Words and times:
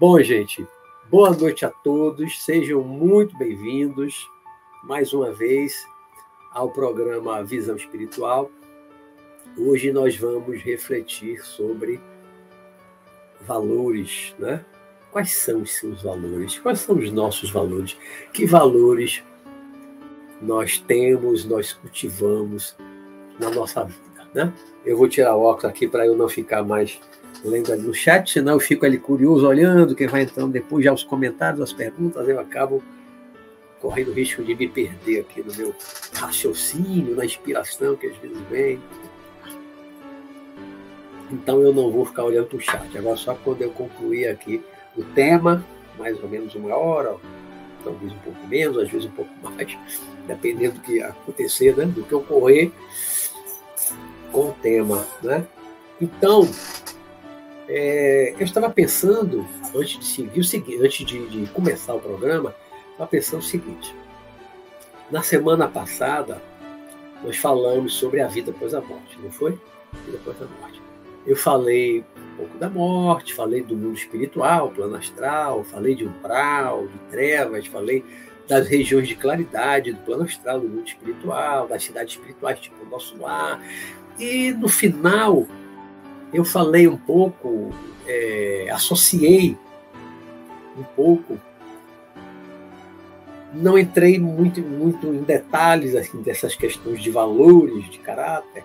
Bom, 0.00 0.22
gente, 0.22 0.64
boa 1.10 1.30
noite 1.30 1.64
a 1.64 1.70
todos, 1.70 2.40
sejam 2.44 2.82
muito 2.84 3.36
bem-vindos 3.36 4.30
mais 4.84 5.12
uma 5.12 5.32
vez 5.32 5.84
ao 6.52 6.70
programa 6.70 7.42
Visão 7.42 7.74
Espiritual. 7.74 8.48
Hoje 9.56 9.90
nós 9.90 10.16
vamos 10.16 10.62
refletir 10.62 11.44
sobre 11.44 12.00
valores, 13.40 14.36
né? 14.38 14.64
Quais 15.10 15.34
são 15.34 15.62
os 15.62 15.72
seus 15.72 16.02
valores? 16.02 16.58
Quais 16.60 16.78
são 16.78 16.96
os 16.96 17.10
nossos 17.10 17.50
valores? 17.50 17.96
Que 18.32 18.46
valores 18.46 19.24
nós 20.40 20.78
temos, 20.78 21.44
nós 21.44 21.72
cultivamos 21.72 22.76
na 23.38 23.50
nossa 23.50 23.84
vida, 23.84 24.28
né? 24.34 24.52
Eu 24.84 24.96
vou 24.96 25.08
tirar 25.08 25.36
o 25.36 25.42
óculos 25.42 25.64
aqui 25.66 25.86
para 25.86 26.06
eu 26.06 26.16
não 26.16 26.28
ficar 26.28 26.62
mais 26.62 27.00
lendo 27.44 27.72
ali 27.72 27.82
no 27.82 27.94
chat, 27.94 28.30
senão 28.30 28.54
eu 28.54 28.60
fico 28.60 28.84
ali 28.84 28.98
curioso, 28.98 29.46
olhando 29.46 29.94
quem 29.94 30.06
vai 30.06 30.22
entrando 30.22 30.52
depois, 30.52 30.84
já 30.84 30.92
os 30.92 31.04
comentários, 31.04 31.60
as 31.60 31.72
perguntas, 31.72 32.28
eu 32.28 32.38
acabo 32.40 32.82
correndo 33.80 34.08
o 34.08 34.12
risco 34.12 34.42
de 34.42 34.54
me 34.54 34.68
perder 34.68 35.20
aqui 35.20 35.42
no 35.42 35.54
meu 35.54 35.74
raciocínio, 36.14 37.14
na 37.14 37.24
inspiração 37.24 37.96
que 37.96 38.08
às 38.08 38.16
vezes 38.16 38.38
vem. 38.50 38.80
Então 41.30 41.60
eu 41.60 41.72
não 41.72 41.90
vou 41.90 42.04
ficar 42.06 42.24
olhando 42.24 42.46
para 42.46 42.56
o 42.56 42.60
chat. 42.60 42.98
Agora 42.98 43.16
só 43.16 43.34
quando 43.34 43.62
eu 43.62 43.70
concluir 43.70 44.28
aqui 44.28 44.62
o 44.96 45.04
tema, 45.04 45.64
mais 45.98 46.20
ou 46.22 46.28
menos 46.28 46.54
uma 46.54 46.74
hora, 46.74 47.14
talvez 47.84 48.12
um 48.12 48.18
pouco 48.18 48.46
menos, 48.46 48.78
às 48.78 48.90
vezes 48.90 49.06
um 49.06 49.12
pouco 49.12 49.30
mais, 49.42 49.76
dependendo 50.28 50.74
do 50.74 50.80
que 50.80 51.02
acontecer, 51.02 51.76
né? 51.76 51.86
do 51.86 52.04
que 52.04 52.14
ocorrer 52.14 52.70
com 54.30 54.50
o 54.50 54.52
tema. 54.52 55.04
Né? 55.22 55.44
Então, 56.00 56.48
é, 57.66 58.34
eu 58.38 58.44
estava 58.44 58.70
pensando, 58.70 59.44
antes 59.74 59.98
de 59.98 60.04
seguir 60.04 60.40
o 60.40 60.44
seguinte, 60.44 60.78
antes 60.80 61.06
de, 61.06 61.26
de 61.26 61.52
começar 61.52 61.94
o 61.94 62.00
programa, 62.00 62.54
estava 62.92 63.08
pensando 63.08 63.40
o 63.40 63.44
seguinte. 63.44 63.94
Na 65.10 65.22
semana 65.22 65.66
passada, 65.66 66.42
nós 67.24 67.36
falamos 67.36 67.94
sobre 67.94 68.20
a 68.20 68.28
vida 68.28 68.50
após 68.50 68.74
a 68.74 68.80
morte, 68.80 69.18
não 69.22 69.30
foi? 69.30 69.58
Vida 70.04 70.18
após 70.18 70.40
a 70.42 70.46
morte. 70.60 70.80
Eu 71.26 71.36
falei 71.36 72.04
um 72.16 72.36
pouco 72.36 72.58
da 72.58 72.70
morte, 72.70 73.34
falei 73.34 73.62
do 73.62 73.76
mundo 73.76 73.96
espiritual, 73.96 74.70
plano 74.70 74.96
astral, 74.96 75.64
falei 75.64 75.94
de 75.94 76.06
umbral, 76.06 76.86
de 76.86 76.98
trevas, 77.10 77.66
falei 77.66 78.04
das 78.48 78.66
regiões 78.66 79.06
de 79.06 79.14
claridade 79.14 79.92
do 79.92 79.98
plano 79.98 80.24
astral, 80.24 80.60
do 80.60 80.68
mundo 80.68 80.88
espiritual, 80.88 81.68
das 81.68 81.84
cidades 81.84 82.14
espirituais, 82.14 82.58
tipo 82.58 82.82
o 82.82 82.88
nosso 82.88 83.16
lar. 83.18 83.62
E 84.18 84.52
no 84.52 84.68
final, 84.68 85.46
eu 86.32 86.44
falei 86.44 86.88
um 86.88 86.96
pouco, 86.96 87.70
é, 88.06 88.68
associei 88.72 89.56
um 90.76 90.82
pouco, 90.82 91.38
não 93.52 93.78
entrei 93.78 94.18
muito, 94.18 94.62
muito 94.62 95.06
em 95.08 95.22
detalhes 95.22 95.94
assim, 95.94 96.22
dessas 96.22 96.54
questões 96.54 97.02
de 97.02 97.10
valores, 97.10 97.88
de 97.90 97.98
caráter, 97.98 98.64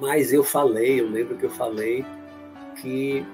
mas 0.00 0.32
eu 0.32 0.42
falei, 0.42 1.00
eu 1.00 1.08
lembro 1.08 1.36
que 1.36 1.44
eu 1.44 1.50
falei 1.50 2.04
que 2.80 3.24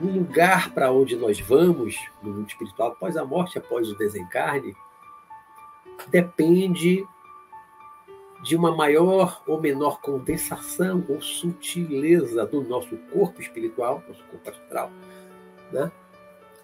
o 0.00 0.06
lugar 0.06 0.72
para 0.72 0.90
onde 0.90 1.14
nós 1.14 1.38
vamos 1.38 1.96
no 2.22 2.32
mundo 2.32 2.48
espiritual 2.48 2.92
após 2.92 3.16
a 3.16 3.24
morte, 3.24 3.58
após 3.58 3.90
o 3.90 3.96
desencarne, 3.96 4.74
depende 6.08 7.06
de 8.42 8.56
uma 8.56 8.74
maior 8.74 9.42
ou 9.46 9.60
menor 9.60 10.00
condensação 10.00 11.04
ou 11.08 11.20
sutileza 11.20 12.46
do 12.46 12.62
nosso 12.62 12.96
corpo 13.12 13.40
espiritual, 13.40 14.02
nosso 14.08 14.24
corpo 14.24 14.48
astral. 14.48 14.90
Né? 15.70 15.92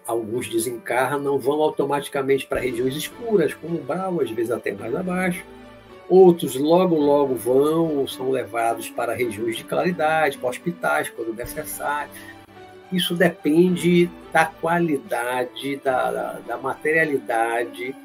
Alguns 0.05 0.49
desencarnam, 0.49 1.37
vão 1.37 1.61
automaticamente 1.61 2.47
para 2.47 2.59
regiões 2.59 2.95
escuras, 2.95 3.53
como 3.53 3.79
umbral, 3.79 4.19
às 4.21 4.31
vezes 4.31 4.51
até 4.51 4.71
mais 4.71 4.95
abaixo. 4.95 5.45
Outros 6.09 6.55
logo, 6.55 6.95
logo 6.95 7.35
vão, 7.35 8.07
são 8.07 8.31
levados 8.31 8.89
para 8.89 9.13
regiões 9.13 9.57
de 9.57 9.65
claridade, 9.65 10.37
para 10.37 10.49
hospitais, 10.49 11.09
quando 11.09 11.33
necessário. 11.33 12.09
Isso 12.91 13.15
depende 13.15 14.09
da 14.31 14.45
qualidade, 14.45 15.77
da, 15.77 16.11
da, 16.11 16.39
da 16.47 16.57
materialidade 16.57 17.95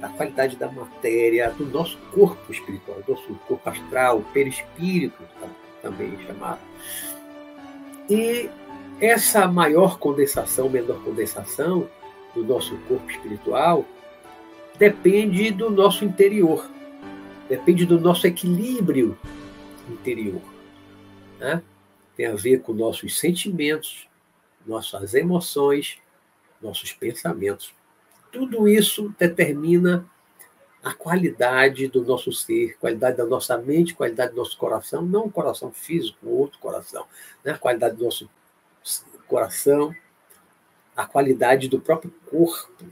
da 0.00 0.08
qualidade 0.08 0.56
da 0.56 0.70
matéria, 0.70 1.50
do 1.50 1.66
nosso 1.66 1.98
corpo 2.12 2.50
espiritual, 2.50 3.02
do 3.06 3.12
nosso 3.12 3.34
corpo 3.46 3.68
astral, 3.68 4.24
perispírito, 4.32 5.22
também 5.82 6.18
chamado. 6.26 6.60
E 8.08 8.48
essa 9.00 9.46
maior 9.46 9.98
condensação, 9.98 10.68
menor 10.68 11.02
condensação 11.04 11.86
do 12.34 12.42
nosso 12.42 12.76
corpo 12.88 13.10
espiritual 13.10 13.84
depende 14.78 15.50
do 15.50 15.70
nosso 15.70 16.04
interior, 16.04 16.68
depende 17.48 17.84
do 17.84 18.00
nosso 18.00 18.26
equilíbrio 18.26 19.16
interior. 19.88 20.40
Né? 21.38 21.62
Tem 22.20 22.26
a 22.26 22.34
ver 22.34 22.60
com 22.60 22.74
nossos 22.74 23.18
sentimentos, 23.18 24.06
nossas 24.66 25.14
emoções, 25.14 25.96
nossos 26.60 26.92
pensamentos. 26.92 27.74
Tudo 28.30 28.68
isso 28.68 29.14
determina 29.18 30.06
a 30.84 30.92
qualidade 30.92 31.88
do 31.88 32.04
nosso 32.04 32.30
ser, 32.30 32.76
qualidade 32.76 33.16
da 33.16 33.24
nossa 33.24 33.56
mente, 33.56 33.94
qualidade 33.94 34.32
do 34.32 34.36
nosso 34.36 34.58
coração, 34.58 35.00
não 35.00 35.24
o 35.24 35.32
coração 35.32 35.72
físico, 35.72 36.28
outro 36.28 36.58
coração, 36.58 37.06
né? 37.42 37.52
a 37.52 37.58
qualidade 37.58 37.96
do 37.96 38.04
nosso 38.04 38.28
coração, 39.26 39.96
a 40.94 41.06
qualidade 41.06 41.68
do 41.70 41.80
próprio 41.80 42.12
corpo 42.26 42.84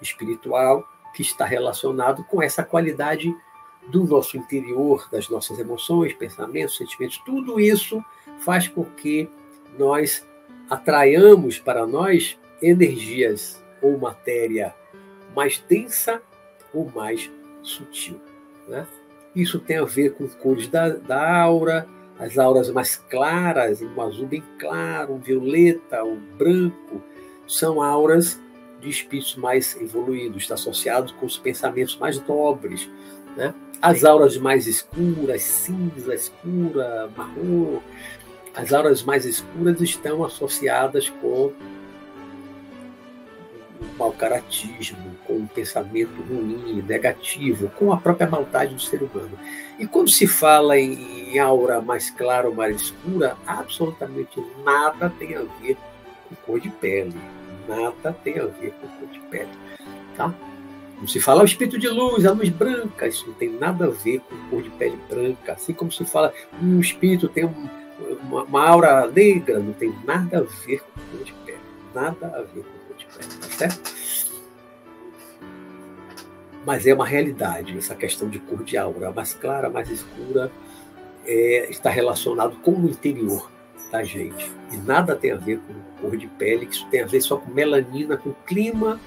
espiritual, 0.00 0.88
que 1.12 1.22
está 1.22 1.44
relacionado 1.44 2.22
com 2.22 2.40
essa 2.40 2.62
qualidade 2.62 3.34
do 3.88 4.04
nosso 4.04 4.36
interior, 4.36 5.08
das 5.10 5.28
nossas 5.28 5.58
emoções, 5.58 6.12
pensamentos, 6.12 6.76
sentimentos. 6.76 7.18
Tudo 7.24 7.58
isso 7.58 8.04
faz 8.40 8.68
com 8.68 8.84
que 8.84 9.28
nós 9.78 10.26
atraiamos 10.68 11.58
para 11.58 11.86
nós 11.86 12.38
energias 12.60 13.62
ou 13.80 13.98
matéria 13.98 14.74
mais 15.34 15.62
densa 15.68 16.20
ou 16.72 16.90
mais 16.94 17.30
sutil. 17.62 18.20
Né? 18.68 18.86
Isso 19.34 19.58
tem 19.58 19.78
a 19.78 19.84
ver 19.84 20.14
com 20.14 20.28
cores 20.28 20.68
da, 20.68 20.90
da 20.90 21.40
aura, 21.40 21.86
as 22.18 22.36
auras 22.36 22.70
mais 22.70 22.96
claras, 22.96 23.80
um 23.80 24.00
azul 24.02 24.26
bem 24.26 24.42
claro, 24.58 25.14
um 25.14 25.18
violeta, 25.18 26.02
um 26.02 26.16
branco, 26.36 27.00
são 27.46 27.80
auras 27.80 28.40
de 28.80 28.88
espíritos 28.88 29.36
mais 29.36 29.76
evoluídos, 29.80 30.42
está 30.42 30.54
associado 30.54 31.14
com 31.14 31.26
os 31.26 31.38
pensamentos 31.38 31.96
mais 31.96 32.20
nobres. 32.26 32.90
Né? 33.36 33.54
As 33.80 34.04
auras 34.04 34.36
mais 34.36 34.66
escuras, 34.66 35.42
cinza 35.42 36.14
escura, 36.14 37.08
marrom, 37.16 37.78
as 38.54 38.72
auras 38.72 39.04
mais 39.04 39.24
escuras 39.24 39.80
estão 39.80 40.24
associadas 40.24 41.08
com 41.08 41.52
mau 43.96 44.12
caratismo, 44.12 45.16
com 45.24 45.34
um 45.34 45.46
pensamento 45.46 46.20
ruim, 46.22 46.82
negativo, 46.86 47.70
com 47.70 47.92
a 47.92 47.96
própria 47.96 48.28
maldade 48.28 48.74
do 48.74 48.80
ser 48.80 49.02
humano. 49.02 49.38
E 49.78 49.86
quando 49.86 50.10
se 50.10 50.26
fala 50.26 50.76
em 50.76 51.38
aura 51.38 51.80
mais 51.80 52.10
clara 52.10 52.48
ou 52.48 52.54
mais 52.54 52.80
escura, 52.80 53.36
absolutamente 53.46 54.42
nada 54.64 55.08
tem 55.18 55.36
a 55.36 55.42
ver 55.60 55.76
com 56.28 56.34
cor 56.44 56.60
de 56.60 56.70
pele. 56.70 57.14
Nada 57.68 58.12
tem 58.24 58.38
a 58.38 58.46
ver 58.46 58.72
com 58.72 58.88
cor 58.88 59.08
de 59.08 59.20
pele. 59.20 59.50
Tá? 60.16 60.34
Como 60.98 61.08
se 61.08 61.20
fala 61.20 61.42
o 61.42 61.44
espírito 61.44 61.78
de 61.78 61.88
luz, 61.88 62.26
a 62.26 62.32
luz 62.32 62.48
branca, 62.48 63.06
isso 63.06 63.24
não 63.28 63.34
tem 63.34 63.50
nada 63.50 63.86
a 63.86 63.90
ver 63.90 64.20
com 64.20 64.36
cor 64.50 64.62
de 64.62 64.70
pele 64.70 64.98
branca. 65.08 65.52
Assim 65.52 65.72
como 65.72 65.92
se 65.92 66.04
fala 66.04 66.34
um 66.60 66.80
espírito 66.80 67.28
tem 67.28 67.44
um, 67.44 67.68
uma, 68.24 68.42
uma 68.42 68.68
aura 68.68 69.06
negra, 69.06 69.60
não 69.60 69.72
tem 69.72 69.94
nada 70.04 70.38
a 70.38 70.66
ver 70.66 70.80
com 70.80 71.00
cor 71.16 71.24
de 71.24 71.32
pele. 71.44 71.58
Nada 71.94 72.26
a 72.26 72.42
ver 72.42 72.64
com 72.64 72.78
Tá 73.40 73.48
certo? 73.56 73.94
Mas 76.66 76.86
é 76.86 76.92
uma 76.92 77.06
realidade 77.06 77.78
essa 77.78 77.94
questão 77.94 78.28
de 78.28 78.40
cor 78.40 78.64
de 78.64 78.76
aura, 78.76 79.12
mais 79.12 79.32
clara, 79.32 79.70
mais 79.70 79.88
escura, 79.88 80.50
é, 81.24 81.70
está 81.70 81.88
relacionado 81.90 82.56
com 82.56 82.72
o 82.72 82.90
interior 82.90 83.50
da 83.90 84.02
gente. 84.02 84.50
E 84.72 84.76
nada 84.76 85.14
tem 85.14 85.30
a 85.30 85.36
ver 85.36 85.60
com 85.60 85.74
cor 86.00 86.16
de 86.16 86.26
pele, 86.26 86.66
que 86.66 86.74
isso 86.74 86.86
tem 86.90 87.02
a 87.02 87.06
ver 87.06 87.20
só 87.20 87.36
com 87.36 87.50
melanina, 87.50 88.16
com 88.16 88.34
clima 88.44 89.00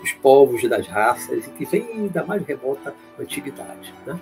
dos 0.00 0.12
povos, 0.12 0.68
das 0.68 0.86
raças, 0.86 1.46
e 1.46 1.50
que 1.50 1.64
vem 1.64 2.08
da 2.08 2.24
mais 2.24 2.44
remota 2.44 2.94
antiguidade. 3.18 3.94
Né? 4.06 4.18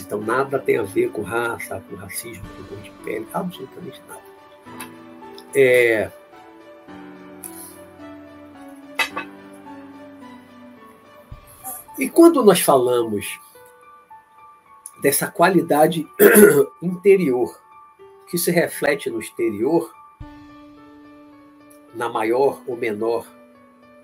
Então 0.00 0.20
nada 0.20 0.58
tem 0.58 0.78
a 0.78 0.82
ver 0.82 1.10
com 1.10 1.22
raça, 1.22 1.82
com 1.88 1.96
racismo, 1.96 2.44
com 2.56 2.64
cor 2.64 2.78
de 2.78 2.90
pele, 3.04 3.26
absolutamente 3.32 4.00
nada. 4.08 4.28
É, 5.54 6.10
E 11.98 12.08
quando 12.08 12.44
nós 12.44 12.60
falamos 12.60 13.40
dessa 15.02 15.28
qualidade 15.28 16.06
interior 16.80 17.60
que 18.30 18.38
se 18.38 18.52
reflete 18.52 19.10
no 19.10 19.18
exterior, 19.18 19.92
na 21.92 22.08
maior 22.08 22.62
ou 22.68 22.76
menor 22.76 23.26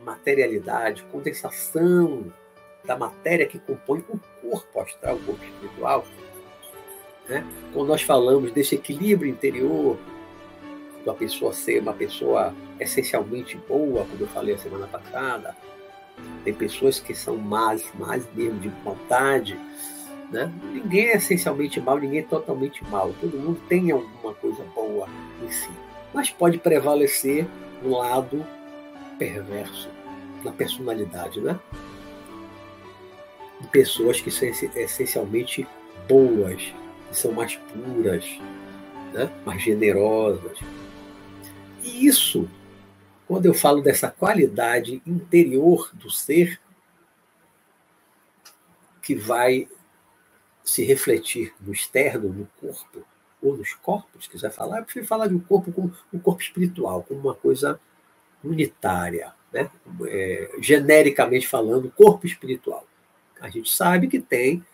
materialidade, 0.04 1.04
condensação 1.10 2.32
da 2.84 2.96
matéria 2.96 3.46
que 3.46 3.58
compõe 3.58 4.04
o 4.08 4.20
corpo 4.40 4.80
astral, 4.80 5.16
o 5.16 5.24
corpo 5.24 5.44
espiritual. 5.44 6.04
Né? 7.28 7.44
Quando 7.72 7.88
nós 7.88 8.02
falamos 8.02 8.52
desse 8.52 8.74
equilíbrio 8.74 9.30
interior, 9.30 9.98
da 11.04 11.14
pessoa 11.14 11.52
ser 11.52 11.80
uma 11.80 11.92
pessoa 11.92 12.54
essencialmente 12.78 13.56
boa, 13.68 14.04
como 14.04 14.22
eu 14.22 14.28
falei 14.28 14.54
a 14.54 14.58
semana 14.58 14.86
passada, 14.86 15.56
tem 16.44 16.54
pessoas 16.54 17.00
que 17.00 17.14
são 17.14 17.36
más, 17.36 17.84
más 17.98 18.26
mesmo 18.34 18.60
de 18.60 18.70
maldade, 18.84 19.58
né? 20.30 20.52
Ninguém 20.72 21.08
é 21.08 21.16
essencialmente 21.16 21.80
mal, 21.80 21.98
ninguém 21.98 22.20
é 22.20 22.22
totalmente 22.22 22.82
mal. 22.84 23.14
Todo 23.20 23.36
mundo 23.38 23.60
tem 23.68 23.90
alguma 23.90 24.34
coisa 24.34 24.62
boa 24.74 25.08
em 25.42 25.50
si. 25.50 25.70
Mas 26.12 26.30
pode 26.30 26.58
prevalecer 26.58 27.46
um 27.84 27.90
lado 27.90 28.44
perverso 29.18 29.93
na 30.44 30.52
personalidade, 30.52 31.40
né? 31.40 31.58
De 33.60 33.68
pessoas 33.68 34.20
que 34.20 34.30
são 34.30 34.48
essencialmente 34.48 35.66
boas, 36.08 36.62
que 37.08 37.16
são 37.16 37.32
mais 37.32 37.56
puras, 37.56 38.24
né? 39.12 39.30
mais 39.44 39.62
generosas. 39.62 40.58
E 41.82 42.06
isso, 42.06 42.48
quando 43.26 43.46
eu 43.46 43.54
falo 43.54 43.80
dessa 43.80 44.10
qualidade 44.10 45.02
interior 45.06 45.90
do 45.94 46.10
ser, 46.10 46.60
que 49.00 49.14
vai 49.14 49.68
se 50.64 50.82
refletir 50.82 51.54
no 51.60 51.72
externo, 51.72 52.30
no 52.30 52.46
corpo, 52.58 53.06
ou 53.42 53.56
nos 53.56 53.74
corpos, 53.74 54.26
quiser 54.26 54.50
falar, 54.50 54.78
eu 54.78 54.84
prefiro 54.84 55.06
falar 55.06 55.26
de 55.26 55.34
um 55.34 55.40
corpo 55.40 55.70
como 55.70 55.94
um 56.12 56.18
corpo 56.18 56.40
espiritual, 56.40 57.02
como 57.02 57.20
uma 57.20 57.34
coisa 57.34 57.78
unitária, 58.42 59.34
né? 59.54 59.70
É, 60.06 60.50
genericamente 60.60 61.46
falando, 61.46 61.90
corpo 61.96 62.26
espiritual. 62.26 62.84
A 63.40 63.48
gente 63.48 63.70
sabe 63.70 64.08
que 64.08 64.18
tem 64.18 64.64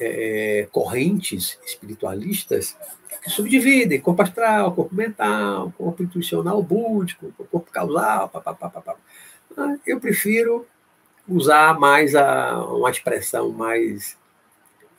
é, 0.00 0.68
correntes 0.70 1.58
espiritualistas 1.66 2.76
que 3.22 3.30
subdividem 3.30 4.00
corpo 4.00 4.22
astral, 4.22 4.72
corpo 4.74 4.94
mental, 4.94 5.72
corpo 5.76 6.02
intuicional 6.02 6.62
búdico, 6.62 7.32
corpo 7.50 7.70
causal, 7.70 8.28
papapá. 8.28 8.96
Eu 9.86 10.00
prefiro 10.00 10.66
usar 11.28 11.78
mais 11.78 12.14
a, 12.14 12.64
uma 12.64 12.90
expressão 12.90 13.50
mais 13.50 14.16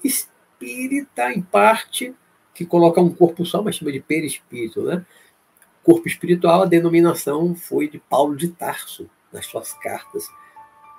espírita, 0.03 1.31
em 1.31 1.41
parte, 1.41 2.13
que 2.53 2.65
coloca 2.65 3.01
um 3.01 3.13
corpo 3.13 3.45
só, 3.45 3.61
mas 3.61 3.75
chama 3.75 3.91
de 3.91 3.99
perispírito, 3.99 4.83
né? 4.83 5.05
Corpo 5.83 6.07
espiritual, 6.07 6.63
a 6.63 6.65
denominação 6.65 7.53
foi 7.55 7.89
de 7.89 7.99
Paulo 7.99 8.35
de 8.35 8.47
Tarso, 8.47 9.09
nas 9.31 9.45
suas 9.45 9.73
cartas 9.73 10.27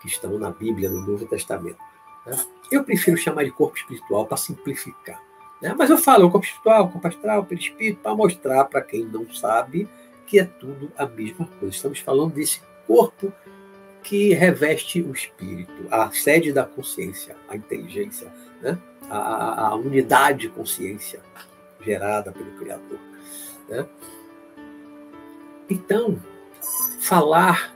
que 0.02 0.08
estão 0.08 0.38
na 0.38 0.50
Bíblia, 0.50 0.90
no 0.90 1.00
Novo 1.00 1.26
Testamento. 1.26 1.78
Né? 2.26 2.36
Eu 2.70 2.84
prefiro 2.84 3.16
chamar 3.16 3.44
de 3.44 3.50
corpo 3.50 3.76
espiritual 3.76 4.26
para 4.26 4.36
simplificar. 4.36 5.22
Né? 5.62 5.74
Mas 5.78 5.88
eu 5.88 5.96
falo 5.96 6.30
corpo 6.30 6.46
espiritual, 6.46 6.90
corpo 6.90 7.08
astral, 7.08 7.44
perispírito, 7.44 8.00
para 8.00 8.14
mostrar 8.14 8.64
para 8.64 8.82
quem 8.82 9.04
não 9.04 9.32
sabe 9.32 9.88
que 10.26 10.38
é 10.38 10.44
tudo 10.44 10.92
a 10.96 11.06
mesma 11.06 11.46
coisa. 11.58 11.74
Estamos 11.74 12.00
falando 12.00 12.34
desse 12.34 12.60
corpo 12.86 13.32
que 14.02 14.34
reveste 14.34 15.00
o 15.00 15.12
espírito, 15.12 15.72
a 15.90 16.10
sede 16.10 16.52
da 16.52 16.64
consciência, 16.64 17.34
a 17.48 17.56
inteligência, 17.56 18.30
né? 18.60 18.78
a, 19.08 19.68
a 19.68 19.74
unidade 19.74 20.40
de 20.40 20.48
consciência 20.50 21.22
gerada 21.80 22.30
pelo 22.30 22.50
Criador. 22.58 22.98
Né? 23.68 23.86
Então, 25.68 26.18
falar 27.00 27.74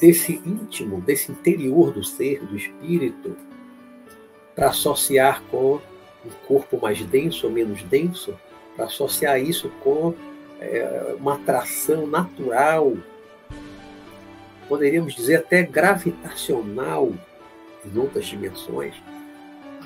desse 0.00 0.40
íntimo, 0.44 1.00
desse 1.00 1.30
interior 1.30 1.92
do 1.92 2.02
ser, 2.02 2.44
do 2.44 2.56
espírito, 2.56 3.36
para 4.54 4.68
associar 4.68 5.42
com 5.50 5.80
um 6.24 6.30
corpo 6.46 6.78
mais 6.80 7.02
denso 7.04 7.46
ou 7.46 7.52
menos 7.52 7.82
denso, 7.82 8.38
para 8.74 8.86
associar 8.86 9.40
isso 9.40 9.70
com 9.82 10.14
é, 10.58 11.14
uma 11.18 11.34
atração 11.34 12.06
natural, 12.06 12.94
poderíamos 14.68 15.14
dizer 15.14 15.36
até 15.36 15.62
gravitacional 15.62 17.12
em 17.84 17.98
outras 17.98 18.26
dimensões, 18.26 18.94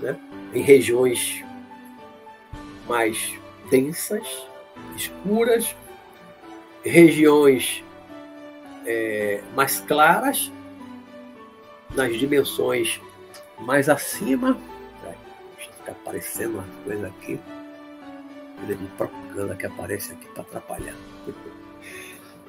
né? 0.00 0.18
em 0.52 0.60
regiões 0.60 1.44
mais 2.88 3.34
densas, 3.70 4.26
escuras, 4.96 5.74
regiões 6.84 7.82
é, 8.86 9.42
mais 9.54 9.80
claras, 9.80 10.52
nas 11.94 12.16
dimensões 12.18 13.00
mais 13.58 13.88
acima. 13.88 14.58
Fica 15.56 15.92
aparecendo 15.92 16.54
uma 16.54 16.66
coisa 16.84 17.06
aqui. 17.08 17.40
De 18.66 18.74
propaganda 18.96 19.54
que 19.56 19.66
aparece 19.66 20.12
aqui 20.12 20.26
para 20.28 20.42
atrapalhar. 20.42 20.96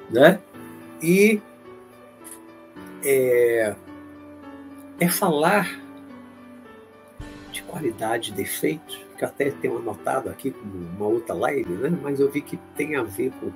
Né? 0.08 0.40
E 1.02 1.42
é, 3.04 3.74
é 5.00 5.08
falar 5.08 5.80
de 7.50 7.60
qualidade, 7.64 8.30
defeitos, 8.30 9.04
que 9.18 9.24
até 9.24 9.50
tenho 9.50 9.78
anotado 9.78 10.28
aqui 10.28 10.52
como 10.52 10.76
uma 10.76 11.06
outra 11.06 11.34
live, 11.34 11.72
né? 11.72 11.98
mas 12.02 12.20
eu 12.20 12.30
vi 12.30 12.40
que 12.40 12.56
tem 12.76 12.94
a 12.94 13.02
ver 13.02 13.32
com 13.40 13.50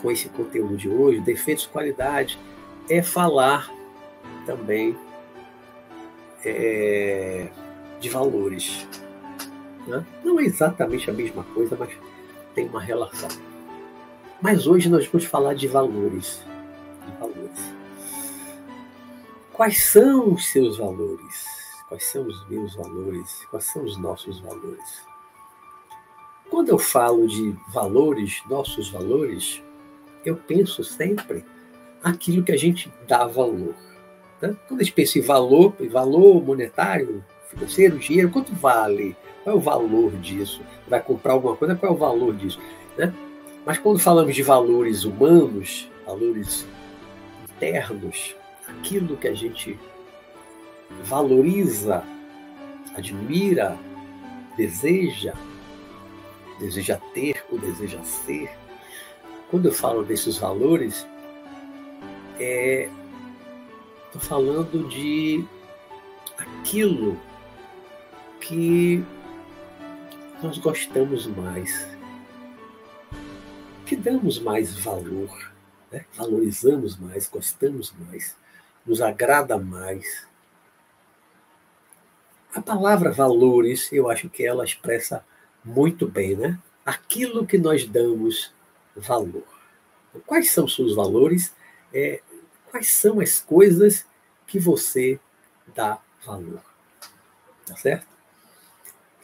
com 0.00 0.10
esse 0.10 0.28
conteúdo 0.28 0.76
de 0.76 0.88
hoje, 0.88 1.20
defeitos 1.20 1.64
de 1.64 1.70
qualidade, 1.70 2.38
é 2.88 3.02
falar 3.02 3.72
também 4.46 4.96
é, 6.44 7.48
de 8.00 8.08
valores. 8.08 8.86
Né? 9.86 10.04
Não 10.24 10.38
é 10.38 10.44
exatamente 10.44 11.10
a 11.10 11.12
mesma 11.12 11.44
coisa, 11.44 11.76
mas 11.78 11.90
tem 12.54 12.68
uma 12.68 12.80
relação. 12.80 13.28
Mas 14.40 14.66
hoje 14.66 14.88
nós 14.88 15.06
vamos 15.06 15.26
falar 15.26 15.54
de 15.54 15.66
valores. 15.66 16.44
De 17.04 17.12
valores. 17.18 17.74
Quais 19.52 19.84
são 19.90 20.34
os 20.34 20.48
seus 20.50 20.78
valores? 20.78 21.44
Quais 21.88 22.04
são 22.04 22.26
os 22.26 22.48
meus 22.48 22.76
valores? 22.76 23.44
Quais 23.50 23.64
são 23.64 23.82
os 23.82 23.96
nossos 23.96 24.40
valores? 24.40 25.02
Quando 26.48 26.68
eu 26.68 26.78
falo 26.78 27.26
de 27.26 27.56
valores, 27.68 28.42
nossos 28.48 28.90
valores, 28.90 29.62
eu 30.28 30.36
penso 30.36 30.84
sempre 30.84 31.44
aquilo 32.02 32.42
que 32.42 32.52
a 32.52 32.56
gente 32.56 32.92
dá 33.06 33.26
valor. 33.26 33.74
Né? 34.40 34.54
Quando 34.66 34.80
a 34.80 34.84
gente 34.84 34.94
pensa 34.94 35.18
em 35.18 35.22
valor, 35.22 35.74
valor 35.90 36.44
monetário, 36.44 37.24
financeiro, 37.48 37.98
dinheiro, 37.98 38.30
quanto 38.30 38.54
vale? 38.54 39.16
Qual 39.42 39.56
é 39.56 39.58
o 39.58 39.62
valor 39.62 40.12
disso? 40.16 40.62
Vai 40.86 41.02
comprar 41.02 41.32
alguma 41.32 41.56
coisa, 41.56 41.74
qual 41.74 41.92
é 41.92 41.94
o 41.94 41.98
valor 41.98 42.34
disso? 42.34 42.60
Né? 42.96 43.12
Mas 43.64 43.78
quando 43.78 43.98
falamos 43.98 44.34
de 44.34 44.42
valores 44.42 45.04
humanos, 45.04 45.90
valores 46.06 46.66
internos, 47.50 48.36
aquilo 48.66 49.16
que 49.16 49.28
a 49.28 49.34
gente 49.34 49.78
valoriza, 51.04 52.04
admira, 52.94 53.78
deseja, 54.56 55.34
deseja 56.58 56.98
ter 57.14 57.44
ou 57.50 57.58
deseja 57.58 58.02
ser, 58.02 58.50
quando 59.50 59.66
eu 59.66 59.72
falo 59.72 60.04
desses 60.04 60.36
valores, 60.36 61.06
estou 62.34 62.40
é, 62.40 62.90
falando 64.20 64.86
de 64.88 65.44
aquilo 66.36 67.18
que 68.40 69.02
nós 70.42 70.58
gostamos 70.58 71.26
mais, 71.26 71.88
que 73.86 73.96
damos 73.96 74.38
mais 74.38 74.78
valor, 74.78 75.52
né? 75.90 76.04
valorizamos 76.14 76.96
mais, 76.96 77.28
gostamos 77.28 77.92
mais, 78.06 78.36
nos 78.84 79.00
agrada 79.00 79.58
mais. 79.58 80.26
A 82.54 82.60
palavra 82.60 83.10
valores, 83.10 83.90
eu 83.92 84.10
acho 84.10 84.28
que 84.28 84.44
ela 84.44 84.64
expressa 84.64 85.24
muito 85.64 86.06
bem, 86.06 86.36
né? 86.36 86.58
Aquilo 86.84 87.46
que 87.46 87.58
nós 87.58 87.84
damos 87.84 88.52
valor. 89.00 89.44
Quais 90.26 90.50
são 90.50 90.66
seus 90.66 90.94
valores? 90.94 91.54
É, 91.92 92.20
quais 92.70 92.94
são 92.94 93.20
as 93.20 93.40
coisas 93.40 94.06
que 94.46 94.58
você 94.58 95.20
dá 95.74 95.98
valor? 96.24 96.62
Tá 97.66 97.76
certo? 97.76 98.06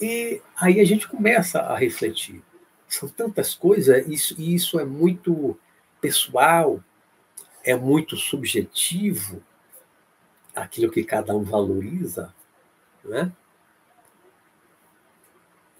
E 0.00 0.42
aí 0.56 0.80
a 0.80 0.84
gente 0.84 1.08
começa 1.08 1.60
a 1.60 1.76
refletir. 1.76 2.42
São 2.88 3.08
tantas 3.08 3.54
coisas, 3.54 4.06
isso, 4.06 4.34
e 4.38 4.54
isso 4.54 4.78
é 4.78 4.84
muito 4.84 5.58
pessoal, 6.00 6.82
é 7.64 7.74
muito 7.74 8.16
subjetivo, 8.16 9.42
aquilo 10.54 10.92
que 10.92 11.02
cada 11.02 11.34
um 11.34 11.42
valoriza, 11.42 12.32
né? 13.04 13.32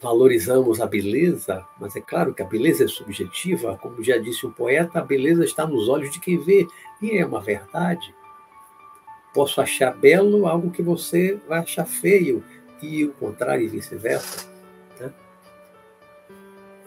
Valorizamos 0.00 0.80
a 0.80 0.86
beleza, 0.86 1.66
mas 1.80 1.96
é 1.96 2.00
claro 2.00 2.34
que 2.34 2.42
a 2.42 2.46
beleza 2.46 2.84
é 2.84 2.88
subjetiva, 2.88 3.78
como 3.78 4.02
já 4.02 4.18
disse 4.18 4.46
um 4.46 4.50
poeta, 4.50 4.98
a 4.98 5.04
beleza 5.04 5.44
está 5.44 5.66
nos 5.66 5.88
olhos 5.88 6.10
de 6.10 6.20
quem 6.20 6.38
vê, 6.38 6.66
e 7.00 7.18
é 7.18 7.24
uma 7.24 7.40
verdade. 7.40 8.14
Posso 9.32 9.60
achar 9.60 9.96
belo 9.96 10.46
algo 10.46 10.70
que 10.70 10.82
você 10.82 11.40
vai 11.48 11.60
achar 11.60 11.86
feio, 11.86 12.44
e 12.82 13.04
o 13.04 13.12
contrário 13.12 13.64
e 13.64 13.68
vice-versa. 13.68 14.46
Né? 15.00 15.12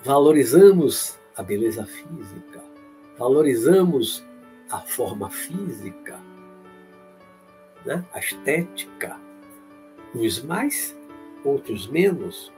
Valorizamos 0.03 1.17
a 1.35 1.41
beleza 1.41 1.85
física, 1.85 2.63
valorizamos 3.17 4.23
a 4.69 4.79
forma 4.79 5.29
física, 5.29 6.19
né? 7.85 8.05
a 8.13 8.19
estética, 8.19 9.19
uns 10.13 10.41
mais, 10.43 10.95
outros 11.43 11.87
menos. 11.87 12.51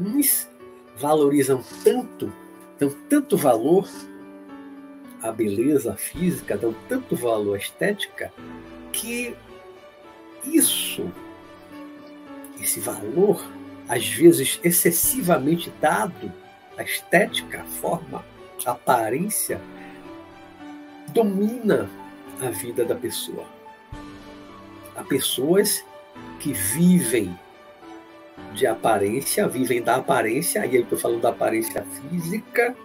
Uns 0.00 0.48
valorizam 0.96 1.62
tanto, 1.84 2.32
dão 2.78 2.88
tanto 3.08 3.36
valor 3.36 3.86
à 5.22 5.30
beleza 5.30 5.94
física, 5.94 6.56
dão 6.56 6.74
tanto 6.88 7.14
valor 7.14 7.54
à 7.56 7.58
estética, 7.58 8.32
que 8.90 9.36
isso, 10.42 11.12
esse 12.58 12.80
valor, 12.80 13.44
às 13.86 14.06
vezes 14.06 14.58
excessivamente 14.64 15.70
dado 15.82 16.32
à 16.78 16.82
estética, 16.82 17.60
à 17.60 17.64
forma, 17.64 18.24
à 18.64 18.70
aparência, 18.70 19.60
domina 21.08 21.90
a 22.40 22.48
vida 22.48 22.86
da 22.86 22.94
pessoa. 22.94 23.44
Há 24.96 25.04
pessoas 25.04 25.84
que 26.38 26.54
vivem 26.54 27.38
de 28.52 28.66
aparência, 28.66 29.46
vivem 29.48 29.82
da 29.82 29.96
aparência, 29.96 30.62
aí 30.62 30.76
estou 30.76 30.98
falando 30.98 31.20
da 31.20 31.30
aparência 31.30 31.84
física, 31.84 32.76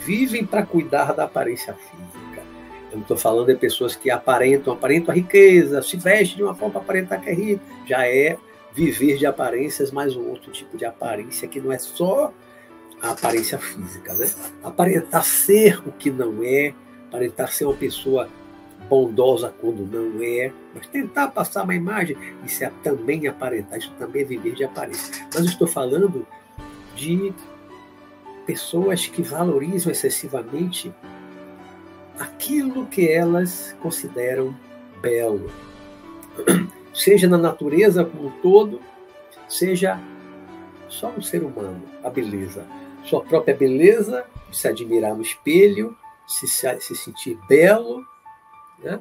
vivem 0.00 0.44
para 0.44 0.64
cuidar 0.64 1.12
da 1.12 1.24
aparência 1.24 1.74
física. 1.74 2.42
Eu 2.90 2.96
não 2.96 3.02
estou 3.02 3.16
falando 3.16 3.46
de 3.46 3.54
pessoas 3.54 3.96
que 3.96 4.10
aparentam, 4.10 4.72
aparentam 4.72 5.12
a 5.12 5.14
riqueza, 5.14 5.82
se 5.82 5.96
vestem 5.96 6.36
de 6.36 6.42
uma 6.42 6.54
forma 6.54 6.74
para 6.74 6.82
aparentar 6.82 7.20
que 7.20 7.30
é 7.30 7.34
rico. 7.34 7.64
Já 7.86 8.06
é 8.06 8.36
viver 8.74 9.16
de 9.16 9.26
aparências, 9.26 9.90
mas 9.90 10.16
um 10.16 10.28
outro 10.28 10.50
tipo 10.50 10.76
de 10.76 10.84
aparência 10.84 11.48
que 11.48 11.60
não 11.60 11.72
é 11.72 11.78
só 11.78 12.32
a 13.00 13.10
aparência 13.10 13.58
física, 13.58 14.14
né? 14.14 14.30
Aparentar 14.62 15.24
ser 15.24 15.80
o 15.86 15.92
que 15.92 16.10
não 16.10 16.42
é, 16.42 16.74
aparentar 17.08 17.50
ser 17.52 17.64
uma 17.64 17.74
pessoa 17.74 18.28
bondosa 18.88 19.54
quando 19.60 19.86
não 19.86 20.22
é, 20.22 20.52
mas 20.74 20.86
tentar 20.86 21.28
passar 21.28 21.64
uma 21.64 21.74
imagem, 21.74 22.16
isso 22.44 22.64
é 22.64 22.72
também 22.82 23.26
aparentar, 23.26 23.78
isso 23.78 23.92
também 23.98 24.22
é 24.22 24.24
viver 24.24 24.54
de 24.54 24.64
aparência. 24.64 25.26
Mas 25.34 25.44
estou 25.44 25.66
falando 25.66 26.26
de 26.94 27.32
pessoas 28.46 29.06
que 29.06 29.22
valorizam 29.22 29.92
excessivamente 29.92 30.92
aquilo 32.18 32.86
que 32.86 33.08
elas 33.08 33.74
consideram 33.80 34.54
belo, 35.00 35.50
seja 36.92 37.28
na 37.28 37.38
natureza 37.38 38.04
como 38.04 38.28
um 38.28 38.30
todo, 38.42 38.80
seja 39.48 39.98
só 40.88 41.10
no 41.10 41.22
ser 41.22 41.42
humano, 41.42 41.82
a 42.04 42.10
beleza, 42.10 42.66
sua 43.04 43.22
própria 43.22 43.56
beleza, 43.56 44.24
se 44.52 44.68
admirar 44.68 45.14
no 45.14 45.22
espelho, 45.22 45.96
se, 46.26 46.46
se 46.46 46.94
sentir 46.94 47.38
belo, 47.48 48.04
né? 48.82 49.00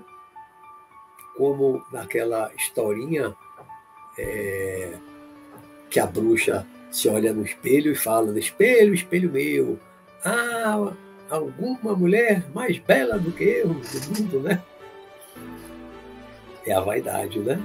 como 1.41 1.83
naquela 1.91 2.51
historinha 2.55 3.35
é, 4.17 4.93
que 5.89 5.99
a 5.99 6.05
bruxa 6.05 6.65
se 6.91 7.07
olha 7.09 7.33
no 7.33 7.43
espelho 7.43 7.91
e 7.91 7.95
fala: 7.95 8.37
espelho, 8.37 8.93
espelho 8.93 9.31
meu, 9.31 9.79
há 10.23 10.93
alguma 11.29 11.95
mulher 11.95 12.43
mais 12.53 12.77
bela 12.77 13.17
do 13.17 13.31
que 13.31 13.43
eu 13.43 13.69
no 13.69 13.75
mundo, 14.19 14.39
né? 14.41 14.61
É 16.65 16.73
a 16.73 16.81
vaidade, 16.81 17.39
né? 17.39 17.59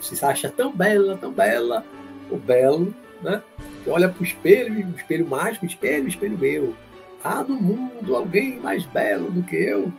Se 0.00 0.24
acha 0.24 0.50
tão 0.50 0.74
bela, 0.74 1.16
tão 1.18 1.30
bela, 1.30 1.84
o 2.30 2.36
belo, 2.36 2.92
né? 3.22 3.42
Que 3.84 3.90
olha 3.90 4.08
para 4.08 4.20
o 4.20 4.24
espelho, 4.24 4.74
o 4.88 4.96
espelho 4.96 5.28
mágico, 5.28 5.66
espelho, 5.66 6.08
espelho 6.08 6.36
meu. 6.36 6.74
Há 7.22 7.44
no 7.44 7.54
mundo 7.54 8.16
alguém 8.16 8.58
mais 8.58 8.84
belo 8.86 9.30
do 9.30 9.42
que 9.42 9.56
eu 9.56 9.92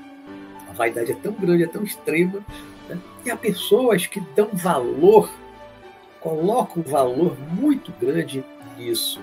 vaidade 0.79 1.11
é 1.11 1.15
tão 1.15 1.33
grande, 1.33 1.63
é 1.63 1.67
tão 1.67 1.83
extrema. 1.83 2.39
Né? 2.87 2.97
E 3.25 3.29
há 3.29 3.35
pessoas 3.35 4.07
que 4.07 4.21
dão 4.33 4.47
valor, 4.53 5.29
colocam 6.21 6.81
valor 6.81 7.37
muito 7.37 7.91
grande 7.99 8.43
nisso. 8.77 9.19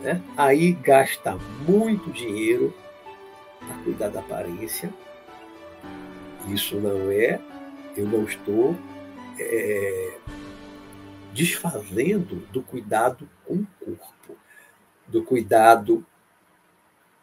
Né? 0.00 0.22
Aí 0.36 0.72
gasta 0.72 1.36
muito 1.68 2.10
dinheiro 2.10 2.74
para 3.58 3.76
cuidar 3.84 4.08
da 4.08 4.20
aparência. 4.20 4.92
Isso 6.48 6.76
não 6.76 7.10
é, 7.10 7.38
eu 7.94 8.06
não 8.06 8.24
estou 8.24 8.74
é, 9.38 10.16
desfazendo 11.34 12.36
do 12.50 12.62
cuidado 12.62 13.28
com 13.46 13.54
o 13.54 13.66
corpo, 13.78 14.38
do 15.06 15.22
cuidado 15.22 16.04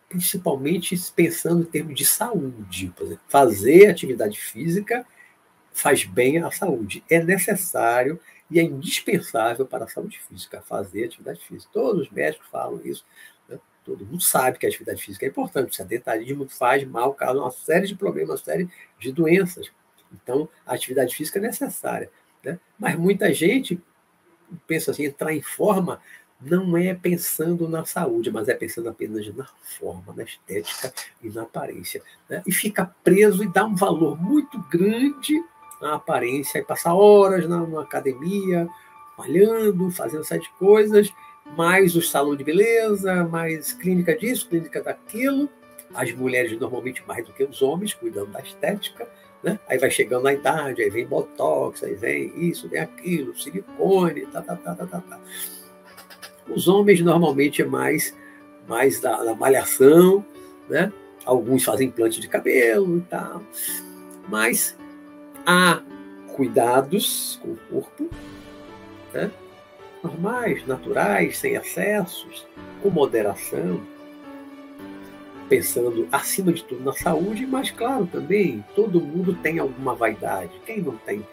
principalmente 0.09 0.95
pensando 1.15 1.63
em 1.63 1.65
termos 1.65 1.95
de 1.95 2.05
saúde. 2.05 2.93
Fazer 3.27 3.87
atividade 3.87 4.39
física 4.39 5.05
faz 5.73 6.05
bem 6.05 6.39
à 6.39 6.49
saúde. 6.49 7.03
É 7.09 7.21
necessário 7.21 8.19
e 8.49 8.59
é 8.59 8.63
indispensável 8.63 9.65
para 9.65 9.85
a 9.85 9.87
saúde 9.87 10.19
física 10.19 10.61
fazer 10.61 11.05
atividade 11.05 11.39
física. 11.45 11.69
Todos 11.73 12.03
os 12.03 12.11
médicos 12.11 12.47
falam 12.49 12.81
isso. 12.83 13.05
Né? 13.47 13.59
Todo 13.83 14.05
mundo 14.05 14.21
sabe 14.21 14.57
que 14.57 14.65
a 14.65 14.69
atividade 14.69 15.03
física 15.03 15.25
é 15.25 15.29
importante. 15.29 15.71
O 15.71 15.75
sedentarismo 15.75 16.47
faz 16.47 16.83
mal, 16.85 17.13
causa 17.13 17.41
uma 17.41 17.51
série 17.51 17.87
de 17.87 17.95
problemas, 17.95 18.39
uma 18.39 18.45
série 18.45 18.69
de 18.97 19.11
doenças. 19.11 19.69
Então, 20.13 20.47
a 20.65 20.73
atividade 20.73 21.13
física 21.13 21.37
é 21.39 21.41
necessária. 21.41 22.09
Né? 22.43 22.57
Mas 22.79 22.97
muita 22.97 23.33
gente 23.33 23.81
pensa 24.65 24.91
assim, 24.91 25.03
entrar 25.03 25.33
em 25.33 25.41
forma 25.41 25.99
não 26.39 26.77
é 26.77 26.93
pensando 26.93 27.67
na 27.67 27.83
saúde, 27.83 28.31
mas 28.31 28.47
é 28.47 28.53
pensando 28.53 28.89
apenas 28.89 29.27
na 29.35 29.47
forma, 29.79 30.13
na 30.15 30.23
estética 30.23 30.93
e 31.21 31.29
na 31.29 31.43
aparência. 31.43 32.01
Né? 32.29 32.43
E 32.45 32.51
fica 32.51 32.93
preso 33.03 33.43
e 33.43 33.47
dá 33.47 33.65
um 33.65 33.75
valor 33.75 34.21
muito 34.21 34.59
grande 34.69 35.43
à 35.81 35.95
aparência, 35.95 36.59
e 36.59 36.63
passa 36.63 36.93
horas 36.93 37.47
na, 37.47 37.81
academia, 37.81 38.67
malhando, 39.17 39.89
fazendo 39.91 40.23
sete 40.23 40.49
coisas, 40.59 41.11
mais 41.55 41.95
o 41.95 42.01
salão 42.01 42.35
de 42.35 42.43
beleza, 42.43 43.23
mais 43.23 43.73
clínica 43.73 44.15
disso, 44.15 44.47
clínica 44.47 44.81
daquilo. 44.81 45.49
As 45.93 46.11
mulheres 46.11 46.59
normalmente 46.59 47.03
mais 47.07 47.25
do 47.25 47.33
que 47.33 47.43
os 47.43 47.61
homens, 47.61 47.93
cuidando 47.93 48.31
da 48.31 48.41
estética. 48.41 49.07
Né? 49.41 49.59
Aí 49.67 49.77
vai 49.77 49.89
chegando 49.89 50.23
na 50.23 50.33
idade, 50.33 50.81
aí 50.81 50.89
vem 50.89 51.07
botox, 51.07 51.83
aí 51.83 51.95
vem 51.95 52.33
isso, 52.37 52.67
vem 52.67 52.81
aquilo, 52.81 53.35
silicone, 53.37 54.25
tá, 54.27 54.41
tá, 54.41 54.55
tá, 54.55 54.75
tá, 54.75 54.85
tá. 54.85 54.99
tá. 54.99 55.19
Os 56.49 56.67
homens 56.67 57.01
normalmente 57.01 57.61
é 57.61 57.65
mais, 57.65 58.15
mais 58.67 58.99
da, 58.99 59.23
da 59.23 59.35
malhação, 59.35 60.25
né? 60.69 60.91
Alguns 61.25 61.63
fazem 61.63 61.87
implante 61.87 62.21
de 62.21 62.27
cabelo 62.27 62.97
e 62.97 63.01
tal. 63.01 63.41
Mas 64.29 64.77
há 65.45 65.81
cuidados 66.35 67.39
com 67.41 67.49
o 67.51 67.57
corpo, 67.69 68.09
né? 69.13 69.31
normais, 70.03 70.65
naturais, 70.65 71.37
sem 71.37 71.55
excessos, 71.55 72.45
com 72.81 72.89
moderação, 72.89 73.81
pensando 75.49 76.07
acima 76.11 76.51
de 76.51 76.63
tudo 76.63 76.83
na 76.83 76.93
saúde, 76.93 77.45
mas 77.45 77.71
claro 77.71 78.07
também, 78.07 78.63
todo 78.75 79.01
mundo 79.01 79.35
tem 79.35 79.59
alguma 79.59 79.95
vaidade. 79.95 80.51
Quem 80.65 80.81
não 80.81 80.97
tem 80.97 81.25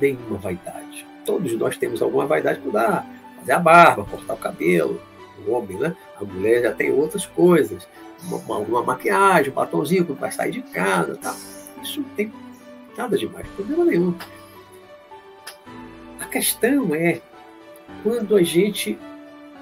nenhuma 0.00 0.36
vaidade? 0.36 1.06
Todos 1.24 1.52
nós 1.54 1.76
temos 1.76 2.02
alguma 2.02 2.26
vaidade 2.26 2.60
por 2.60 2.72
dar 2.72 3.06
fazer 3.44 3.52
a 3.52 3.58
barba, 3.58 4.04
cortar 4.04 4.34
o 4.34 4.38
cabelo, 4.38 5.00
o 5.46 5.50
homem, 5.52 5.78
né? 5.78 5.94
A 6.18 6.24
mulher 6.24 6.62
já 6.62 6.72
tem 6.72 6.90
outras 6.90 7.26
coisas, 7.26 7.86
uma, 8.22 8.58
uma 8.58 8.82
maquiagem, 8.82 9.52
um 9.52 9.54
batomzinho 9.54 10.06
quando 10.06 10.18
vai 10.18 10.32
sair 10.32 10.52
de 10.52 10.62
casa, 10.62 11.16
tá? 11.16 11.36
Isso 11.82 12.00
não 12.00 12.08
tem 12.10 12.32
nada 12.96 13.18
demais, 13.18 13.46
problema 13.48 13.84
nenhum. 13.84 14.14
A 16.18 16.24
questão 16.24 16.94
é 16.94 17.20
quando 18.02 18.34
a 18.34 18.42
gente 18.42 18.98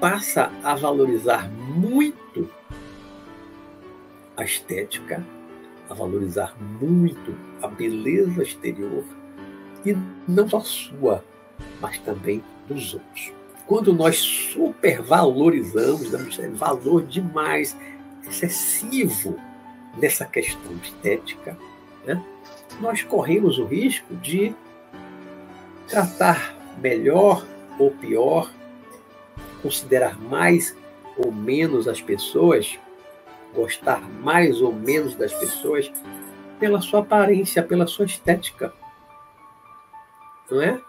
passa 0.01 0.51
a 0.63 0.75
valorizar 0.75 1.51
muito 1.51 2.49
a 4.37 4.45
estética, 4.45 5.27
a 5.91 5.95
valorizar 5.95 6.57
muito 6.81 7.37
a 7.61 7.67
beleza 7.67 8.43
exterior 8.43 9.05
e 9.85 9.97
não 10.29 10.49
só 10.49 10.61
sua, 10.61 11.25
mas 11.81 11.99
também 11.99 12.43
dos 12.69 12.95
outros 12.95 13.33
quando 13.67 13.93
nós 13.93 14.19
supervalorizamos, 14.19 16.11
damos 16.11 16.37
valor 16.55 17.05
demais, 17.05 17.77
excessivo 18.27 19.39
nessa 19.97 20.25
questão 20.25 20.73
estética, 20.83 21.57
né, 22.05 22.23
nós 22.81 23.03
corremos 23.03 23.59
o 23.59 23.65
risco 23.65 24.15
de 24.17 24.55
tratar 25.87 26.55
melhor 26.79 27.47
ou 27.79 27.91
pior, 27.91 28.51
considerar 29.61 30.19
mais 30.19 30.77
ou 31.17 31.31
menos 31.31 31.87
as 31.87 32.01
pessoas, 32.01 32.79
gostar 33.55 34.01
mais 34.01 34.61
ou 34.61 34.73
menos 34.73 35.15
das 35.15 35.33
pessoas 35.35 35.93
pela 36.59 36.81
sua 36.81 37.01
aparência, 37.01 37.63
pela 37.63 37.87
sua 37.87 38.07
estética. 38.07 38.73
Não 40.51 40.63
é? 40.63 40.81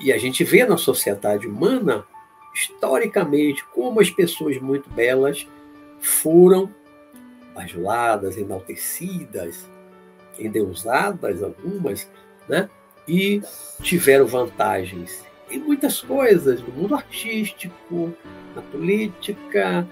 E 0.00 0.12
a 0.12 0.18
gente 0.18 0.44
vê 0.44 0.64
na 0.64 0.76
sociedade 0.76 1.46
humana, 1.46 2.04
historicamente, 2.54 3.64
como 3.74 4.00
as 4.00 4.10
pessoas 4.10 4.58
muito 4.58 4.88
belas 4.90 5.46
foram 6.00 6.72
bajuladas, 7.54 8.36
enaltecidas, 8.36 9.68
endeusadas, 10.38 11.42
algumas, 11.42 12.08
né? 12.48 12.70
e 13.06 13.42
tiveram 13.82 14.26
vantagens 14.26 15.26
em 15.50 15.58
muitas 15.58 16.00
coisas, 16.00 16.60
no 16.60 16.68
mundo 16.74 16.94
artístico, 16.94 18.14
na 18.54 18.62
política, 18.62 19.86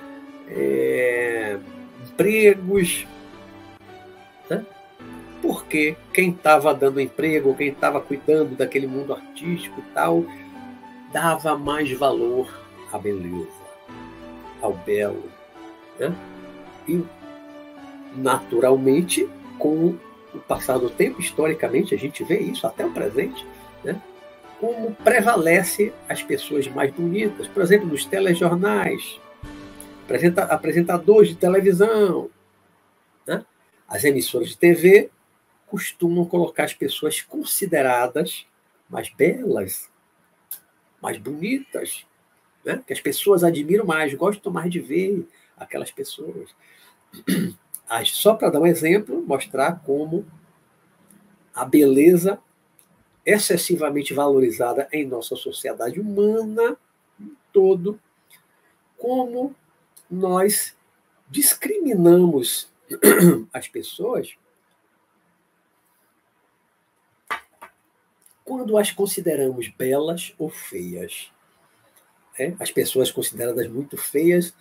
é, 0.48 1.58
empregos. 2.04 3.06
Né? 4.50 4.64
Porque 5.46 5.96
quem 6.12 6.30
estava 6.30 6.74
dando 6.74 7.00
emprego, 7.00 7.54
quem 7.54 7.68
estava 7.68 8.00
cuidando 8.00 8.56
daquele 8.56 8.88
mundo 8.88 9.14
artístico 9.14 9.78
e 9.78 9.94
tal, 9.94 10.24
dava 11.12 11.56
mais 11.56 11.88
valor 11.92 12.52
à 12.92 12.98
beleza, 12.98 13.46
ao 14.60 14.72
belo. 14.72 15.22
Né? 16.00 16.12
E, 16.88 17.00
naturalmente, 18.16 19.28
com 19.56 19.94
o 20.34 20.38
passar 20.48 20.78
do 20.78 20.90
tempo, 20.90 21.20
historicamente, 21.20 21.94
a 21.94 21.98
gente 21.98 22.24
vê 22.24 22.40
isso 22.40 22.66
até 22.66 22.84
o 22.84 22.90
presente, 22.90 23.46
né? 23.84 24.02
como 24.58 24.96
prevalece 24.96 25.92
as 26.08 26.24
pessoas 26.24 26.66
mais 26.66 26.90
bonitas. 26.90 27.46
Por 27.46 27.62
exemplo, 27.62 27.86
nos 27.86 28.04
telejornais, 28.04 29.20
apresentadores 30.50 31.28
de 31.28 31.36
televisão, 31.36 32.28
né? 33.24 33.44
as 33.86 34.02
emissoras 34.02 34.48
de 34.48 34.58
TV 34.58 35.08
costumam 35.66 36.24
colocar 36.24 36.64
as 36.64 36.74
pessoas 36.74 37.20
consideradas 37.20 38.46
mais 38.88 39.08
belas, 39.10 39.90
mais 41.02 41.18
bonitas, 41.18 42.06
né? 42.64 42.82
que 42.86 42.92
as 42.92 43.00
pessoas 43.00 43.42
admiram 43.42 43.84
mais, 43.84 44.14
gostam 44.14 44.52
mais 44.52 44.70
de 44.70 44.80
ver 44.80 45.26
aquelas 45.56 45.90
pessoas. 45.90 46.50
Só 48.06 48.34
para 48.34 48.50
dar 48.50 48.60
um 48.60 48.66
exemplo, 48.66 49.22
mostrar 49.22 49.80
como 49.84 50.26
a 51.54 51.64
beleza 51.64 52.38
excessivamente 53.24 54.14
valorizada 54.14 54.88
em 54.92 55.06
nossa 55.06 55.34
sociedade 55.34 56.00
humana 56.00 56.76
todo, 57.52 57.98
como 58.96 59.54
nós 60.10 60.76
discriminamos 61.28 62.68
as 63.52 63.66
pessoas 63.66 64.36
quando 68.46 68.78
as 68.78 68.90
consideramos 68.90 69.68
belas 69.68 70.32
ou 70.38 70.48
feias. 70.48 71.30
É? 72.38 72.54
As 72.58 72.70
pessoas 72.70 73.10
consideradas 73.10 73.68
muito 73.68 73.98
feias 73.98 74.54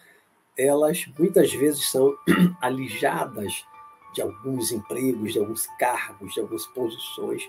elas 0.58 1.06
muitas 1.18 1.54
vezes 1.54 1.90
são 1.90 2.16
alijadas 2.62 3.66
de 4.14 4.22
alguns 4.22 4.72
empregos, 4.72 5.34
de 5.34 5.40
alguns 5.40 5.68
cargos, 5.78 6.34
de 6.34 6.40
algumas 6.40 6.66
posições 6.68 7.44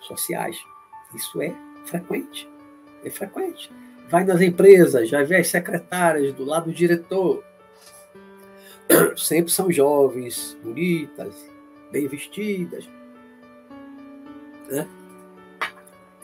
sociais. 0.00 0.56
Isso 1.14 1.40
é 1.42 1.52
frequente. 1.84 2.48
É 3.04 3.10
frequente. 3.10 3.70
Vai 4.08 4.24
nas 4.24 4.40
empresas, 4.40 5.08
já 5.08 5.24
vê 5.24 5.36
as 5.36 5.48
secretárias 5.48 6.32
do 6.34 6.44
lado 6.44 6.66
do 6.66 6.72
diretor. 6.72 7.42
Sempre 9.16 9.50
são 9.50 9.70
jovens, 9.72 10.56
bonitas, 10.62 11.34
bem 11.90 12.06
vestidas. 12.06 12.88
Né? 14.68 14.86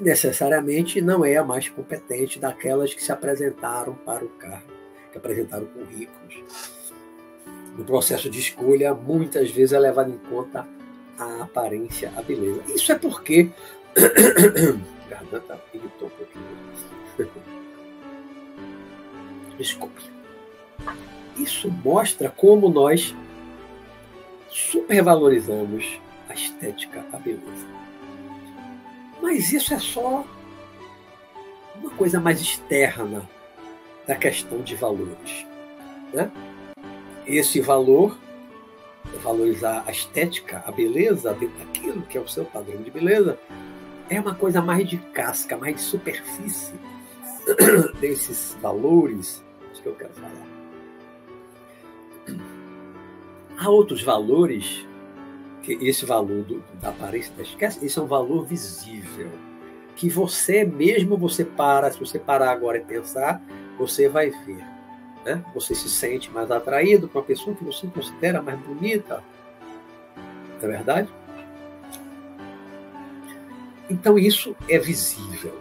Necessariamente 0.01 1.01
não 1.01 1.25
é 1.25 1.37
a 1.37 1.45
mais 1.45 1.69
competente 1.69 2.39
daquelas 2.39 2.93
que 2.95 3.03
se 3.03 3.13
apresentaram 3.13 3.95
para 3.95 4.25
o 4.25 4.29
cargo 4.31 4.73
que 5.13 5.19
apresentaram 5.19 5.67
currículos. 5.67 6.43
No 7.77 7.85
processo 7.85 8.29
de 8.29 8.41
escolha, 8.41 8.95
muitas 8.95 9.51
vezes 9.51 9.73
é 9.73 9.79
levado 9.79 10.11
em 10.11 10.19
conta 10.31 10.67
a 11.19 11.43
aparência, 11.43 12.13
a 12.17 12.23
beleza. 12.23 12.63
Isso 12.69 12.91
é 12.93 12.99
porque. 12.99 13.51
Garganta 15.09 15.61
irritou 15.73 16.09
um 16.09 16.11
pouquinho. 16.11 16.59
Desculpe. 19.59 20.03
Isso 21.37 21.71
mostra 21.71 22.31
como 22.31 22.69
nós 22.69 23.15
supervalorizamos 24.49 26.01
a 26.29 26.35
estética, 26.35 27.05
a 27.13 27.19
beleza. 27.19 27.67
Mas 29.23 29.53
isso 29.53 29.73
é 29.73 29.79
só 29.79 30.27
uma 31.77 31.91
coisa 31.91 32.21
mais 32.21 32.41
externa 32.41 33.29
da 34.07 34.17
questão 34.17 34.61
de 34.61 34.75
valores. 34.75 35.47
Né? 36.13 36.31
Esse 37.25 37.61
valor, 37.61 38.19
valorizar 39.23 39.85
a 39.87 39.93
estética, 39.93 40.65
a 40.67 40.73
beleza 40.73 41.33
daquilo 41.33 42.03
que 42.03 42.19
é 42.19 42.21
o 42.21 42.29
seu 42.29 42.45
padrão 42.45 42.83
de 42.83 42.91
beleza, 42.91 43.39
é 44.11 44.21
uma 44.21 44.35
coisa 44.35 44.61
mais 44.61 44.89
de 44.89 44.99
casca, 44.99 45.57
mais 45.57 45.77
de 45.77 45.83
superfície 45.83 46.75
desses 48.01 48.59
valores 48.61 49.43
que 49.83 49.89
eu 49.89 49.95
quero 49.95 50.13
falar. 50.15 50.47
Há 53.59 53.69
outros 53.69 54.03
valores, 54.03 54.87
que 55.63 55.73
esse 55.81 56.05
valor 56.05 56.43
do, 56.43 56.63
da 56.81 56.89
aparência 56.91 57.33
da 57.35 57.43
esquece, 57.43 57.85
esse 57.85 57.99
é 57.99 58.03
um 58.03 58.07
valor 58.07 58.45
visível, 58.45 59.31
que 59.95 60.09
você 60.09 60.65
mesmo 60.65 61.17
você 61.17 61.45
para, 61.45 61.91
se 61.91 61.99
você 61.99 62.19
parar 62.19 62.51
agora 62.51 62.79
e 62.79 62.81
pensar, 62.81 63.41
você 63.79 64.09
vai 64.09 64.31
ver. 64.31 64.65
Né? 65.25 65.45
Você 65.55 65.75
se 65.75 65.89
sente 65.89 66.31
mais 66.31 66.51
atraído 66.51 67.09
com 67.09 67.19
a 67.19 67.23
pessoa 67.23 67.55
que 67.55 67.65
você 67.65 67.87
considera 67.87 68.43
mais 68.43 68.59
bonita. 68.61 69.23
Não 70.61 70.69
é 70.69 70.73
verdade? 70.73 71.09
Então 73.89 74.19
isso 74.19 74.57
é 74.69 74.79
visível. 74.79 75.57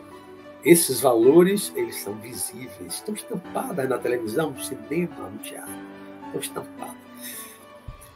Esses 0.64 1.02
valores, 1.02 1.72
eles 1.76 1.96
são 1.98 2.14
visíveis. 2.16 2.94
Estão 2.94 3.14
estampadas 3.14 3.90
na 3.90 3.98
televisão, 3.98 4.52
no 4.52 4.62
cinema, 4.62 5.30
no 5.30 5.38
teatro. 5.40 5.74
Estão 6.28 6.42
estampadas. 6.42 7.11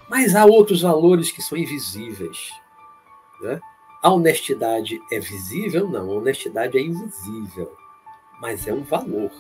Mas 0.10 0.36
há 0.36 0.46
outros 0.46 0.82
valores 0.82 1.32
que 1.32 1.42
são 1.42 1.58
invisíveis. 1.58 2.52
Né? 3.42 3.60
A 4.02 4.12
honestidade 4.12 5.00
é 5.12 5.20
visível? 5.20 5.90
Não, 5.90 6.12
a 6.12 6.16
honestidade 6.16 6.78
é 6.78 6.82
invisível. 6.82 7.76
Mas 8.40 8.68
é 8.68 8.74
um 8.74 8.84
valor 8.84 9.32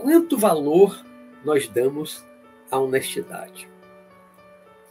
quanto 0.00 0.38
valor 0.38 1.04
nós 1.44 1.66
damos 1.66 2.24
à 2.70 2.78
honestidade. 2.78 3.68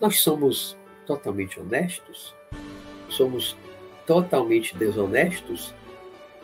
Nós 0.01 0.19
somos 0.19 0.77
totalmente 1.05 1.59
honestos? 1.59 2.35
Somos 3.09 3.55
totalmente 4.05 4.75
desonestos? 4.75 5.73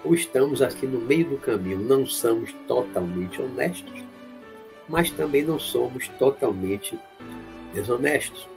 Ou 0.03 0.13
estamos 0.13 0.61
aqui 0.61 0.87
no 0.87 0.99
meio 0.99 1.29
do 1.29 1.37
caminho? 1.37 1.79
Não 1.79 2.05
somos 2.05 2.53
totalmente 2.67 3.41
honestos, 3.41 4.03
mas 4.87 5.09
também 5.11 5.43
não 5.43 5.59
somos 5.59 6.07
totalmente 6.19 6.97
desonestos. 7.73 8.47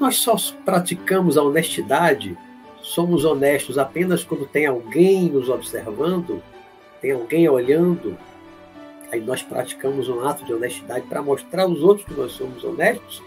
Nós 0.00 0.16
só 0.16 0.36
praticamos 0.64 1.36
a 1.36 1.42
honestidade, 1.42 2.36
somos 2.82 3.24
honestos 3.24 3.78
apenas 3.78 4.22
quando 4.24 4.46
tem 4.46 4.66
alguém 4.66 5.30
nos 5.30 5.48
observando 5.48 6.42
tem 7.00 7.12
alguém 7.12 7.48
olhando, 7.48 8.18
aí 9.12 9.20
nós 9.20 9.42
praticamos 9.42 10.08
um 10.08 10.26
ato 10.26 10.44
de 10.44 10.52
honestidade 10.52 11.06
para 11.06 11.22
mostrar 11.22 11.62
aos 11.62 11.80
outros 11.80 12.06
que 12.06 12.14
nós 12.14 12.32
somos 12.32 12.64
honestos, 12.64 13.22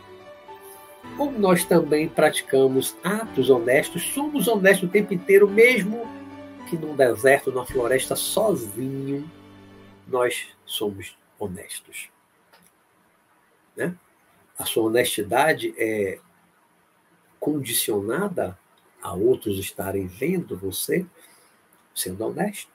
ou 1.18 1.32
nós 1.32 1.64
também 1.66 2.08
praticamos 2.08 2.96
atos 3.04 3.50
honestos, 3.50 4.04
somos 4.14 4.48
honestos 4.48 4.90
o 4.90 4.92
tempo 4.92 5.14
inteiro, 5.14 5.48
mesmo 5.50 6.06
que 6.70 6.78
num 6.78 6.96
deserto, 6.96 7.52
numa 7.52 7.66
floresta, 7.66 8.16
sozinho, 8.16 9.30
nós 10.08 10.48
somos 10.66 11.18
honestos. 11.40 12.10
Né? 13.76 13.96
A 14.58 14.66
sua 14.66 14.84
honestidade 14.84 15.74
é 15.78 16.20
condicionada 17.40 18.58
a 19.02 19.14
outros 19.14 19.58
estarem 19.58 20.08
vendo 20.08 20.58
você 20.58 21.06
sendo 21.94 22.26
honesto 22.26 22.72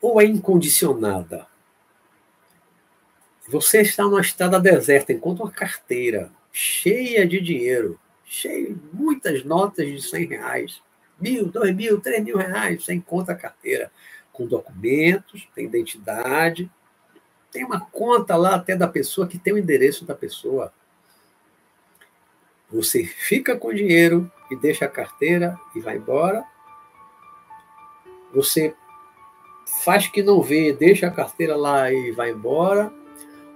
ou 0.00 0.20
é 0.20 0.24
incondicionada? 0.24 1.46
Você 3.48 3.80
está 3.80 4.04
numa 4.04 4.20
estrada 4.20 4.60
deserta, 4.60 5.12
encontra 5.12 5.44
uma 5.44 5.50
carteira 5.50 6.30
cheia 6.52 7.26
de 7.26 7.40
dinheiro, 7.40 7.98
cheia 8.24 8.74
de 8.74 8.80
muitas 8.92 9.42
notas 9.44 9.86
de 9.86 10.02
100 10.02 10.26
reais, 10.26 10.82
mil, 11.18 11.46
dois 11.46 11.74
mil, 11.74 12.00
três 12.00 12.22
mil 12.22 12.36
reais. 12.36 12.84
Você 12.84 12.94
encontra 12.94 13.34
a 13.34 13.38
carteira 13.38 13.90
com 14.32 14.46
documentos, 14.46 15.48
tem 15.54 15.64
identidade, 15.64 16.70
tem 17.50 17.64
uma 17.64 17.80
conta 17.80 18.36
lá 18.36 18.54
até 18.54 18.76
da 18.76 18.86
pessoa 18.86 19.26
que 19.26 19.38
tem 19.38 19.54
o 19.54 19.58
endereço 19.58 20.04
da 20.04 20.14
pessoa. 20.14 20.72
Você 22.70 23.04
fica 23.04 23.56
com 23.56 23.68
o 23.68 23.74
dinheiro 23.74 24.30
e 24.50 24.56
deixa 24.56 24.84
a 24.84 24.88
carteira 24.88 25.58
e 25.74 25.80
vai 25.80 25.96
embora. 25.96 26.44
Você 28.32 28.74
faz 29.84 30.08
que 30.08 30.22
não 30.22 30.42
vê, 30.42 30.72
deixa 30.72 31.06
a 31.06 31.10
carteira 31.10 31.56
lá 31.56 31.90
e 31.90 32.10
vai 32.10 32.30
embora. 32.30 32.92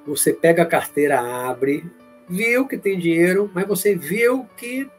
Você 0.07 0.33
pega 0.33 0.62
a 0.62 0.66
carteira, 0.66 1.20
abre, 1.20 1.85
viu 2.29 2.66
que 2.66 2.79
tem 2.79 2.98
dinheiro, 2.98 3.51
mas 3.55 3.66
você 3.66 3.94
viu 3.94 4.46
que 4.57 4.90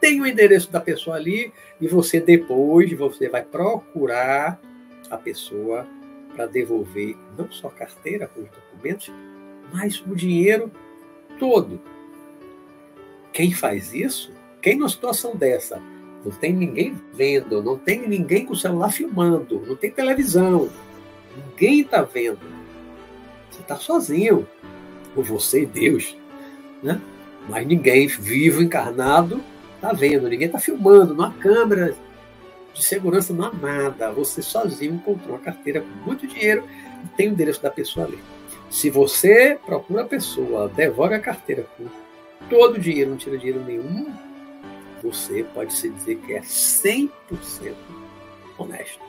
tem 0.00 0.20
o 0.20 0.26
endereço 0.26 0.70
da 0.70 0.80
pessoa 0.80 1.16
ali 1.16 1.52
e 1.80 1.86
você 1.86 2.20
depois 2.20 2.92
você 2.92 3.28
vai 3.28 3.42
procurar 3.42 4.60
a 5.10 5.16
pessoa 5.16 5.86
para 6.34 6.46
devolver 6.46 7.16
não 7.36 7.50
só 7.50 7.68
a 7.68 7.72
carteira 7.72 8.26
com 8.26 8.40
os 8.40 8.48
documentos, 8.48 9.12
mas 9.72 10.00
o 10.00 10.14
dinheiro 10.14 10.70
todo. 11.38 11.80
Quem 13.40 13.52
faz 13.52 13.94
isso? 13.94 14.30
Quem 14.60 14.76
numa 14.76 14.90
situação 14.90 15.34
dessa 15.34 15.80
não 16.22 16.30
tem 16.30 16.52
ninguém 16.52 16.94
vendo, 17.14 17.62
não 17.62 17.78
tem 17.78 18.06
ninguém 18.06 18.44
com 18.44 18.52
o 18.52 18.56
celular 18.56 18.92
filmando, 18.92 19.64
não 19.66 19.74
tem 19.74 19.90
televisão, 19.90 20.68
ninguém 21.34 21.80
está 21.80 22.02
vendo. 22.02 22.38
Você 23.50 23.62
está 23.62 23.76
sozinho, 23.76 24.46
ou 25.16 25.24
você 25.24 25.62
e 25.62 25.66
Deus, 25.66 26.14
né? 26.82 27.00
Mas 27.48 27.66
ninguém 27.66 28.08
vivo, 28.08 28.62
encarnado, 28.62 29.42
está 29.76 29.90
vendo, 29.94 30.28
ninguém 30.28 30.48
está 30.48 30.58
filmando, 30.58 31.14
não 31.14 31.24
há 31.24 31.32
câmera 31.32 31.96
de 32.74 32.84
segurança, 32.84 33.32
não 33.32 33.46
há 33.46 33.52
nada. 33.54 34.12
Você 34.12 34.42
sozinho 34.42 34.96
encontrou 34.96 35.36
uma 35.36 35.42
carteira 35.42 35.80
com 35.80 36.06
muito 36.06 36.26
dinheiro 36.26 36.62
e 37.02 37.08
tem 37.16 37.28
o 37.28 37.32
endereço 37.32 37.62
da 37.62 37.70
pessoa 37.70 38.04
ali. 38.04 38.18
Se 38.68 38.90
você 38.90 39.58
procura 39.64 40.02
a 40.02 40.06
pessoa, 40.06 40.68
devolve 40.68 41.14
a 41.14 41.20
carteira 41.20 41.66
com 41.78 41.86
todo 42.50 42.74
o 42.74 42.78
dinheiro, 42.78 43.10
não 43.10 43.16
tira 43.16 43.38
dinheiro 43.38 43.64
nenhum, 43.64 44.12
você 45.02 45.44
pode 45.54 45.72
se 45.72 45.88
dizer 45.88 46.16
que 46.16 46.34
é 46.34 46.40
100% 46.40 47.08
honesto. 48.58 49.00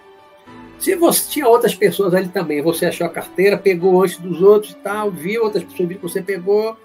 Se 0.80 0.96
você 0.96 1.30
tinha 1.30 1.48
outras 1.48 1.76
pessoas 1.76 2.14
ali 2.14 2.30
também, 2.30 2.62
você 2.62 2.86
achou 2.86 3.06
a 3.06 3.10
carteira, 3.10 3.58
pegou 3.58 4.02
antes 4.02 4.18
dos 4.18 4.42
outros 4.42 4.72
e 4.72 4.76
tal, 4.76 5.12
viu 5.12 5.44
outras 5.44 5.64
pessoas 5.64 5.90
viram 5.90 6.02
que 6.02 6.08
você 6.08 6.22
pegou, 6.22 6.78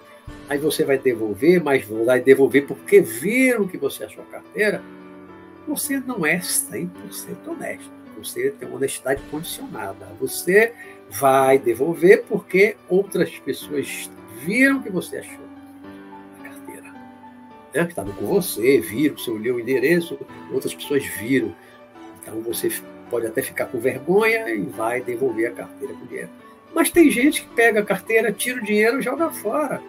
aí 0.48 0.58
você 0.58 0.84
vai 0.84 0.98
devolver, 0.98 1.62
mas 1.62 1.84
vai 1.84 2.20
devolver 2.20 2.66
porque 2.66 3.00
viram 3.00 3.68
que 3.68 3.78
você 3.78 4.04
achou 4.04 4.24
a 4.24 4.26
carteira, 4.26 4.82
você 5.66 6.00
não 6.00 6.26
é 6.26 6.38
100% 6.38 6.88
honesto. 7.46 7.90
Você 8.18 8.50
tem 8.50 8.66
uma 8.68 8.76
honestidade 8.76 9.22
condicionada. 9.30 10.06
Você 10.18 10.72
vai 11.10 11.58
devolver 11.58 12.24
porque 12.28 12.76
outras 12.88 13.30
pessoas 13.38 14.10
viram 14.40 14.82
que 14.82 14.90
você 14.90 15.18
achou 15.18 15.45
né, 17.76 17.84
que 17.84 17.92
estavam 17.92 18.12
com 18.14 18.26
você, 18.26 18.80
viram, 18.80 19.16
você 19.16 19.30
olhou 19.30 19.56
o 19.56 19.60
endereço, 19.60 20.18
outras 20.50 20.74
pessoas 20.74 21.04
viram. 21.04 21.54
Então 22.22 22.40
você 22.40 22.70
pode 23.10 23.26
até 23.26 23.42
ficar 23.42 23.66
com 23.66 23.78
vergonha 23.78 24.48
e 24.48 24.62
vai 24.62 25.00
devolver 25.02 25.50
a 25.50 25.54
carteira 25.54 25.94
com 25.94 26.06
dinheiro. 26.06 26.30
Mas 26.74 26.90
tem 26.90 27.10
gente 27.10 27.42
que 27.42 27.48
pega 27.54 27.80
a 27.80 27.84
carteira, 27.84 28.32
tira 28.32 28.60
o 28.60 28.64
dinheiro 28.64 28.98
e 28.98 29.02
joga 29.02 29.30
fora. 29.30 29.82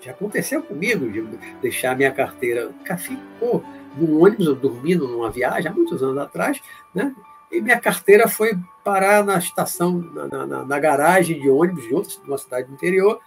Já 0.00 0.10
aconteceu 0.10 0.62
comigo 0.62 1.08
de 1.10 1.22
deixar 1.60 1.96
minha 1.96 2.10
carteira. 2.10 2.72
Ficou 2.98 3.64
num 3.96 4.20
ônibus, 4.20 4.58
dormindo 4.58 5.06
numa 5.06 5.30
viagem 5.30 5.70
há 5.70 5.74
muitos 5.74 6.02
anos 6.02 6.18
atrás, 6.18 6.60
né? 6.94 7.14
E 7.50 7.60
minha 7.60 7.78
carteira 7.78 8.26
foi 8.26 8.58
parar 8.82 9.22
na 9.24 9.38
estação, 9.38 9.98
na, 9.98 10.46
na, 10.46 10.64
na 10.64 10.78
garagem 10.78 11.40
de 11.40 11.48
ônibus 11.48 11.86
de 11.86 11.94
outra, 11.94 12.12
uma 12.26 12.38
cidade 12.38 12.66
do 12.66 12.74
interior. 12.74 13.20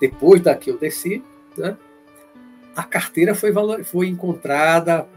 Depois 0.00 0.40
daqui 0.40 0.70
eu 0.70 0.76
desci, 0.76 1.22
né? 1.56 1.76
A 2.76 2.82
carteira 2.84 3.34
foi, 3.34 3.50
valor, 3.50 3.82
foi 3.84 4.06
encontrada 4.06 5.08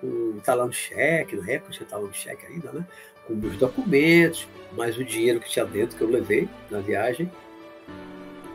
com, 0.00 0.38
talão 0.38 0.68
de 0.68 0.76
cheque, 0.76 1.36
na 1.36 1.50
época 1.50 1.72
tinha 1.72 1.88
talão 1.88 2.08
de 2.08 2.16
cheque 2.16 2.46
ainda, 2.46 2.70
né? 2.70 2.86
com 3.26 3.34
meus 3.34 3.56
documentos, 3.56 4.46
mais 4.72 4.96
o 4.96 5.04
dinheiro 5.04 5.40
que 5.40 5.50
tinha 5.50 5.64
dentro 5.64 5.96
que 5.96 6.02
eu 6.02 6.08
levei 6.08 6.48
na 6.70 6.78
viagem, 6.78 7.30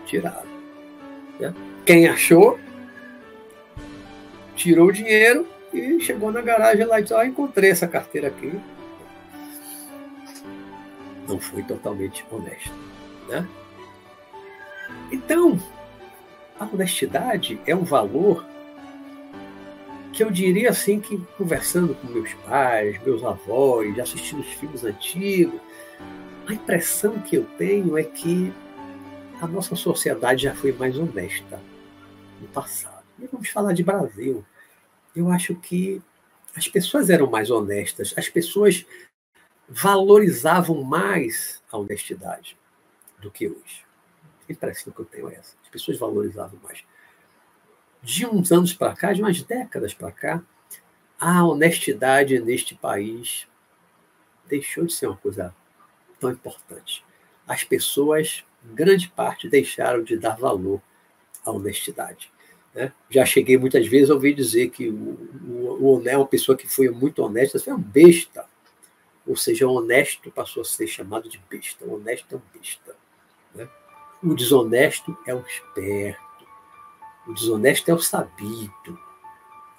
tirado. 0.05 0.47
Né? 1.39 1.53
Quem 1.85 2.07
achou, 2.07 2.57
tirou 4.55 4.87
o 4.87 4.93
dinheiro 4.93 5.45
e 5.73 5.99
chegou 5.99 6.31
na 6.31 6.41
garagem 6.41 6.85
lá 6.85 6.99
e 6.99 7.03
disse, 7.03 7.13
oh, 7.13 7.21
encontrei 7.21 7.69
essa 7.69 7.87
carteira 7.87 8.29
aqui. 8.29 8.57
Não 11.27 11.39
foi 11.39 11.63
totalmente 11.63 12.25
honesto. 12.31 12.73
Né? 13.27 13.45
Então, 15.11 15.59
a 16.59 16.65
honestidade 16.65 17.59
é 17.65 17.75
um 17.75 17.83
valor 17.83 18.52
que 20.13 20.23
eu 20.23 20.29
diria 20.29 20.69
assim 20.69 20.99
que 20.99 21.17
conversando 21.37 21.95
com 21.95 22.07
meus 22.07 22.31
pais, 22.45 23.01
meus 23.03 23.23
avós, 23.23 23.97
assistindo 23.99 24.41
os 24.41 24.53
filmes 24.53 24.83
antigos, 24.83 25.59
a 26.47 26.53
impressão 26.53 27.19
que 27.19 27.35
eu 27.35 27.45
tenho 27.57 27.97
é 27.97 28.03
que 28.03 28.53
a 29.41 29.47
nossa 29.47 29.75
sociedade 29.75 30.43
já 30.43 30.53
foi 30.53 30.71
mais 30.71 30.97
honesta 30.99 31.59
no 32.39 32.47
passado. 32.49 33.03
E 33.19 33.25
vamos 33.25 33.49
falar 33.49 33.73
de 33.73 33.83
Brasil. 33.83 34.45
Eu 35.15 35.31
acho 35.31 35.55
que 35.55 35.99
as 36.55 36.67
pessoas 36.67 37.09
eram 37.09 37.29
mais 37.29 37.49
honestas, 37.49 38.13
as 38.15 38.29
pessoas 38.29 38.85
valorizavam 39.67 40.83
mais 40.83 41.63
a 41.71 41.77
honestidade 41.77 42.55
do 43.19 43.31
que 43.31 43.47
hoje. 43.47 43.83
A 44.47 44.51
impressão 44.51 44.93
que 44.93 44.99
eu 44.99 45.05
tenho 45.05 45.29
é 45.29 45.35
essa. 45.35 45.55
As 45.63 45.69
pessoas 45.69 45.97
valorizavam 45.97 46.59
mais 46.61 46.83
de 48.03 48.25
uns 48.25 48.51
anos 48.51 48.73
para 48.73 48.93
cá, 48.93 49.13
de 49.13 49.21
umas 49.21 49.41
décadas 49.41 49.93
para 49.93 50.11
cá, 50.11 50.43
a 51.19 51.45
honestidade 51.45 52.37
neste 52.39 52.75
país 52.75 53.47
deixou 54.45 54.85
de 54.85 54.93
ser 54.93 55.07
uma 55.07 55.15
coisa 55.15 55.55
tão 56.19 56.29
importante. 56.29 57.03
As 57.47 57.63
pessoas, 57.63 58.43
grande 58.61 59.07
parte, 59.09 59.47
deixaram 59.47 60.03
de 60.03 60.17
dar 60.17 60.35
valor 60.35 60.81
à 61.45 61.51
honestidade. 61.51 62.29
Né? 62.75 62.91
Já 63.09 63.25
cheguei 63.25 63.57
muitas 63.57 63.87
vezes 63.87 64.09
a 64.09 64.15
ouvir 64.15 64.33
dizer 64.33 64.69
que 64.69 64.89
o, 64.89 65.17
o, 65.47 65.95
o 65.95 65.97
uma 65.99 66.27
pessoa 66.27 66.57
que 66.57 66.67
foi 66.67 66.89
muito 66.89 67.23
honesta, 67.23 67.57
foi 67.57 67.73
um 67.73 67.81
besta. 67.81 68.45
Ou 69.25 69.37
seja, 69.37 69.65
o 69.65 69.73
honesto 69.73 70.29
passou 70.29 70.61
a 70.61 70.65
ser 70.65 70.87
chamado 70.87 71.29
de 71.29 71.41
besta. 71.49 71.85
O 71.85 71.95
honesto 71.95 72.33
é 72.33 72.35
um 72.35 72.59
besta. 72.59 72.95
Né? 73.55 73.69
O 74.21 74.33
desonesto 74.35 75.17
é 75.25 75.33
um 75.33 75.45
esperto. 75.45 76.32
O 77.27 77.33
desonesto 77.33 77.89
é 77.89 77.93
o 77.93 77.99
sabido. 77.99 78.99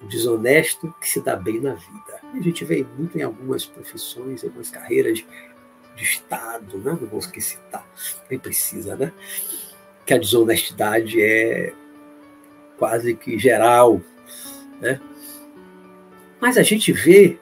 O 0.00 0.06
desonesto 0.06 0.94
que 1.00 1.08
se 1.08 1.20
dá 1.20 1.36
bem 1.36 1.60
na 1.60 1.74
vida. 1.74 2.20
A 2.32 2.40
gente 2.40 2.64
vê 2.64 2.86
muito 2.96 3.18
em 3.18 3.22
algumas 3.22 3.64
profissões, 3.64 4.42
em 4.42 4.46
algumas 4.46 4.70
carreiras 4.70 5.24
de 5.94 6.02
Estado, 6.02 6.78
né? 6.78 6.98
não 7.00 7.08
vou 7.08 7.20
esquecer, 7.20 7.58
tá? 7.70 7.84
nem 8.28 8.38
precisa, 8.38 8.96
né? 8.96 9.12
Que 10.04 10.14
a 10.14 10.18
desonestidade 10.18 11.22
é 11.22 11.72
quase 12.76 13.14
que 13.14 13.38
geral, 13.38 14.00
né? 14.80 15.00
Mas 16.40 16.58
a 16.58 16.62
gente 16.62 16.92
vê 16.92 17.38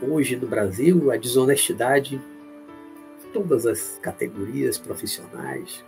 hoje 0.00 0.36
no 0.36 0.46
Brasil 0.46 1.10
a 1.10 1.16
desonestidade 1.16 2.16
em 2.16 3.32
todas 3.32 3.66
as 3.66 3.98
categorias 4.00 4.78
profissionais, 4.78 5.84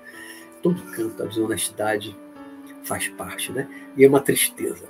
todo 0.62 0.82
canto 0.92 1.22
a 1.22 1.26
desonestidade 1.26 2.16
faz 2.88 3.08
parte, 3.08 3.52
né? 3.52 3.68
E 3.96 4.04
é 4.04 4.08
uma 4.08 4.20
tristeza. 4.20 4.86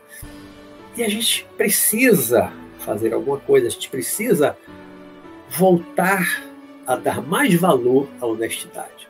E 0.96 1.02
a 1.02 1.08
gente 1.08 1.46
precisa 1.56 2.52
fazer 2.78 3.12
alguma 3.12 3.38
coisa, 3.38 3.66
a 3.66 3.70
gente 3.70 3.90
precisa 3.90 4.56
voltar 5.50 6.44
a 6.87 6.96
dar 6.96 7.20
mais 7.20 7.52
valor 7.54 8.08
à 8.20 8.26
honestidade. 8.26 9.08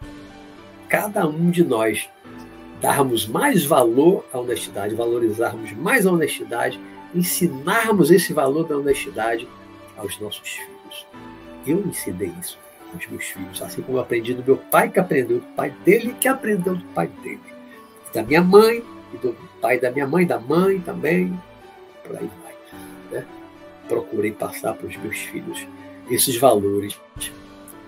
Cada 0.89 1.29
um 1.29 1.51
de 1.51 1.63
nós 1.63 2.09
darmos 2.81 3.27
mais 3.27 3.65
valor 3.65 4.25
à 4.33 4.39
honestidade, 4.39 4.95
valorizarmos 4.95 5.73
mais 5.73 6.07
a 6.07 6.13
honestidade, 6.13 6.81
ensinarmos 7.15 8.11
esse 8.11 8.33
valor 8.33 8.67
da 8.67 8.77
honestidade 8.77 9.47
aos 9.97 10.19
nossos 10.19 10.49
filhos. 10.49 11.07
Eu 11.67 11.81
ensinei 11.81 12.33
isso 12.41 12.59
aos 12.93 13.07
meus 13.09 13.25
filhos, 13.25 13.61
assim 13.61 13.83
como 13.83 13.99
eu 13.99 14.03
aprendi 14.03 14.33
do 14.33 14.43
meu 14.43 14.57
pai, 14.57 14.89
que 14.89 14.99
aprendeu 14.99 15.41
do 15.41 15.47
pai 15.55 15.71
dele, 15.85 16.15
que 16.19 16.29
aprendeu 16.29 16.75
do 16.75 16.85
pai 16.87 17.07
dele 17.23 17.58
da 18.13 18.23
minha 18.23 18.43
mãe, 18.43 18.85
e 19.13 19.17
do 19.19 19.35
pai 19.61 19.79
da 19.79 19.91
minha 19.91 20.07
mãe, 20.07 20.27
da 20.27 20.39
mãe 20.39 20.81
também, 20.81 21.39
por 22.05 22.17
aí 22.17 22.31
vai. 22.43 22.57
Né? 23.11 23.27
Procurei 23.89 24.33
passar 24.33 24.75
para 24.75 24.87
os 24.87 24.97
meus 24.97 25.19
filhos 25.19 25.67
esses 26.11 26.37
valores 26.37 26.99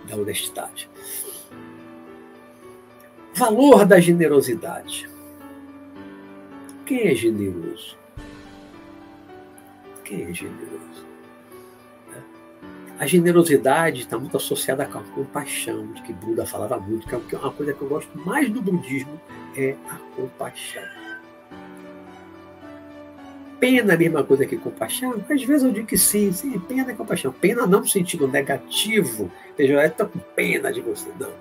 da 0.09 0.17
honestidade. 0.17 0.89
Valor 3.35 3.87
da 3.87 4.01
generosidade. 4.01 5.09
Quem 6.85 7.09
é 7.09 7.15
generoso? 7.15 7.97
Quem 10.05 10.25
é 10.25 10.35
generoso? 10.35 11.10
A 13.01 13.07
generosidade 13.07 14.01
está 14.01 14.19
muito 14.19 14.37
associada 14.37 14.85
com 14.85 14.99
a 14.99 15.03
compaixão, 15.03 15.91
de 15.95 16.03
que 16.03 16.13
Buda 16.13 16.45
falava 16.45 16.79
muito, 16.79 17.07
que 17.07 17.35
é 17.35 17.39
uma 17.39 17.51
coisa 17.51 17.73
que 17.73 17.81
eu 17.81 17.89
gosto 17.89 18.19
mais 18.27 18.51
do 18.51 18.61
budismo, 18.61 19.19
é 19.57 19.75
a 19.89 19.97
compaixão. 20.15 20.83
Pena 23.59 23.93
é 23.93 23.95
a 23.95 23.99
mesma 23.99 24.23
coisa 24.23 24.45
que 24.45 24.55
compaixão? 24.59 25.15
Às 25.31 25.43
vezes 25.43 25.63
eu 25.63 25.73
digo 25.73 25.87
que 25.87 25.97
sim, 25.97 26.31
sim, 26.31 26.61
pena 26.61 26.91
é 26.91 26.95
compaixão. 26.95 27.33
Pena 27.33 27.67
não 27.67 27.81
no 27.81 27.89
sentido 27.89 28.29
negativo, 28.29 29.33
veja, 29.57 29.73
eu 29.73 29.81
estou 29.81 30.07
com 30.07 30.19
pena 30.37 30.71
de 30.71 30.83
você, 30.83 31.09
não. 31.19 31.33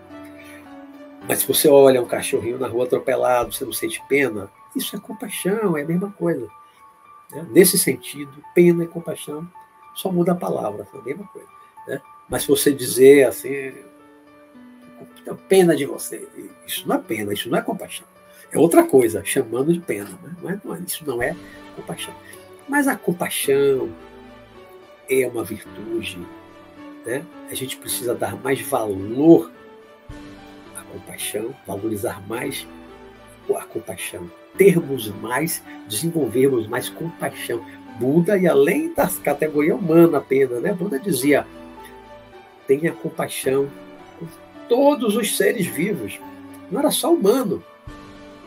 Mas 1.28 1.39
se 1.39 1.48
você 1.48 1.67
olha 1.67 2.02
um 2.02 2.08
cachorrinho 2.08 2.58
na 2.58 2.69
rua 2.69 2.86
atropelado, 2.86 3.52
você 3.52 3.65
não 3.65 3.74
sente 3.74 4.02
pena, 4.08 4.50
isso 4.74 4.95
é 4.95 5.00
compaixão, 5.00 5.76
é 5.76 5.82
a 5.82 5.86
mesma 5.86 6.10
coisa. 6.10 6.48
Né? 7.34 7.45
Nesse 7.52 7.78
sentido, 7.78 8.32
pena 8.56 8.86
e 8.86 8.88
compaixão 8.88 9.45
só 10.00 10.10
muda 10.10 10.32
a 10.32 10.36
palavra, 10.36 10.88
é 10.94 10.98
a 10.98 11.02
mesma 11.02 11.28
coisa. 11.28 11.48
Né? 11.86 12.02
Mas 12.30 12.44
se 12.44 12.48
você 12.48 12.72
dizer 12.72 13.28
assim, 13.28 13.74
tenho 15.26 15.36
pena 15.36 15.76
de 15.76 15.86
você, 15.86 16.26
isso 16.66 16.88
não 16.88 16.96
é 16.96 17.00
pena, 17.00 17.34
isso 17.34 17.50
não 17.50 17.58
é 17.58 17.62
compaixão. 17.62 18.06
É 18.50 18.58
outra 18.58 18.84
coisa, 18.84 19.24
chamando 19.26 19.74
de 19.74 19.80
pena. 19.82 20.10
Né? 20.24 20.36
Mas 20.42 20.64
não, 20.64 20.74
é, 20.74 20.80
isso 20.80 21.06
não 21.06 21.22
é 21.22 21.36
compaixão. 21.76 22.14
Mas 22.68 22.88
a 22.88 22.96
compaixão 22.96 23.94
é 25.10 25.28
uma 25.28 25.44
virtude. 25.44 26.18
Né? 27.06 27.26
A 27.52 27.54
gente 27.54 27.76
precisa 27.76 28.16
dar 28.16 28.38
mais 28.38 28.62
valor 28.62 29.52
à 30.78 30.82
compaixão, 30.84 31.54
valorizar 31.68 32.26
mais 32.26 32.66
a 33.54 33.66
compaixão, 33.66 34.32
termos 34.58 35.08
mais, 35.22 35.64
desenvolvermos 35.88 36.68
mais 36.68 36.90
compaixão. 36.90 37.64
Buda 38.00 38.38
e 38.38 38.48
além 38.48 38.94
da 38.94 39.08
categoria 39.08 39.76
humana 39.76 40.20
apenas, 40.20 40.62
né? 40.62 40.74
Buda 40.74 40.98
dizia: 40.98 41.46
tenha 42.70 42.92
compaixão 42.94 43.68
com 44.20 44.28
todos 44.70 45.16
os 45.16 45.36
seres 45.36 45.66
vivos. 45.66 46.20
Não 46.72 46.80
era 46.80 46.92
só 46.92 47.12
humano. 47.12 47.64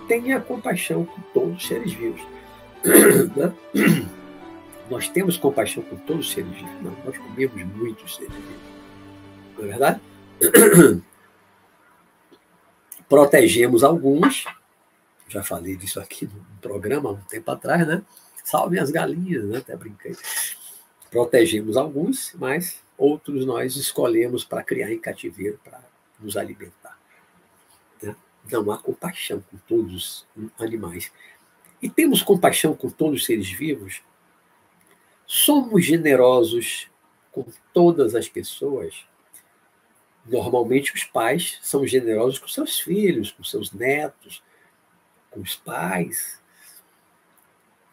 Tenha 0.06 0.40
compaixão 0.40 1.04
com 1.04 1.20
todos 1.34 1.56
os 1.56 1.66
seres 1.66 1.92
vivos. 1.92 2.22
Né? 3.36 3.52
Nós 4.90 5.08
temos 5.08 5.36
compaixão 5.36 5.82
com 5.82 5.96
todos 5.96 6.26
os 6.26 6.32
seres 6.32 6.50
vivos. 6.52 6.82
Não, 6.82 6.92
nós 7.04 7.16
comemos 7.16 7.64
muitos 7.76 8.16
seres 8.16 8.32
vivos. 8.32 8.72
Não 9.56 9.64
é 9.64 9.68
verdade? 9.68 10.00
Protegemos 13.08 13.82
alguns. 13.82 14.44
Já 15.32 15.42
falei 15.42 15.76
disso 15.76 15.98
aqui 15.98 16.26
no 16.26 16.44
programa 16.60 17.08
há 17.08 17.12
um 17.12 17.20
tempo 17.22 17.50
atrás, 17.50 17.86
né? 17.86 18.02
Salve 18.44 18.78
as 18.78 18.90
galinhas, 18.90 19.44
né? 19.44 19.58
Até 19.58 19.74
brinquei. 19.74 20.14
Protegemos 21.10 21.78
alguns, 21.78 22.34
mas 22.34 22.82
outros 22.98 23.46
nós 23.46 23.76
escolhemos 23.76 24.44
para 24.44 24.62
criar 24.62 24.92
em 24.92 24.98
cativeiro, 24.98 25.58
para 25.64 25.80
nos 26.20 26.36
alimentar. 26.36 26.98
Né? 28.02 28.14
Não 28.50 28.70
há 28.70 28.76
compaixão 28.76 29.42
com 29.50 29.56
todos 29.66 30.26
os 30.36 30.50
animais. 30.58 31.10
E 31.80 31.88
temos 31.88 32.22
compaixão 32.22 32.74
com 32.74 32.90
todos 32.90 33.22
os 33.22 33.26
seres 33.26 33.50
vivos. 33.50 34.02
Somos 35.26 35.82
generosos 35.82 36.90
com 37.30 37.46
todas 37.72 38.14
as 38.14 38.28
pessoas. 38.28 39.06
Normalmente, 40.26 40.94
os 40.94 41.04
pais 41.04 41.58
são 41.62 41.86
generosos 41.86 42.38
com 42.38 42.48
seus 42.48 42.78
filhos, 42.78 43.30
com 43.30 43.42
seus 43.42 43.72
netos, 43.72 44.42
com 45.32 45.40
os 45.40 45.56
pais, 45.56 46.40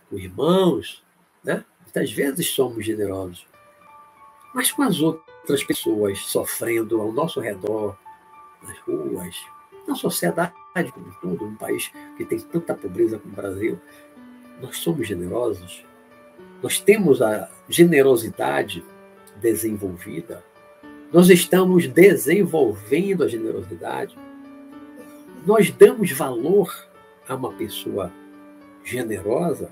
com 0.10 0.18
irmãos, 0.18 1.04
né? 1.44 1.64
Muitas 1.82 2.12
vezes 2.12 2.52
somos 2.52 2.86
generosos, 2.86 3.48
mas 4.54 4.72
com 4.72 4.84
as 4.84 5.00
outras 5.00 5.64
pessoas 5.64 6.20
sofrendo 6.20 7.02
ao 7.02 7.12
nosso 7.12 7.40
redor, 7.40 7.98
nas 8.62 8.78
ruas, 8.80 9.36
na 9.88 9.96
sociedade 9.96 10.54
como 10.94 11.08
um 11.08 11.14
todo, 11.22 11.46
um 11.46 11.56
país 11.56 11.92
que 12.16 12.26
tem 12.26 12.40
tanta 12.40 12.76
pobreza 12.76 13.18
como 13.18 13.34
o 13.34 13.36
Brasil, 13.36 13.80
nós 14.62 14.78
somos 14.78 15.08
generosos, 15.08 15.84
nós 16.62 16.80
temos 16.80 17.22
a 17.22 17.50
generosidade 17.68 18.84
desenvolvida, 19.38 20.44
nós 21.12 21.30
estamos 21.30 21.88
desenvolvendo 21.88 23.24
a 23.24 23.28
generosidade, 23.28 24.16
nós 25.46 25.72
damos 25.72 26.12
valor 26.12 26.89
a 27.30 27.36
uma 27.36 27.54
pessoa 27.54 28.12
generosa 28.84 29.70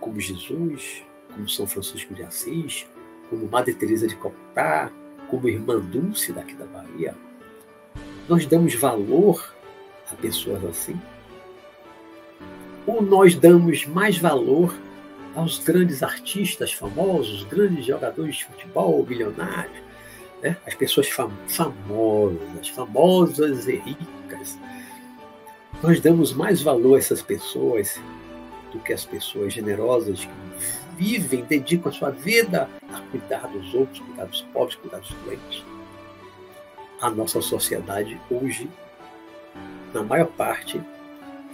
como 0.00 0.18
Jesus, 0.18 1.02
como 1.32 1.48
São 1.48 1.66
Francisco 1.66 2.14
de 2.14 2.22
Assis, 2.22 2.86
como 3.30 3.48
Madre 3.48 3.74
Teresa 3.74 4.06
de 4.06 4.16
Calcutá, 4.16 4.90
como 5.28 5.48
Irmã 5.48 5.78
Dulce 5.78 6.32
daqui 6.32 6.54
da 6.54 6.66
Bahia, 6.66 7.14
nós 8.28 8.46
damos 8.46 8.74
valor 8.74 9.54
a 10.10 10.14
pessoas 10.14 10.64
assim? 10.64 11.00
Ou 12.86 13.02
nós 13.02 13.34
damos 13.34 13.86
mais 13.86 14.18
valor 14.18 14.74
aos 15.34 15.58
grandes 15.58 16.02
artistas 16.02 16.72
famosos, 16.72 17.44
grandes 17.44 17.86
jogadores 17.86 18.36
de 18.36 18.44
futebol, 18.44 19.04
milionários, 19.06 19.82
né? 20.42 20.56
as 20.66 20.74
pessoas 20.74 21.08
fam 21.08 21.30
famosas, 21.48 22.68
famosas 22.68 23.66
e 23.66 23.76
ricas. 23.76 24.58
Nós 25.84 26.00
damos 26.00 26.32
mais 26.32 26.62
valor 26.62 26.94
a 26.94 26.98
essas 26.98 27.20
pessoas 27.20 28.00
do 28.72 28.78
que 28.78 28.90
as 28.90 29.04
pessoas 29.04 29.52
generosas 29.52 30.24
que 30.24 30.32
vivem, 30.96 31.44
dedicam 31.44 31.90
a 31.90 31.92
sua 31.92 32.08
vida 32.08 32.70
a 32.90 33.00
cuidar 33.10 33.46
dos 33.48 33.74
outros, 33.74 34.00
cuidar 34.00 34.24
dos 34.24 34.40
pobres, 34.40 34.76
cuidar 34.76 35.00
dos 35.00 35.12
doentes. 35.12 35.62
A 37.02 37.10
nossa 37.10 37.42
sociedade 37.42 38.18
hoje, 38.30 38.66
na 39.92 40.02
maior 40.02 40.28
parte, 40.28 40.80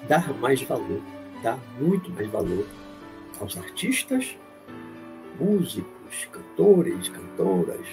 dá 0.06 0.20
mais 0.40 0.62
valor, 0.62 1.00
dá 1.42 1.58
muito 1.80 2.08
mais 2.12 2.28
valor 2.28 2.68
aos 3.40 3.56
artistas, 3.56 4.36
músicos, 5.40 6.28
cantores, 6.30 7.08
cantoras, 7.08 7.84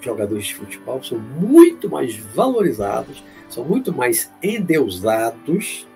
jogadores 0.00 0.46
de 0.46 0.54
futebol, 0.54 1.04
são 1.04 1.18
muito 1.18 1.90
mais 1.90 2.16
valorizados, 2.16 3.22
são 3.48 3.64
muito 3.64 3.92
mais 3.92 4.30
endeusados 4.42 5.86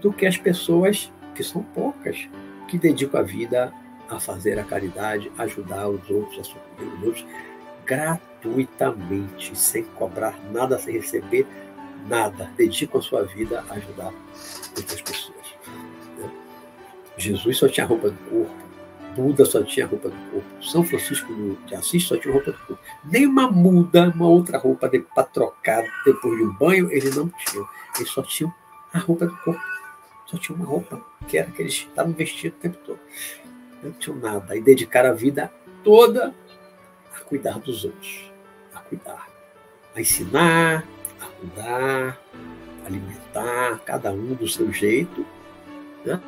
do 0.00 0.12
que 0.12 0.26
as 0.26 0.36
pessoas 0.36 1.12
que 1.34 1.42
são 1.42 1.62
poucas, 1.62 2.28
que 2.68 2.78
dedicam 2.78 3.20
a 3.20 3.22
vida 3.22 3.72
a 4.08 4.20
fazer 4.20 4.58
a 4.58 4.64
caridade, 4.64 5.30
ajudar 5.38 5.88
os 5.88 6.08
outros, 6.10 6.40
a 6.40 6.44
socorrer 6.44 6.94
os 6.94 7.02
outros, 7.06 7.26
gratuitamente, 7.84 9.56
sem 9.56 9.84
cobrar 9.84 10.38
nada, 10.50 10.78
sem 10.78 10.94
receber 10.94 11.46
nada. 12.08 12.50
Dedicam 12.56 12.98
a 12.98 13.02
sua 13.02 13.24
vida 13.24 13.64
a 13.68 13.74
ajudar 13.74 14.12
outras 14.76 15.00
pessoas. 15.00 15.46
Né? 16.18 16.30
Jesus 17.16 17.56
só 17.58 17.68
tinha 17.68 17.86
roupa 17.86 18.10
do 18.10 18.18
corpo, 18.28 18.71
Buda 19.14 19.44
só 19.44 19.62
tinha 19.62 19.86
roupa 19.86 20.08
do 20.08 20.30
corpo, 20.30 20.64
São 20.64 20.84
Francisco 20.84 21.32
de 21.66 21.74
Assis 21.74 22.04
só 22.04 22.16
tinha 22.16 22.32
roupa 22.32 22.52
do 22.52 22.58
corpo. 22.58 22.82
Nem 23.04 23.26
uma 23.26 23.50
muda, 23.50 24.10
uma 24.14 24.26
outra 24.26 24.58
roupa 24.58 24.90
para 25.14 25.24
trocar 25.24 25.84
depois 26.04 26.38
de 26.38 26.44
um 26.44 26.52
banho, 26.54 26.90
ele 26.90 27.10
não 27.10 27.28
tinha. 27.28 27.64
Ele 27.96 28.08
só 28.08 28.22
tinha 28.22 28.54
a 28.92 28.98
roupa 28.98 29.26
do 29.26 29.36
corpo 29.38 29.72
só 30.32 30.38
tinha 30.38 30.56
uma 30.56 30.64
roupa, 30.64 31.04
que 31.28 31.36
era 31.36 31.50
que 31.50 31.60
eles 31.60 31.74
estavam 31.74 32.12
vestidos 32.12 32.56
o 32.58 32.60
tempo 32.62 32.78
todo. 32.86 32.98
Não 33.82 33.92
tinham 33.92 34.16
nada. 34.18 34.56
E 34.56 34.62
dedicar 34.62 35.04
a 35.04 35.12
vida 35.12 35.52
toda 35.84 36.34
a 37.14 37.20
cuidar 37.20 37.58
dos 37.58 37.84
outros, 37.84 38.32
a 38.74 38.80
cuidar, 38.80 39.28
a 39.94 40.00
ensinar, 40.00 40.86
a 41.20 41.26
cuidar, 41.26 42.18
a 42.82 42.86
alimentar, 42.86 43.80
cada 43.84 44.10
um 44.10 44.34
do 44.34 44.48
seu 44.48 44.72
jeito. 44.72 45.26
Né? 46.04 46.18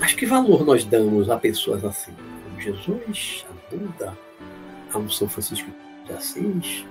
Mas 0.00 0.12
que 0.12 0.26
valor 0.26 0.64
nós 0.64 0.84
damos 0.84 1.28
a 1.28 1.36
pessoas 1.36 1.84
assim? 1.84 2.12
Como 2.44 2.60
Jesus, 2.60 3.44
a 3.50 3.74
Buda, 3.74 4.16
a 4.92 4.98
um 4.98 5.10
São 5.10 5.28
Francisco 5.28 5.70
de 6.06 6.12
Assis, 6.12 6.86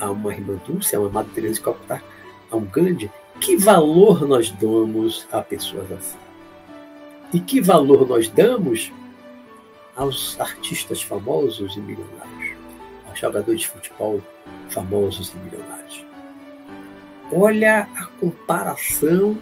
a 0.00 0.10
uma 0.10 0.32
irmã 0.32 0.58
Dulce, 0.66 0.96
a 0.96 1.00
uma 1.00 1.08
Madre 1.08 1.32
Teresa 1.34 1.54
de 1.54 1.60
Calcutá, 1.60 2.02
a 2.50 2.56
um 2.56 2.64
Gandhi, 2.64 3.10
que 3.40 3.56
valor 3.56 4.26
nós 4.26 4.50
damos 4.50 5.26
a 5.30 5.40
pessoas 5.40 5.90
assim? 5.92 6.18
E 7.32 7.40
que 7.40 7.60
valor 7.60 8.08
nós 8.08 8.28
damos 8.28 8.92
aos 9.94 10.38
artistas 10.40 11.02
famosos 11.02 11.76
e 11.76 11.80
milionários, 11.80 12.56
aos 13.08 13.18
jogadores 13.18 13.60
de 13.60 13.68
futebol 13.68 14.20
famosos 14.68 15.32
e 15.32 15.36
milionários? 15.38 16.04
Olha 17.32 17.88
a 17.96 18.06
comparação 18.20 19.38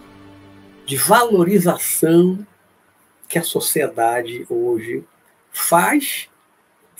de 0.86 0.96
valorização 0.96 2.46
que 3.28 3.38
a 3.38 3.42
sociedade 3.42 4.46
hoje 4.48 5.04
faz 5.50 6.28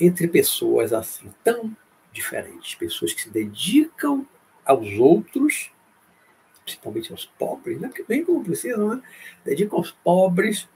entre 0.00 0.26
pessoas 0.28 0.92
assim 0.92 1.32
tão 1.42 1.76
diferentes, 2.12 2.74
pessoas 2.74 3.12
que 3.12 3.22
se 3.22 3.30
dedicam 3.30 4.26
aos 4.64 4.92
outros 4.98 5.70
principalmente 6.64 7.12
aos 7.12 7.26
pobres, 7.26 7.78
né? 7.78 7.90
que 7.94 8.04
nem 8.08 8.24
como 8.24 8.42
precisam, 8.42 8.96
né? 8.96 9.02
dedicam 9.44 9.78
aos 9.78 9.90
pobres, 9.90 10.66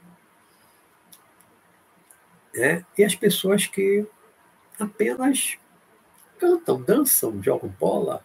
né? 2.53 2.85
e 2.97 3.03
as 3.03 3.15
pessoas 3.15 3.65
que 3.65 4.05
apenas 4.79 5.57
cantam, 6.37 6.81
dançam, 6.81 7.43
jogam 7.43 7.69
bola, 7.79 8.23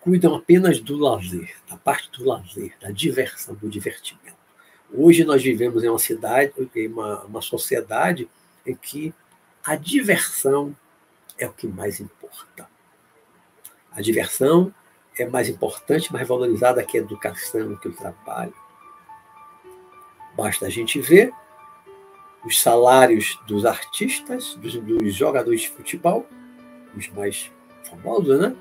cuidam 0.00 0.34
apenas 0.34 0.80
do 0.80 0.96
lazer, 0.96 1.54
da 1.68 1.76
parte 1.76 2.10
do 2.12 2.24
lazer, 2.24 2.74
da 2.80 2.90
diversão, 2.90 3.54
do 3.54 3.68
divertimento. 3.68 4.39
Hoje 4.92 5.24
nós 5.24 5.42
vivemos 5.42 5.84
em 5.84 5.88
uma 5.88 5.98
cidade, 5.98 6.52
em 6.74 6.88
uma, 6.88 7.22
uma 7.24 7.42
sociedade 7.42 8.28
em 8.66 8.74
que 8.74 9.14
a 9.64 9.76
diversão 9.76 10.74
é 11.38 11.46
o 11.46 11.52
que 11.52 11.66
mais 11.66 12.00
importa. 12.00 12.68
A 13.92 14.00
diversão 14.00 14.74
é 15.18 15.26
mais 15.26 15.48
importante, 15.48 16.12
mais 16.12 16.26
valorizada 16.26 16.84
que 16.84 16.98
a 16.98 17.00
educação, 17.00 17.76
que 17.76 17.88
o 17.88 17.92
trabalho. 17.92 18.54
Basta 20.36 20.66
a 20.66 20.70
gente 20.70 21.00
ver 21.00 21.32
os 22.44 22.60
salários 22.60 23.38
dos 23.46 23.66
artistas, 23.66 24.54
dos, 24.54 24.74
dos 24.74 25.14
jogadores 25.14 25.62
de 25.62 25.70
futebol, 25.70 26.26
os 26.96 27.08
mais 27.08 27.50
famosos, 27.84 28.40
né? 28.40 28.56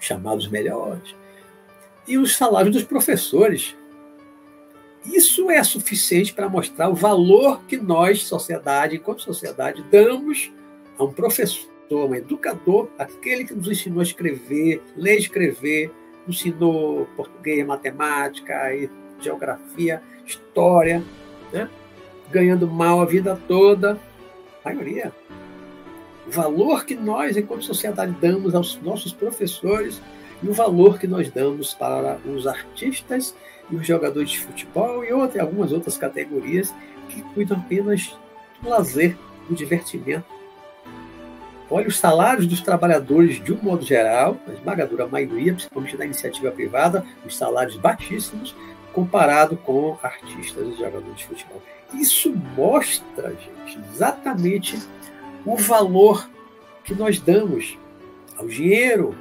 chamados 0.00 0.48
melhores, 0.48 1.14
e 2.08 2.18
os 2.18 2.36
salários 2.36 2.74
dos 2.74 2.84
professores. 2.84 3.76
Isso 5.04 5.50
é 5.50 5.62
suficiente 5.64 6.32
para 6.32 6.48
mostrar 6.48 6.88
o 6.90 6.94
valor 6.94 7.62
que 7.64 7.76
nós, 7.76 8.22
sociedade, 8.24 8.96
enquanto 8.96 9.22
sociedade, 9.22 9.84
damos 9.90 10.52
a 10.98 11.04
um 11.04 11.12
professor, 11.12 11.70
a 11.90 11.94
um 11.94 12.14
educador, 12.14 12.88
aquele 12.98 13.44
que 13.44 13.54
nos 13.54 13.68
ensinou 13.68 14.00
a 14.00 14.02
escrever, 14.02 14.82
ler 14.96 15.14
e 15.14 15.18
escrever, 15.18 15.90
ensinou 16.28 17.06
português, 17.16 17.66
matemática, 17.66 18.54
geografia, 19.20 20.02
história, 20.26 21.02
né? 21.52 21.68
ganhando 22.30 22.68
mal 22.68 23.00
a 23.00 23.06
vida 23.06 23.40
toda, 23.48 23.98
a 24.62 24.68
maioria. 24.68 25.12
O 26.26 26.30
valor 26.30 26.84
que 26.84 26.94
nós, 26.94 27.36
enquanto 27.36 27.64
sociedade, 27.64 28.14
damos 28.20 28.54
aos 28.54 28.80
nossos 28.82 29.12
professores 29.12 30.00
e 30.42 30.48
o 30.48 30.52
valor 30.52 30.98
que 30.98 31.06
nós 31.06 31.30
damos 31.30 31.74
para 31.74 32.18
os 32.26 32.46
artistas 32.46 33.34
e 33.70 33.76
os 33.76 33.86
jogadores 33.86 34.30
de 34.30 34.40
futebol 34.40 35.04
e 35.04 35.12
outra, 35.12 35.42
algumas 35.42 35.72
outras 35.72 35.96
categorias 35.96 36.74
que 37.08 37.22
cuidam 37.34 37.58
apenas 37.58 38.16
do 38.60 38.68
lazer, 38.68 39.16
do 39.48 39.54
divertimento. 39.54 40.24
Olha 41.70 41.86
os 41.86 41.98
salários 41.98 42.46
dos 42.46 42.60
trabalhadores 42.60 43.42
de 43.42 43.52
um 43.52 43.62
modo 43.62 43.84
geral, 43.84 44.36
a 44.48 44.52
esmagadora 44.52 45.06
maioria, 45.06 45.52
principalmente 45.52 45.96
da 45.96 46.04
iniciativa 46.04 46.50
privada, 46.50 47.06
os 47.24 47.36
salários 47.36 47.76
baixíssimos, 47.76 48.56
comparado 48.92 49.56
com 49.56 49.96
artistas 50.02 50.66
e 50.66 50.76
jogadores 50.76 51.16
de 51.16 51.26
futebol. 51.26 51.62
Isso 51.94 52.34
mostra, 52.56 53.30
gente, 53.30 53.78
exatamente 53.92 54.78
o 55.44 55.56
valor 55.56 56.28
que 56.82 56.94
nós 56.94 57.20
damos 57.20 57.78
ao 58.36 58.48
dinheiro, 58.48 59.14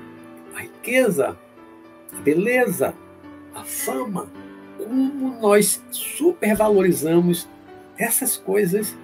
à 0.56 0.62
riqueza, 0.62 1.38
à 2.12 2.22
beleza, 2.22 2.96
à 3.54 3.64
fama, 3.64 4.28
como 4.84 5.40
nós 5.42 5.84
supervalorizamos 5.92 7.48
essas 7.98 8.38
coisas 8.38 8.96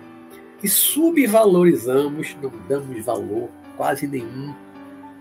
e 0.63 0.69
subvalorizamos, 0.69 2.35
não 2.41 2.51
damos 2.67 3.03
valor 3.03 3.49
quase 3.75 4.07
nenhum 4.07 4.55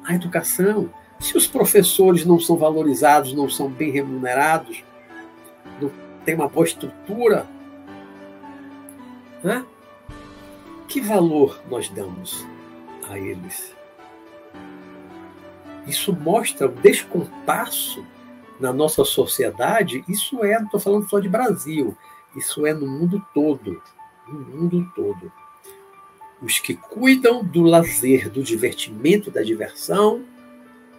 à 0.05 0.15
educação. 0.15 0.89
Se 1.19 1.37
os 1.37 1.47
professores 1.47 2.25
não 2.25 2.39
são 2.39 2.57
valorizados, 2.57 3.33
não 3.33 3.49
são 3.49 3.69
bem 3.69 3.91
remunerados, 3.91 4.85
não 5.81 5.91
tem 6.25 6.35
uma 6.35 6.49
boa 6.49 6.65
estrutura, 6.65 7.47
né? 9.43 9.65
que 10.89 11.01
valor 11.01 11.61
nós 11.69 11.89
damos 11.89 12.47
a 13.09 13.19
eles? 13.19 13.75
Isso 15.87 16.13
mostra 16.15 16.67
o 16.67 16.71
descompasso 16.71 18.05
na 18.59 18.73
nossa 18.73 19.05
sociedade. 19.05 20.05
Isso 20.09 20.45
é, 20.45 20.59
não 20.59 20.67
estou 20.67 20.81
falando 20.81 21.09
só 21.09 21.19
de 21.19 21.29
Brasil, 21.29 21.97
isso 22.37 22.67
é 22.67 22.75
no 22.75 22.87
mundo 22.87 23.25
todo. 23.33 23.81
No 24.29 24.41
mundo 24.41 24.91
todo. 24.95 25.33
Os 26.43 26.59
que 26.59 26.75
cuidam 26.75 27.45
do 27.45 27.63
lazer, 27.63 28.29
do 28.29 28.43
divertimento, 28.43 29.31
da 29.31 29.43
diversão, 29.43 30.23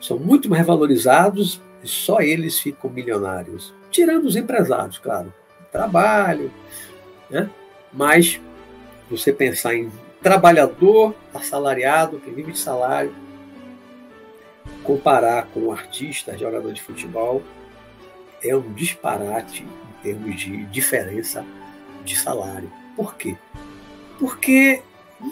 são 0.01 0.17
muito 0.17 0.49
mais 0.49 0.65
valorizados 0.65 1.61
e 1.83 1.87
só 1.87 2.21
eles 2.21 2.59
ficam 2.59 2.89
milionários. 2.89 3.73
Tirando 3.91 4.25
os 4.25 4.35
empresários, 4.35 4.97
claro. 4.97 5.33
Trabalho, 5.71 6.51
né? 7.29 7.49
Mas 7.91 8.39
você 9.09 9.31
pensar 9.31 9.75
em 9.75 9.91
trabalhador 10.21 11.13
assalariado, 11.33 12.19
que 12.19 12.31
vive 12.31 12.53
de 12.53 12.59
salário, 12.59 13.13
comparar 14.85 15.47
com 15.47 15.61
um 15.61 15.71
artista, 15.71 16.37
jogador 16.37 16.71
de 16.71 16.81
futebol, 16.81 17.41
é 18.43 18.55
um 18.55 18.73
disparate 18.73 19.63
em 19.63 20.03
termos 20.03 20.39
de 20.39 20.65
diferença 20.65 21.45
de 22.03 22.17
salário. 22.17 22.71
Por 22.95 23.15
quê? 23.15 23.35
Porque 24.19 24.81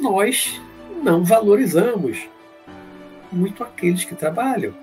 nós 0.02 0.60
não 1.04 1.24
valorizamos 1.24 2.28
muito 3.32 3.64
aqueles 3.64 4.04
que 4.04 4.16
trabalham. 4.16 4.74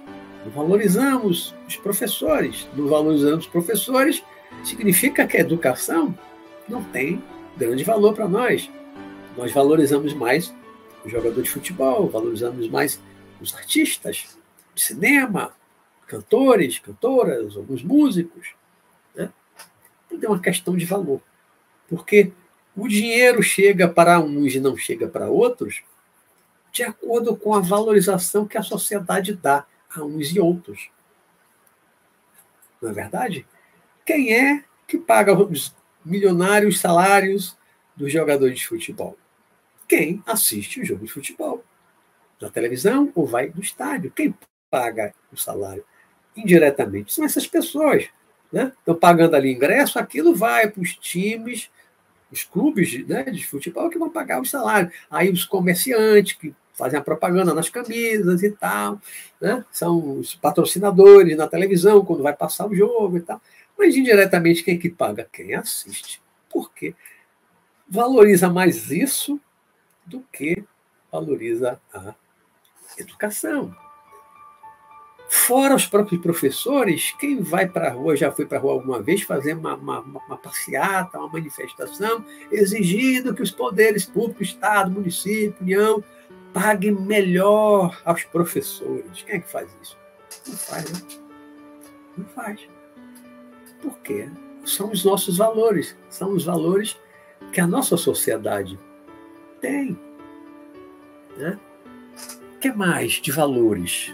Não 0.45 0.53
valorizamos 0.53 1.55
os 1.67 1.77
professores. 1.77 2.69
Não 2.75 2.87
valorizamos 2.89 3.45
os 3.45 3.51
professores 3.51 4.23
significa 4.65 5.27
que 5.27 5.37
a 5.37 5.41
educação 5.41 6.17
não 6.69 6.83
tem 6.83 7.23
grande 7.57 7.85
valor 7.85 8.15
para 8.15 8.29
nós 8.29 8.71
nós 9.37 9.53
valorizamos 9.53 10.13
mais 10.13 10.55
o 11.05 11.09
jogador 11.09 11.43
de 11.43 11.51
futebol, 11.51 12.09
valorizamos 12.09 12.69
mais 12.69 13.01
os 13.41 13.55
artistas 13.55 14.39
de 14.81 14.87
cinema, 14.87 15.53
cantores, 16.07 16.79
cantoras, 16.79 17.55
alguns 17.55 17.83
músicos. 17.83 18.55
Né? 19.15 19.31
Tudo 20.09 20.25
é 20.25 20.29
uma 20.29 20.41
questão 20.41 20.75
de 20.77 20.87
valor. 20.87 21.21
Porque 21.89 22.33
o 22.75 22.89
dinheiro 22.89 23.43
chega 23.43 23.87
para 23.87 24.19
uns 24.19 24.55
e 24.55 24.61
não 24.61 24.77
chega 24.77 25.07
para 25.07 25.29
outros 25.29 25.83
de 26.73 26.83
acordo 26.85 27.37
com 27.37 27.53
a 27.53 27.61
valorização 27.61 28.47
que 28.47 28.57
a 28.57 28.63
sociedade 28.63 29.35
dá 29.35 29.67
a 29.93 30.03
uns 30.03 30.35
e 30.35 30.41
outros. 30.41 30.89
Não 32.81 32.91
é 32.91 32.93
verdade? 32.93 33.45
Quem 34.07 34.33
é 34.33 34.65
que 34.87 34.97
paga 34.97 35.35
os 35.35 35.75
milionários 36.05 36.81
salários 36.81 37.57
dos 37.97 38.13
jogadores 38.13 38.61
de 38.61 38.67
futebol? 38.67 39.19
Quem 39.89 40.23
assiste 40.25 40.81
o 40.81 40.85
jogo 40.85 41.05
de 41.05 41.13
futebol. 41.13 41.65
Na 42.41 42.49
televisão 42.49 43.11
ou 43.15 43.27
vai 43.27 43.53
no 43.55 43.61
estádio. 43.61 44.13
Quem 44.13 44.33
paga 44.71 45.15
o 45.33 45.37
salário? 45.37 45.85
Indiretamente 46.37 47.13
são 47.13 47.25
essas 47.25 47.47
pessoas. 47.47 48.09
Né? 48.53 48.73
Estão 48.79 48.95
pagando 48.95 49.37
ali 49.37 49.53
ingresso, 49.53 49.99
aquilo 49.99 50.35
vai 50.35 50.69
para 50.69 50.83
os 50.83 50.95
times, 50.97 51.71
os 52.31 52.43
clubes 52.43 53.07
né, 53.07 53.25
de 53.25 53.47
futebol 53.47 53.89
que 53.91 53.99
vão 53.99 54.11
pagar 54.11 54.41
o 54.41 54.45
salário. 54.45 54.91
Aí 55.11 55.31
os 55.31 55.45
comerciantes 55.45 56.35
que 56.35 56.55
fazem 56.75 56.99
a 56.99 57.03
propaganda 57.03 57.53
nas 57.53 57.69
camisas 57.69 58.43
e 58.43 58.51
tal, 58.53 59.01
né? 59.41 59.65
são 59.71 60.19
os 60.19 60.35
patrocinadores 60.35 61.37
na 61.37 61.47
televisão 61.47 62.05
quando 62.05 62.23
vai 62.23 62.35
passar 62.35 62.67
o 62.67 62.75
jogo 62.75 63.19
e 63.19 63.21
tal. 63.21 63.41
Mas 63.79 63.97
indiretamente 63.97 64.65
quem 64.65 64.79
que 64.79 64.89
paga? 64.89 65.29
Quem 65.31 65.55
assiste. 65.55 66.21
Por 66.49 66.73
quê? 66.73 66.95
valoriza 67.91 68.49
mais 68.49 68.91
isso 68.93 69.41
do 70.07 70.21
que 70.33 70.63
valoriza 71.11 71.81
a 71.93 72.15
educação. 72.97 73.75
Fora 75.33 75.77
os 75.77 75.87
próprios 75.87 76.21
professores, 76.21 77.15
quem 77.17 77.41
vai 77.41 77.65
para 77.65 77.87
a 77.87 77.93
rua, 77.93 78.17
já 78.17 78.33
foi 78.33 78.45
para 78.45 78.59
a 78.59 78.61
rua 78.61 78.73
alguma 78.73 79.01
vez 79.01 79.23
fazer 79.23 79.53
uma, 79.53 79.77
uma, 79.77 80.01
uma, 80.01 80.37
passeata, 80.37 81.21
uma 81.21 81.29
manifestação, 81.29 82.25
exigindo 82.51 83.33
que 83.33 83.41
os 83.41 83.53
poderes 83.53 84.05
públicos, 84.05 84.49
Estado, 84.49 84.91
município, 84.91 85.55
União, 85.61 86.03
paguem 86.53 86.91
melhor 86.91 87.97
aos 88.05 88.25
professores. 88.25 89.23
Quem 89.23 89.37
é 89.37 89.39
que 89.39 89.49
faz 89.49 89.71
isso? 89.81 89.97
Não 90.49 90.57
faz, 90.57 90.91
né? 90.91 91.01
Não 92.19 92.25
faz. 92.27 92.69
Por 93.81 93.97
quê? 94.01 94.29
São 94.65 94.91
os 94.91 95.05
nossos 95.05 95.37
valores, 95.37 95.97
são 96.09 96.33
os 96.33 96.45
valores 96.45 96.99
que 97.53 97.61
a 97.61 97.69
nossa 97.69 97.97
sociedade 97.97 98.77
tem. 99.61 99.97
Né? 101.37 101.57
O 102.57 102.59
que 102.59 102.73
mais 102.73 103.13
de 103.13 103.31
valores? 103.31 104.13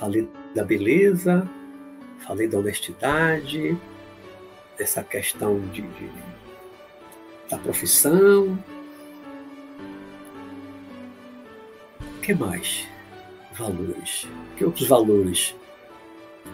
Falei 0.00 0.26
da 0.54 0.64
beleza, 0.64 1.46
falei 2.26 2.48
da 2.48 2.58
honestidade, 2.58 3.78
dessa 4.78 5.04
questão 5.04 5.60
de, 5.68 5.82
de 5.82 6.10
da 7.50 7.58
profissão. 7.58 8.58
O 12.00 12.20
que 12.22 12.32
mais? 12.32 12.88
Valores. 13.52 14.26
Que 14.56 14.64
outros 14.64 14.88
valores 14.88 15.54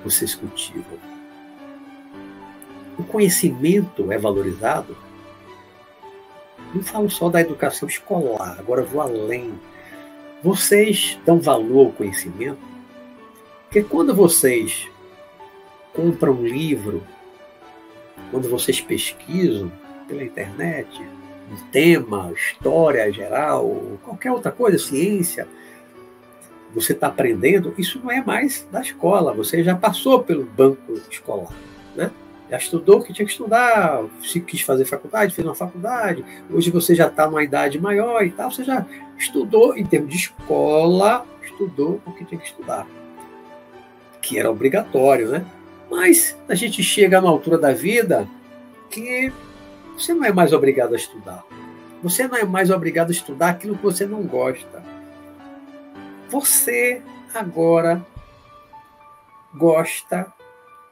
vocês 0.03 0.35
cultivam? 0.35 0.99
O 2.99 3.05
conhecimento 3.05 4.11
é 4.11 4.19
valorizado? 4.19 4.97
Não 6.75 6.83
falo 6.83 7.09
só 7.09 7.29
da 7.29 7.41
educação 7.41 7.89
escolar, 7.89 8.57
agora 8.59 8.83
vou 8.83 9.01
além. 9.01 9.55
Vocês 10.43 11.17
dão 11.25 11.39
valor 11.39 11.87
ao 11.87 11.93
conhecimento? 11.93 12.76
Porque 13.77 13.91
quando 13.91 14.15
vocês 14.15 14.89
compram 15.93 16.33
um 16.33 16.47
livro, 16.47 17.03
quando 18.31 18.49
vocês 18.49 18.81
pesquisam 18.81 19.71
pela 20.09 20.25
internet, 20.25 20.99
um 21.53 21.57
tema, 21.71 22.33
história 22.35 23.13
geral, 23.13 23.99
qualquer 24.03 24.33
outra 24.33 24.51
coisa, 24.51 24.79
ciência, 24.79 25.47
você 26.75 26.95
está 26.95 27.09
aprendendo, 27.09 27.75
isso 27.77 28.01
não 28.03 28.11
é 28.11 28.25
mais 28.25 28.67
da 28.73 28.81
escola, 28.81 29.35
você 29.35 29.63
já 29.63 29.77
passou 29.77 30.23
pelo 30.23 30.45
banco 30.45 30.95
escolar, 31.11 31.53
né? 31.95 32.11
Já 32.49 32.57
estudou 32.57 33.01
o 33.01 33.05
que 33.05 33.13
tinha 33.13 33.27
que 33.27 33.33
estudar, 33.33 34.07
se 34.23 34.41
quis 34.41 34.63
fazer 34.63 34.87
faculdade, 34.87 35.35
fez 35.35 35.47
uma 35.47 35.55
faculdade, 35.55 36.25
hoje 36.51 36.71
você 36.71 36.95
já 36.95 37.09
está 37.09 37.27
numa 37.27 37.45
idade 37.45 37.79
maior 37.79 38.25
e 38.25 38.31
tal, 38.31 38.51
você 38.51 38.65
já 38.65 38.87
estudou, 39.19 39.77
em 39.77 39.85
termos 39.85 40.09
de 40.09 40.17
escola, 40.17 41.27
estudou 41.43 42.01
o 42.07 42.13
que 42.13 42.25
tinha 42.25 42.41
que 42.41 42.47
estudar, 42.47 42.87
que 44.27 44.39
era 44.39 44.51
obrigatório, 44.51 45.29
né? 45.29 45.47
Mas 45.89 46.37
a 46.49 46.55
gente 46.57 46.83
chega 46.83 47.21
numa 47.21 47.31
altura 47.31 47.57
da 47.57 47.73
vida 47.73 48.29
que 48.91 49.33
você 49.97 50.13
não 50.13 50.25
é 50.25 50.33
mais 50.33 50.53
obrigado 50.53 50.95
a 50.95 50.97
estudar. 50.97 51.45
Você 52.03 52.27
não 52.27 52.37
é 52.37 52.45
mais 52.45 52.71
obrigado 52.71 53.11
a 53.11 53.13
estudar 53.13 53.51
aquilo 53.51 53.77
que 53.77 53.85
você 53.85 54.05
não 54.05 54.25
gosta. 54.25 54.83
Você 56.29 57.01
agora 57.33 58.05
gosta, 59.55 60.33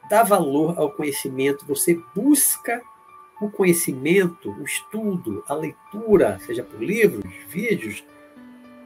dá 0.08 0.22
valor 0.22 0.78
ao 0.78 0.90
conhecimento, 0.92 1.66
você 1.66 2.00
busca 2.14 2.80
o 3.40 3.50
conhecimento, 3.50 4.50
o 4.52 4.62
estudo, 4.62 5.42
a 5.48 5.54
leitura, 5.54 6.38
seja 6.46 6.62
por 6.62 6.80
livros, 6.80 7.34
vídeos, 7.48 8.04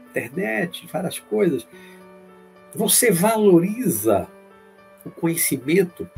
internet, 0.08 0.88
várias 0.90 1.18
coisas. 1.18 1.68
Você 2.74 3.10
valoriza 3.10 4.26
o 5.04 5.10
conhecimento 5.10 6.08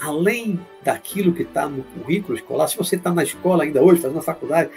além 0.00 0.58
daquilo 0.82 1.32
que 1.32 1.42
está 1.42 1.68
no 1.68 1.82
currículo 1.82 2.36
escolar. 2.36 2.68
Se 2.68 2.76
você 2.76 2.96
está 2.96 3.12
na 3.12 3.22
escola 3.22 3.64
ainda 3.64 3.82
hoje, 3.82 4.00
fazendo 4.00 4.18
a 4.18 4.22
faculdade, 4.22 4.70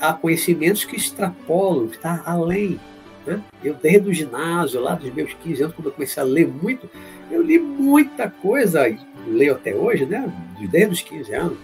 há 0.00 0.12
conhecimentos 0.14 0.84
que 0.84 0.96
extrapolam, 0.96 1.88
que 1.88 1.96
está 1.96 2.22
além. 2.24 2.80
Né? 3.26 3.42
Eu, 3.62 3.74
desde 3.74 4.08
o 4.08 4.14
ginásio, 4.14 4.80
lá 4.80 4.94
dos 4.94 5.12
meus 5.12 5.32
15 5.34 5.62
anos, 5.62 5.76
quando 5.76 5.86
eu 5.86 5.92
comecei 5.92 6.22
a 6.22 6.26
ler 6.26 6.48
muito, 6.48 6.88
eu 7.30 7.42
li 7.42 7.58
muita 7.58 8.30
coisa, 8.30 8.82
leio 9.26 9.52
até 9.52 9.74
hoje, 9.74 10.06
né? 10.06 10.32
desde 10.70 10.92
os 10.92 11.02
15 11.02 11.34
anos, 11.34 11.58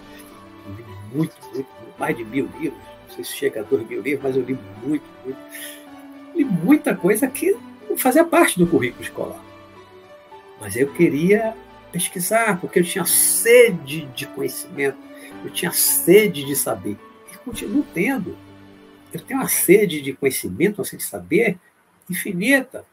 li 0.67 0.85
muito, 1.13 1.35
muito, 1.53 1.69
mais 1.97 2.15
de 2.15 2.23
mil 2.23 2.47
livros, 2.59 2.79
não 3.07 3.15
sei 3.15 3.23
se 3.23 3.33
chega 3.33 3.59
a 3.59 3.63
dois 3.63 3.85
mil 3.87 4.01
livros, 4.01 4.23
mas 4.23 4.37
eu 4.37 4.43
li 4.43 4.57
muito, 4.83 5.03
muito. 5.25 5.37
Li 6.35 6.45
muita 6.45 6.95
coisa 6.95 7.27
que 7.27 7.57
fazia 7.97 8.23
parte 8.23 8.57
do 8.57 8.67
currículo 8.67 9.03
escolar. 9.03 9.48
Mas 10.59 10.75
eu 10.75 10.91
queria 10.93 11.55
pesquisar, 11.91 12.59
porque 12.59 12.79
eu 12.79 12.83
tinha 12.83 13.05
sede 13.05 14.05
de 14.07 14.27
conhecimento, 14.27 14.97
eu 15.43 15.49
tinha 15.49 15.71
sede 15.71 16.45
de 16.45 16.55
saber. 16.55 16.97
E 17.31 17.37
continuo 17.37 17.85
tendo. 17.93 18.37
Eu 19.13 19.21
tenho 19.21 19.39
uma 19.39 19.49
sede 19.49 20.01
de 20.01 20.13
conhecimento, 20.13 20.79
uma 20.79 20.85
sede 20.85 21.03
de 21.03 21.09
saber 21.09 21.57
infinita. 22.09 22.85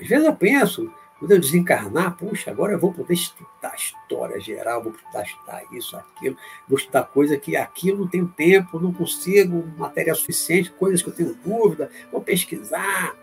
Às 0.00 0.06
vezes 0.06 0.24
eu 0.24 0.34
penso, 0.34 0.92
quando 1.18 1.32
eu 1.32 1.40
desencarnar, 1.40 2.16
puxa, 2.16 2.50
agora 2.50 2.72
eu 2.72 2.78
vou 2.78 2.92
poder 2.92 3.14
estudar 3.14 3.74
história 3.76 4.40
geral, 4.40 4.82
vou 4.82 4.92
estudar, 4.92 5.22
estudar 5.22 5.62
isso, 5.72 5.96
aquilo, 5.96 6.36
vou 6.68 6.78
estudar 6.78 7.04
coisa 7.04 7.36
que 7.36 7.56
aquilo 7.56 8.00
não 8.00 8.08
tenho 8.08 8.28
tempo, 8.28 8.80
não 8.80 8.92
consigo, 8.92 9.66
material 9.76 10.16
suficiente, 10.16 10.70
coisas 10.70 11.02
que 11.02 11.08
eu 11.08 11.14
tenho 11.14 11.34
dúvida, 11.34 11.90
vou 12.10 12.20
pesquisar 12.20 13.14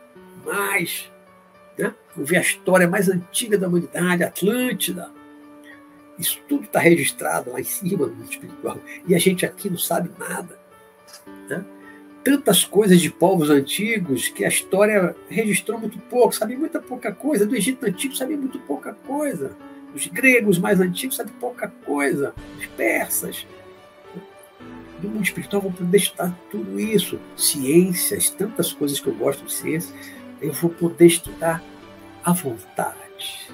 mais 0.45 1.11
né? 1.79 1.93
ver 2.15 2.37
a 2.37 2.41
história 2.41 2.87
mais 2.87 3.07
antiga 3.07 3.57
da 3.57 3.67
humanidade, 3.67 4.23
Atlântida. 4.23 5.09
Isso 6.17 6.37
tudo 6.49 6.65
está 6.65 6.79
registrado 6.79 7.51
lá 7.51 7.61
em 7.61 7.63
cima 7.63 8.05
no 8.05 8.23
espiritual. 8.25 8.77
E 9.07 9.15
a 9.15 9.19
gente 9.19 9.45
aqui 9.45 9.69
não 9.69 9.77
sabe 9.77 10.11
nada. 10.19 10.59
Né? 11.47 11.63
Tantas 12.21 12.65
coisas 12.65 12.99
de 12.99 13.09
povos 13.09 13.49
antigos 13.49 14.27
que 14.27 14.43
a 14.43 14.49
história 14.49 15.15
registrou 15.29 15.79
muito 15.79 15.97
pouco, 15.97 16.35
sabe 16.35 16.57
muita 16.57 16.81
pouca 16.81 17.13
coisa. 17.13 17.45
Do 17.45 17.55
Egito 17.55 17.85
Antigo 17.85 18.13
sabia 18.13 18.35
muito 18.35 18.59
pouca 18.59 18.93
coisa. 18.93 19.55
Os 19.95 20.05
gregos 20.07 20.59
mais 20.59 20.81
antigos 20.81 21.15
sabem 21.15 21.33
pouca 21.39 21.69
coisa. 21.85 22.33
Os 22.59 22.65
persas. 22.67 23.47
Do 25.01 25.07
mundo 25.07 25.23
espiritual 25.23 25.61
vou 25.61 25.71
poder 25.71 25.97
estudar 25.97 26.37
tudo 26.51 26.77
isso. 26.77 27.17
Ciências, 27.37 28.29
tantas 28.29 28.73
coisas 28.73 28.99
que 28.99 29.07
eu 29.07 29.15
gosto 29.15 29.45
de 29.45 29.53
ciência 29.53 29.95
eu 30.41 30.53
vou 30.53 30.69
poder 30.69 31.05
estudar 31.05 31.63
à 32.23 32.33
vontade. 32.33 33.49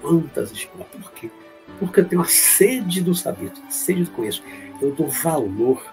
Quantas 0.00 0.52
escolas? 0.52 0.86
Por 0.88 1.12
quê? 1.12 1.30
Porque 1.78 2.00
eu 2.00 2.08
tenho 2.08 2.22
a 2.22 2.26
sede 2.26 3.00
do 3.02 3.14
saber, 3.14 3.52
a 3.66 3.70
sede 3.70 4.04
do 4.04 4.10
conhecimento. 4.10 4.76
Eu 4.80 4.92
dou 4.92 5.08
valor, 5.08 5.84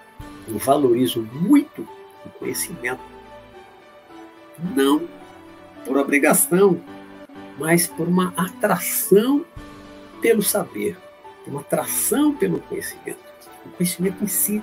eu 0.48 0.58
valorizo 0.58 1.22
muito 1.32 1.86
o 2.24 2.28
conhecimento. 2.30 3.02
Não 4.74 5.08
por 5.84 5.98
obrigação, 5.98 6.80
mas 7.58 7.86
por 7.86 8.08
uma 8.08 8.32
atração 8.36 9.44
pelo 10.20 10.42
saber, 10.42 10.96
uma 11.46 11.60
atração 11.60 12.32
pelo 12.32 12.60
conhecimento. 12.60 13.18
O 13.66 13.70
conhecimento 13.70 14.24
em 14.24 14.26
si 14.26 14.62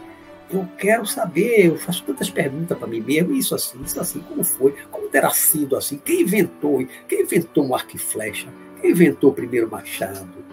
eu 0.53 0.67
quero 0.77 1.05
saber, 1.05 1.67
eu 1.67 1.77
faço 1.77 2.03
tantas 2.03 2.29
perguntas 2.29 2.77
para 2.77 2.87
mim 2.87 2.99
mesmo, 2.99 3.33
isso 3.33 3.55
assim, 3.55 3.81
isso 3.83 3.99
assim, 3.99 4.19
como 4.19 4.43
foi, 4.43 4.75
como 4.91 5.07
terá 5.07 5.29
sido 5.29 5.75
assim, 5.75 5.97
quem 5.97 6.21
inventou, 6.21 6.85
quem 7.07 7.21
inventou 7.21 7.65
um 7.65 7.73
arco 7.73 7.95
e 7.95 7.99
flecha, 7.99 8.47
quem 8.81 8.91
inventou 8.91 9.31
o 9.31 9.33
primeiro 9.33 9.69
machado, 9.69 10.43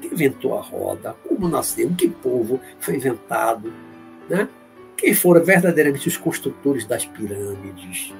quem 0.00 0.12
inventou 0.12 0.58
a 0.58 0.60
roda, 0.60 1.14
como 1.26 1.48
nasceu, 1.48 1.90
que 1.96 2.08
povo 2.08 2.60
foi 2.80 2.96
inventado, 2.96 3.72
né? 4.28 4.48
quem 4.96 5.14
foram 5.14 5.44
verdadeiramente 5.44 6.08
os 6.08 6.16
construtores 6.16 6.84
das 6.84 7.04
pirâmides, 7.06 8.12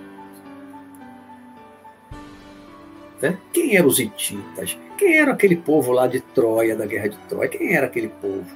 né? 3.21 3.39
quem 3.53 3.77
eram 3.77 3.89
os 3.89 3.99
hititas, 3.99 4.79
quem 4.97 5.17
era 5.17 5.33
aquele 5.33 5.57
povo 5.57 5.91
lá 5.91 6.07
de 6.07 6.21
Troia, 6.21 6.77
da 6.77 6.87
guerra 6.87 7.09
de 7.09 7.19
Troia, 7.29 7.49
quem 7.49 7.75
era 7.75 7.87
aquele 7.87 8.09
povo, 8.09 8.47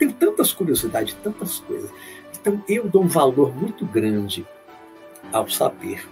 tenho 0.00 0.12
tantas 0.14 0.50
curiosidades, 0.50 1.14
tantas 1.22 1.58
coisas. 1.58 1.90
Então, 2.40 2.64
eu 2.66 2.88
dou 2.88 3.04
um 3.04 3.08
valor 3.08 3.54
muito 3.54 3.84
grande 3.84 4.46
ao 5.30 5.46
saber, 5.48 6.08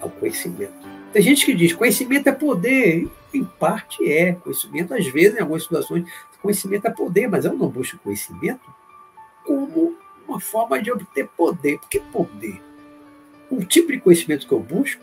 ao 0.00 0.10
conhecimento. 0.10 0.74
Tem 1.12 1.22
gente 1.22 1.46
que 1.46 1.54
diz 1.54 1.72
conhecimento 1.72 2.28
é 2.28 2.32
poder. 2.32 3.08
Em 3.32 3.44
parte 3.44 4.10
é. 4.10 4.32
Conhecimento, 4.32 4.92
às 4.92 5.06
vezes, 5.06 5.38
em 5.38 5.40
algumas 5.40 5.62
situações, 5.62 6.04
conhecimento 6.42 6.86
é 6.86 6.90
poder, 6.90 7.28
mas 7.28 7.44
eu 7.44 7.54
não 7.54 7.68
busco 7.68 7.98
conhecimento 7.98 8.74
como 9.46 9.96
uma 10.26 10.40
forma 10.40 10.82
de 10.82 10.90
obter 10.90 11.28
poder. 11.28 11.78
Por 11.78 11.88
que 11.88 12.00
poder? 12.00 12.60
O 13.48 13.64
tipo 13.64 13.92
de 13.92 14.00
conhecimento 14.00 14.46
que 14.48 14.52
eu 14.52 14.60
busco 14.60 15.02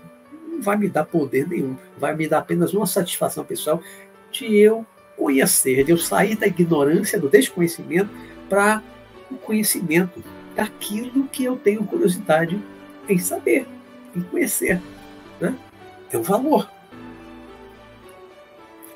não 0.50 0.62
vai 0.62 0.76
me 0.76 0.90
dar 0.90 1.06
poder 1.06 1.48
nenhum. 1.48 1.78
Vai 1.98 2.14
me 2.16 2.28
dar 2.28 2.40
apenas 2.40 2.74
uma 2.74 2.86
satisfação 2.86 3.46
pessoal 3.46 3.82
de 4.30 4.58
eu 4.58 4.86
conhecer, 5.18 5.84
de 5.84 5.92
eu 5.92 5.98
sair 5.98 6.36
da 6.36 6.48
ignorância, 6.48 7.20
do 7.20 7.30
desconhecimento, 7.30 8.10
para 8.50 8.84
o 9.30 9.36
conhecimento 9.36 10.24
daquilo 10.56 11.28
que 11.28 11.44
eu 11.44 11.58
tenho 11.58 11.84
curiosidade 11.86 12.62
em 13.08 13.18
saber, 13.18 13.68
em 14.16 14.22
conhecer. 14.22 14.82
Né? 15.40 15.56
É 16.12 16.18
um 16.18 16.22
valor. 16.22 16.70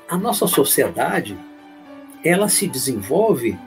A 0.08 0.16
nossa 0.16 0.46
sociedade, 0.46 1.38
ela 2.24 2.48
se 2.48 2.66
desenvolve 2.66 3.58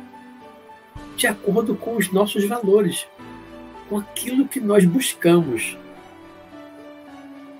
de 1.15 1.27
acordo 1.27 1.75
com 1.75 1.95
os 1.95 2.11
nossos 2.11 2.45
valores, 2.45 3.07
com 3.87 3.97
aquilo 3.97 4.47
que 4.47 4.59
nós 4.59 4.83
buscamos. 4.85 5.77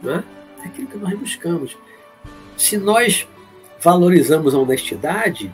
Né? 0.02 0.24
Aquilo 0.64 0.88
que 0.88 0.98
nós 0.98 1.18
buscamos. 1.18 1.78
Se 2.58 2.78
nós 2.78 3.28
valorizamos 3.84 4.56
a 4.56 4.60
honestidade, 4.60 5.54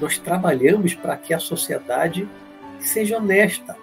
nós 0.00 0.18
trabalhamos 0.18 0.94
para 0.94 1.16
que 1.16 1.32
a 1.32 1.38
sociedade 1.38 2.28
seja 2.80 3.18
honesta. 3.18 3.76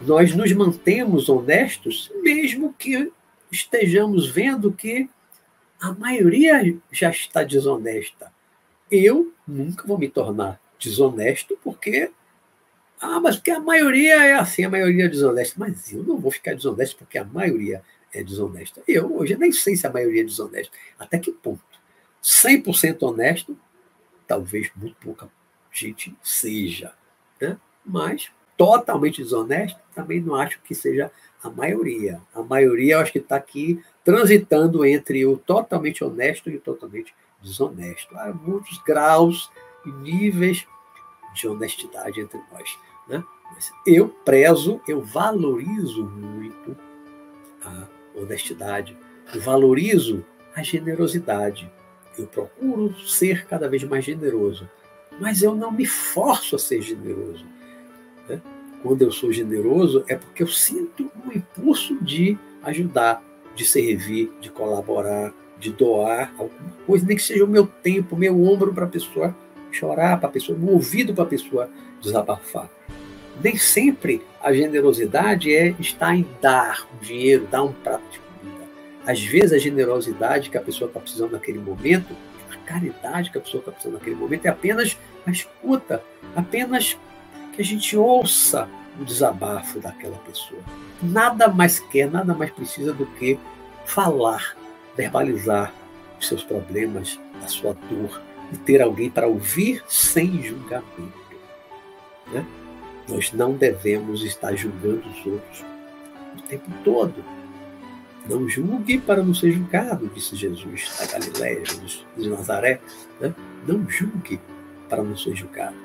Nós 0.00 0.34
nos 0.34 0.52
mantemos 0.52 1.28
honestos, 1.28 2.12
mesmo 2.22 2.72
que 2.78 3.12
estejamos 3.50 4.28
vendo 4.28 4.72
que 4.72 5.08
a 5.80 5.92
maioria 5.92 6.76
já 6.92 7.10
está 7.10 7.42
desonesta. 7.42 8.32
Eu 8.90 9.32
nunca 9.46 9.86
vou 9.86 9.98
me 9.98 10.08
tornar 10.08 10.60
desonesto 10.78 11.58
porque 11.64 12.10
ah, 13.00 13.20
mas 13.20 13.36
porque 13.36 13.50
a 13.50 13.60
maioria 13.60 14.24
é 14.24 14.34
assim, 14.34 14.64
a 14.64 14.70
maioria 14.70 15.06
é 15.06 15.08
desonesta. 15.08 15.56
Mas 15.58 15.92
eu 15.92 16.02
não 16.02 16.18
vou 16.18 16.30
ficar 16.30 16.54
desonesto 16.54 16.96
porque 16.96 17.18
a 17.18 17.24
maioria 17.24 17.82
é 18.12 18.22
desonesta. 18.22 18.82
Eu 18.86 19.14
hoje 19.16 19.36
nem 19.36 19.52
sei 19.52 19.76
se 19.76 19.86
a 19.86 19.90
maioria 19.90 20.22
é 20.22 20.24
desonesta. 20.24 20.72
Até 20.98 21.18
que 21.18 21.32
ponto? 21.32 21.73
100% 22.24 23.02
honesto, 23.02 23.56
talvez 24.26 24.70
muito 24.74 24.96
pouca 24.96 25.28
gente 25.70 26.16
seja. 26.22 26.94
Né? 27.40 27.58
Mas 27.84 28.30
totalmente 28.56 29.22
desonesto, 29.22 29.78
também 29.94 30.20
não 30.20 30.34
acho 30.36 30.60
que 30.62 30.74
seja 30.74 31.10
a 31.42 31.50
maioria. 31.50 32.22
A 32.34 32.42
maioria, 32.42 32.94
eu 32.94 33.00
acho 33.00 33.12
que 33.12 33.18
está 33.18 33.36
aqui 33.36 33.82
transitando 34.02 34.84
entre 34.84 35.26
o 35.26 35.36
totalmente 35.36 36.02
honesto 36.02 36.48
e 36.48 36.56
o 36.56 36.60
totalmente 36.60 37.14
desonesto. 37.42 38.16
Há 38.16 38.32
muitos 38.32 38.78
graus 38.78 39.50
e 39.84 39.90
níveis 39.90 40.66
de 41.34 41.48
honestidade 41.48 42.20
entre 42.20 42.40
nós. 42.52 42.78
Né? 43.08 43.22
Mas 43.52 43.72
eu 43.86 44.08
prezo, 44.08 44.80
eu 44.88 45.02
valorizo 45.02 46.04
muito 46.04 46.76
a 47.62 47.86
honestidade, 48.14 48.96
eu 49.34 49.40
valorizo 49.40 50.24
a 50.54 50.62
generosidade. 50.62 51.70
Eu 52.18 52.26
procuro 52.26 52.94
ser 53.06 53.46
cada 53.46 53.68
vez 53.68 53.82
mais 53.84 54.04
generoso, 54.04 54.68
mas 55.20 55.42
eu 55.42 55.54
não 55.54 55.70
me 55.70 55.86
forço 55.86 56.56
a 56.56 56.58
ser 56.58 56.80
generoso. 56.82 57.44
Né? 58.28 58.40
Quando 58.82 59.02
eu 59.02 59.10
sou 59.10 59.32
generoso, 59.32 60.04
é 60.08 60.16
porque 60.16 60.42
eu 60.42 60.48
sinto 60.48 61.10
um 61.24 61.32
impulso 61.32 61.96
de 62.02 62.38
ajudar, 62.62 63.22
de 63.54 63.64
servir, 63.64 64.32
de 64.40 64.50
colaborar, 64.50 65.32
de 65.58 65.72
doar 65.72 66.32
alguma 66.38 66.72
coisa, 66.86 67.06
nem 67.06 67.16
que 67.16 67.22
seja 67.22 67.44
o 67.44 67.48
meu 67.48 67.66
tempo, 67.66 68.16
meu 68.16 68.42
ombro 68.42 68.72
para 68.74 68.84
a 68.84 68.88
pessoa 68.88 69.34
chorar, 69.70 70.18
para 70.18 70.28
a 70.28 70.32
pessoa, 70.32 70.58
um 70.58 70.70
ouvido 70.70 71.14
para 71.14 71.24
a 71.24 71.28
pessoa 71.28 71.68
desabafar. 72.00 72.70
Nem 73.42 73.56
sempre 73.56 74.22
a 74.40 74.52
generosidade 74.52 75.52
é 75.52 75.74
estar 75.80 76.14
em 76.14 76.26
dar 76.40 76.86
dinheiro, 77.00 77.48
dar 77.50 77.64
um 77.64 77.72
prato 77.72 78.04
de. 78.10 78.23
Às 79.06 79.22
vezes 79.22 79.52
a 79.52 79.58
generosidade 79.58 80.50
que 80.50 80.56
a 80.56 80.62
pessoa 80.62 80.88
está 80.88 81.00
precisando 81.00 81.32
naquele 81.32 81.58
momento, 81.58 82.16
a 82.50 82.56
caridade 82.66 83.30
que 83.30 83.38
a 83.38 83.40
pessoa 83.40 83.60
está 83.60 83.72
precisando 83.72 83.98
naquele 83.98 84.16
momento 84.16 84.46
é 84.46 84.48
apenas 84.48 84.98
a 85.26 85.30
escuta, 85.30 86.02
apenas 86.34 86.96
que 87.52 87.60
a 87.60 87.64
gente 87.64 87.96
ouça 87.96 88.68
o 89.00 89.04
desabafo 89.04 89.80
daquela 89.80 90.16
pessoa. 90.18 90.60
Nada 91.02 91.48
mais 91.48 91.80
quer, 91.80 92.10
nada 92.10 92.34
mais 92.34 92.50
precisa 92.50 92.92
do 92.92 93.06
que 93.06 93.38
falar, 93.84 94.56
verbalizar 94.96 95.72
os 96.18 96.26
seus 96.26 96.42
problemas, 96.42 97.18
a 97.42 97.48
sua 97.48 97.74
dor 97.90 98.22
e 98.52 98.56
ter 98.56 98.80
alguém 98.80 99.10
para 99.10 99.26
ouvir 99.26 99.82
sem 99.88 100.42
julgamento. 100.42 101.24
Né? 102.32 102.44
Nós 103.08 103.32
não 103.32 103.52
devemos 103.52 104.22
estar 104.22 104.54
julgando 104.54 105.06
os 105.08 105.26
outros 105.26 105.64
o 106.38 106.42
tempo 106.42 106.70
todo. 106.82 107.33
Não 108.28 108.48
julgue 108.48 108.98
para 108.98 109.22
não 109.22 109.34
ser 109.34 109.52
julgado, 109.52 110.10
disse 110.14 110.34
Jesus 110.34 110.90
da 110.98 111.06
Galiléia, 111.06 111.64
Jesus 111.64 112.04
de 112.16 112.28
Nazaré. 112.28 112.80
Né? 113.20 113.34
Não 113.66 113.88
julgue 113.88 114.40
para 114.88 115.02
não 115.02 115.16
ser 115.16 115.34
julgado. 115.36 115.76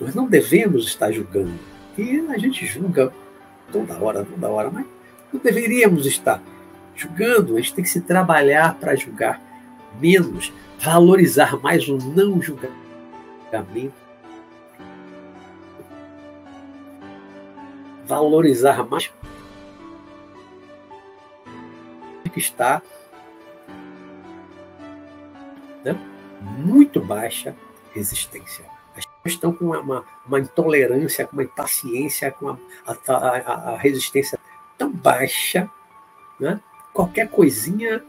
Nós 0.00 0.14
não 0.14 0.26
devemos 0.26 0.86
estar 0.86 1.10
julgando. 1.10 1.58
E 1.96 2.24
a 2.28 2.38
gente 2.38 2.66
julga 2.66 3.12
toda 3.72 3.98
hora, 3.98 4.24
toda 4.24 4.48
hora, 4.48 4.70
mas 4.70 4.86
não 5.32 5.40
deveríamos 5.40 6.06
estar 6.06 6.42
julgando. 6.94 7.56
A 7.56 7.60
gente 7.60 7.74
tem 7.74 7.84
que 7.84 7.90
se 7.90 8.00
trabalhar 8.00 8.74
para 8.74 8.94
julgar 8.94 9.40
menos, 10.00 10.52
valorizar 10.78 11.58
mais 11.60 11.88
o 11.88 11.96
não 11.96 12.40
julgamento, 12.40 12.76
valorizar 18.06 18.84
mais 18.88 19.10
está 22.38 22.80
né, 25.84 25.94
muito 26.40 27.00
baixa 27.00 27.54
resistência 27.92 28.64
estão 29.28 29.52
com 29.52 29.66
uma, 29.66 30.04
uma 30.26 30.40
intolerância, 30.40 31.26
com 31.26 31.34
uma 31.34 31.42
impaciência, 31.42 32.30
com 32.30 32.48
a, 32.48 32.58
a, 32.86 33.72
a 33.72 33.76
resistência 33.76 34.38
tão 34.76 34.90
baixa, 34.90 35.70
né? 36.40 36.60
qualquer 36.92 37.28
coisinha 37.28 38.02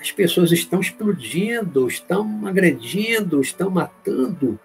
as 0.00 0.10
pessoas 0.10 0.50
estão 0.50 0.80
explodindo, 0.80 1.86
estão 1.86 2.44
agredindo, 2.46 3.40
estão 3.40 3.70
matando 3.70 4.58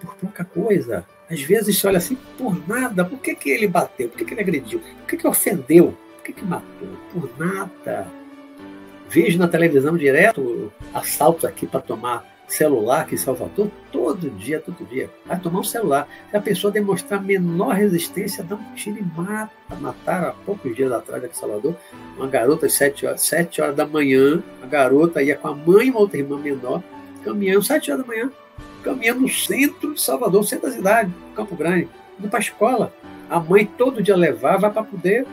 por 0.00 0.14
pouca 0.14 0.42
coisa. 0.42 1.06
Às 1.30 1.42
vezes 1.42 1.78
se 1.78 1.86
olha 1.86 1.98
assim, 1.98 2.16
por 2.38 2.66
nada, 2.66 3.04
por 3.04 3.18
que, 3.18 3.34
que 3.34 3.50
ele 3.50 3.68
bateu? 3.68 4.08
Por 4.08 4.16
que, 4.16 4.24
que 4.24 4.32
ele 4.32 4.40
agrediu? 4.40 4.80
Por 4.80 5.06
que, 5.06 5.16
que 5.18 5.26
ofendeu? 5.28 5.94
Por 6.16 6.24
que, 6.24 6.32
que 6.32 6.44
matou? 6.44 6.88
Por 7.12 7.30
nada. 7.38 8.10
Vejo 9.10 9.40
na 9.40 9.48
televisão 9.48 9.96
direto 9.96 10.72
assaltos 10.94 11.44
aqui 11.44 11.66
para 11.66 11.80
tomar 11.80 12.24
celular 12.46 13.00
aqui 13.00 13.16
em 13.16 13.18
Salvador, 13.18 13.68
todo 13.90 14.30
dia, 14.30 14.60
todo 14.60 14.86
dia. 14.88 15.10
Vai 15.26 15.36
tomar 15.40 15.58
um 15.58 15.64
celular. 15.64 16.06
Se 16.30 16.36
a 16.36 16.40
pessoa 16.40 16.72
demonstrar 16.72 17.20
menor 17.20 17.74
resistência, 17.74 18.44
dá 18.44 18.54
um 18.54 18.74
tiro 18.76 18.98
e 18.98 19.20
mata. 19.20 19.50
Mataram 19.80 20.28
há 20.28 20.32
poucos 20.32 20.76
dias 20.76 20.92
atrás 20.92 21.24
aqui 21.24 21.34
em 21.34 21.40
Salvador 21.40 21.74
uma 22.16 22.28
garota 22.28 22.66
às 22.66 22.74
7 22.74 23.06
horas, 23.06 23.22
7 23.22 23.60
horas 23.60 23.74
da 23.74 23.84
manhã. 23.84 24.40
A 24.62 24.66
garota 24.66 25.20
ia 25.20 25.36
com 25.36 25.48
a 25.48 25.56
mãe 25.56 25.88
e 25.88 25.90
uma 25.90 25.98
outra 25.98 26.16
irmã 26.16 26.38
menor, 26.38 26.80
caminhando 27.24 27.64
7 27.64 27.90
horas 27.90 28.06
da 28.06 28.08
manhã, 28.08 28.30
caminhando 28.84 29.22
no 29.22 29.28
centro 29.28 29.92
de 29.92 30.00
Salvador, 30.00 30.44
centro 30.44 30.68
da 30.68 30.76
cidade, 30.76 31.12
Campo 31.34 31.56
Grande, 31.56 31.88
indo 32.16 32.28
para 32.28 32.38
a 32.38 32.42
escola. 32.42 32.92
A 33.28 33.40
mãe 33.40 33.66
todo 33.66 34.00
dia 34.00 34.16
levava 34.16 34.70
para 34.70 34.84
poder 34.84 35.26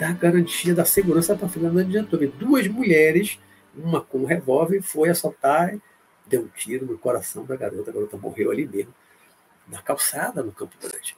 dar 0.00 0.14
garantia 0.14 0.74
da 0.74 0.84
segurança 0.84 1.36
para 1.36 1.46
a. 1.46 1.70
Não 1.70 1.80
adiantou. 1.80 2.18
Duas 2.38 2.66
mulheres 2.66 3.38
uma 3.76 4.00
com 4.00 4.18
um 4.18 4.24
revólver 4.24 4.82
foi 4.82 5.10
assaltar 5.10 5.78
deu 6.30 6.42
um 6.42 6.48
tiro 6.48 6.86
no 6.86 6.96
coração 6.96 7.44
da 7.44 7.56
garota. 7.56 7.90
A 7.90 7.94
garota 7.94 8.16
morreu 8.16 8.50
ali 8.50 8.66
mesmo, 8.66 8.94
na 9.66 9.82
calçada, 9.82 10.42
no 10.42 10.52
Campo 10.52 10.76
Grande, 10.80 11.16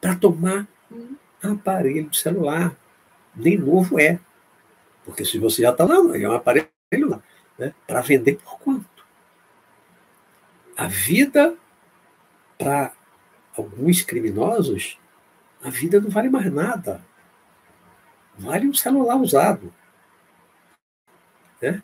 para 0.00 0.16
tomar 0.16 0.66
um 0.90 1.52
aparelho 1.52 2.10
de 2.10 2.18
celular. 2.18 2.76
Nem 3.34 3.56
novo 3.56 4.00
é. 4.00 4.18
Porque 5.04 5.24
se 5.24 5.38
você 5.38 5.62
já 5.62 5.70
está 5.70 5.84
lá, 5.84 5.94
é 6.16 6.28
um 6.28 6.32
aparelho 6.32 6.68
lá. 7.08 7.22
Né? 7.56 7.72
Para 7.86 8.00
vender 8.00 8.38
por 8.42 8.58
quanto? 8.58 9.06
A 10.76 10.88
vida, 10.88 11.56
para 12.58 12.92
alguns 13.56 14.02
criminosos, 14.02 14.98
a 15.62 15.70
vida 15.70 16.00
não 16.00 16.10
vale 16.10 16.28
mais 16.28 16.52
nada. 16.52 17.00
Vale 18.38 18.68
um 18.68 18.74
celular 18.74 19.16
usado. 19.16 19.72
Né? 21.60 21.82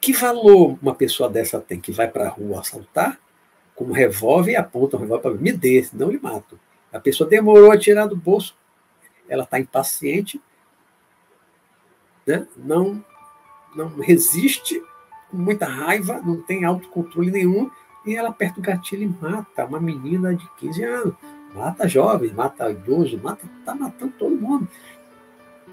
Que 0.00 0.12
valor 0.12 0.78
uma 0.82 0.94
pessoa 0.94 1.28
dessa 1.28 1.60
tem 1.60 1.80
que 1.80 1.92
vai 1.92 2.08
para 2.08 2.26
a 2.26 2.30
rua 2.30 2.60
assaltar 2.60 3.18
com 3.74 3.86
um 3.86 3.92
revólver 3.92 4.52
e 4.52 4.56
aponta 4.56 4.96
o 4.96 5.00
revólver 5.00 5.22
para 5.22 5.34
me 5.34 5.52
dê, 5.52 5.82
senão 5.82 6.06
eu 6.06 6.12
lhe 6.12 6.20
mato. 6.20 6.58
A 6.92 7.00
pessoa 7.00 7.28
demorou 7.28 7.72
a 7.72 7.78
tirar 7.78 8.06
do 8.06 8.16
bolso, 8.16 8.56
ela 9.28 9.42
está 9.44 9.58
impaciente, 9.58 10.40
né? 12.26 12.46
não, 12.56 13.04
não 13.74 13.98
resiste, 13.98 14.80
com 15.30 15.36
muita 15.36 15.66
raiva, 15.66 16.20
não 16.24 16.40
tem 16.40 16.64
autocontrole 16.64 17.30
nenhum, 17.30 17.68
e 18.06 18.14
ela 18.14 18.28
aperta 18.28 18.60
o 18.60 18.62
gatilho 18.62 19.02
e 19.02 19.24
mata 19.24 19.64
uma 19.64 19.80
menina 19.80 20.34
de 20.34 20.48
15 20.58 20.84
anos. 20.84 21.14
Mata 21.52 21.88
jovens, 21.88 22.32
mata 22.32 22.70
idoso, 22.70 23.18
mata, 23.18 23.46
está 23.60 23.74
matando 23.74 24.12
todo 24.18 24.36
mundo 24.36 24.68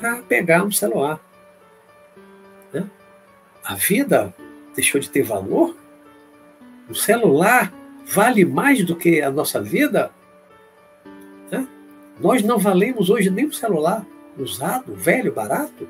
para 0.01 0.23
pegar 0.23 0.63
um 0.63 0.71
celular. 0.71 1.21
Né? 2.73 2.89
a 3.63 3.75
vida 3.75 4.33
deixou 4.75 4.99
de 4.99 5.09
ter 5.09 5.21
valor? 5.21 5.77
O 6.89 6.95
celular 6.95 7.71
vale 8.07 8.43
mais 8.43 8.83
do 8.83 8.95
que 8.95 9.21
a 9.21 9.29
nossa 9.29 9.61
vida? 9.61 10.11
Né? 11.51 11.67
Nós 12.19 12.41
não 12.41 12.57
valemos 12.57 13.11
hoje 13.11 13.29
nem 13.29 13.45
um 13.45 13.51
celular 13.51 14.03
usado, 14.37 14.95
velho, 14.95 15.31
barato. 15.31 15.87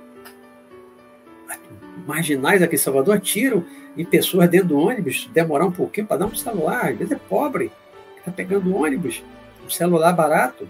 Marginais 2.06 2.62
aqui 2.62 2.76
em 2.76 2.80
Salvador 2.80 3.16
atiram 3.16 3.64
em 3.96 4.04
pessoas 4.04 4.50
dentro 4.50 4.70
do 4.70 4.80
ônibus, 4.80 5.30
demorar 5.34 5.66
um 5.66 5.72
pouquinho 5.72 6.08
para 6.08 6.18
dar 6.18 6.26
um 6.26 6.36
celular. 6.36 6.90
Às 6.90 6.98
vezes 6.98 7.14
é 7.14 7.20
pobre, 7.30 7.72
está 8.18 8.32
pegando 8.32 8.76
ônibus, 8.76 9.24
um 9.66 9.70
celular 9.70 10.12
barato, 10.14 10.68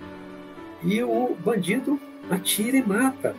e 0.84 1.02
o 1.04 1.36
bandido 1.44 2.00
atira 2.32 2.78
e 2.78 2.84
mata, 2.84 3.36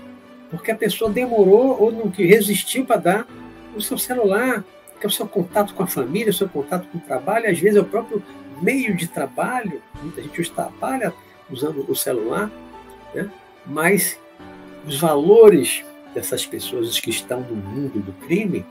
porque 0.51 0.71
a 0.71 0.77
pessoa 0.77 1.11
demorou 1.11 1.81
ou 1.81 1.91
não 1.91 2.09
resistiu 2.09 2.85
para 2.85 2.97
dar 2.97 3.27
o 3.75 3.81
seu 3.81 3.97
celular, 3.97 4.65
que 5.01 5.07
é 5.07 5.09
o 5.09 5.13
seu 5.13 5.27
contato 5.27 5.75
com 5.75 5.83
a 5.83 5.87
família, 5.87 6.31
o 6.31 6.35
seu 6.35 6.49
contato 6.49 6.87
com 6.89 6.99
o 6.99 7.01
trabalho, 7.01 7.51
às 7.51 7.59
vezes 7.59 7.77
é 7.77 7.81
o 7.81 7.85
próprio 7.85 8.23
meio 8.61 8.95
de 8.95 9.09
trabalho, 9.09 9.83
muita 10.03 10.23
gente 10.23 10.41
hoje 10.41 10.51
trabalha 10.51 11.13
usando 11.51 11.85
o 11.89 11.97
celular, 11.97 12.51
né? 13.15 13.31
mas 13.67 14.19
os 14.87 15.01
valores 15.01 15.85
dessas 16.15 16.45
pessoas 16.45 17.01
que 17.01 17.11
estão 17.11 17.41
no 17.41 17.57
mundo 17.57 17.99
do 18.01 18.13
crime 18.27 18.65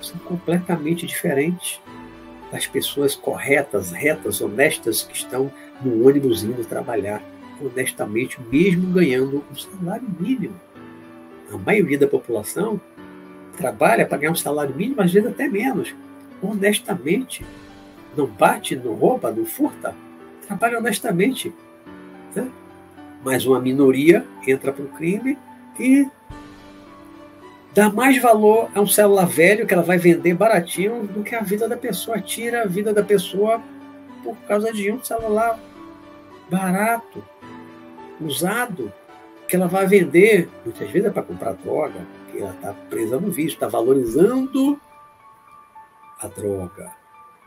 são 0.00 0.18
completamente 0.18 1.06
diferentes 1.06 1.80
das 2.52 2.66
pessoas 2.66 3.16
corretas, 3.16 3.90
retas, 3.90 4.40
honestas 4.40 5.02
que 5.02 5.16
estão 5.16 5.50
no 5.82 6.06
ônibus 6.06 6.44
indo 6.44 6.64
trabalhar 6.64 7.22
honestamente, 7.66 8.38
mesmo 8.50 8.92
ganhando 8.92 9.44
um 9.50 9.54
salário 9.54 10.06
mínimo. 10.18 10.54
A 11.52 11.56
maioria 11.56 11.98
da 11.98 12.06
população 12.06 12.80
trabalha 13.56 14.06
para 14.06 14.18
ganhar 14.18 14.32
um 14.32 14.36
salário 14.36 14.74
mínimo, 14.74 15.00
às 15.00 15.12
vezes 15.12 15.28
até 15.28 15.48
menos, 15.48 15.94
honestamente. 16.42 17.44
Não 18.16 18.26
bate, 18.26 18.76
não 18.76 18.94
rouba, 18.94 19.30
não 19.30 19.44
furta, 19.44 19.94
trabalha 20.46 20.78
honestamente. 20.78 21.52
Né? 22.34 22.50
Mas 23.24 23.46
uma 23.46 23.60
minoria 23.60 24.24
entra 24.46 24.72
para 24.72 24.84
o 24.84 24.88
crime 24.88 25.38
e 25.78 26.06
dá 27.74 27.90
mais 27.90 28.20
valor 28.20 28.70
a 28.74 28.80
um 28.80 28.86
celular 28.86 29.26
velho 29.26 29.66
que 29.66 29.74
ela 29.74 29.82
vai 29.82 29.98
vender 29.98 30.34
baratinho 30.34 31.06
do 31.06 31.22
que 31.22 31.34
a 31.34 31.40
vida 31.40 31.68
da 31.68 31.76
pessoa. 31.76 32.20
Tira 32.20 32.62
a 32.62 32.66
vida 32.66 32.92
da 32.92 33.02
pessoa 33.02 33.60
por 34.22 34.36
causa 34.48 34.72
de 34.72 34.90
um 34.92 35.02
celular 35.02 35.58
barato, 36.48 37.22
usado, 38.20 38.92
que 39.48 39.56
ela 39.56 39.66
vai 39.66 39.86
vender. 39.86 40.48
Muitas 40.64 40.90
vezes 40.90 41.08
é 41.08 41.10
para 41.10 41.22
comprar 41.22 41.52
droga, 41.54 42.06
que 42.30 42.38
ela 42.38 42.52
está 42.52 42.72
presa 42.90 43.18
no 43.18 43.30
vício, 43.30 43.54
está 43.54 43.68
valorizando 43.68 44.80
a 46.18 46.28
droga. 46.28 46.92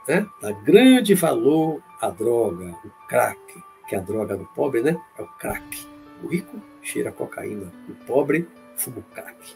Né? 0.07 0.25
Dá 0.41 0.51
grande 0.51 1.13
valor 1.13 1.81
à 1.99 2.09
droga, 2.09 2.75
o 2.83 3.07
crack, 3.07 3.39
que 3.87 3.95
é 3.95 3.97
a 3.97 4.01
droga 4.01 4.37
do 4.37 4.45
pobre, 4.45 4.81
né? 4.81 4.99
É 5.17 5.21
o 5.21 5.27
crack. 5.27 5.87
O 6.23 6.27
rico 6.27 6.61
cheira 6.81 7.11
cocaína, 7.11 7.71
o 7.89 7.93
pobre 8.05 8.47
fuma 8.75 9.03
crack. 9.13 9.55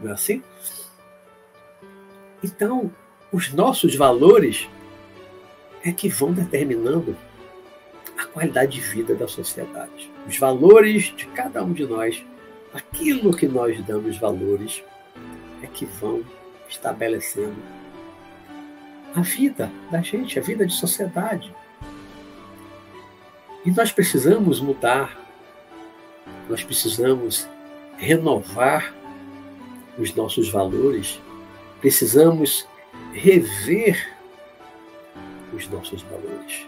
Não 0.00 0.10
é 0.10 0.14
assim? 0.14 0.42
Então, 2.42 2.90
os 3.32 3.52
nossos 3.52 3.94
valores 3.94 4.68
é 5.84 5.92
que 5.92 6.08
vão 6.08 6.32
determinando 6.32 7.16
a 8.18 8.26
qualidade 8.26 8.72
de 8.72 8.80
vida 8.80 9.14
da 9.14 9.26
sociedade. 9.26 10.11
Os 10.26 10.38
valores 10.38 11.14
de 11.16 11.26
cada 11.26 11.62
um 11.64 11.72
de 11.72 11.84
nós, 11.84 12.24
aquilo 12.72 13.36
que 13.36 13.46
nós 13.46 13.82
damos 13.84 14.16
valores, 14.18 14.82
é 15.62 15.66
que 15.66 15.84
vão 15.84 16.22
estabelecendo 16.68 17.56
a 19.14 19.20
vida 19.20 19.70
da 19.90 20.00
gente, 20.00 20.38
a 20.38 20.42
vida 20.42 20.66
de 20.66 20.72
sociedade. 20.72 21.54
E 23.64 23.70
nós 23.70 23.92
precisamos 23.92 24.60
mudar, 24.60 25.18
nós 26.48 26.64
precisamos 26.64 27.48
renovar 27.96 28.94
os 29.98 30.14
nossos 30.14 30.48
valores, 30.48 31.20
precisamos 31.80 32.66
rever 33.12 34.16
os 35.52 35.68
nossos 35.68 36.02
valores. 36.02 36.66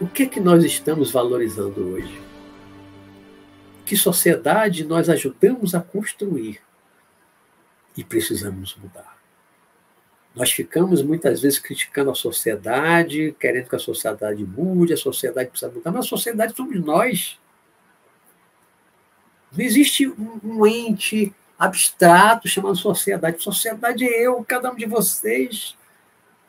O 0.00 0.06
que 0.06 0.24
é 0.24 0.26
que 0.26 0.40
nós 0.40 0.64
estamos 0.64 1.12
valorizando 1.12 1.92
hoje? 1.92 2.31
Que 3.92 3.96
sociedade 3.98 4.84
nós 4.84 5.10
ajudamos 5.10 5.74
a 5.74 5.80
construir 5.82 6.62
e 7.94 8.02
precisamos 8.02 8.74
mudar? 8.74 9.18
Nós 10.34 10.50
ficamos 10.50 11.02
muitas 11.02 11.42
vezes 11.42 11.58
criticando 11.58 12.10
a 12.10 12.14
sociedade, 12.14 13.36
querendo 13.38 13.68
que 13.68 13.76
a 13.76 13.78
sociedade 13.78 14.42
mude, 14.46 14.94
a 14.94 14.96
sociedade 14.96 15.50
precisa 15.50 15.70
mudar, 15.70 15.90
mas 15.90 16.06
a 16.06 16.08
sociedade 16.08 16.56
somos 16.56 16.80
nós. 16.82 17.38
Não 19.54 19.62
existe 19.62 20.08
um, 20.08 20.40
um 20.42 20.66
ente 20.66 21.30
abstrato 21.58 22.48
chamado 22.48 22.76
sociedade. 22.76 23.42
Sociedade 23.42 24.06
é 24.06 24.22
eu, 24.26 24.42
cada 24.42 24.72
um 24.72 24.74
de 24.74 24.86
vocês. 24.86 25.76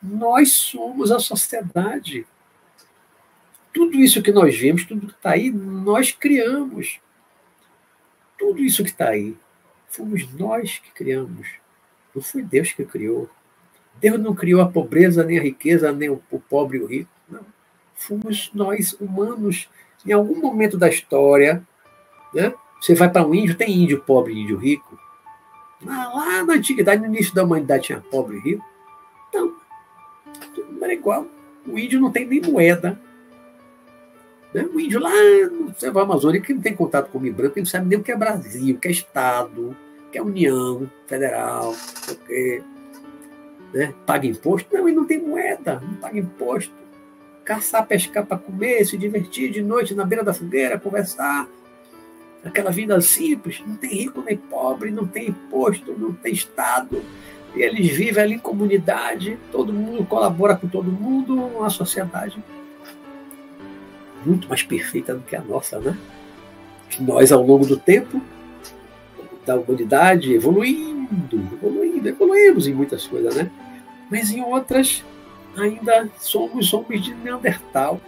Nós 0.02 0.54
somos 0.54 1.12
a 1.12 1.18
sociedade. 1.18 2.26
Tudo 3.70 4.00
isso 4.00 4.22
que 4.22 4.32
nós 4.32 4.58
vemos, 4.58 4.86
tudo 4.86 5.08
que 5.08 5.12
está 5.12 5.32
aí, 5.32 5.50
nós 5.50 6.10
criamos. 6.10 7.03
Tudo 8.44 8.60
isso 8.60 8.84
que 8.84 8.90
está 8.90 9.08
aí, 9.08 9.34
fomos 9.88 10.30
nós 10.34 10.78
que 10.78 10.92
criamos. 10.92 11.48
Não 12.14 12.20
foi 12.20 12.42
Deus 12.42 12.72
que 12.72 12.84
criou. 12.84 13.30
Deus 13.98 14.20
não 14.20 14.34
criou 14.34 14.60
a 14.60 14.68
pobreza, 14.68 15.24
nem 15.24 15.38
a 15.38 15.42
riqueza, 15.42 15.90
nem 15.90 16.10
o 16.10 16.18
pobre 16.46 16.76
e 16.76 16.82
o 16.82 16.86
rico. 16.86 17.10
Não. 17.26 17.40
Fomos 17.94 18.50
nós, 18.52 18.92
humanos. 19.00 19.66
Em 20.06 20.12
algum 20.12 20.38
momento 20.38 20.76
da 20.76 20.90
história, 20.90 21.66
né? 22.34 22.52
você 22.78 22.94
vai 22.94 23.10
para 23.10 23.26
um 23.26 23.34
índio, 23.34 23.56
tem 23.56 23.82
índio 23.82 24.02
pobre 24.02 24.34
e 24.34 24.42
índio 24.42 24.58
rico. 24.58 24.98
Lá 25.82 26.44
na 26.44 26.52
antiguidade, 26.52 27.00
no 27.00 27.08
início 27.08 27.34
da 27.34 27.44
humanidade, 27.44 27.84
tinha 27.84 28.00
pobre 28.02 28.36
e 28.36 28.40
rico. 28.40 28.64
Não, 29.32 29.54
tudo 30.54 30.84
era 30.84 30.92
igual. 30.92 31.26
O 31.66 31.78
índio 31.78 31.98
não 31.98 32.12
tem 32.12 32.26
nem 32.26 32.42
moeda. 32.42 33.00
Né? 34.54 34.64
O 34.72 34.78
índio 34.78 35.00
lá 35.00 35.10
no 35.10 35.98
Amazônia, 35.98 36.40
que 36.40 36.54
não 36.54 36.62
tem 36.62 36.74
contato 36.74 37.10
com 37.10 37.18
o 37.18 37.32
branco, 37.32 37.58
ele 37.58 37.62
não 37.62 37.66
sabe 37.66 37.88
nem 37.88 37.98
o 37.98 38.02
que 38.02 38.12
é 38.12 38.16
Brasil, 38.16 38.76
o 38.76 38.78
que 38.78 38.86
é 38.86 38.90
Estado, 38.92 39.76
o 40.06 40.10
que 40.10 40.16
é 40.16 40.22
União 40.22 40.88
Federal, 41.08 41.72
o 41.72 42.14
que 42.26 42.62
né? 43.74 43.92
paga 44.06 44.28
imposto. 44.28 44.68
Não, 44.72 44.86
ele 44.86 44.96
não 44.96 45.04
tem 45.04 45.20
moeda, 45.20 45.82
não 45.84 45.94
paga 45.96 46.18
imposto. 46.18 46.72
Caçar, 47.44 47.86
pescar 47.86 48.24
para 48.24 48.38
comer, 48.38 48.86
se 48.86 48.96
divertir 48.96 49.50
de 49.50 49.60
noite 49.60 49.94
na 49.94 50.04
beira 50.04 50.24
da 50.24 50.32
fogueira, 50.32 50.78
conversar, 50.78 51.46
aquela 52.42 52.70
vida 52.70 52.98
simples, 53.00 53.60
não 53.66 53.76
tem 53.76 53.90
rico 53.90 54.22
nem 54.22 54.36
pobre, 54.36 54.90
não 54.90 55.06
tem 55.06 55.28
imposto, 55.28 55.92
não 55.98 56.12
tem 56.12 56.32
Estado. 56.32 57.02
E 57.54 57.60
eles 57.60 57.88
vivem 57.90 58.22
ali 58.22 58.34
em 58.34 58.38
comunidade, 58.38 59.38
todo 59.52 59.72
mundo 59.72 60.06
colabora 60.06 60.56
com 60.56 60.68
todo 60.68 60.90
mundo, 60.90 61.34
uma 61.34 61.68
sociedade 61.68 62.42
muito 64.24 64.48
mais 64.48 64.62
perfeita 64.62 65.14
do 65.14 65.22
que 65.22 65.36
a 65.36 65.42
nossa, 65.42 65.78
né? 65.78 65.96
Que 66.88 67.02
nós, 67.02 67.32
ao 67.32 67.42
longo 67.42 67.66
do 67.66 67.76
tempo, 67.76 68.20
da 69.44 69.56
humanidade, 69.56 70.32
evoluindo, 70.32 71.36
evoluindo, 71.52 72.08
evoluímos 72.08 72.66
em 72.66 72.74
muitas 72.74 73.06
coisas, 73.06 73.34
né? 73.34 73.50
Mas 74.10 74.30
em 74.30 74.42
outras, 74.42 75.04
ainda 75.56 76.08
somos 76.18 76.72
homens 76.72 77.04
de 77.04 77.14
Neandertal, 77.14 78.00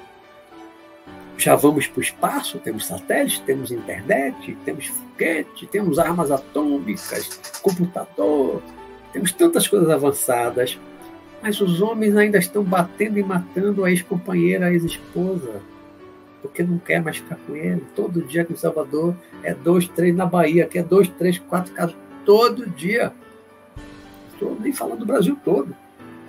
já 1.38 1.54
vamos 1.54 1.86
para 1.86 1.98
o 1.98 2.02
espaço, 2.02 2.58
temos 2.58 2.86
satélites, 2.86 3.38
temos 3.40 3.70
internet, 3.70 4.56
temos 4.64 4.86
foguete, 4.86 5.66
temos 5.66 5.98
armas 5.98 6.30
atômicas, 6.30 7.38
computador, 7.62 8.62
temos 9.12 9.32
tantas 9.32 9.68
coisas 9.68 9.90
avançadas, 9.90 10.78
mas 11.42 11.60
os 11.60 11.82
homens 11.82 12.16
ainda 12.16 12.38
estão 12.38 12.62
batendo 12.64 13.18
e 13.18 13.22
matando 13.22 13.84
a 13.84 13.90
ex-companheira, 13.90 14.66
a 14.66 14.72
ex-esposa, 14.72 15.60
porque 16.42 16.62
não 16.62 16.78
quer 16.78 17.02
mais 17.02 17.18
ficar 17.18 17.36
com 17.36 17.56
ele. 17.56 17.84
Todo 17.94 18.22
dia 18.22 18.42
aqui 18.42 18.52
em 18.52 18.56
Salvador 18.56 19.14
é 19.42 19.54
dois, 19.54 19.88
três 19.88 20.14
na 20.14 20.26
Bahia, 20.26 20.66
que 20.66 20.78
é 20.78 20.82
dois, 20.82 21.08
três, 21.08 21.38
quatro 21.38 21.72
casos, 21.72 21.96
todo 22.24 22.68
dia. 22.70 23.12
Estou 24.32 24.58
nem 24.60 24.72
falando 24.72 25.00
do 25.00 25.06
Brasil 25.06 25.36
todo. 25.44 25.74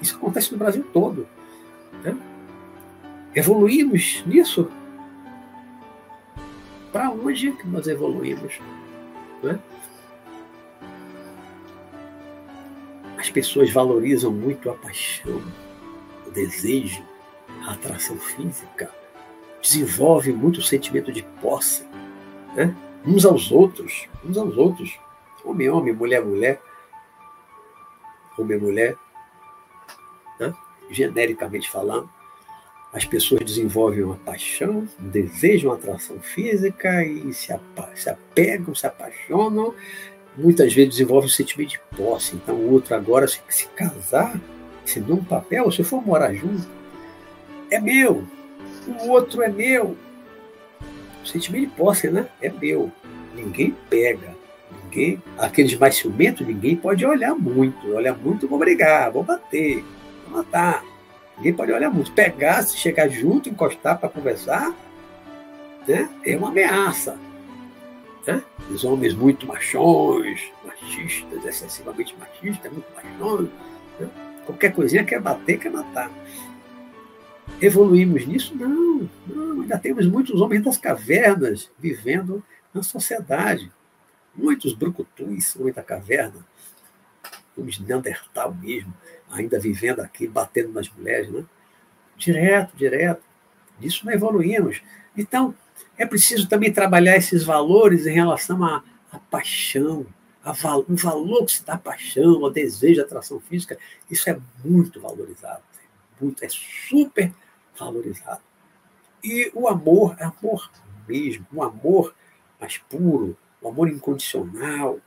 Isso 0.02 0.16
acontece 0.16 0.52
no 0.52 0.58
Brasil 0.58 0.86
todo. 0.94 1.28
Né? 2.04 2.18
Evoluímos 3.36 4.24
nisso 4.26 4.70
para 6.92 7.12
onde 7.12 7.52
que 7.52 7.68
nós 7.68 7.88
evoluímos? 7.88 8.60
Né? 9.44 9.60
As 13.18 13.30
pessoas 13.30 13.72
valorizam 13.72 14.32
muito 14.32 14.70
a 14.70 14.74
paixão, 14.74 15.42
o 16.26 16.32
desejo, 16.32 17.04
a 17.68 17.74
atração 17.74 18.18
física, 18.18 18.90
desenvolvem 19.70 20.34
muito 20.34 20.60
o 20.60 20.64
sentimento 20.64 21.12
de 21.12 21.24
posse, 21.42 21.86
né? 22.56 22.76
uns 23.06 23.26
aos 23.26 23.52
outros, 23.52 24.08
uns 24.24 24.38
aos 24.38 24.58
outros, 24.58 24.98
homem, 25.44 25.70
homem, 25.70 25.94
mulher, 25.94 26.24
mulher, 26.24 26.62
homem, 28.38 28.58
mulher, 28.58 28.96
né? 30.40 30.54
genericamente 30.90 31.70
falando 31.70 32.10
as 32.94 33.06
pessoas 33.06 33.42
desenvolvem 33.44 34.04
uma 34.04 34.16
paixão, 34.16 34.88
um 35.00 35.10
desejo, 35.10 35.68
uma 35.68 35.76
atração 35.76 36.20
física 36.20 37.04
e 37.04 37.34
se, 37.34 37.54
se 37.96 38.10
apegam, 38.10 38.74
se 38.74 38.88
apaixonam. 38.88 39.74
Muitas 40.36 40.74
vezes 40.74 40.92
desenvolvem 40.92 41.30
um 41.30 41.34
sentimento 41.34 41.72
de 41.72 41.80
posse. 41.96 42.36
Então, 42.36 42.56
o 42.56 42.72
outro 42.72 42.96
agora, 42.96 43.28
se, 43.28 43.40
se 43.50 43.68
casar, 43.70 44.40
se 44.86 45.00
num 45.00 45.24
papel, 45.24 45.72
se 45.72 45.84
for 45.84 46.04
morar 46.06 46.34
junto, 46.34 46.68
é 47.70 47.80
meu. 47.80 48.26
O 48.88 49.10
outro 49.10 49.42
é 49.42 49.50
meu. 49.50 49.98
O 51.24 51.28
sentimento 51.28 51.70
de 51.70 51.76
posse, 51.76 52.10
né? 52.10 52.28
É 52.42 52.50
meu. 52.50 52.92
Ninguém 53.36 53.76
pega. 53.90 54.36
Ninguém. 54.84 55.22
Aqueles 55.38 55.78
mais 55.78 55.96
ciumentos, 55.96 56.46
ninguém 56.46 56.76
pode 56.76 57.06
olhar 57.06 57.36
muito. 57.36 57.88
Olhar 57.88 58.18
muito, 58.18 58.48
vou 58.48 58.58
brigar, 58.58 59.12
vou 59.12 59.24
bater, 59.24 59.84
vou 60.28 60.38
matar. 60.38 60.84
Ninguém 61.38 61.54
pode 61.54 61.72
olhar 61.72 61.90
muito. 61.90 62.12
Pegar, 62.12 62.64
se 62.64 62.78
chegar 62.78 63.08
junto, 63.10 63.50
encostar 63.50 63.98
para 64.00 64.10
conversar, 64.10 64.74
né, 65.88 66.10
é 66.26 66.36
uma 66.36 66.50
ameaça. 66.50 67.18
Né? 68.26 68.44
Os 68.70 68.84
homens 68.84 69.14
muito 69.14 69.46
machões, 69.48 70.52
machistas, 70.66 71.46
excessivamente 71.46 72.16
machistas, 72.20 72.72
muito 72.72 72.88
machões. 72.94 73.50
Né? 74.00 74.10
Qualquer 74.46 74.74
coisinha 74.74 75.04
quer 75.04 75.22
bater, 75.22 75.60
quer 75.60 75.72
matar. 75.72 76.12
Evoluímos 77.62 78.26
nisso? 78.26 78.56
Não, 78.56 79.10
não. 79.28 79.62
Ainda 79.62 79.80
temos 79.80 80.06
muitos 80.06 80.40
homens 80.40 80.64
das 80.64 80.78
cavernas 80.78 81.70
vivendo 81.80 82.44
na 82.74 82.84
sociedade. 82.84 83.72
Muitos 84.36 84.74
brucutus, 84.74 85.56
homens 85.56 85.76
da 85.76 85.82
caverna, 85.82 86.46
homens 87.58 87.80
neandertal 87.80 88.54
mesmo, 88.54 88.94
ainda 89.32 89.60
vivendo 89.60 90.02
aqui, 90.02 90.28
batendo 90.28 90.72
nas 90.72 90.88
mulheres, 90.90 91.30
né? 91.32 91.44
Direto, 92.16 92.78
direto. 92.78 93.24
Disso 93.80 94.06
não 94.06 94.14
evoluímos. 94.14 94.82
Então, 95.16 95.54
é 95.98 96.06
preciso 96.06 96.48
também 96.48 96.72
trabalhar 96.72 97.18
esses 97.18 97.44
valores 97.44 98.06
em 98.06 98.14
relação 98.14 98.64
à, 98.64 98.84
à 99.12 99.18
paixão, 99.18 100.06
o 100.88 100.96
valor 100.96 101.46
que 101.46 101.54
se 101.54 101.66
dá 101.66 101.74
à 101.74 101.78
paixão, 101.78 102.46
ao 102.46 102.52
desejo, 102.52 103.02
à 103.02 103.04
atração 103.04 103.40
física. 103.40 103.78
Isso 104.10 104.30
é 104.30 104.40
muito 104.64 105.02
valorizado. 105.02 105.62
Muito, 106.22 106.44
é 106.44 106.50
super. 106.50 107.34
E 109.24 109.52
o 109.54 109.68
amor 109.68 110.16
é 110.20 110.26
amor 110.26 110.70
mesmo, 111.08 111.46
o 111.54 111.64
amor 111.64 112.14
mais 112.60 112.78
puro, 112.78 113.38
o 113.62 113.68
amor 113.68 113.90
incondicional. 113.90 115.00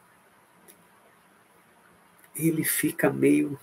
Ele 2.35 2.65
fica 2.65 3.11
meio 3.11 3.59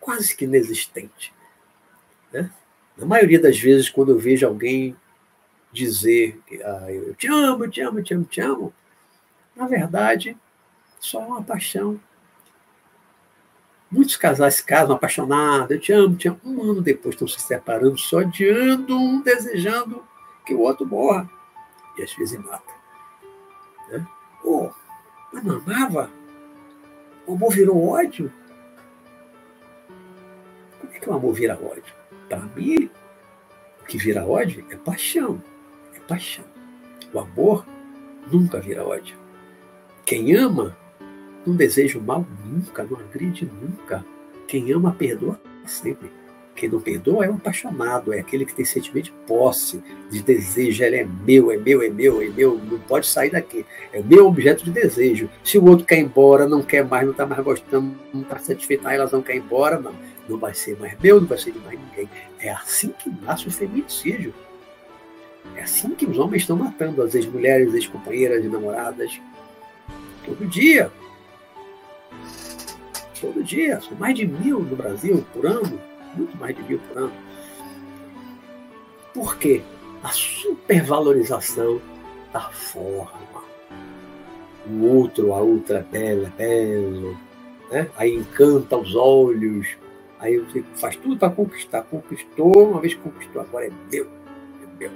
quase 0.00 0.36
que 0.36 0.44
inexistente. 0.44 1.34
Né? 2.32 2.50
Na 2.96 3.04
maioria 3.04 3.40
das 3.40 3.58
vezes, 3.58 3.90
quando 3.90 4.12
eu 4.12 4.18
vejo 4.18 4.46
alguém 4.46 4.96
dizer 5.72 6.40
ah, 6.64 6.90
eu 6.90 7.14
te 7.14 7.26
amo, 7.26 7.68
te 7.68 7.80
amo, 7.80 8.02
te 8.02 8.14
amo, 8.14 8.24
te 8.24 8.40
amo, 8.40 8.74
na 9.54 9.66
verdade, 9.66 10.36
só 11.00 11.20
uma 11.20 11.42
paixão. 11.42 12.00
Muitos 13.96 14.16
casais 14.16 14.60
casam 14.60 14.94
apaixonados, 14.94 15.70
eu 15.70 15.80
te 15.80 15.90
amo, 15.90 16.16
te 16.16 16.28
amo. 16.28 16.38
Um 16.44 16.70
ano 16.70 16.82
depois 16.82 17.14
estão 17.14 17.26
se 17.26 17.40
separando, 17.40 17.96
só 17.96 18.18
odiando 18.18 18.94
um, 18.94 19.22
desejando 19.22 20.04
que 20.44 20.52
o 20.52 20.60
outro 20.60 20.84
morra. 20.84 21.26
E 21.96 22.02
às 22.02 22.12
vezes 22.12 22.38
mata. 22.38 22.74
Né? 23.88 24.06
Oh, 24.44 24.68
mas 25.32 25.42
não 25.42 25.56
amava? 25.56 26.10
O 27.26 27.32
amor 27.32 27.54
virou 27.54 27.88
ódio? 27.88 28.30
Como 30.78 30.92
é 30.92 30.98
que 30.98 31.08
o 31.08 31.14
amor 31.14 31.32
vira 31.32 31.54
ódio? 31.54 31.94
Para 32.28 32.40
mim, 32.40 32.90
o 33.80 33.86
que 33.86 33.96
vira 33.96 34.26
ódio 34.26 34.62
é 34.68 34.76
paixão. 34.76 35.42
É 35.94 36.00
paixão. 36.00 36.44
O 37.14 37.18
amor 37.18 37.66
nunca 38.30 38.60
vira 38.60 38.86
ódio. 38.86 39.16
Quem 40.04 40.36
ama 40.36 40.76
não 41.46 41.54
deseja 41.56 41.98
o 41.98 42.02
mal 42.02 42.26
nunca, 42.44 42.84
não 42.84 42.98
agride 42.98 43.50
nunca. 43.60 44.04
Quem 44.46 44.72
ama 44.72 44.92
perdoa 44.92 45.40
sempre. 45.64 46.10
Quem 46.54 46.70
não 46.70 46.80
perdoa 46.80 47.26
é 47.26 47.30
um 47.30 47.34
apaixonado, 47.34 48.14
é 48.14 48.18
aquele 48.18 48.46
que 48.46 48.54
tem 48.54 48.64
sentimento 48.64 49.06
de 49.06 49.12
posse, 49.26 49.82
de 50.10 50.22
desejo. 50.22 50.82
Ele 50.82 50.96
é 50.96 51.04
meu, 51.04 51.52
é 51.52 51.56
meu, 51.58 51.82
é 51.82 51.90
meu, 51.90 52.22
é 52.22 52.28
meu, 52.28 52.56
não 52.56 52.78
pode 52.78 53.06
sair 53.06 53.30
daqui. 53.30 53.66
É 53.92 54.00
meu 54.00 54.26
objeto 54.26 54.64
de 54.64 54.70
desejo. 54.70 55.28
Se 55.44 55.58
o 55.58 55.64
outro 55.66 55.84
quer 55.84 55.98
ir 55.98 56.04
embora, 56.04 56.48
não 56.48 56.62
quer 56.62 56.82
mais, 56.82 57.04
não 57.04 57.12
está 57.12 57.26
mais 57.26 57.44
gostando, 57.44 57.94
não 58.12 58.22
está 58.22 58.38
satisfeito 58.38 58.82
na 58.82 58.90
relação, 58.90 59.20
quer 59.20 59.36
ir 59.36 59.40
embora, 59.40 59.78
não. 59.78 59.94
Não 60.26 60.38
vai 60.38 60.54
ser 60.54 60.78
mais 60.78 60.98
meu, 60.98 61.20
não 61.20 61.28
vai 61.28 61.36
ser 61.36 61.52
de 61.52 61.58
mais 61.58 61.78
ninguém. 61.78 62.08
É 62.40 62.50
assim 62.50 62.88
que 62.88 63.10
nasce 63.22 63.46
o 63.46 63.50
feminicídio. 63.50 64.32
É 65.54 65.62
assim 65.62 65.90
que 65.90 66.06
os 66.06 66.18
homens 66.18 66.42
estão 66.42 66.56
matando 66.56 67.02
as 67.02 67.14
ex-mulheres, 67.14 67.74
ex-companheiras 67.74 68.42
e 68.42 68.48
namoradas. 68.48 69.20
Todo 70.24 70.46
dia. 70.46 70.90
Todo 73.26 73.42
dia. 73.42 73.80
São 73.80 73.96
mais 73.98 74.14
de 74.14 74.26
mil 74.26 74.60
no 74.60 74.76
Brasil 74.76 75.24
por 75.32 75.46
ano 75.46 75.78
muito 76.16 76.36
mais 76.36 76.56
de 76.56 76.62
mil 76.62 76.78
por 76.78 76.98
ano. 76.98 77.12
Por 79.12 79.38
quê? 79.38 79.62
A 80.02 80.08
supervalorização 80.08 81.80
da 82.32 82.48
forma. 82.50 83.44
O 84.68 84.84
outro, 84.84 85.32
a 85.32 85.38
outra 85.38 85.78
é 85.78 85.82
bela, 85.82 86.32
é 86.38 86.76
belo. 86.76 87.16
Né? 87.70 87.88
Aí 87.96 88.14
encanta 88.14 88.76
os 88.76 88.94
olhos. 88.94 89.76
Aí 90.18 90.38
você 90.38 90.64
faz 90.74 90.96
tudo 90.96 91.16
para 91.16 91.30
conquistar. 91.30 91.82
Conquistou, 91.82 92.70
uma 92.70 92.80
vez 92.80 92.94
conquistou, 92.94 93.42
agora 93.42 93.66
é 93.66 93.70
meu. 93.92 94.06
É 94.62 94.78
meu. 94.78 94.90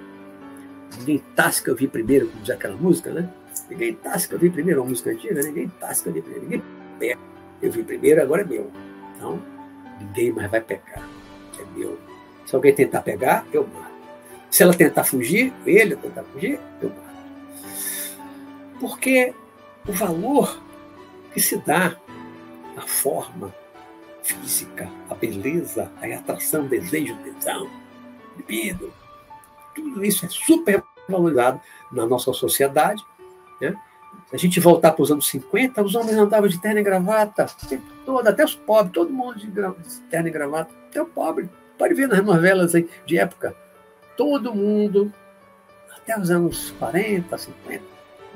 Ninguém 0.98 1.22
tasca 1.36 1.70
eu 1.70 1.76
vi 1.76 1.86
primeiro, 1.86 2.28
como 2.28 2.40
diz 2.40 2.50
aquela 2.50 2.76
música, 2.76 3.10
né? 3.10 3.32
Ninguém 3.68 3.94
tasca 3.94 4.34
eu 4.34 4.38
vi 4.38 4.50
primeiro, 4.50 4.80
uma 4.82 4.90
música 4.90 5.10
antiga, 5.10 5.42
ninguém 5.42 5.68
tasca 5.80 6.10
eu 6.10 6.14
vi 6.14 6.22
primeiro. 6.22 6.44
Ninguém 6.44 6.62
pega. 6.98 7.29
Eu 7.62 7.70
vi 7.70 7.82
primeiro, 7.82 8.22
agora 8.22 8.42
é 8.42 8.44
meu. 8.44 8.70
Então, 9.14 9.42
ninguém 10.00 10.32
mais 10.32 10.50
vai 10.50 10.60
pecar. 10.60 11.06
É 11.58 11.78
meu. 11.78 11.98
Se 12.46 12.54
alguém 12.54 12.74
tentar 12.74 13.02
pegar, 13.02 13.46
eu 13.52 13.66
mato. 13.66 13.90
Se 14.50 14.62
ela 14.62 14.74
tentar 14.74 15.04
fugir, 15.04 15.52
ele 15.64 15.94
tentar 15.96 16.24
fugir, 16.24 16.58
eu 16.80 16.88
mato. 16.88 17.10
Porque 18.80 19.34
o 19.86 19.92
valor 19.92 20.60
que 21.32 21.40
se 21.40 21.56
dá 21.58 21.96
à 22.76 22.82
forma 22.82 23.54
física, 24.22 24.90
à 25.08 25.14
beleza, 25.14 25.90
à 26.00 26.06
atração, 26.06 26.66
desejo, 26.66 27.16
tesão, 27.18 27.70
libido, 28.36 28.92
tudo 29.74 30.04
isso 30.04 30.24
é 30.26 30.28
super 30.28 30.82
valorizado 31.08 31.60
na 31.92 32.06
nossa 32.06 32.32
sociedade. 32.32 33.04
Né? 33.60 33.76
Se 34.30 34.36
a 34.36 34.38
gente 34.38 34.60
voltar 34.60 34.92
para 34.92 35.02
os 35.02 35.10
anos 35.10 35.26
50, 35.26 35.82
os 35.82 35.94
homens 35.94 36.16
andavam 36.16 36.48
de 36.48 36.60
terno 36.60 36.78
e 36.78 36.82
gravata 36.82 37.46
o 37.62 37.66
tempo 37.66 37.84
todo, 38.06 38.28
até 38.28 38.44
os 38.44 38.54
pobres, 38.54 38.92
todo 38.92 39.12
mundo 39.12 39.38
de 39.38 39.50
terno 40.08 40.28
e 40.28 40.30
gravata, 40.30 40.70
até 40.88 41.02
o 41.02 41.06
pobre. 41.06 41.50
Pode 41.76 41.94
ver 41.94 42.06
nas 42.06 42.24
novelas 42.24 42.74
aí 42.74 42.88
de 43.04 43.18
época. 43.18 43.56
Todo 44.16 44.54
mundo, 44.54 45.12
até 45.96 46.18
os 46.18 46.30
anos 46.30 46.70
40, 46.78 47.36
50, 47.36 47.84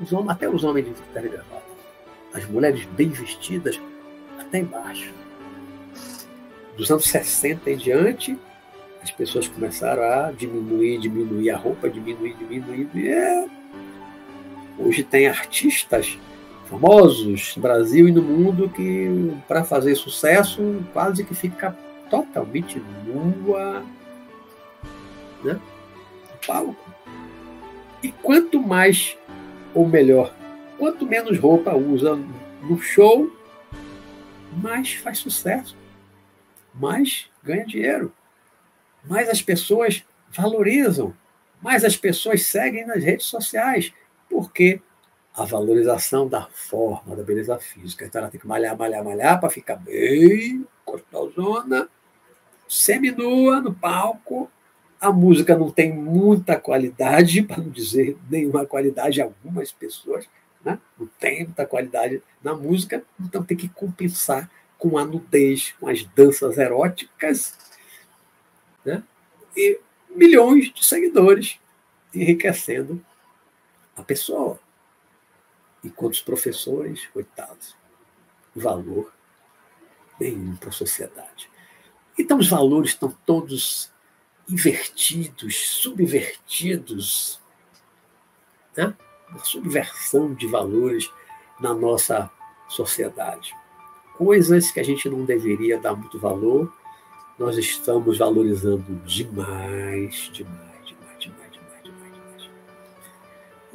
os 0.01 0.11
homens, 0.11 0.31
até 0.31 0.49
os 0.49 0.63
homens 0.63 0.85
de 0.85 0.93
terno 1.13 1.27
e 1.27 1.31
gravata. 1.31 1.63
As 2.33 2.45
mulheres 2.45 2.83
bem 2.85 3.09
vestidas, 3.09 3.79
até 4.37 4.59
embaixo. 4.59 5.13
Dos 6.75 6.91
anos 6.91 7.05
60 7.05 7.69
em 7.69 7.77
diante, 7.77 8.37
as 9.01 9.11
pessoas 9.11 9.47
começaram 9.47 10.03
a 10.03 10.31
diminuir, 10.31 10.99
diminuir 10.99 11.51
a 11.51 11.57
roupa, 11.57 11.89
diminuir, 11.89 12.33
diminuir. 12.33 12.89
E 12.93 13.07
é 13.07 13.47
Hoje 14.77 15.03
tem 15.03 15.27
artistas 15.27 16.17
famosos 16.65 17.55
no 17.55 17.61
Brasil 17.61 18.07
e 18.09 18.11
no 18.11 18.21
mundo 18.21 18.69
que, 18.69 19.31
para 19.47 19.63
fazer 19.63 19.95
sucesso, 19.95 20.83
quase 20.91 21.23
que 21.23 21.33
fica 21.33 21.75
totalmente 22.09 22.81
nua 23.05 23.83
né? 25.43 25.53
no 25.53 26.47
palco. 26.47 26.95
E 28.03 28.11
quanto 28.11 28.61
mais, 28.61 29.17
ou 29.73 29.87
melhor, 29.87 30.33
quanto 30.77 31.05
menos 31.05 31.39
roupa 31.39 31.73
usa 31.75 32.15
no 32.61 32.79
show, 32.79 33.31
mais 34.61 34.93
faz 34.93 35.19
sucesso, 35.19 35.75
mais 36.73 37.29
ganha 37.43 37.65
dinheiro, 37.65 38.11
mais 39.05 39.29
as 39.29 39.41
pessoas 39.41 40.03
valorizam, 40.29 41.13
mais 41.61 41.83
as 41.83 41.95
pessoas 41.95 42.43
seguem 42.43 42.85
nas 42.85 43.03
redes 43.03 43.25
sociais. 43.25 43.93
Porque 44.29 44.81
a 45.35 45.43
valorização 45.43 46.27
da 46.27 46.47
forma, 46.47 47.15
da 47.15 47.23
beleza 47.23 47.57
física. 47.59 48.05
Então 48.05 48.21
ela 48.21 48.31
tem 48.31 48.39
que 48.39 48.47
malhar, 48.47 48.77
malhar, 48.77 49.03
malhar 49.03 49.39
para 49.39 49.49
ficar 49.49 49.75
bem 49.75 50.65
gostosona, 50.85 51.89
seminua 52.67 53.59
no 53.59 53.73
palco. 53.73 54.49
A 54.99 55.11
música 55.11 55.57
não 55.57 55.69
tem 55.69 55.93
muita 55.93 56.57
qualidade, 56.57 57.43
para 57.43 57.57
não 57.57 57.69
dizer 57.69 58.17
nenhuma 58.29 58.65
qualidade, 58.65 59.21
algumas 59.21 59.71
pessoas 59.71 60.25
né? 60.65 60.79
não 60.97 61.05
tem 61.19 61.43
muita 61.45 61.65
qualidade 61.65 62.23
na 62.43 62.55
música, 62.55 63.03
então 63.19 63.43
tem 63.43 63.55
que 63.55 63.69
compensar 63.69 64.49
com 64.79 64.97
a 64.97 65.05
nudez, 65.05 65.73
com 65.79 65.87
as 65.87 66.03
danças 66.03 66.57
eróticas, 66.57 67.55
né? 68.83 69.03
e 69.55 69.79
milhões 70.09 70.73
de 70.73 70.85
seguidores 70.85 71.59
enriquecendo 72.13 73.03
a 73.95 74.03
pessoa. 74.03 74.59
Enquanto 75.83 76.13
os 76.13 76.21
professores, 76.21 77.05
coitados, 77.07 77.75
valor 78.55 79.13
nenhum 80.19 80.55
para 80.55 80.69
a 80.69 80.73
sociedade. 80.73 81.49
Então 82.17 82.37
os 82.37 82.49
valores 82.49 82.91
estão 82.91 83.15
todos 83.25 83.91
invertidos, 84.49 85.55
subvertidos. 85.57 87.39
Né? 88.75 88.95
Uma 89.29 89.43
subversão 89.43 90.33
de 90.33 90.47
valores 90.47 91.11
na 91.59 91.73
nossa 91.73 92.29
sociedade. 92.67 93.53
Coisas 94.17 94.71
que 94.71 94.79
a 94.79 94.83
gente 94.83 95.09
não 95.09 95.25
deveria 95.25 95.79
dar 95.79 95.95
muito 95.95 96.17
valor, 96.17 96.73
nós 97.37 97.57
estamos 97.57 98.17
valorizando 98.17 98.95
demais, 99.05 100.29
demais. 100.31 100.74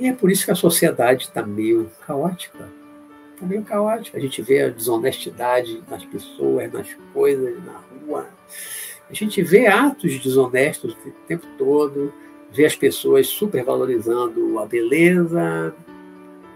E 0.00 0.08
é 0.08 0.12
por 0.12 0.30
isso 0.30 0.44
que 0.44 0.50
a 0.50 0.56
sociedade 0.56 1.24
está 1.24 1.44
meio 1.44 1.90
caótica. 2.06 2.68
Está 3.34 3.46
meio 3.46 3.62
caótica. 3.62 4.16
A 4.16 4.20
gente 4.20 4.40
vê 4.40 4.62
a 4.62 4.68
desonestidade 4.68 5.82
nas 5.88 6.04
pessoas, 6.04 6.72
nas 6.72 6.88
coisas, 7.12 7.62
na 7.64 7.78
rua. 7.78 8.26
A 9.08 9.12
gente 9.12 9.42
vê 9.42 9.66
atos 9.66 10.18
desonestos 10.18 10.96
o 11.04 11.10
tempo 11.26 11.46
todo, 11.58 12.12
vê 12.50 12.64
as 12.64 12.74
pessoas 12.74 13.26
supervalorizando 13.26 14.58
a 14.58 14.66
beleza, 14.66 15.74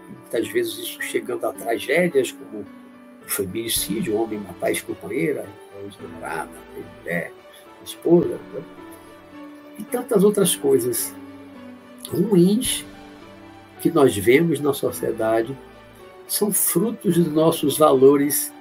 muitas 0.09 0.47
vezes 0.47 0.77
isso 0.79 1.01
chegando 1.01 1.45
a 1.45 1.53
tragédias 1.53 2.31
como 2.31 2.61
o 2.61 3.29
feminicídio, 3.29 4.15
homem 4.15 4.39
matar 4.39 4.69
ex-companheira, 4.69 5.45
ex-namorada, 5.83 6.49
a 6.51 6.79
ex-mulher, 6.79 7.31
a 7.81 7.83
esposa. 7.83 8.39
Né? 8.53 8.63
e 9.77 9.83
tantas 9.83 10.23
outras 10.23 10.55
coisas 10.55 11.13
ruins 12.09 12.85
que 13.81 13.91
nós 13.91 14.15
vemos 14.15 14.59
na 14.59 14.73
sociedade 14.73 15.55
são 16.27 16.51
frutos 16.51 17.17
dos 17.17 17.31
nossos 17.31 17.77
valores 17.77 18.51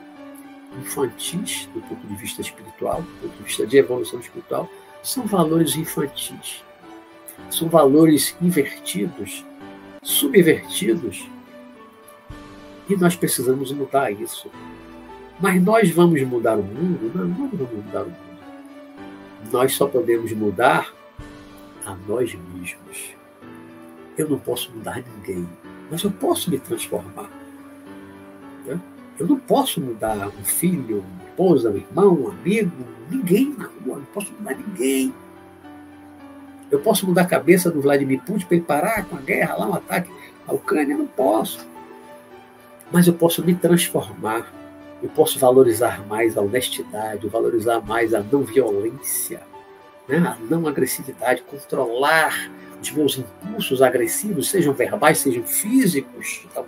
infantis, 0.81 1.69
do 1.73 1.81
ponto 1.81 2.07
de 2.07 2.15
vista 2.17 2.41
espiritual, 2.41 3.03
do 3.03 3.29
ponto 3.29 3.37
de 3.37 3.43
vista 3.45 3.67
de 3.67 3.77
evolução 3.79 4.21
espiritual, 4.21 4.69
são 5.03 5.27
valores 5.27 5.77
infantis. 5.77 6.63
São 7.51 7.69
valores 7.69 8.37
invertidos, 8.41 9.45
subvertidos. 10.03 11.29
E 12.89 12.97
nós 12.97 13.17
precisamos 13.17 13.73
mudar 13.73 14.11
isso. 14.11 14.51
Mas 15.41 15.63
nós 15.63 15.91
vamos 15.91 16.23
mudar 16.23 16.57
o 16.57 16.63
mundo? 16.63 17.11
Não, 17.15 17.27
nós 17.27 17.39
não 17.39 17.49
vamos 17.49 17.85
mudar 17.85 18.03
o 18.03 18.07
mundo. 18.07 18.25
Nós 19.53 19.75
só 19.75 19.87
podemos 19.87 20.33
mudar 20.33 20.93
a 21.85 21.95
nós 22.07 22.35
mesmos. 22.35 23.14
Eu 24.17 24.29
não 24.29 24.39
posso 24.39 24.71
mudar 24.73 25.03
ninguém, 25.17 25.49
mas 25.91 26.03
eu 26.03 26.11
posso 26.11 26.51
me 26.51 26.59
transformar. 26.59 27.31
Né? 28.65 28.81
Eu 29.19 29.27
não 29.27 29.39
posso 29.39 29.81
mudar 29.81 30.29
um 30.29 30.45
filho, 30.45 30.99
uma 31.01 31.25
esposa, 31.25 31.71
um 31.71 31.77
irmão, 31.77 32.15
um 32.15 32.29
amigo, 32.31 32.85
ninguém 33.11 33.55
na 33.59 33.65
rua, 33.65 33.99
não 33.99 34.05
posso 34.07 34.33
mudar 34.39 34.55
ninguém. 34.55 35.13
Eu 36.71 36.81
posso 36.81 37.07
mudar 37.07 37.23
a 37.23 37.27
cabeça 37.27 37.71
do 37.71 37.81
Vladimir 37.81 38.21
Putin 38.23 38.47
para 38.47 38.57
ele 38.57 38.65
parar 38.65 39.05
com 39.05 39.17
a 39.17 39.21
guerra 39.21 39.57
lá, 39.57 39.67
um 39.67 39.75
ataque 39.75 40.11
à 40.47 40.53
Ucrânia? 40.53 40.97
Não 40.97 41.07
posso. 41.07 41.67
Mas 42.91 43.07
eu 43.07 43.15
posso 43.15 43.45
me 43.45 43.55
transformar. 43.55 44.53
Eu 45.03 45.09
posso 45.11 45.39
valorizar 45.39 46.07
mais 46.07 46.37
a 46.37 46.41
honestidade, 46.41 47.29
valorizar 47.29 47.81
mais 47.81 48.15
a 48.15 48.21
não 48.21 48.43
violência, 48.43 49.43
né? 50.09 50.19
a 50.19 50.37
não 50.49 50.67
agressividade, 50.67 51.43
controlar 51.43 52.51
os 52.91 52.97
meus 52.97 53.19
impulsos 53.19 53.83
agressivos, 53.83 54.51
sejam 54.51 54.73
verbais, 54.75 55.19
sejam 55.19 55.45
físicos. 55.45 56.47
Então, 56.47 56.67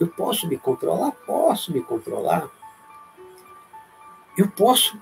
eu 0.00 0.08
posso 0.08 0.48
me 0.48 0.56
controlar? 0.56 1.12
Posso 1.26 1.72
me 1.72 1.80
controlar. 1.80 2.48
Eu 4.36 4.48
posso 4.48 4.98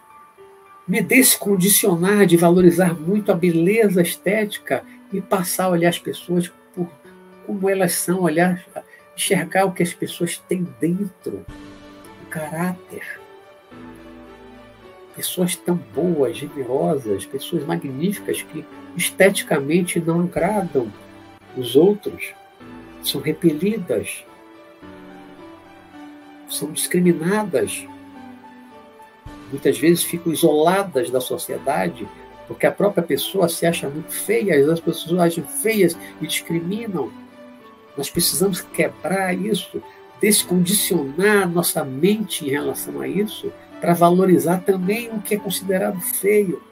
me 0.87 1.01
descondicionar 1.01 2.26
de 2.26 2.37
valorizar 2.37 2.99
muito 2.99 3.31
a 3.31 3.35
beleza 3.35 4.03
estética 4.03 4.85
e 5.12 5.20
passar 5.20 5.66
a 5.66 5.70
olhar 5.70 5.89
as 5.89 5.99
pessoas 5.99 6.53
por 6.74 6.89
como 7.47 7.68
elas 7.68 7.95
são, 7.95 8.22
olhar, 8.22 8.64
enxergar 9.16 9.64
o 9.64 9.72
que 9.72 9.83
as 9.83 9.93
pessoas 9.93 10.39
têm 10.39 10.66
dentro, 10.81 11.45
o 12.22 12.26
caráter. 12.26 13.20
Pessoas 15.16 15.56
tão 15.56 15.76
boas, 15.76 16.36
generosas, 16.36 17.26
pessoas 17.26 17.64
magníficas 17.64 18.42
que 18.42 18.64
esteticamente 18.96 20.00
não 20.00 20.20
agradam 20.20 20.92
os 21.56 21.76
outros, 21.76 22.32
são 23.02 23.20
repelidas 23.20 24.24
são 26.50 26.72
discriminadas, 26.72 27.86
muitas 29.50 29.78
vezes 29.78 30.02
ficam 30.02 30.32
isoladas 30.32 31.11
da 31.11 31.20
sociedade, 31.20 32.06
porque 32.46 32.66
a 32.66 32.72
própria 32.72 33.02
pessoa 33.02 33.48
se 33.48 33.64
acha 33.64 33.88
muito 33.88 34.12
feia, 34.12 34.72
as 34.72 34.80
pessoas 34.80 35.20
acham 35.20 35.44
feias 35.44 35.96
e 36.20 36.26
discriminam. 36.26 37.12
Nós 37.96 38.11
precisamos 38.11 38.61
quebrar 38.61 39.32
isso, 39.34 39.80
descondicionar 40.20 41.48
nossa 41.48 41.84
mente 41.84 42.44
em 42.44 42.50
relação 42.50 43.00
a 43.00 43.06
isso, 43.06 43.52
para 43.81 43.95
valorizar 43.95 44.59
também 44.59 45.11
o 45.11 45.20
que 45.20 45.35
é 45.35 45.39
considerado 45.39 46.01
feio, 46.01 46.62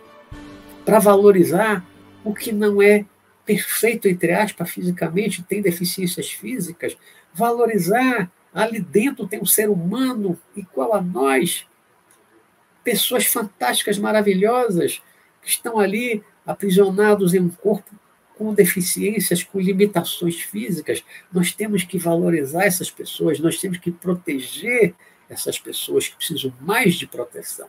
para 0.85 0.99
valorizar 0.99 1.85
o 2.25 2.35
que 2.35 2.53
não 2.53 2.83
é 2.83 3.05
perfeito, 3.45 4.09
entre 4.09 4.33
aspas, 4.33 4.71
fisicamente, 4.71 5.43
tem 5.43 5.63
deficiências 5.63 6.31
físicas, 6.31 6.97
valorizar 7.33 8.31
Ali 8.53 8.81
dentro 8.81 9.29
tem 9.29 9.41
um 9.41 9.47
ser 9.47 9.69
humano 9.69 10.39
igual 10.57 10.95
a 10.95 11.01
nós, 11.01 11.67
pessoas 12.83 13.27
fantásticas, 13.27 13.99
maravilhosas, 13.99 15.03
que 15.43 15.49
estão 15.49 15.79
ali 15.79 16.23
aprisionados 16.47 17.35
em 17.35 17.41
um 17.41 17.51
corpo 17.51 17.95
com 18.37 18.55
deficiências, 18.55 19.43
com 19.43 19.61
limitações 19.61 20.41
físicas. 20.41 21.05
Nós 21.33 21.53
temos 21.53 21.83
que 21.85 21.99
valorizar 21.99 22.65
essas 22.65 22.91
pessoas, 22.91 23.39
nós 23.39 23.61
temos 23.61 23.79
que 23.79 23.91
proteger 23.91 24.95
essas 25.29 25.59
pessoas 25.59 26.09
que 26.09 26.17
precisam 26.17 26.53
mais 26.61 26.95
de 26.95 27.07
proteção. 27.07 27.69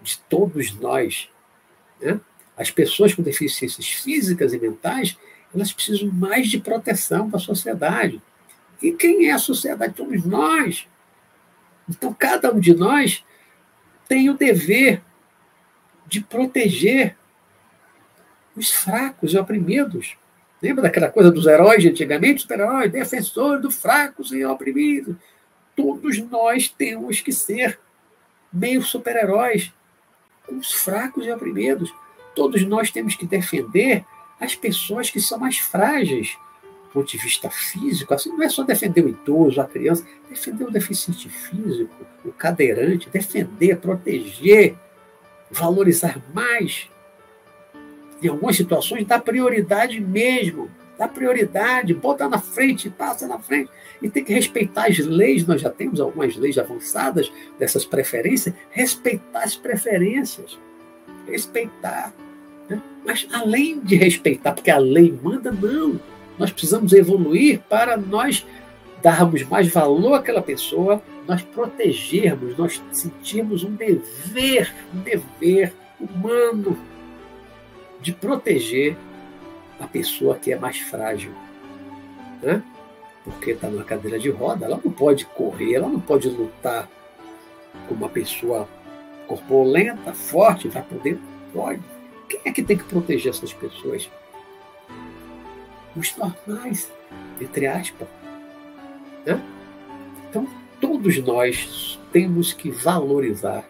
De 0.00 0.18
todos 0.28 0.72
nós. 0.74 1.28
Né? 2.00 2.20
As 2.56 2.70
pessoas 2.70 3.14
com 3.14 3.22
deficiências 3.22 3.86
físicas 3.86 4.52
e 4.52 4.58
mentais, 4.58 5.16
elas 5.54 5.72
precisam 5.72 6.10
mais 6.10 6.48
de 6.48 6.58
proteção 6.58 7.28
da 7.28 7.38
sociedade. 7.38 8.20
E 8.82 8.92
quem 8.92 9.28
é 9.28 9.32
a 9.32 9.38
sociedade? 9.38 9.96
Somos 9.96 10.24
nós. 10.24 10.86
Então, 11.88 12.14
cada 12.14 12.52
um 12.52 12.60
de 12.60 12.74
nós 12.74 13.24
tem 14.08 14.30
o 14.30 14.34
dever 14.34 15.02
de 16.06 16.20
proteger 16.20 17.16
os 18.56 18.70
fracos 18.70 19.32
e 19.32 19.38
oprimidos. 19.38 20.16
Lembra 20.62 20.82
daquela 20.82 21.08
coisa 21.08 21.30
dos 21.30 21.46
heróis 21.46 21.82
de 21.82 21.88
antigamente? 21.88 22.42
Super-heróis, 22.42 22.92
defensor 22.92 23.60
dos 23.60 23.76
fracos 23.76 24.32
e 24.32 24.44
oprimidos. 24.44 25.16
Todos 25.82 26.18
nós 26.18 26.68
temos 26.68 27.20
que 27.20 27.32
ser 27.32 27.78
meio 28.52 28.82
super-heróis 28.82 29.72
os 30.50 30.72
fracos 30.72 31.26
e 31.26 31.30
oprimidos. 31.30 31.92
Todos 32.34 32.62
nós 32.64 32.90
temos 32.90 33.14
que 33.14 33.26
defender 33.26 34.04
as 34.40 34.54
pessoas 34.54 35.10
que 35.10 35.20
são 35.20 35.38
mais 35.38 35.58
frágeis, 35.58 36.36
ponto 36.92 37.10
de 37.10 37.18
vista 37.18 37.48
físico, 37.50 38.12
assim, 38.12 38.30
não 38.30 38.42
é 38.42 38.48
só 38.48 38.64
defender 38.64 39.04
o 39.04 39.08
idoso, 39.08 39.60
a 39.60 39.64
criança, 39.64 40.04
defender 40.28 40.64
o 40.64 40.70
deficiente 40.70 41.28
físico, 41.28 41.94
o 42.24 42.32
cadeirante, 42.32 43.08
defender, 43.08 43.76
proteger, 43.78 44.74
valorizar 45.50 46.20
mais. 46.34 46.88
Em 48.22 48.28
algumas 48.28 48.56
situações, 48.56 49.06
dá 49.06 49.20
prioridade 49.20 50.00
mesmo, 50.00 50.70
dá 51.00 51.08
prioridade, 51.08 51.94
bota 51.94 52.28
na 52.28 52.38
frente, 52.38 52.90
passa 52.90 53.26
na 53.26 53.38
frente. 53.38 53.70
E 54.02 54.10
tem 54.10 54.22
que 54.22 54.34
respeitar 54.34 54.86
as 54.86 54.98
leis, 54.98 55.46
nós 55.46 55.62
já 55.62 55.70
temos 55.70 55.98
algumas 55.98 56.36
leis 56.36 56.58
avançadas 56.58 57.32
dessas 57.58 57.86
preferências, 57.86 58.54
respeitar 58.70 59.42
as 59.42 59.56
preferências. 59.56 60.58
Respeitar. 61.26 62.12
Né? 62.68 62.82
Mas 63.02 63.26
além 63.32 63.80
de 63.80 63.96
respeitar, 63.96 64.52
porque 64.52 64.70
a 64.70 64.76
lei 64.76 65.18
manda, 65.22 65.50
não 65.50 65.98
nós 66.38 66.50
precisamos 66.50 66.92
evoluir 66.92 67.60
para 67.66 67.96
nós 67.96 68.46
darmos 69.02 69.42
mais 69.44 69.68
valor 69.68 70.14
àquela 70.14 70.42
pessoa, 70.42 71.02
nós 71.26 71.40
protegermos, 71.40 72.58
nós 72.58 72.82
sentirmos 72.92 73.64
um 73.64 73.74
dever, 73.74 74.74
um 74.94 74.98
dever 75.00 75.72
humano 75.98 76.78
de 78.02 78.12
proteger 78.12 78.98
a 79.80 79.86
pessoa 79.86 80.36
que 80.36 80.52
é 80.52 80.58
mais 80.58 80.78
frágil. 80.78 81.32
Né? 82.42 82.62
Porque 83.24 83.52
está 83.52 83.68
numa 83.68 83.84
cadeira 83.84 84.18
de 84.18 84.30
roda, 84.30 84.66
ela 84.66 84.80
não 84.82 84.92
pode 84.92 85.26
correr, 85.26 85.74
ela 85.74 85.88
não 85.88 86.00
pode 86.00 86.28
lutar 86.28 86.88
com 87.88 87.94
uma 87.94 88.08
pessoa 88.08 88.68
corpulenta, 89.26 90.12
forte, 90.12 90.68
vai 90.68 90.82
poder. 90.82 91.18
Pode. 91.52 91.80
Quem 92.28 92.40
é 92.44 92.52
que 92.52 92.62
tem 92.62 92.76
que 92.76 92.84
proteger 92.84 93.30
essas 93.30 93.52
pessoas? 93.52 94.08
os 95.96 96.16
normais, 96.16 96.90
entre 97.40 97.66
aspas. 97.66 98.08
Né? 99.24 99.42
Então, 100.28 100.46
todos 100.80 101.18
nós 101.18 101.98
temos 102.12 102.52
que 102.52 102.70
valorizar 102.70 103.68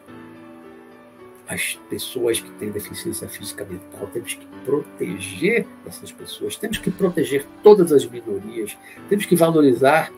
as 1.51 1.77
pessoas 1.91 2.39
que 2.39 2.49
têm 2.53 2.71
deficiência 2.71 3.29
física 3.29 3.65
mental, 3.65 4.09
temos 4.13 4.35
que 4.35 4.47
proteger 4.65 5.67
essas 5.85 6.13
pessoas, 6.13 6.55
temos 6.55 6.79
que 6.79 6.93
proteger 6.93 7.45
todas 7.61 7.91
as 7.91 8.07
minorias, 8.07 8.79
temos 9.09 9.27
que 9.27 9.35
valorizar, 9.35 10.13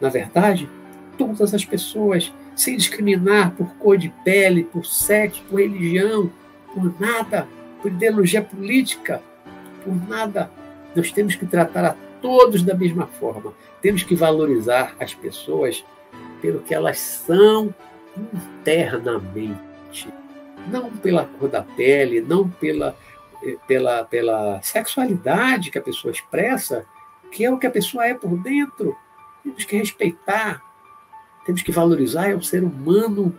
na 0.00 0.08
verdade, 0.08 0.66
todas 1.18 1.52
as 1.52 1.62
pessoas, 1.62 2.32
sem 2.56 2.74
discriminar 2.74 3.50
por 3.50 3.74
cor 3.74 3.98
de 3.98 4.08
pele, 4.24 4.64
por 4.64 4.86
sexo, 4.86 5.42
por 5.50 5.60
religião, 5.60 6.32
por 6.72 6.98
nada, 6.98 7.46
por 7.82 7.92
ideologia 7.92 8.40
política, 8.40 9.20
por 9.84 9.94
nada. 10.08 10.50
Nós 10.96 11.12
temos 11.12 11.34
que 11.34 11.44
tratar 11.44 11.84
a 11.84 11.96
todos 12.22 12.62
da 12.62 12.74
mesma 12.74 13.06
forma. 13.06 13.52
Temos 13.82 14.02
que 14.02 14.14
valorizar 14.14 14.96
as 14.98 15.12
pessoas 15.12 15.84
pelo 16.40 16.60
que 16.60 16.72
elas 16.72 16.98
são 16.98 17.74
internamente. 18.16 20.08
Não 20.66 20.90
pela 20.90 21.24
cor 21.24 21.48
da 21.48 21.62
pele, 21.62 22.20
não 22.20 22.48
pela, 22.48 22.96
eh, 23.42 23.56
pela, 23.66 24.04
pela 24.04 24.60
sexualidade 24.62 25.70
que 25.70 25.78
a 25.78 25.82
pessoa 25.82 26.12
expressa, 26.12 26.84
que 27.30 27.44
é 27.44 27.50
o 27.50 27.58
que 27.58 27.66
a 27.66 27.70
pessoa 27.70 28.06
é 28.06 28.14
por 28.14 28.36
dentro. 28.38 28.96
Temos 29.42 29.64
que 29.64 29.76
respeitar, 29.76 30.62
temos 31.46 31.62
que 31.62 31.72
valorizar 31.72 32.28
é 32.28 32.34
o 32.34 32.42
ser 32.42 32.62
humano 32.62 33.38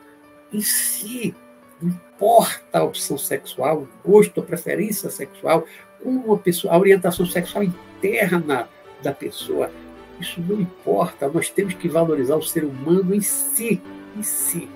em 0.51 0.61
si, 0.61 1.36
Não 1.82 1.89
importa 1.89 2.80
a 2.80 2.84
opção 2.84 3.17
sexual, 3.17 3.84
o 3.84 3.88
gosto, 4.03 4.41
a 4.41 4.43
preferência 4.43 5.09
sexual, 5.09 5.65
a, 6.05 6.38
pessoa, 6.38 6.74
a 6.74 6.78
orientação 6.78 7.26
sexual 7.26 7.63
interna 7.63 8.67
da 9.01 9.13
pessoa. 9.13 9.72
Isso 10.20 10.41
não 10.41 10.59
importa. 10.59 11.30
Nós 11.30 11.49
temos 11.49 11.76
que 11.76 11.88
valorizar 11.88 12.36
o 12.36 12.41
ser 12.41 12.65
humano 12.65 13.15
em 13.15 13.22
si, 13.22 13.82
em 14.17 14.24
si. 14.24 14.67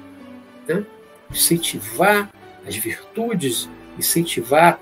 Né? 0.67 0.85
Incentivar 1.33 2.29
as 2.65 2.75
virtudes, 2.75 3.67
incentivar 3.97 4.79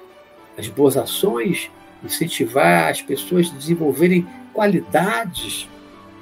as 0.58 0.68
boas 0.68 0.98
ações, 0.98 1.72
incentivar 2.04 2.90
as 2.90 3.02
pessoas 3.02 3.50
a 3.50 3.58
desenvolverem 3.58 4.28
qualidades, 4.54 5.68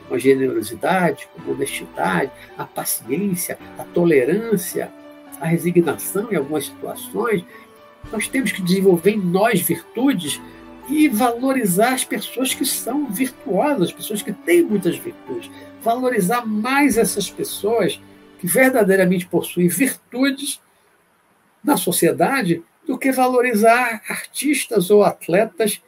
como 0.03 0.15
a 0.15 0.19
generosidade, 0.19 1.27
como 1.33 1.51
a 1.51 1.55
honestidade, 1.55 2.31
a 2.57 2.65
paciência, 2.65 3.57
a 3.77 3.83
tolerância, 3.83 4.91
a 5.39 5.47
resignação 5.47 6.31
em 6.31 6.35
algumas 6.35 6.65
situações. 6.65 7.43
Nós 8.11 8.27
temos 8.27 8.51
que 8.51 8.61
desenvolver 8.61 9.11
em 9.11 9.19
nós 9.19 9.61
virtudes 9.61 10.39
e 10.89 11.07
valorizar 11.07 11.93
as 11.93 12.03
pessoas 12.03 12.53
que 12.53 12.65
são 12.65 13.05
virtuosas, 13.11 13.89
as 13.89 13.91
pessoas 13.91 14.21
que 14.21 14.33
têm 14.33 14.63
muitas 14.63 14.97
virtudes. 14.97 15.49
Valorizar 15.83 16.45
mais 16.45 16.97
essas 16.97 17.29
pessoas 17.29 17.99
que 18.39 18.47
verdadeiramente 18.47 19.27
possuem 19.27 19.67
virtudes 19.67 20.61
na 21.63 21.75
sociedade 21.75 22.63
do 22.87 22.97
que 22.97 23.11
valorizar 23.11 24.01
artistas 24.09 24.89
ou 24.89 25.03
atletas 25.03 25.81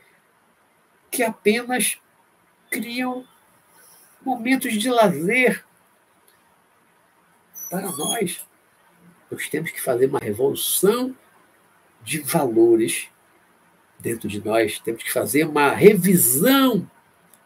que 1.09 1.23
apenas 1.23 1.97
criam 2.69 3.25
momentos 4.23 4.73
de 4.73 4.89
lazer 4.89 5.65
para 7.69 7.89
nós. 7.91 8.45
Nós 9.31 9.47
temos 9.47 9.71
que 9.71 9.81
fazer 9.81 10.07
uma 10.07 10.19
revolução 10.19 11.15
de 12.03 12.19
valores 12.19 13.07
dentro 13.97 14.27
de 14.27 14.43
nós, 14.43 14.79
temos 14.79 15.03
que 15.03 15.11
fazer 15.11 15.45
uma 15.45 15.71
revisão 15.71 16.89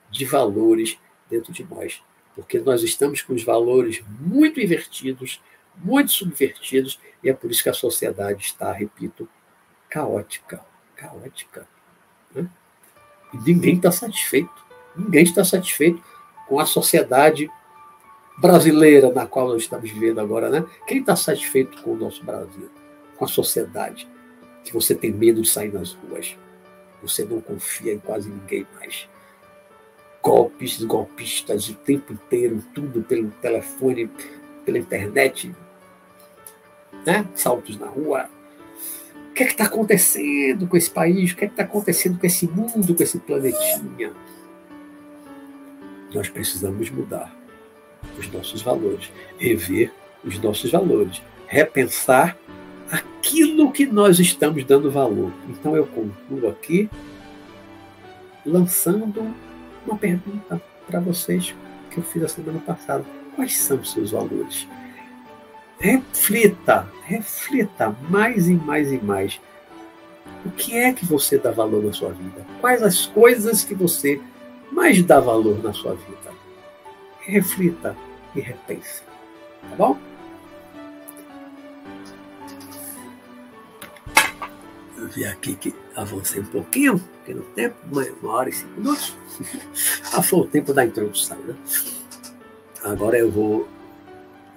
de 0.09 0.25
valores 0.25 0.97
dentro 1.29 1.51
de 1.51 1.63
nós, 1.63 2.01
porque 2.35 2.59
nós 2.59 2.83
estamos 2.83 3.21
com 3.21 3.33
os 3.33 3.43
valores 3.43 4.03
muito 4.19 4.59
invertidos, 4.59 5.41
muito 5.77 6.11
subvertidos, 6.11 6.99
e 7.23 7.29
é 7.29 7.33
por 7.33 7.49
isso 7.49 7.63
que 7.63 7.69
a 7.69 7.73
sociedade 7.73 8.43
está, 8.43 8.71
repito, 8.71 9.27
caótica. 9.89 10.63
Caótica. 10.95 11.67
Né? 12.33 12.47
E 13.33 13.37
ninguém 13.37 13.75
está 13.75 13.91
satisfeito. 13.91 14.53
Ninguém 14.95 15.23
está 15.23 15.43
satisfeito 15.43 16.03
com 16.47 16.59
a 16.59 16.65
sociedade 16.65 17.49
brasileira 18.37 19.11
na 19.11 19.25
qual 19.25 19.47
nós 19.47 19.63
estamos 19.63 19.89
vivendo 19.89 20.19
agora. 20.19 20.49
Né? 20.49 20.65
Quem 20.85 20.99
está 20.99 21.15
satisfeito 21.15 21.81
com 21.81 21.93
o 21.93 21.97
nosso 21.97 22.23
Brasil? 22.23 22.69
Com 23.17 23.25
a 23.25 23.27
sociedade? 23.27 24.07
Que 24.63 24.73
você 24.73 24.93
tem 24.93 25.11
medo 25.11 25.41
de 25.41 25.49
sair 25.49 25.71
nas 25.73 25.93
ruas. 25.93 26.35
Você 27.01 27.23
não 27.23 27.39
confia 27.39 27.93
em 27.93 27.99
quase 27.99 28.29
ninguém 28.29 28.67
mais. 28.75 29.07
Golpes, 30.25 30.83
golpistas 30.83 31.69
o 31.69 31.75
tempo 31.75 32.11
inteiro, 32.11 32.63
tudo 32.73 33.03
pelo 33.03 33.29
telefone, 33.29 34.09
pela 34.65 34.79
internet, 34.79 35.55
né? 37.05 37.29
saltos 37.35 37.77
na 37.77 37.85
rua. 37.85 38.27
O 39.29 39.33
que 39.35 39.43
é 39.43 39.45
está 39.45 39.65
acontecendo 39.65 40.67
com 40.67 40.75
esse 40.75 40.89
país? 40.89 41.31
O 41.31 41.35
que 41.35 41.45
é 41.45 41.47
está 41.47 41.61
acontecendo 41.61 42.17
com 42.17 42.25
esse 42.25 42.47
mundo, 42.47 42.95
com 42.95 43.03
esse 43.03 43.19
planetinha? 43.19 44.13
Nós 46.11 46.27
precisamos 46.27 46.89
mudar 46.89 47.31
os 48.17 48.27
nossos 48.31 48.63
valores, 48.63 49.11
rever 49.37 49.93
os 50.23 50.39
nossos 50.39 50.71
valores, 50.71 51.21
repensar 51.45 52.35
aquilo 52.91 53.71
que 53.71 53.85
nós 53.85 54.17
estamos 54.17 54.63
dando 54.63 54.89
valor. 54.89 55.31
Então 55.47 55.75
eu 55.75 55.85
concluo 55.85 56.49
aqui 56.49 56.89
lançando 58.43 59.44
uma 59.85 59.97
pergunta 59.97 60.61
para 60.87 60.99
vocês 60.99 61.55
que 61.89 61.99
eu 61.99 62.03
fiz 62.03 62.23
a 62.23 62.27
semana 62.27 62.59
passada. 62.59 63.05
Quais 63.35 63.57
são 63.57 63.77
os 63.77 63.91
seus 63.91 64.11
valores? 64.11 64.67
Reflita, 65.79 66.87
reflita 67.03 67.95
mais 68.09 68.47
e 68.47 68.53
mais 68.53 68.91
e 68.91 68.97
mais. 68.97 69.39
O 70.45 70.51
que 70.51 70.77
é 70.77 70.93
que 70.93 71.05
você 71.05 71.37
dá 71.37 71.51
valor 71.51 71.83
na 71.83 71.91
sua 71.91 72.11
vida? 72.11 72.45
Quais 72.61 72.81
as 72.81 73.05
coisas 73.05 73.63
que 73.63 73.75
você 73.75 74.21
mais 74.71 75.03
dá 75.03 75.19
valor 75.19 75.61
na 75.61 75.73
sua 75.73 75.95
vida? 75.95 76.33
Reflita 77.19 77.95
e 78.35 78.39
repense. 78.39 79.01
Tá 79.69 79.75
bom? 79.75 79.97
Vi 85.15 85.25
aqui 85.25 85.55
que 85.55 85.73
avancei 85.95 86.41
um 86.41 86.45
pouquinho, 86.45 86.99
porque 86.99 87.33
no 87.33 87.41
tempo, 87.41 87.75
uma 87.89 88.33
hora 88.33 88.49
e 88.49 88.51
cinco 88.51 88.81
minutos. 88.81 89.15
ah, 90.13 90.21
foi 90.21 90.39
o 90.39 90.47
tempo 90.47 90.73
da 90.73 90.83
introdução, 90.83 91.37
né? 91.39 91.55
Agora 92.83 93.17
eu 93.17 93.31
vou 93.31 93.65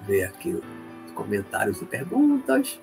ver 0.05 0.25
aqui 0.25 0.61
comentários 1.15 1.81
e 1.81 1.85
perguntas. 1.85 2.77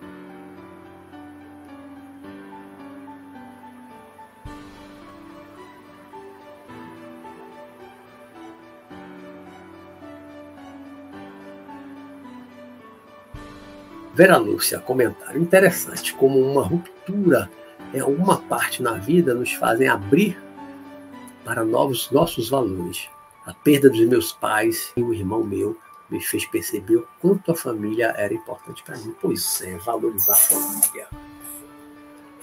Vera 14.15 14.39
Lúcia, 14.39 14.79
comentário 14.79 15.39
interessante, 15.39 16.15
como 16.15 16.41
uma 16.41 16.63
ruptura 16.63 17.51
em 17.97 18.01
alguma 18.01 18.37
parte 18.43 18.83
na 18.83 18.93
vida 18.93 19.35
nos 19.35 19.53
fazem 19.55 19.89
abrir 19.89 20.39
para 21.43 21.65
novos 21.65 22.11
nossos 22.11 22.51
valores. 22.51 23.09
A 23.47 23.55
perda 23.55 23.89
dos 23.89 24.01
meus 24.01 24.33
pais 24.33 24.93
e 24.97 25.03
um 25.03 25.15
irmão 25.15 25.43
meu 25.43 25.79
me 26.11 26.21
fez 26.21 26.45
perceber 26.45 26.97
o 26.97 27.09
quanto 27.21 27.51
a 27.51 27.55
família 27.55 28.13
era 28.17 28.35
importante 28.35 28.83
para 28.85 28.99
mim. 28.99 29.15
Pois 29.19 29.63
é, 29.63 29.79
valorizar 29.79 30.35
a 30.35 30.37
família. 30.37 31.09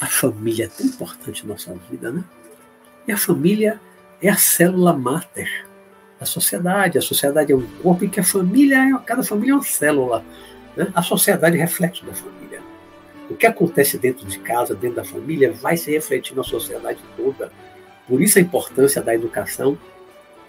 A 0.01 0.08
família 0.08 0.66
é 0.66 0.68
tão 0.68 0.88
importante 0.88 1.45
na 1.45 1.54
nossa 1.54 1.74
vida, 1.89 2.12
né? 2.12 2.24
E 3.08 3.12
a 3.12 3.18
família 3.18 3.80
é 4.22 4.30
a 4.30 4.36
célula 4.36 4.93
máter 4.93 5.68
da 6.20 6.26
sociedade. 6.26 6.97
A 6.97 7.01
sociedade 7.01 7.51
é 7.51 7.56
um 7.56 7.68
corpo 7.84 8.06
em 8.06 8.10
que 8.10 8.20
a 8.20 8.24
família, 8.24 8.78
é, 8.78 8.97
cada 9.06 9.22
família 9.22 9.51
é 9.51 9.56
uma 9.56 9.64
célula. 9.64 10.26
Né? 10.76 10.91
A 10.95 11.04
sociedade 11.04 11.58
é 11.58 11.60
reflexo 11.60 12.04
da 12.06 12.14
família. 12.14 12.62
O 13.34 13.36
que 13.36 13.47
acontece 13.47 13.97
dentro 13.97 14.27
de 14.27 14.38
casa, 14.38 14.75
dentro 14.75 14.97
da 14.97 15.03
família, 15.03 15.51
vai 15.51 15.75
se 15.75 15.91
refletir 15.91 16.36
na 16.36 16.43
sociedade 16.43 16.99
toda. 17.17 17.51
Por 18.07 18.21
isso 18.21 18.38
a 18.38 18.41
importância 18.41 19.01
da 19.01 19.15
educação 19.15 19.75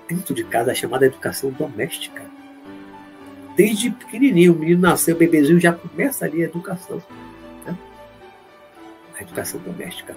dentro 0.06 0.34
de 0.34 0.44
casa, 0.44 0.72
a 0.72 0.74
chamada 0.74 1.06
educação 1.06 1.50
doméstica 1.50 2.22
desde 3.56 3.90
pequenininho. 3.90 4.52
O 4.52 4.58
menino 4.58 4.82
nasceu, 4.82 5.14
o 5.14 5.18
bebezinho 5.18 5.58
já 5.58 5.72
começa 5.72 6.26
ali 6.26 6.42
a 6.42 6.44
educação. 6.44 7.02
Né? 7.64 7.74
A 9.18 9.22
educação 9.22 9.58
doméstica. 9.60 10.14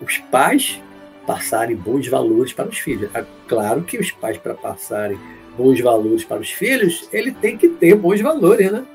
Os 0.00 0.18
pais 0.18 0.80
passarem 1.26 1.74
bons 1.74 2.06
valores 2.06 2.52
para 2.52 2.68
os 2.68 2.78
filhos. 2.78 3.10
É 3.12 3.24
claro 3.48 3.82
que 3.82 3.98
os 3.98 4.12
pais, 4.12 4.38
para 4.38 4.54
passarem 4.54 5.18
bons 5.56 5.80
valores 5.80 6.24
para 6.24 6.40
os 6.40 6.52
filhos, 6.52 7.08
ele 7.12 7.32
tem 7.32 7.58
que 7.58 7.68
ter 7.68 7.96
bons 7.96 8.20
valores, 8.20 8.70
né? 8.70 8.86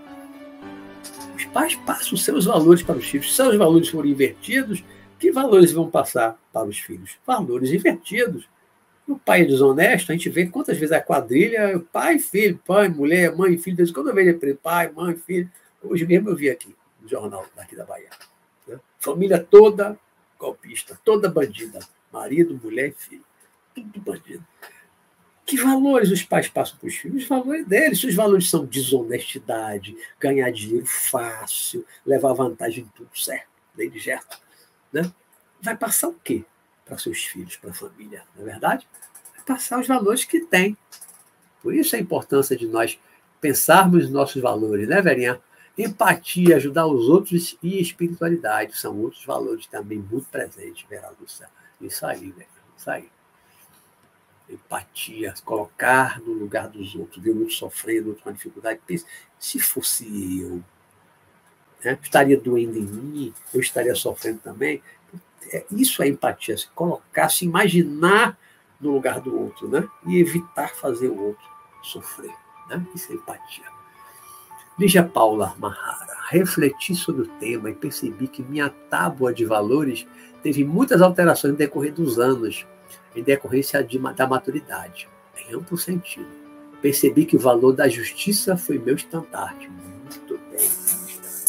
Os 1.44 1.46
pais 1.46 1.76
passam 1.76 2.14
os 2.14 2.24
seus 2.24 2.46
valores 2.46 2.82
para 2.82 2.98
os 2.98 3.06
filhos. 3.06 3.30
Se 3.30 3.36
seus 3.36 3.58
valores 3.58 3.90
forem 3.90 4.12
invertidos, 4.12 4.82
que 5.20 5.30
valores 5.30 5.74
vão 5.74 5.90
passar 5.90 6.40
para 6.54 6.66
os 6.66 6.80
filhos? 6.80 7.18
Valores 7.28 7.72
invertidos. 7.72 8.48
O 9.06 9.20
pai 9.20 9.42
é 9.42 9.46
desonesto, 9.46 10.12
a 10.12 10.16
gente 10.16 10.30
vê 10.30 10.46
quantas 10.46 10.78
vezes 10.78 10.94
a 10.94 11.02
quadrilha, 11.02 11.84
pai, 11.92 12.18
filho, 12.18 12.58
pai, 12.66 12.88
mulher, 12.88 13.36
mãe, 13.36 13.58
filho, 13.58 13.76
desde 13.76 13.94
quando 13.94 14.10
eu 14.10 14.16
vejo 14.16 14.58
pai, 14.62 14.90
mãe, 14.90 15.18
filho. 15.18 15.52
Hoje 15.84 16.06
mesmo 16.06 16.30
eu 16.30 16.36
vi 16.36 16.50
aqui 16.50 16.74
no 17.02 17.10
jornal 17.10 17.46
daqui 17.54 17.76
da 17.76 17.84
Bahia. 17.84 18.10
Né? 18.66 18.80
Família 18.98 19.38
toda 19.38 20.00
golpista, 20.40 20.98
toda 21.04 21.28
bandida. 21.28 21.80
Marido, 22.12 22.58
mulher 22.64 22.90
e 22.90 22.92
filho. 22.94 23.24
Tudo 23.76 24.00
bandido. 24.00 24.46
Que 25.46 25.58
valores 25.58 26.10
os 26.10 26.24
pais 26.24 26.48
passam 26.48 26.78
para 26.78 26.88
os 26.88 26.96
filhos? 26.96 27.24
Os 27.24 27.28
valores 27.28 27.66
deles. 27.68 28.00
Se 28.00 28.08
os 28.08 28.16
valores 28.16 28.50
são 28.50 28.66
desonestidade, 28.66 29.96
ganhar 30.20 30.50
dinheiro 30.52 30.86
fácil, 30.86 31.86
levar 32.06 32.34
vantagem 32.34 32.86
em 32.86 32.88
tudo 32.96 33.10
certo, 33.14 33.50
bem 33.76 33.92
certo, 34.00 34.40
né? 34.92 35.12
vai 35.62 35.76
passar 35.76 36.08
o 36.08 36.14
quê? 36.14 36.46
para 36.86 36.98
seus 36.98 37.24
filhos, 37.24 37.56
para 37.56 37.72
a 37.72 37.74
família, 37.74 38.24
não 38.36 38.44
é 38.44 38.52
verdade? 38.52 38.88
É 39.38 39.42
passar 39.42 39.80
os 39.80 39.88
valores 39.88 40.24
que 40.24 40.42
tem. 40.42 40.78
Por 41.62 41.74
isso 41.74 41.96
a 41.96 42.00
importância 42.00 42.56
de 42.56 42.68
nós 42.68 43.00
pensarmos 43.40 44.04
nos 44.04 44.12
nossos 44.12 44.42
valores, 44.42 44.88
né, 44.88 45.02
Verinha? 45.02 45.42
Empatia, 45.78 46.58
ajudar 46.58 46.86
os 46.86 47.10
outros 47.10 47.58
e 47.64 47.82
espiritualidade 47.82 48.78
são 48.78 49.00
outros 49.00 49.26
valores 49.26 49.66
também 49.66 49.98
muito 49.98 50.28
presentes, 50.30 50.86
Vera 50.88 51.12
Lúcia. 51.20 51.50
Isso 51.82 52.06
aí, 52.06 52.32
velho. 52.32 52.48
Isso 52.78 52.90
aí. 52.92 53.10
Empatia, 54.50 55.34
colocar 55.46 56.20
no 56.22 56.34
lugar 56.34 56.68
dos 56.68 56.96
outros, 56.96 57.24
ver 57.24 57.32
um 57.32 57.40
outro 57.40 57.56
sofrendo, 57.56 58.10
outro 58.10 58.24
com 58.24 58.32
dificuldade. 58.32 58.80
Pense, 58.86 59.06
se 59.40 59.60
fosse 59.60 60.42
eu, 60.42 60.64
né? 61.84 61.98
estaria 62.02 62.38
doendo 62.38 62.78
em 62.78 62.82
mim, 62.82 63.34
eu 63.54 63.60
estaria 63.60 63.96
sofrendo 63.96 64.40
também. 64.40 64.82
É, 65.52 65.66
isso 65.72 66.02
é 66.04 66.08
empatia, 66.08 66.58
se 66.58 66.68
colocar, 66.70 67.30
se 67.30 67.46
imaginar 67.46 68.38
no 68.80 68.92
lugar 68.92 69.20
do 69.20 69.38
outro, 69.40 69.68
né? 69.68 69.88
E 70.06 70.20
evitar 70.20 70.70
fazer 70.76 71.08
o 71.08 71.20
outro 71.20 71.46
sofrer, 71.82 72.34
né? 72.70 72.86
Isso 72.94 73.12
é 73.12 73.16
empatia. 73.16 73.66
Lígia 74.78 75.04
Paula 75.04 75.56
Mahara, 75.60 76.18
refleti 76.30 76.96
sobre 76.96 77.24
o 77.24 77.28
tema 77.40 77.70
e 77.70 77.76
percebi 77.76 78.28
que 78.28 78.42
minha 78.42 78.70
tábua 78.70 79.32
de 79.34 79.46
valores 79.46 80.08
teve 80.42 80.64
muitas 80.64 81.02
alterações 81.02 81.52
no 81.52 81.58
decorrer 81.58 81.94
dos 81.94 82.18
anos, 82.18 82.66
em 83.16 83.24
decorrência 83.24 83.84
de, 83.84 84.00
da 84.16 84.28
maturidade, 84.28 85.08
em 85.38 85.56
amplo 85.56 85.78
sentido. 85.78 86.28
Percebi 86.82 87.26
que 87.26 87.36
o 87.36 87.40
valor 87.40 87.74
da 87.74 87.88
justiça 87.88 88.58
foi 88.58 88.78
meu 88.78 88.96
estandarte. 88.96 89.70
Muito 89.70 90.40
bem, 90.52 90.70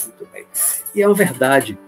muito 0.04 0.32
bem. 0.32 0.46
E 0.94 1.02
é 1.02 1.08
uma 1.08 1.14
verdade. 1.14 1.78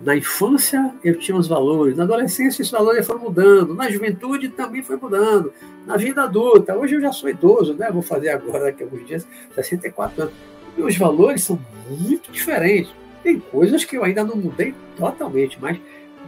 Na 0.00 0.16
infância 0.16 0.94
eu 1.02 1.18
tinha 1.18 1.36
os 1.36 1.46
valores, 1.46 1.96
na 1.96 2.04
adolescência 2.04 2.62
esses 2.62 2.70
valores 2.70 3.06
foram 3.06 3.20
mudando, 3.20 3.74
na 3.74 3.88
juventude 3.88 4.48
também 4.48 4.82
foi 4.82 4.96
mudando, 4.96 5.52
na 5.86 5.96
vida 5.96 6.24
adulta. 6.24 6.76
Hoje 6.76 6.96
eu 6.96 7.00
já 7.00 7.12
sou 7.12 7.28
idoso, 7.28 7.74
né? 7.74 7.90
Vou 7.90 8.02
fazer 8.02 8.30
agora, 8.30 8.64
daqui 8.64 8.82
a 8.82 8.86
alguns 8.86 9.06
dias, 9.06 9.26
64 9.54 10.22
anos 10.22 10.34
e 10.76 10.82
os 10.82 10.96
valores 10.96 11.44
são 11.44 11.58
muito 11.88 12.30
diferentes. 12.32 12.92
Tem 13.22 13.38
coisas 13.38 13.84
que 13.84 13.96
eu 13.96 14.04
ainda 14.04 14.24
não 14.24 14.36
mudei 14.36 14.74
totalmente, 14.96 15.58
mas 15.60 15.78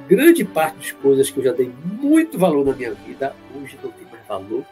grande 0.09 0.45
parte 0.45 0.77
das 0.77 0.93
coisas 0.93 1.31
que 1.31 1.39
eu 1.39 1.45
já 1.45 1.53
dei 1.53 1.71
muito 1.83 2.39
valor 2.39 2.65
na 2.65 2.73
minha 2.73 2.95
vida, 2.95 3.35
hoje 3.55 3.79
não 3.83 3.91
tem 3.91 4.07
mais 4.11 4.27
valor 4.27 4.65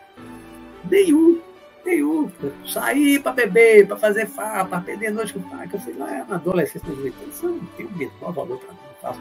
nenhum. 0.91 1.41
Nenhum. 1.85 2.31
Sair 2.67 3.21
para 3.21 3.33
beber, 3.33 3.87
para 3.87 3.97
fazer 3.97 4.27
farra, 4.27 4.65
para 4.65 4.81
perder 4.81 5.11
noite 5.11 5.35
com 5.35 5.41
eu 5.41 5.81
fui 5.81 5.93
lá 5.93 6.25
na 6.27 6.37
adolescência, 6.37 6.89
na 6.89 6.95
juventude, 6.95 7.31
isso 7.31 7.47
não 7.47 7.59
tem 7.77 7.85
o 7.85 7.93
menor 7.93 8.33
valor 8.33 8.59
para 8.59 9.13
mim. 9.13 9.19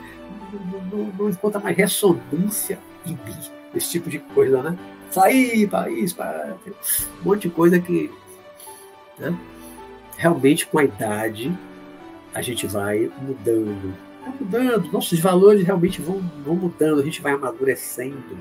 Não, 0.53 0.80
não, 0.80 0.97
não, 0.97 1.14
não 1.14 1.30
encontra 1.30 1.59
mais 1.59 1.76
ressonância 1.76 2.80
em 3.05 3.11
mim, 3.11 3.38
esse 3.76 3.91
tipo 3.91 4.09
de 4.09 4.20
coisa, 4.20 4.64
né? 4.64 4.78
Sair 5.11 5.68
para 5.68 5.89
isso, 5.91 6.16
para. 6.16 6.55
Um 7.22 7.26
monte 7.26 7.49
de 7.49 7.49
coisa 7.49 7.80
que. 7.80 8.09
Né? 9.20 9.38
realmente 10.18 10.66
com 10.66 10.80
a 10.80 10.84
idade 10.84 11.51
a 12.34 12.41
gente 12.41 12.66
vai 12.66 13.11
mudando. 13.22 13.93
Vai 14.24 14.34
mudando, 14.39 14.91
nossos 14.91 15.19
valores 15.19 15.63
realmente 15.65 16.01
vão, 16.01 16.19
vão 16.45 16.55
mudando, 16.55 17.01
a 17.01 17.03
gente 17.03 17.21
vai 17.21 17.34
amadurecendo. 17.34 18.38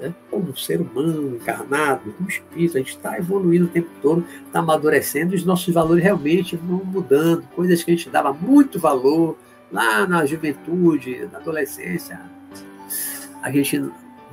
Né? 0.00 0.14
Como 0.30 0.50
um 0.50 0.56
ser 0.56 0.80
humano 0.80 1.36
encarnado, 1.36 2.12
como 2.12 2.28
espírito, 2.28 2.76
a 2.76 2.80
gente 2.80 2.96
está 2.96 3.16
evoluindo 3.18 3.66
o 3.66 3.68
tempo 3.68 3.88
todo, 4.02 4.24
está 4.46 4.58
amadurecendo, 4.58 5.34
e 5.34 5.36
os 5.36 5.44
nossos 5.44 5.72
valores 5.72 6.02
realmente 6.02 6.56
vão 6.56 6.82
mudando. 6.84 7.42
Coisas 7.54 7.82
que 7.82 7.90
a 7.90 7.94
gente 7.94 8.10
dava 8.10 8.32
muito 8.32 8.78
valor 8.78 9.36
lá 9.70 10.06
na 10.06 10.26
juventude, 10.26 11.28
na 11.30 11.38
adolescência, 11.38 12.20
a 13.42 13.50
gente 13.50 13.84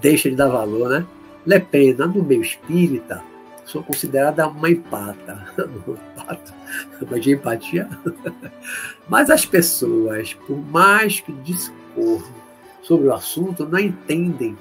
deixa 0.02 0.30
de 0.30 0.36
dar 0.36 0.50
valor, 0.50 0.89
né? 0.89 1.06
Lepena, 1.45 2.08
no 2.08 2.24
meio 2.24 2.41
espírita, 2.41 3.24
sou 3.66 3.84
considerada 3.84 4.48
uma 4.48 4.70
empata. 4.70 5.48
empato, 5.58 6.54
mas 7.09 7.24
de 7.24 7.34
empatia. 7.34 7.89
Mas 9.07 9.30
as 9.30 9.45
pessoas, 9.45 10.34
por 10.34 10.57
mais 10.57 11.22
que 11.22 11.32
discorram 11.32 12.36
sobre 12.82 13.07
o 13.07 13.13
assunto, 13.13 13.65
não 13.65 13.80
entendem 13.80 14.57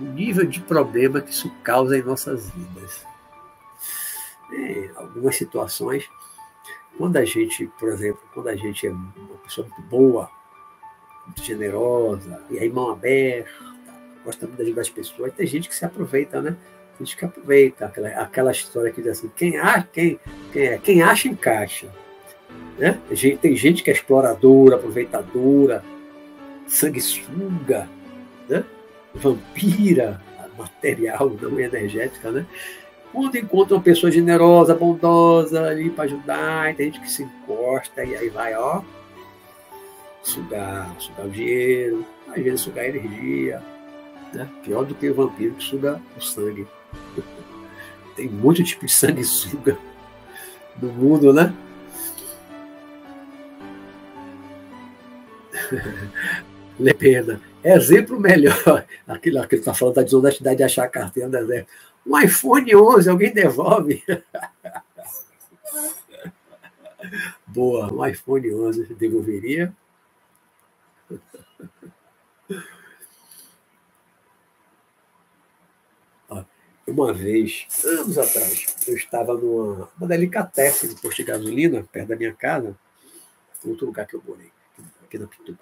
o 0.00 0.04
nível 0.04 0.44
de 0.44 0.60
problema 0.60 1.20
que 1.20 1.30
isso 1.30 1.50
causa 1.62 1.96
em 1.96 2.02
nossas 2.02 2.50
vidas. 2.50 3.06
Em 4.52 4.90
algumas 4.96 5.36
situações, 5.36 6.08
quando 6.96 7.16
a 7.16 7.24
gente, 7.24 7.66
por 7.78 7.88
exemplo, 7.90 8.20
quando 8.34 8.48
a 8.48 8.56
gente 8.56 8.86
é 8.86 8.90
uma 8.90 9.38
pessoa 9.44 9.66
muito 9.68 9.82
boa, 9.82 10.30
muito 11.26 11.44
generosa, 11.44 12.42
e 12.50 12.58
aí 12.58 12.68
mão 12.70 12.90
aberta, 12.90 13.50
gosta 14.24 14.46
muito 14.46 14.58
de 14.58 14.64
ajudar 14.64 14.80
as 14.80 14.90
pessoas, 14.90 15.32
tem 15.32 15.46
gente 15.46 15.68
que 15.68 15.74
se 15.74 15.84
aproveita, 15.84 16.40
né? 16.40 16.56
A 16.98 17.04
gente 17.04 17.16
que 17.16 17.24
aproveita 17.24 17.86
aquela, 17.86 18.08
aquela 18.08 18.50
história 18.50 18.90
que 18.90 19.00
diz 19.00 19.18
assim, 19.18 19.30
quem 19.36 19.56
acha, 19.56 19.88
quem, 19.92 20.18
quem, 20.52 20.62
é, 20.66 20.78
quem 20.78 21.02
acha 21.02 21.28
encaixa. 21.28 21.88
Né? 22.76 22.98
Tem 23.40 23.56
gente 23.56 23.82
que 23.82 23.90
é 23.90 23.92
exploradora, 23.92 24.76
aproveitadora, 24.76 25.84
sanguessuga, 26.66 27.88
né? 28.48 28.64
vampira, 29.14 30.20
material, 30.58 31.30
não 31.40 31.60
energética, 31.60 32.30
né? 32.30 32.46
Quando 33.12 33.36
encontra 33.36 33.74
uma 33.76 33.82
pessoa 33.82 34.12
generosa, 34.12 34.74
bondosa 34.74 35.66
ali 35.66 35.88
para 35.88 36.04
ajudar, 36.04 36.74
tem 36.74 36.86
gente 36.86 37.00
que 37.00 37.10
se 37.10 37.22
encosta 37.22 38.04
e 38.04 38.14
aí 38.14 38.28
vai, 38.28 38.54
ó, 38.54 38.82
sugar, 40.22 40.94
sugar 40.98 41.26
o 41.26 41.30
dinheiro, 41.30 42.04
às 42.28 42.42
vezes 42.42 42.60
sugar 42.60 42.84
a 42.84 42.88
energia, 42.88 43.62
né? 44.34 44.48
Pior 44.62 44.84
do 44.84 44.94
que 44.94 45.08
o 45.08 45.14
vampiro 45.14 45.54
que 45.54 45.64
suga 45.64 46.00
o 46.16 46.20
sangue. 46.20 46.66
Tem 48.16 48.28
muito 48.28 48.64
tipo 48.64 48.86
de 48.86 48.92
sanguessuga 48.92 49.78
no 50.80 50.92
mundo, 50.92 51.32
né? 51.32 51.54
Lepena. 56.78 57.40
Exemplo 57.62 58.18
melhor. 58.20 58.84
Aquilo 59.06 59.46
que 59.46 59.56
está 59.56 59.74
falando 59.74 59.96
da 59.96 60.02
desonestidade 60.02 60.56
de 60.56 60.62
achar 60.62 60.84
a 60.84 60.88
carteira 60.88 61.28
no 61.28 61.38
deserto. 61.38 61.68
Um 62.06 62.18
iPhone 62.20 62.74
11, 62.74 63.10
alguém 63.10 63.32
devolve? 63.32 64.02
Boa, 67.46 67.92
um 67.92 68.06
iPhone 68.06 68.54
11 68.54 68.94
devolveria. 68.94 69.72
Uma 76.88 77.12
vez, 77.12 77.66
anos 77.84 78.16
atrás, 78.16 78.64
eu 78.88 78.96
estava 78.96 79.34
numa 79.34 79.90
uma 79.98 80.06
delicatessen 80.08 80.88
no 80.88 80.96
posto 80.96 81.18
de 81.18 81.24
gasolina, 81.24 81.86
perto 81.92 82.08
da 82.08 82.16
minha 82.16 82.32
casa, 82.32 82.74
outro 83.62 83.84
lugar 83.84 84.06
que 84.06 84.16
eu 84.16 84.22
morei, 84.26 84.50
aqui 85.04 85.18
na 85.18 85.26
Pituba. 85.26 85.60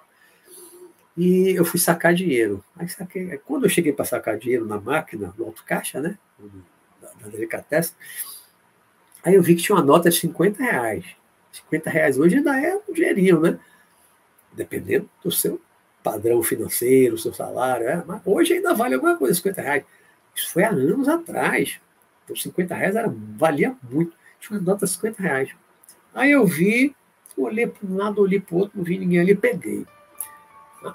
E 1.16 1.50
eu 1.50 1.64
fui 1.64 1.80
sacar 1.80 2.14
dinheiro. 2.14 2.62
Aí 2.76 2.88
saquei. 2.88 3.38
Quando 3.38 3.64
eu 3.64 3.68
cheguei 3.68 3.92
para 3.92 4.04
sacar 4.04 4.38
dinheiro 4.38 4.66
na 4.66 4.80
máquina, 4.80 5.34
no 5.36 5.46
autocaixa, 5.46 6.00
né? 6.00 6.16
Da, 7.02 7.08
da 7.08 7.80
aí 9.24 9.34
eu 9.34 9.42
vi 9.42 9.56
que 9.56 9.62
tinha 9.62 9.74
uma 9.74 9.84
nota 9.84 10.10
de 10.10 10.16
50 10.16 10.62
reais. 10.62 11.06
50 11.52 11.90
reais 11.90 12.18
hoje 12.18 12.36
ainda 12.36 12.60
é 12.60 12.80
um 12.88 12.92
dinheirinho, 12.92 13.40
né? 13.40 13.58
Dependendo 14.52 15.10
do 15.24 15.32
seu 15.32 15.60
padrão 16.04 16.40
financeiro, 16.40 17.18
seu 17.18 17.34
salário. 17.34 17.88
É? 17.88 18.04
Mas 18.06 18.20
hoje 18.24 18.52
ainda 18.52 18.74
vale 18.74 18.94
alguma 18.94 19.16
coisa, 19.16 19.34
50 19.34 19.60
reais. 19.60 19.84
Isso 20.36 20.52
foi 20.52 20.64
há 20.64 20.68
anos 20.68 21.08
atrás. 21.08 21.80
Por 22.26 22.36
50 22.36 22.74
reais 22.74 22.94
era, 22.94 23.12
valia 23.36 23.74
muito. 23.90 24.12
Tinha 24.38 24.58
uma 24.58 24.66
nota 24.66 24.84
de 24.84 24.92
50 24.92 25.22
reais. 25.22 25.50
Aí 26.14 26.30
eu 26.30 26.44
vi, 26.44 26.94
olhei 27.36 27.66
para 27.66 27.88
um 27.88 27.96
lado, 27.96 28.20
olhei 28.20 28.38
para 28.38 28.54
o 28.54 28.58
outro, 28.58 28.76
não 28.76 28.84
vi 28.84 28.98
ninguém 28.98 29.20
ali, 29.20 29.34
peguei. 29.34 29.86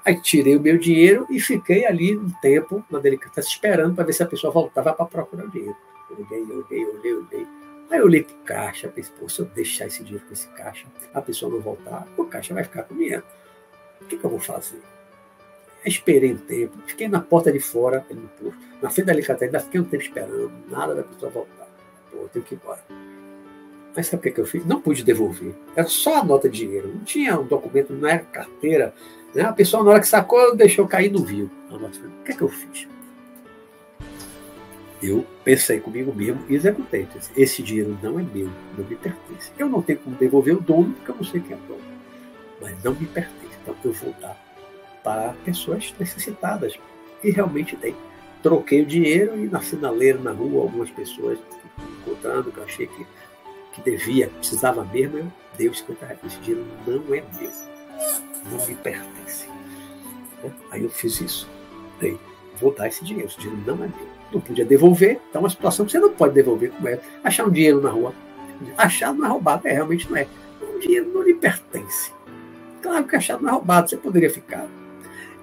Aí 0.04 0.20
tirei 0.22 0.56
o 0.56 0.60
meu 0.60 0.78
dinheiro 0.78 1.26
e 1.28 1.40
fiquei 1.40 1.84
ali 1.84 2.16
um 2.16 2.30
tempo 2.40 2.84
na 2.88 2.98
delicatessa 2.98 3.48
esperando 3.48 3.94
para 3.94 4.04
ver 4.04 4.12
se 4.12 4.22
a 4.22 4.26
pessoa 4.26 4.52
voltava 4.52 4.92
para 4.92 5.06
procurar 5.06 5.44
o 5.44 5.50
dinheiro. 5.50 5.76
Olhei, 6.10 6.42
olhei, 6.42 6.86
olhei, 6.86 7.14
olhei. 7.14 7.46
Aí 7.90 7.98
eu 7.98 8.04
olhei 8.04 8.22
para 8.22 8.34
o 8.34 8.38
caixa, 8.38 8.88
pensei, 8.88 9.12
pô, 9.18 9.28
se 9.28 9.40
eu 9.40 9.46
deixar 9.46 9.86
esse 9.86 10.02
dinheiro 10.02 10.24
com 10.26 10.32
esse 10.32 10.48
caixa, 10.48 10.86
a 11.12 11.20
pessoa 11.20 11.52
não 11.52 11.60
voltar, 11.60 12.06
o 12.16 12.24
caixa 12.24 12.54
vai 12.54 12.64
ficar 12.64 12.84
com 12.84 12.94
dinheiro. 12.94 13.24
O 14.00 14.04
que, 14.06 14.16
que 14.16 14.24
eu 14.24 14.30
vou 14.30 14.40
fazer? 14.40 14.80
Esperei 15.84 16.32
um 16.32 16.38
tempo, 16.38 16.78
fiquei 16.86 17.08
na 17.08 17.20
porta 17.20 17.50
de 17.50 17.58
fora, 17.58 18.06
no 18.10 18.28
posto, 18.28 18.58
na 18.80 18.88
frente 18.88 19.06
da 19.06 19.12
Alicate, 19.12 19.44
ainda 19.44 19.60
fiquei 19.60 19.80
um 19.80 19.84
tempo 19.84 20.02
esperando, 20.02 20.52
nada 20.70 20.94
da 20.94 21.02
pessoa 21.02 21.30
voltar. 21.30 21.68
Pô, 22.10 22.28
tenho 22.32 22.44
que 22.44 22.54
ir 22.54 22.58
embora. 22.62 22.80
Mas 23.94 24.06
sabe 24.06 24.20
o 24.20 24.22
que, 24.22 24.30
que 24.30 24.40
eu 24.40 24.46
fiz? 24.46 24.64
Não 24.64 24.80
pude 24.80 25.04
devolver. 25.04 25.54
Era 25.76 25.86
só 25.86 26.20
a 26.20 26.24
nota 26.24 26.48
de 26.48 26.58
dinheiro. 26.58 26.88
Não 26.88 27.04
tinha 27.04 27.38
um 27.38 27.46
documento, 27.46 27.92
não 27.92 28.08
era 28.08 28.20
carteira. 28.20 28.94
Né? 29.34 29.42
A 29.42 29.52
pessoa, 29.52 29.84
na 29.84 29.90
hora 29.90 30.00
que 30.00 30.08
sacou, 30.08 30.56
deixou 30.56 30.86
cair 30.86 31.10
no 31.10 31.22
viu. 31.22 31.50
O 31.70 32.24
que, 32.24 32.34
que 32.34 32.42
eu 32.42 32.48
fiz? 32.48 32.88
Eu 35.02 35.26
pensei 35.44 35.80
comigo 35.80 36.14
mesmo 36.14 36.42
e 36.48 36.54
executei. 36.54 37.08
Esse 37.36 37.62
dinheiro 37.62 37.98
não 38.02 38.20
é 38.20 38.22
meu, 38.22 38.48
não 38.78 38.84
me 38.84 38.94
pertence. 38.94 39.50
Eu 39.58 39.68
não 39.68 39.82
tenho 39.82 39.98
como 39.98 40.16
devolver 40.16 40.56
o 40.56 40.60
dono, 40.60 40.94
porque 40.94 41.10
eu 41.10 41.16
não 41.16 41.24
sei 41.24 41.40
quem 41.40 41.56
é 41.56 41.58
o 41.58 41.62
dono. 41.62 41.82
Mas 42.60 42.82
não 42.82 42.94
me 42.94 43.06
pertence. 43.06 43.56
Então 43.62 43.76
eu 43.84 43.92
vou 43.92 44.14
dar 44.20 44.51
para 45.02 45.34
pessoas 45.44 45.94
necessitadas. 45.98 46.78
E 47.22 47.30
realmente 47.30 47.76
tem. 47.76 47.94
Troquei 48.42 48.82
o 48.82 48.86
dinheiro 48.86 49.38
e 49.38 49.48
na 49.48 49.60
sinaleira, 49.60 50.18
na 50.18 50.32
rua, 50.32 50.62
algumas 50.62 50.90
pessoas 50.90 51.38
encontrando 52.00 52.50
que 52.50 52.58
eu 52.58 52.64
achei 52.64 52.86
que, 52.86 53.06
que 53.72 53.82
devia, 53.82 54.28
precisava 54.28 54.84
mesmo, 54.84 55.18
eu 55.18 55.32
dei 55.56 55.68
os 55.68 55.78
50 55.78 56.06
reais. 56.06 56.20
Esse 56.26 56.38
dinheiro 56.40 56.66
não 56.86 57.14
é 57.14 57.22
meu, 57.38 57.50
não 58.50 58.66
me 58.66 58.74
pertence. 58.74 59.48
Aí 60.70 60.82
eu 60.82 60.90
fiz 60.90 61.20
isso. 61.20 61.48
Dei, 62.00 62.18
vou 62.60 62.74
dar 62.74 62.88
esse 62.88 63.04
dinheiro, 63.04 63.28
esse 63.28 63.38
dinheiro 63.38 63.62
não 63.64 63.74
é 63.74 63.88
meu. 63.88 64.12
Não 64.32 64.40
podia 64.40 64.64
devolver, 64.64 65.20
então 65.28 65.42
uma 65.42 65.50
situação 65.50 65.84
que 65.86 65.92
você 65.92 66.00
não 66.00 66.12
pode 66.12 66.34
devolver 66.34 66.70
como 66.72 66.88
é. 66.88 66.98
Achar 67.22 67.46
um 67.46 67.50
dinheiro 67.50 67.80
na 67.80 67.90
rua. 67.90 68.12
Achar 68.76 69.12
não 69.12 69.26
é 69.26 69.28
roubado, 69.28 69.68
é, 69.68 69.72
realmente 69.72 70.10
não 70.10 70.16
é. 70.16 70.26
dinheiro 70.80 71.10
não 71.12 71.22
lhe 71.22 71.34
pertence. 71.34 72.12
Claro 72.80 73.04
que 73.04 73.14
achado 73.14 73.42
não 73.42 73.50
é 73.50 73.52
roubado, 73.52 73.88
você 73.88 73.96
poderia 73.96 74.30
ficar. 74.30 74.66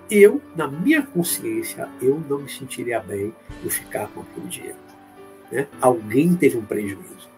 Eu, 0.10 0.42
na 0.56 0.68
minha 0.68 1.04
consciência, 1.04 1.88
eu 2.02 2.22
não 2.28 2.40
me 2.40 2.50
sentiria 2.50 3.00
bem 3.00 3.34
em 3.64 3.70
ficar 3.70 4.08
com 4.08 4.22
aquele 4.22 4.48
dinheiro. 4.48 4.78
Né? 5.52 5.68
Alguém 5.80 6.36
teve 6.36 6.58
um 6.58 6.66
prejuízo. 6.66 7.30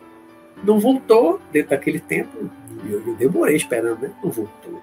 Não 0.63 0.79
voltou 0.79 1.41
dentro 1.51 1.71
daquele 1.71 1.99
tempo, 1.99 2.49
eu, 2.89 3.05
eu 3.05 3.15
demorei 3.15 3.55
esperando, 3.55 4.01
né? 4.01 4.11
não 4.23 4.31
voltou. 4.31 4.81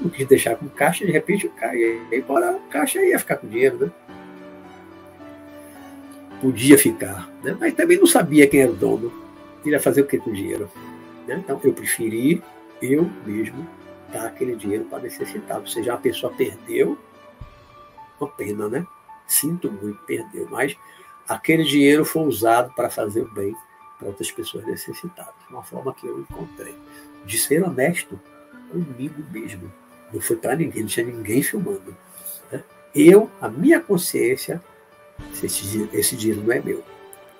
não 0.00 0.10
quis 0.10 0.26
deixar 0.26 0.56
com 0.56 0.68
caixa, 0.68 1.04
de 1.04 1.12
repente 1.12 1.50
ia 1.72 2.18
embora, 2.18 2.56
o 2.56 2.60
caixa 2.68 3.02
ia 3.02 3.18
ficar 3.18 3.36
com 3.36 3.48
dinheiro, 3.48 3.78
né? 3.78 3.90
Podia 6.40 6.76
ficar, 6.76 7.30
né? 7.42 7.56
mas 7.58 7.72
também 7.72 7.96
não 7.96 8.06
sabia 8.06 8.46
quem 8.46 8.60
era 8.60 8.70
o 8.70 8.76
dono. 8.76 9.10
Ele 9.64 9.74
ia 9.74 9.80
fazer 9.80 10.02
o 10.02 10.06
que 10.06 10.18
com 10.18 10.30
o 10.30 10.34
dinheiro? 10.34 10.70
Né? 11.26 11.36
Então 11.42 11.58
eu 11.64 11.72
preferi 11.72 12.42
eu 12.82 13.10
mesmo 13.24 13.66
dar 14.12 14.26
aquele 14.26 14.54
dinheiro 14.54 14.84
para 14.84 15.02
necessitado. 15.02 15.60
Ou 15.60 15.66
seja, 15.66 15.94
a 15.94 15.96
pessoa 15.96 16.30
perdeu, 16.32 16.98
uma 18.20 18.28
pena, 18.28 18.68
né? 18.68 18.86
Sinto 19.26 19.70
muito, 19.70 20.02
perdeu, 20.04 20.46
mas 20.50 20.76
aquele 21.28 21.64
dinheiro 21.64 22.04
foi 22.04 22.22
usado 22.24 22.72
para 22.74 22.90
fazer 22.90 23.22
o 23.22 23.32
bem 23.32 23.54
para 23.98 24.08
outras 24.08 24.30
pessoas 24.30 24.64
necessitadas. 24.66 25.34
Uma 25.48 25.62
forma 25.62 25.94
que 25.94 26.06
eu 26.06 26.20
encontrei 26.20 26.74
de 27.24 27.38
ser 27.38 27.62
honesto 27.62 28.20
comigo 28.70 29.22
mesmo. 29.30 29.72
Não 30.12 30.20
foi 30.20 30.36
para 30.36 30.56
ninguém, 30.56 30.82
não 30.82 30.88
tinha 30.88 31.06
ninguém 31.06 31.42
filmando. 31.42 31.96
Né? 32.50 32.62
Eu, 32.94 33.30
a 33.40 33.48
minha 33.48 33.80
consciência, 33.80 34.62
se 35.32 35.46
esse, 35.46 35.88
esse 35.92 36.16
dinheiro 36.16 36.42
não 36.42 36.52
é 36.52 36.60
meu. 36.60 36.84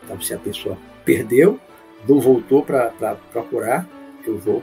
Então, 0.03 0.21
se 0.21 0.35
a 0.35 0.39
pessoa 0.39 0.79
perdeu, 1.05 1.59
não 2.09 2.21
voltou 2.21 2.65
para 2.65 2.91
procurar, 3.33 3.87
eu 4.25 4.39
vou 4.39 4.63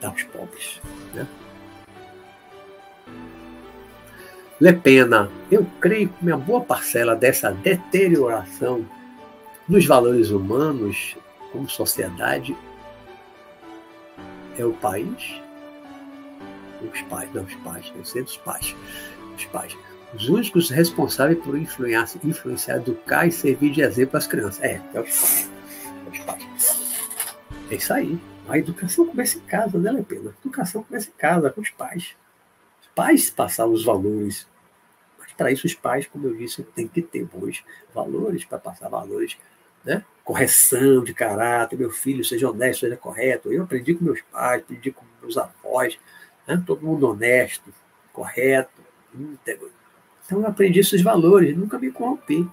dar 0.00 0.08
aos 0.08 0.22
pobres. 0.24 0.80
Né? 1.14 1.26
Le 4.60 4.74
Pena, 4.74 5.30
eu 5.50 5.66
creio 5.80 6.10
que 6.10 6.22
uma 6.22 6.36
boa 6.36 6.60
parcela 6.60 7.16
dessa 7.16 7.50
deterioração 7.50 8.86
nos 9.66 9.86
valores 9.86 10.28
humanos 10.28 11.16
como 11.50 11.66
sociedade 11.66 12.54
é 14.58 14.64
o 14.64 14.74
país, 14.74 15.40
os 16.82 17.00
pais, 17.02 17.32
não 17.32 17.44
os 17.44 17.54
pais, 17.54 17.90
eu 17.96 18.04
sei 18.04 18.22
dos 18.22 18.36
pais, 18.36 18.76
os 19.34 19.46
pais. 19.46 19.74
Os 20.12 20.28
únicos 20.28 20.68
responsáveis 20.68 21.38
por 21.38 21.56
influenciar, 21.56 22.06
influenciar, 22.22 22.76
educar 22.76 23.26
e 23.26 23.32
servir 23.32 23.70
de 23.70 23.80
exemplo 23.80 24.18
às 24.18 24.26
crianças. 24.26 24.62
É, 24.62 24.78
é 24.92 25.00
os 25.00 25.08
pais. 25.08 25.50
É 26.06 26.10
os 26.10 26.18
pais. 26.18 26.90
É 27.70 27.74
isso 27.76 27.94
aí. 27.94 28.20
A 28.46 28.58
educação 28.58 29.06
começa 29.06 29.38
em 29.38 29.42
casa, 29.42 29.78
né, 29.78 29.90
Lepena? 29.90 30.30
A 30.30 30.46
educação 30.46 30.82
começa 30.82 31.08
em 31.08 31.18
casa, 31.18 31.48
com 31.48 31.62
os 31.62 31.70
pais. 31.70 32.16
Pais 33.00 33.30
passaram 33.30 33.72
os 33.72 33.82
valores. 33.82 34.46
Mas 35.18 35.32
para 35.32 35.50
isso, 35.50 35.66
os 35.66 35.72
pais, 35.72 36.06
como 36.06 36.26
eu 36.26 36.36
disse, 36.36 36.62
têm 36.62 36.86
que 36.86 37.00
ter 37.00 37.24
bons 37.24 37.64
valores 37.94 38.44
para 38.44 38.58
passar 38.58 38.90
valores, 38.90 39.38
né? 39.82 40.04
Correção 40.22 41.02
de 41.02 41.14
caráter, 41.14 41.78
meu 41.78 41.90
filho, 41.90 42.22
seja 42.22 42.50
honesto, 42.50 42.80
seja 42.80 42.98
correto. 42.98 43.50
Eu 43.50 43.62
aprendi 43.62 43.94
com 43.94 44.04
meus 44.04 44.20
pais, 44.20 44.60
aprendi 44.60 44.92
com 44.92 45.02
meus 45.22 45.38
avós, 45.38 45.98
né? 46.46 46.62
todo 46.66 46.82
mundo 46.82 47.08
honesto, 47.08 47.72
correto, 48.12 48.82
íntegro. 49.14 49.72
Então 50.26 50.40
eu 50.40 50.46
aprendi 50.46 50.80
esses 50.80 51.00
valores, 51.00 51.56
nunca 51.56 51.78
me 51.78 51.90
corrompi. 51.90 52.46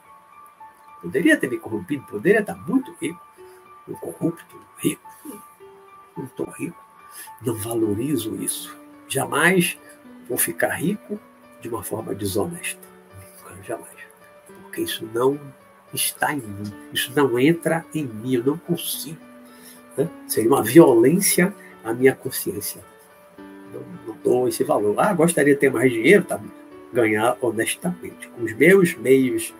Poderia 1.02 1.36
ter 1.36 1.50
me 1.50 1.58
corrompido, 1.58 2.04
poderia 2.04 2.40
estar 2.40 2.56
muito 2.56 2.96
rico, 3.02 3.22
um 3.86 3.96
corrupto, 3.96 4.62
rico 4.78 5.06
não 6.16 6.26
estou 6.26 6.50
rico, 6.52 6.86
não 7.42 7.54
valorizo 7.54 8.36
isso. 8.42 8.74
Jamais 9.10 9.78
vou 10.28 10.38
ficar 10.38 10.70
rico 10.70 11.20
de 11.62 11.70
uma 11.70 11.84
forma 11.84 12.14
desonesta. 12.14 12.88
Jamais. 13.66 13.88
Porque 14.64 14.82
isso 14.82 15.08
não 15.14 15.40
está 15.94 16.34
em 16.34 16.38
mim, 16.38 16.72
isso 16.94 17.12
não 17.16 17.38
entra 17.40 17.86
em 17.94 18.06
mim, 18.06 18.36
eu 18.36 18.44
não 18.44 18.58
consigo. 18.58 19.18
Né? 19.98 20.08
Seria 20.28 20.50
uma 20.50 20.64
violência 20.64 21.54
à 21.84 21.94
minha 21.94 22.16
consciência. 22.16 22.82
Não, 23.74 23.82
não 24.06 24.18
dou 24.24 24.48
esse 24.48 24.64
valor. 24.64 24.96
Ah, 24.98 25.14
gostaria 25.14 25.54
de 25.54 25.60
ter 25.60 25.72
mais 25.72 25.92
dinheiro, 25.92 26.24
tá? 26.24 26.40
ganhar 26.94 27.38
honestamente, 27.42 28.30
com 28.30 28.44
os 28.44 28.54
meus 28.54 28.96
meios, 28.96 29.54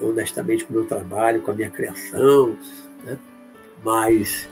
honestamente 0.00 0.64
com 0.64 0.72
o 0.72 0.76
meu 0.76 0.86
trabalho, 0.86 1.42
com 1.42 1.50
a 1.50 1.54
minha 1.54 1.70
criação, 1.70 2.56
né? 3.04 3.18
mas 3.84 4.48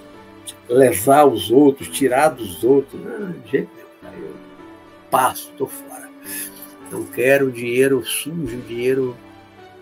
levar 0.68 1.24
os 1.24 1.50
outros, 1.50 1.88
tirar 1.88 2.28
dos 2.28 2.62
outros. 2.62 3.00
Não, 3.02 3.32
de 3.32 3.50
jeito 3.50 3.70
nenhum. 4.02 4.34
Passo, 5.10 5.50
estou 5.50 5.66
fora. 5.66 6.08
Não 6.90 7.04
quero 7.04 7.50
dinheiro 7.50 8.04
sujo, 8.04 8.56
dinheiro 8.62 9.16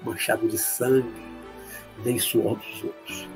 manchado 0.02 0.46
de 0.48 0.58
sangue, 0.58 1.12
nem 2.04 2.18
suor 2.18 2.56
dos 2.56 2.84
outros. 2.84 3.28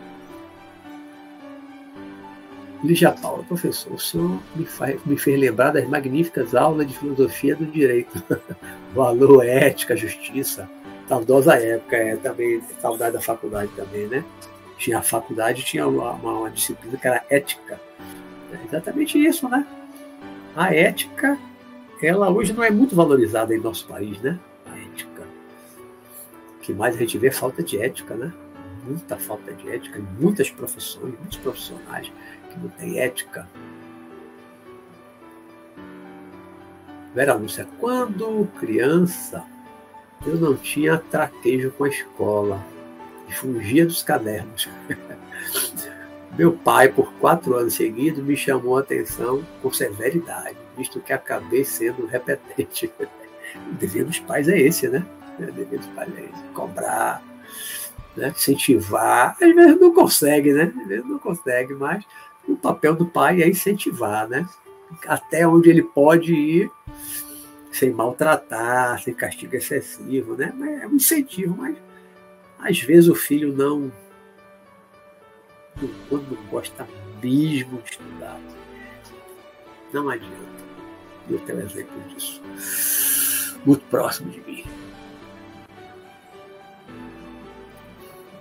Lígia 2.85 3.11
Paula, 3.11 3.43
professor, 3.43 3.93
o 3.93 3.99
senhor 3.99 4.41
me, 4.55 4.65
faz, 4.65 5.05
me 5.05 5.17
fez 5.17 5.39
lembrar 5.39 5.73
das 5.73 5.89
magníficas 5.89 6.55
aulas 6.55 6.87
de 6.87 6.97
filosofia 6.97 7.57
do 7.57 7.67
direito. 7.67 8.23
Valor, 8.95 9.45
ética, 9.45 9.97
justiça. 9.97 10.71
Saudosa 11.09 11.55
época, 11.57 11.97
é 11.97 12.17
também, 12.17 12.63
saudade 12.81 13.15
da 13.15 13.21
faculdade 13.21 13.71
também, 13.75 14.07
né? 14.07 14.25
tinha 14.79 14.99
a 14.99 15.03
faculdade, 15.03 15.65
tinha 15.65 15.87
uma, 15.87 16.13
uma 16.13 16.51
disciplina 16.51 16.97
que 16.97 17.07
era 17.07 17.25
ética. 17.29 17.79
É 18.53 18.65
exatamente 18.65 19.19
isso, 19.19 19.49
né? 19.49 19.67
A 20.57 20.73
ética, 20.73 21.37
ela 22.07 22.31
hoje 22.31 22.53
não 22.53 22.63
é 22.63 22.71
muito 22.71 22.95
valorizada 22.95 23.55
em 23.55 23.59
nosso 23.59 23.87
país, 23.87 24.21
né? 24.21 24.39
A 24.67 24.79
ética. 24.79 25.23
O 26.57 26.61
que 26.61 26.73
mais 26.73 26.95
a 26.95 26.99
gente 26.99 27.19
vê 27.19 27.29
é 27.29 27.33
falta 27.33 27.63
de 27.63 27.81
ética, 27.81 28.15
né? 28.15 28.33
Muita 28.85 29.17
falta 29.17 29.53
de 29.53 29.69
ética 29.69 29.99
em 29.99 30.23
muitas 30.23 30.51
profissões, 30.51 31.15
muitos 31.19 31.39
profissionais 31.39 32.11
que 32.51 32.59
não 32.59 32.69
têm 32.69 32.99
ética. 32.99 33.49
Vera 37.15 37.35
Lúcia, 37.35 37.67
quando 37.81 38.49
criança, 38.59 39.45
eu 40.27 40.37
não 40.37 40.57
tinha 40.57 40.99
traquejo 40.99 41.71
com 41.73 41.85
a 41.85 41.89
escola 41.89 42.65
e 43.29 43.33
fugia 43.33 43.85
dos 43.85 44.03
cadernos. 44.03 44.69
Meu 46.37 46.53
pai, 46.53 46.89
por 46.89 47.13
quatro 47.15 47.57
anos 47.57 47.75
seguidos, 47.75 48.23
me 48.23 48.37
chamou 48.37 48.77
a 48.77 48.81
atenção 48.81 49.45
com 49.63 49.73
severidade, 49.73 50.57
visto 50.79 51.01
que 51.01 51.13
acabei 51.13 51.65
sendo 51.65 52.07
repetente. 52.07 52.91
O 53.71 53.75
dever 53.77 54.05
dos 54.05 54.21
pais 54.21 54.47
é 54.47 54.59
esse, 54.59 54.89
né? 54.89 55.05
O 55.39 55.43
dever 55.51 55.79
dos 55.79 55.87
pais 55.89 56.15
é 56.15 56.21
esse, 56.21 56.43
cobrar, 56.53 57.23
né? 58.15 58.29
incentivar. 58.29 59.35
Às 59.41 59.55
vezes 59.55 59.81
não 59.81 59.95
consegue, 59.95 60.53
né? 60.53 60.73
Às 60.79 60.87
vezes 60.87 61.07
não 61.07 61.19
consegue, 61.19 61.73
mas 61.73 62.05
o 62.47 62.55
papel 62.55 62.95
do 62.95 63.07
pai 63.07 63.43
é 63.43 63.49
incentivar, 63.49 64.29
né? 64.29 64.47
Até 65.07 65.49
onde 65.49 65.71
ele 65.71 65.83
pode 65.83 66.35
ir 66.35 66.71
sem 67.73 67.91
maltratar, 67.91 69.03
sem 69.03 69.15
castigo 69.15 69.57
excessivo, 69.57 70.37
né? 70.37 70.53
É 70.83 70.87
um 70.87 70.97
incentivo, 70.97 71.57
mas 71.57 71.77
às 72.59 72.81
vezes 72.81 73.09
o 73.09 73.15
filho 73.15 73.53
não, 73.53 73.93
quando 76.09 76.35
não 76.35 76.43
gosta 76.47 76.87
mesmo 77.23 77.81
de 77.83 77.91
estudar, 77.91 78.41
não 79.93 80.09
adianta. 80.09 80.48
Eu 81.29 81.39
tenho 81.41 81.61
exemplo 81.61 82.01
disso. 82.09 82.43
Muito 83.65 83.85
próximo 83.87 84.31
de 84.31 84.41
mim. 84.41 84.65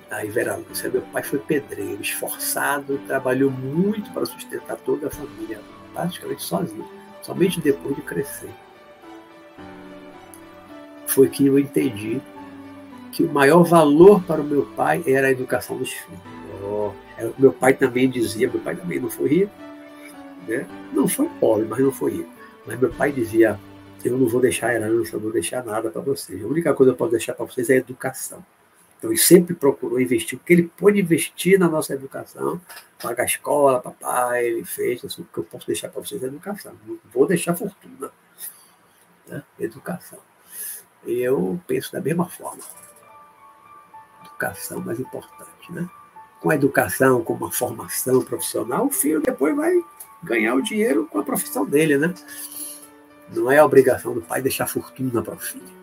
Aí 0.10 0.30
Vera 0.30 0.56
Lúcia, 0.56 0.90
meu 0.90 1.02
pai 1.02 1.22
foi 1.22 1.38
pedreiro, 1.38 2.02
esforçado, 2.02 2.98
trabalhou 3.08 3.52
muito 3.52 4.10
para 4.12 4.26
sustentar 4.26 4.78
toda 4.78 5.08
a 5.08 5.12
família, 5.12 5.60
praticamente 5.94 6.44
sozinho, 6.44 6.88
somente 7.22 7.60
depois 7.60 7.96
de 7.96 8.02
crescer. 8.02 8.50
Foi 11.08 11.28
que 11.28 11.46
eu 11.46 11.60
entendi 11.60 12.22
que 13.12 13.24
o 13.24 13.34
maior 13.34 13.64
valor 13.64 14.24
para 14.24 14.42
o 14.42 14.46
meu 14.46 14.66
pai 14.78 15.04
era 15.06 15.28
a 15.28 15.32
educação 15.32 15.78
dos 15.78 15.92
filhos. 15.92 16.22
Oh, 16.64 16.92
meu 17.38 17.52
pai 17.52 17.74
também 17.74 18.10
dizia, 18.10 18.50
meu 18.50 18.62
pai 18.62 18.76
também 18.76 19.00
não 19.00 19.10
foi 19.10 19.28
rico, 19.28 19.52
né? 20.48 20.66
não 20.94 21.08
foi 21.08 21.28
pobre, 21.40 21.68
mas 21.70 21.80
não 21.80 21.92
foi 21.92 22.12
rico. 22.12 22.37
Mas 22.68 22.80
meu 22.80 22.94
pai 22.94 23.14
dizia, 23.14 23.58
eu 24.04 24.18
não 24.18 24.28
vou 24.28 24.42
deixar 24.42 24.76
herança, 24.76 25.14
não 25.14 25.24
vou 25.24 25.32
deixar 25.32 25.64
nada 25.64 25.90
para 25.90 26.02
vocês. 26.02 26.44
A 26.44 26.48
única 26.48 26.74
coisa 26.74 26.92
que 26.92 26.96
eu 26.96 26.98
posso 26.98 27.12
deixar 27.12 27.34
para 27.34 27.46
vocês 27.46 27.70
é 27.70 27.76
a 27.76 27.78
educação. 27.78 28.46
Então 28.98 29.10
ele 29.10 29.20
sempre 29.20 29.56
procurou 29.56 30.02
investir 30.02 30.38
o 30.38 30.42
que 30.42 30.54
ele 30.54 30.72
pôde 30.76 31.00
investir 31.00 31.58
na 31.58 31.70
nossa 31.70 31.94
educação, 31.94 32.60
pagar 33.02 33.24
a 33.24 33.26
escola, 33.26 33.80
papai, 33.80 34.48
ele 34.48 34.66
fez, 34.66 35.06
assim, 35.06 35.22
o 35.22 35.26
que 35.26 35.38
eu 35.38 35.44
posso 35.44 35.66
deixar 35.66 35.90
para 35.90 36.02
vocês 36.02 36.22
é 36.22 36.28
educação. 36.28 36.74
Não 36.86 37.00
vou 37.14 37.26
deixar 37.26 37.56
fortuna. 37.56 38.12
Né? 39.28 39.44
Educação. 39.60 40.20
Eu 41.06 41.60
penso 41.68 41.94
da 41.94 42.02
mesma 42.02 42.28
forma 42.28 42.64
educação 44.26 44.80
mais 44.82 45.00
importante, 45.00 45.72
né? 45.72 45.90
Com 46.40 46.50
a 46.50 46.56
educação, 46.56 47.24
com 47.24 47.34
uma 47.34 47.52
formação 47.52 48.22
profissional, 48.22 48.86
o 48.86 48.92
filho 48.92 49.22
depois 49.22 49.56
vai 49.56 49.74
ganhar 50.24 50.56
o 50.56 50.62
dinheiro 50.62 51.08
com 51.08 51.20
a 51.20 51.24
profissão 51.24 51.66
dele, 51.66 51.98
né? 51.98 52.14
Não 53.34 53.52
é 53.52 53.58
a 53.58 53.66
obrigação 53.66 54.14
do 54.14 54.22
pai 54.22 54.42
deixar 54.42 54.68
fortuna 54.68 55.22
para 55.22 55.36
o 55.36 55.40
filho. 55.40 55.78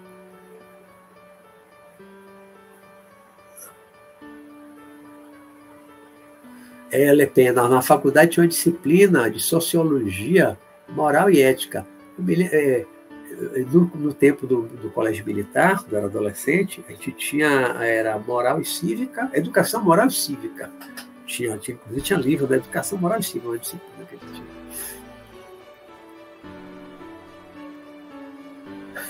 É, 6.90 7.12
Le 7.12 7.26
Pen, 7.26 7.52
na 7.52 7.82
faculdade 7.82 8.30
tinha 8.30 8.44
uma 8.44 8.48
disciplina 8.48 9.28
de 9.28 9.40
sociologia, 9.40 10.56
moral 10.88 11.28
e 11.28 11.42
ética. 11.42 11.84
É, 12.52 12.86
no, 13.72 13.90
no, 13.94 14.14
tempo 14.14 14.46
do, 14.46 14.62
do, 14.62 14.90
colégio 14.90 15.24
militar, 15.24 15.78
quando 15.78 15.92
eu 15.92 15.98
era 15.98 16.06
adolescente, 16.06 16.84
a 16.88 16.92
gente 16.92 17.12
tinha 17.12 17.48
era 17.80 18.18
moral 18.18 18.60
e 18.60 18.64
cívica, 18.64 19.30
educação 19.32 19.82
moral 19.82 20.06
e 20.06 20.12
cívica. 20.12 20.70
Tinha, 21.26 21.56
tinha, 21.58 21.74
inclusive 21.76 22.02
tinha 22.02 22.18
livro 22.18 22.46
da 22.46 22.56
educação 22.56 22.98
moral 22.98 23.18
e 23.18 23.22
cívica, 23.22 23.48
uma 23.48 23.58
disciplina 23.58 24.04
que 24.04 24.14
a 24.14 24.18
gente 24.18 24.32
tinha. 24.32 24.64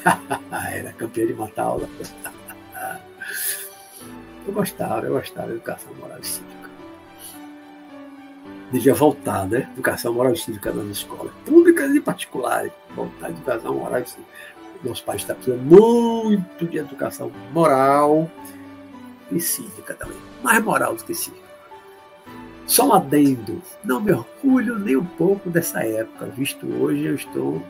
Era 0.74 0.92
campeão 0.92 1.26
de 1.26 1.34
matar 1.34 1.62
aula. 1.62 1.88
eu 4.46 4.52
gostava, 4.52 5.06
eu 5.06 5.14
gostava 5.14 5.48
de 5.48 5.54
educação 5.54 5.92
moral 5.94 6.18
e 6.20 6.26
cívica. 6.26 6.64
Devia 8.70 8.94
voltar, 8.94 9.46
né? 9.46 9.68
Educação 9.72 10.12
moral 10.12 10.32
e 10.32 10.38
cívica 10.38 10.72
nas 10.72 10.86
escolas 10.98 11.32
públicas 11.74 11.94
e 11.94 12.00
particulares. 12.00 12.72
Voltar 12.94 13.26
a 13.26 13.30
educação 13.30 13.74
moral 13.74 14.00
e 14.00 14.06
cívica. 14.06 14.54
Meus 14.82 15.00
pais 15.00 15.20
estão 15.22 15.36
precisando 15.36 15.62
muito 15.62 16.66
de 16.66 16.78
educação 16.78 17.32
moral 17.52 18.30
e 19.30 19.40
cívica 19.40 19.94
também. 19.94 20.18
Mais 20.42 20.62
moral 20.62 20.94
do 20.94 21.04
que 21.04 21.14
cívica. 21.14 21.44
Só 22.66 22.88
um 22.88 22.94
adendo. 22.94 23.60
Não 23.82 24.00
me 24.00 24.12
orgulho 24.12 24.78
nem 24.78 24.96
um 24.96 25.04
pouco 25.04 25.50
dessa 25.50 25.84
época, 25.84 26.26
visto 26.26 26.66
hoje 26.66 27.04
eu 27.04 27.14
estou 27.14 27.62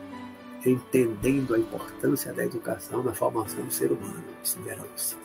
entendendo 0.64 1.54
a 1.54 1.58
importância 1.58 2.32
da 2.32 2.44
educação 2.44 3.02
na 3.02 3.12
formação 3.12 3.64
do 3.64 3.72
ser 3.72 3.92
humano, 3.92 4.22
considerando-se. 4.40 5.16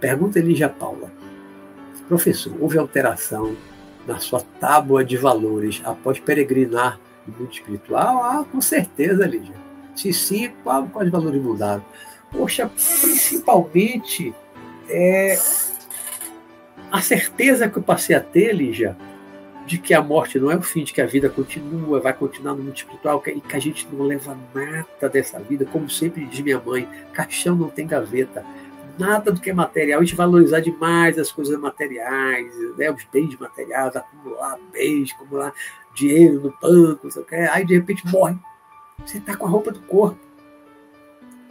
Pergunta 0.00 0.38
Elígia 0.38 0.68
Paula. 0.68 1.10
Professor, 2.06 2.52
houve 2.60 2.78
alteração 2.78 3.56
na 4.06 4.18
sua 4.18 4.40
tábua 4.60 5.04
de 5.04 5.16
valores 5.16 5.80
após 5.84 6.20
peregrinar 6.20 7.00
no 7.26 7.38
mundo 7.38 7.52
espiritual? 7.52 8.22
Ah, 8.22 8.44
com 8.50 8.60
certeza, 8.60 9.26
Lígia. 9.26 9.54
Se 9.94 10.12
sim, 10.12 10.50
qual, 10.62 10.86
quais 10.88 11.10
valores 11.10 11.42
mudaram? 11.42 11.84
Poxa, 12.30 12.68
principalmente 12.68 14.34
é, 14.88 15.38
a 16.90 17.00
certeza 17.00 17.68
que 17.68 17.78
eu 17.78 17.82
passei 17.82 18.14
a 18.14 18.20
ter, 18.20 18.54
Lígia, 18.54 18.96
de 19.66 19.78
que 19.78 19.92
a 19.92 20.02
morte 20.02 20.38
não 20.38 20.50
é 20.50 20.56
o 20.56 20.62
fim, 20.62 20.84
de 20.84 20.92
que 20.92 21.00
a 21.00 21.06
vida 21.06 21.28
continua, 21.28 22.00
vai 22.00 22.12
continuar 22.12 22.54
no 22.54 22.62
mundo 22.62 22.76
espiritual, 22.76 23.22
e 23.26 23.40
que 23.40 23.56
a 23.56 23.58
gente 23.58 23.86
não 23.92 24.06
leva 24.06 24.36
nada 24.54 25.08
dessa 25.08 25.40
vida, 25.40 25.64
como 25.64 25.90
sempre 25.90 26.24
diz 26.24 26.40
minha 26.40 26.60
mãe, 26.60 26.88
caixão 27.12 27.56
não 27.56 27.68
tem 27.68 27.86
gaveta, 27.86 28.44
nada 28.98 29.32
do 29.32 29.40
que 29.40 29.50
é 29.50 29.52
material, 29.52 30.00
a 30.00 30.04
gente 30.04 30.14
valorizar 30.14 30.60
demais 30.60 31.18
as 31.18 31.30
coisas 31.32 31.58
materiais, 31.58 32.50
né, 32.76 32.90
os 32.90 33.04
bens 33.12 33.36
materiais, 33.38 33.96
acumular 33.96 34.58
bens, 34.72 35.12
acumular 35.12 35.52
dinheiro 35.96 36.40
no 36.40 36.54
banco, 36.60 37.10
sei 37.10 37.22
o 37.22 37.24
que, 37.24 37.34
aí 37.34 37.64
de 37.64 37.74
repente 37.74 38.06
morre. 38.06 38.36
Você 39.04 39.18
está 39.18 39.36
com 39.36 39.46
a 39.46 39.48
roupa 39.48 39.72
do 39.72 39.80
corpo. 39.80 40.18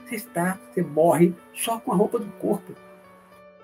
Você 0.06 0.16
está, 0.16 0.60
você 0.72 0.84
morre 0.84 1.34
só 1.54 1.80
com 1.80 1.92
a 1.92 1.96
roupa 1.96 2.20
do 2.20 2.32
corpo. 2.34 2.74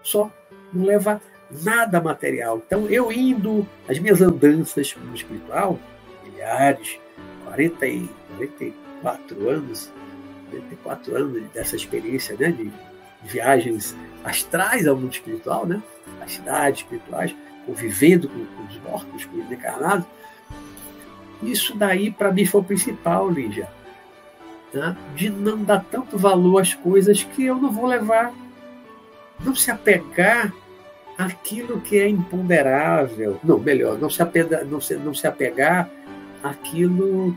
Só. 0.02 0.32
Não 0.74 0.86
leva 0.86 1.22
nada 1.64 2.00
material. 2.00 2.62
Então, 2.66 2.88
eu 2.88 3.12
indo, 3.12 3.68
as 3.88 4.00
minhas 4.00 4.22
andanças 4.22 4.96
no 4.96 5.14
espiritual, 5.14 5.78
milhares, 6.24 6.98
40 7.44 7.88
e 7.88 8.10
44 8.38 9.50
anos, 9.50 9.92
44 10.50 11.16
anos 11.18 11.44
dessa 11.52 11.76
experiência 11.76 12.36
né, 12.40 12.52
de 12.52 12.72
viagens 13.24 13.96
astrais 14.24 14.88
ao 14.88 14.96
mundo 14.96 15.12
espiritual, 15.12 15.66
né, 15.66 15.84
as 16.22 16.34
cidades 16.34 16.82
espirituais, 16.82 17.36
convivendo 17.66 18.30
com, 18.30 18.46
com 18.46 18.64
os 18.64 18.78
mortos, 18.80 19.26
com 19.26 19.38
os 19.38 19.52
encarnados, 19.52 20.06
isso 21.42 21.76
daí 21.76 22.12
para 22.12 22.32
mim 22.32 22.46
foi 22.46 22.62
o 22.62 22.64
principal, 22.64 23.30
Lígia. 23.30 23.68
Né, 24.74 24.96
de 25.16 25.30
não 25.30 25.64
dar 25.64 25.84
tanto 25.92 26.18
valor 26.18 26.62
às 26.62 26.74
coisas 26.74 27.24
que 27.24 27.46
eu 27.46 27.56
não 27.56 27.72
vou 27.72 27.86
levar. 27.86 28.34
Não 29.44 29.56
se 29.56 29.72
apegar 29.72 30.54
aquilo 31.18 31.82
que 31.82 31.98
é 31.98 32.08
imponderável. 32.08 33.40
Não, 33.44 33.60
melhor, 33.60 33.98
não 33.98 34.10
se, 34.10 34.22
apega, 34.22 34.64
não 34.64 34.80
se, 34.80 34.96
não 34.96 35.14
se 35.14 35.28
apegar 35.28 35.90
àquilo 36.44 37.36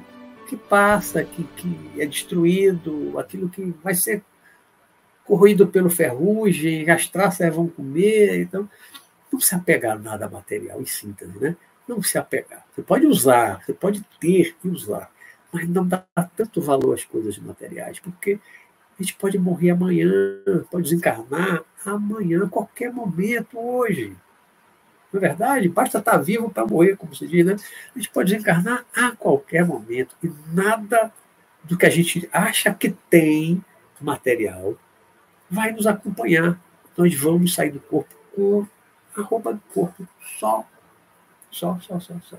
que 0.48 0.56
passa, 0.56 1.24
que, 1.24 1.44
que 1.56 1.90
é 1.98 2.06
destruído, 2.06 3.18
aquilo 3.18 3.48
que 3.48 3.74
vai 3.82 3.94
ser 3.94 4.22
corroído 5.24 5.66
pelo 5.66 5.88
ferrugem, 5.90 6.88
as 6.90 7.08
traças 7.08 7.54
vão 7.54 7.66
comer. 7.66 8.42
Então, 8.42 8.68
não 9.32 9.40
se 9.40 9.54
apegar 9.54 9.96
a 9.96 9.98
nada 9.98 10.28
material, 10.28 10.80
em 10.80 10.86
síntese, 10.86 11.36
né? 11.40 11.56
Não 11.86 12.02
se 12.02 12.16
apegar. 12.16 12.64
Você 12.74 12.82
pode 12.82 13.06
usar, 13.06 13.62
você 13.64 13.72
pode 13.72 14.02
ter 14.18 14.56
e 14.64 14.68
usar, 14.68 15.10
mas 15.52 15.68
não 15.68 15.86
dá 15.86 16.04
tanto 16.36 16.60
valor 16.60 16.94
às 16.94 17.04
coisas 17.04 17.38
materiais, 17.38 17.98
porque 18.00 18.38
a 18.98 19.02
gente 19.02 19.14
pode 19.16 19.38
morrer 19.38 19.70
amanhã, 19.70 20.10
pode 20.70 20.84
desencarnar 20.84 21.62
amanhã, 21.84 22.48
qualquer 22.48 22.92
momento, 22.92 23.58
hoje. 23.58 24.16
Não 25.12 25.18
é 25.18 25.28
verdade? 25.28 25.68
Basta 25.68 25.98
estar 25.98 26.16
vivo 26.18 26.50
para 26.50 26.66
morrer, 26.66 26.96
como 26.96 27.14
se 27.14 27.26
diz, 27.26 27.44
né? 27.44 27.56
A 27.94 27.98
gente 27.98 28.10
pode 28.10 28.32
desencarnar 28.32 28.84
a 28.94 29.12
qualquer 29.12 29.64
momento. 29.64 30.16
E 30.22 30.32
nada 30.52 31.12
do 31.62 31.76
que 31.76 31.86
a 31.86 31.90
gente 31.90 32.28
acha 32.32 32.72
que 32.74 32.90
tem 33.08 33.64
material 34.00 34.76
vai 35.50 35.72
nos 35.72 35.86
acompanhar. 35.86 36.58
Nós 36.96 37.14
vamos 37.14 37.54
sair 37.54 37.70
do 37.70 37.80
corpo 37.80 38.14
com 38.34 38.66
a 39.16 39.22
roupa 39.22 39.52
do 39.52 39.60
corpo 39.72 40.06
só. 40.38 40.64
Só, 41.54 41.78
só, 41.86 42.00
só, 42.00 42.14
só. 42.28 42.36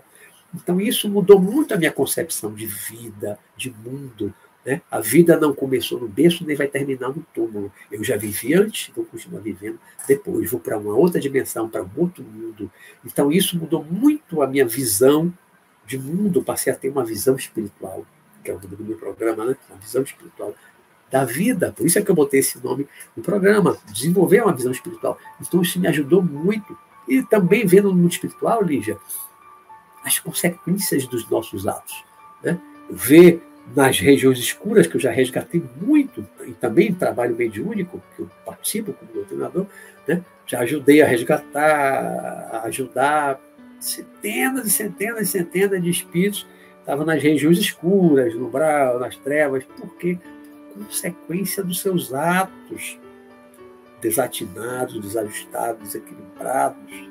Então, 0.54 0.80
isso 0.80 1.10
mudou 1.10 1.40
muito 1.40 1.74
a 1.74 1.78
minha 1.78 1.92
concepção 1.92 2.54
de 2.54 2.66
vida, 2.66 3.40
de 3.56 3.72
mundo, 3.72 4.34
né? 4.66 4.82
A 4.92 5.00
vida 5.00 5.38
não 5.40 5.54
começou 5.54 6.00
no 6.00 6.08
berço 6.08 6.46
nem 6.46 6.56
vai 6.56 6.68
terminar 6.68 7.10
no 7.10 7.26
túmulo. 7.34 7.72
Eu 7.92 8.04
já 8.04 8.18
vivi 8.18 8.54
antes, 8.54 8.92
vou 8.94 9.06
continuar 9.06 9.40
vivendo 9.40 9.80
depois, 10.08 10.50
vou 10.50 10.60
para 10.60 10.78
uma 10.78 10.94
outra 10.94 11.22
dimensão, 11.22 11.70
para 11.70 11.84
um 11.84 11.90
outro 11.96 12.24
mundo. 12.24 12.72
Então 13.06 13.32
isso 13.32 13.58
mudou 13.58 13.84
muito 13.84 14.42
a 14.42 14.48
minha 14.48 14.68
visão 14.68 15.32
de 15.86 16.00
mundo, 16.00 16.44
passei 16.44 16.74
a 16.74 16.76
ter 16.76 16.90
uma 16.90 17.06
visão 17.06 17.36
espiritual, 17.36 18.06
que 18.44 18.50
é 18.50 18.54
o 18.56 18.60
nome 18.60 18.76
do 18.76 18.84
meu 18.84 18.98
programa, 18.98 19.46
né? 19.46 19.56
Uma 19.70 19.80
visão 19.80 20.02
espiritual 20.02 20.56
da 21.12 21.24
vida. 21.24 21.72
Por 21.72 21.86
isso 21.86 22.00
é 22.00 22.02
que 22.02 22.10
eu 22.10 22.16
botei 22.16 22.40
esse 22.40 22.62
nome 22.64 22.88
no 23.16 23.22
programa, 23.22 23.78
desenvolver 23.94 24.42
uma 24.42 24.54
visão 24.54 24.72
espiritual. 24.72 25.20
Então 25.40 25.62
isso 25.62 25.80
me 25.80 25.88
ajudou 25.88 26.24
muito. 26.24 26.76
E 27.08 27.22
também 27.24 27.66
vendo 27.66 27.90
no 27.90 27.96
mundo 27.96 28.12
espiritual, 28.12 28.64
Lígia, 28.64 28.98
as 30.04 30.20
consequências 30.20 31.08
dos 31.08 31.28
nossos 31.30 31.68
atos. 31.68 32.04
Né? 32.44 32.60
Ver 32.90 33.42
nas 33.76 34.00
regiões 34.00 34.38
escuras, 34.38 34.86
que 34.86 34.96
eu 34.96 35.02
já 35.02 35.12
resgatei 35.12 35.64
muito, 35.82 36.26
e 36.46 36.52
também 36.54 36.94
trabalho 36.94 37.36
mediúnico, 37.36 38.02
que 38.16 38.22
eu 38.22 38.30
participo 38.46 38.94
como 38.94 39.12
doutrinador, 39.12 39.66
né? 40.08 40.24
já 40.46 40.60
ajudei 40.60 41.02
a 41.02 41.08
resgatar, 41.08 42.50
a 42.52 42.64
ajudar 42.66 43.40
centenas 43.80 44.68
e 44.68 44.70
centenas 44.70 45.30
e 45.30 45.32
centenas 45.32 45.82
de 45.82 45.90
espíritos 45.90 46.46
estavam 46.80 47.06
nas 47.06 47.22
regiões 47.22 47.58
escuras, 47.58 48.36
no 48.36 48.48
umbral, 48.48 49.00
nas 49.00 49.16
trevas, 49.16 49.64
porque 49.80 50.20
consequência 50.76 51.64
dos 51.64 51.82
seus 51.82 52.14
atos 52.14 53.00
desatinados, 54.06 55.00
desajustados, 55.00 55.82
desequilibrados, 55.82 57.10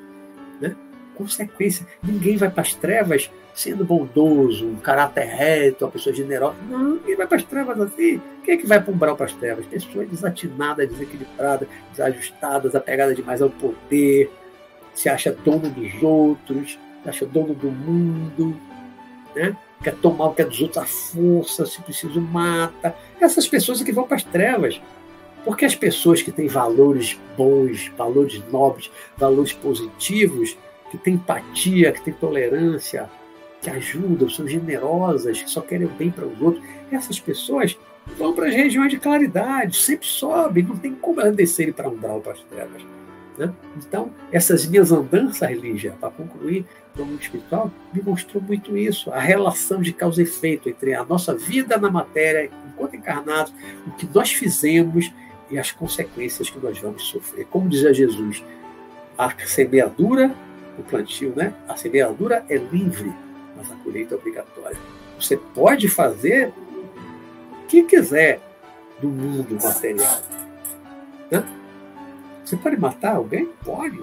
né? 0.61 0.75
Consequência. 1.13 1.85
Ninguém 2.01 2.37
vai 2.37 2.49
para 2.49 2.61
as 2.61 2.73
trevas 2.73 3.29
sendo 3.53 3.85
bondoso, 3.85 4.65
um 4.65 4.75
caráter 4.75 5.25
reto, 5.25 5.85
uma 5.85 5.91
pessoa 5.91 6.13
generosa. 6.13 6.55
Não, 6.69 6.95
ninguém 6.95 7.15
vai 7.15 7.27
para 7.27 7.37
as 7.37 7.43
trevas 7.43 7.79
assim. 7.79 8.21
Quem 8.43 8.55
é 8.55 8.57
que 8.57 8.67
vai 8.67 8.81
para 8.81 8.93
umbral 8.93 9.15
para 9.15 9.25
as 9.25 9.33
trevas? 9.33 9.65
Pessoas 9.65 10.09
desatinadas, 10.09 10.89
desequilibradas, 10.89 11.67
desajustadas, 11.91 12.75
apegadas 12.75 13.15
demais 13.15 13.41
ao 13.41 13.49
poder, 13.49 14.29
se 14.93 15.09
acha 15.09 15.31
dono 15.31 15.69
dos 15.69 16.01
outros, 16.01 16.77
se 17.03 17.09
acha 17.09 17.25
dono 17.25 17.53
do 17.53 17.71
mundo, 17.71 18.55
né? 19.35 19.55
quer 19.83 19.95
tomar 19.95 20.27
o 20.27 20.33
que 20.33 20.41
é 20.41 20.45
dos 20.45 20.61
outros 20.61 20.83
à 20.83 20.85
força, 20.85 21.65
se 21.65 21.81
preciso 21.81 22.19
mata. 22.19 22.95
Essas 23.19 23.47
pessoas 23.47 23.81
é 23.81 23.85
que 23.85 23.91
vão 23.91 24.05
para 24.05 24.17
as 24.17 24.23
trevas. 24.23 24.81
Porque 25.45 25.63
as 25.63 25.75
pessoas 25.75 26.23
que 26.23 26.31
têm 26.31 26.47
valores 26.47 27.17
bons, 27.37 27.91
valores 27.95 28.41
nobres, 28.51 28.91
valores 29.15 29.53
positivos, 29.53 30.57
que 30.89 30.97
têm 30.97 31.13
empatia, 31.13 31.91
que 31.91 32.01
têm 32.01 32.13
tolerância, 32.13 33.07
que 33.61 33.69
ajudam, 33.69 34.27
são 34.27 34.47
generosas, 34.47 35.41
que 35.41 35.49
só 35.49 35.61
querem 35.61 35.85
o 35.85 35.91
bem 35.91 36.09
para 36.09 36.25
os 36.25 36.41
outros. 36.41 36.65
Essas 36.91 37.19
pessoas 37.19 37.77
vão 38.17 38.33
para 38.33 38.47
as 38.47 38.55
regiões 38.55 38.89
de 38.89 38.97
claridade, 38.97 39.77
sempre 39.77 40.07
sobem, 40.07 40.63
não 40.63 40.77
tem 40.77 40.93
como 40.95 41.21
elas 41.21 41.35
descerem 41.35 41.73
para 41.73 41.89
umbral, 41.89 42.21
para 42.21 42.33
as 42.33 42.41
trevas. 42.41 42.83
Né? 43.37 43.53
Então, 43.77 44.11
essas 44.31 44.65
minhas 44.65 44.91
andanças, 44.91 45.51
Lígia, 45.51 45.95
para 45.99 46.09
concluir, 46.09 46.65
no 46.95 47.05
mundo 47.05 47.21
espiritual, 47.21 47.71
me 47.93 48.01
mostrou 48.01 48.41
muito 48.41 48.77
isso, 48.77 49.11
a 49.11 49.19
relação 49.19 49.81
de 49.81 49.91
causa 49.91 50.21
e 50.21 50.23
efeito 50.23 50.69
entre 50.69 50.93
a 50.93 51.03
nossa 51.03 51.35
vida 51.35 51.77
na 51.77 51.89
matéria, 51.89 52.49
enquanto 52.67 52.95
encarnados, 52.95 53.53
o 53.85 53.91
que 53.91 54.07
nós 54.13 54.31
fizemos 54.31 55.11
e 55.49 55.57
as 55.57 55.71
consequências 55.71 56.49
que 56.49 56.59
nós 56.59 56.79
vamos 56.79 57.03
sofrer. 57.03 57.45
Como 57.45 57.69
dizia 57.69 57.93
Jesus, 57.93 58.43
a 59.17 59.31
semeadura, 59.45 60.35
o 60.77 60.83
plantio, 60.83 61.33
né? 61.35 61.53
A 61.67 61.75
semeadura 61.75 62.45
é 62.49 62.57
livre, 62.57 63.13
mas 63.55 63.71
a 63.71 63.75
colheita 63.75 64.15
é 64.15 64.17
obrigatória. 64.17 64.77
Você 65.19 65.37
pode 65.37 65.87
fazer 65.87 66.51
o 67.51 67.67
que 67.67 67.83
quiser 67.83 68.41
do 68.99 69.07
mundo 69.07 69.55
material. 69.61 70.21
Né? 71.31 71.45
Você 72.43 72.57
pode 72.57 72.77
matar 72.77 73.15
alguém? 73.15 73.45
Pode. 73.63 73.99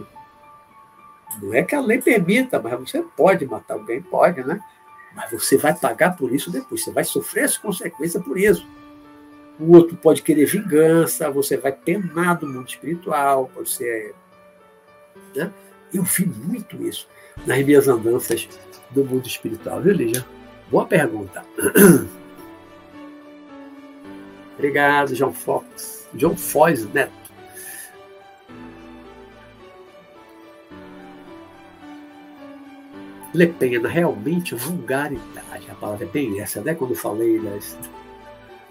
Não 1.40 1.54
é 1.54 1.62
que 1.62 1.74
a 1.74 1.80
lei 1.80 2.00
permita, 2.00 2.60
mas 2.60 2.78
você 2.78 3.02
pode 3.02 3.46
matar 3.46 3.74
alguém, 3.74 4.02
pode, 4.02 4.42
né? 4.44 4.60
Mas 5.14 5.30
você 5.30 5.56
vai 5.56 5.74
pagar 5.74 6.16
por 6.16 6.32
isso 6.32 6.50
depois, 6.50 6.82
você 6.82 6.90
vai 6.90 7.04
sofrer 7.04 7.44
as 7.44 7.56
consequências 7.56 8.22
por 8.22 8.38
isso. 8.38 8.66
O 9.58 9.76
outro 9.76 9.96
pode 9.96 10.22
querer 10.22 10.46
vingança, 10.46 11.30
você 11.30 11.56
vai 11.56 11.72
penar 11.72 12.38
do 12.38 12.46
mundo 12.46 12.68
espiritual, 12.68 13.50
pode 13.54 13.70
ser. 13.70 14.14
Né? 15.34 15.52
Eu 15.92 16.02
vi 16.02 16.26
muito 16.26 16.82
isso 16.82 17.06
nas 17.46 17.64
minhas 17.64 17.86
andanças 17.88 18.48
do 18.90 19.04
mundo 19.04 19.26
espiritual, 19.26 19.80
viu, 19.80 19.92
Lígia? 19.92 20.24
Boa 20.70 20.86
pergunta. 20.86 21.44
Obrigado, 24.56 25.14
João 25.14 25.32
Fox. 25.32 26.08
João 26.14 26.36
Foz 26.36 26.84
Neto. 26.92 27.12
Lepena, 33.34 33.88
realmente 33.88 34.54
vulgaridade. 34.54 35.70
A 35.70 35.74
palavra 35.74 36.04
é 36.04 36.08
bem 36.08 36.40
essa, 36.40 36.60
né? 36.60 36.74
Quando 36.74 36.90
eu 36.90 36.96
falei 36.96 37.38
das 37.38 37.78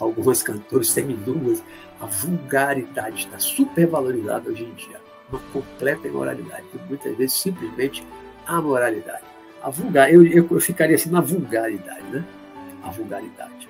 algumas 0.04 0.42
cantoras 0.42 0.90
seminuas, 0.90 1.64
a 2.00 2.06
vulgaridade 2.06 3.26
está 3.26 3.38
supervalorizada 3.40 4.50
hoje 4.50 4.64
em 4.64 4.74
dia. 4.74 5.00
Uma 5.30 5.40
completa 5.54 6.08
imoralidade. 6.08 6.66
E 6.74 6.78
muitas 6.90 7.16
vezes 7.16 7.40
simplesmente 7.40 8.06
a 8.46 8.62
moralidade. 8.62 9.24
A 9.62 9.70
vulgar, 9.70 10.12
eu, 10.12 10.26
eu, 10.26 10.48
eu 10.50 10.60
ficaria 10.60 10.96
assim 10.96 11.10
na 11.10 11.22
vulgaridade, 11.22 12.04
né? 12.12 12.26
A 12.84 12.90
vulgaridade. 12.90 13.70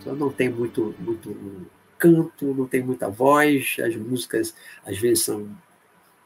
Então 0.00 0.16
não 0.16 0.30
tem 0.30 0.48
muito, 0.48 0.94
muito 0.98 1.36
canto, 1.98 2.46
não 2.54 2.66
tem 2.66 2.82
muita 2.82 3.08
voz, 3.08 3.76
as 3.78 3.94
músicas 3.94 4.54
às 4.84 4.98
vezes 4.98 5.24
são 5.24 5.48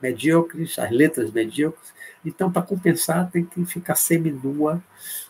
medíocres, 0.00 0.78
as 0.78 0.90
letras 0.90 1.30
medíocres. 1.30 1.92
Então, 2.24 2.50
para 2.50 2.62
compensar, 2.62 3.30
tem 3.30 3.44
que 3.44 3.64
ficar 3.66 3.94
seminua 3.94 4.82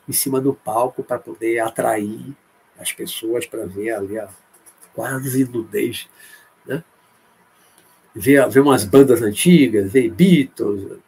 em 0.08 0.12
cima 0.12 0.40
do 0.40 0.54
palco 0.54 1.02
para 1.02 1.18
poder 1.18 1.58
atrair 1.60 2.36
as 2.78 2.92
pessoas 2.92 3.46
para 3.46 3.66
ver 3.66 3.92
ali 3.92 4.18
a 4.18 4.28
quase 4.94 5.44
nudez. 5.44 6.08
Né? 6.64 6.82
Ver, 8.14 8.48
ver 8.48 8.60
umas 8.60 8.84
bandas 8.84 9.22
antigas, 9.22 9.92
ver 9.92 10.10
Beatles. 10.10 10.98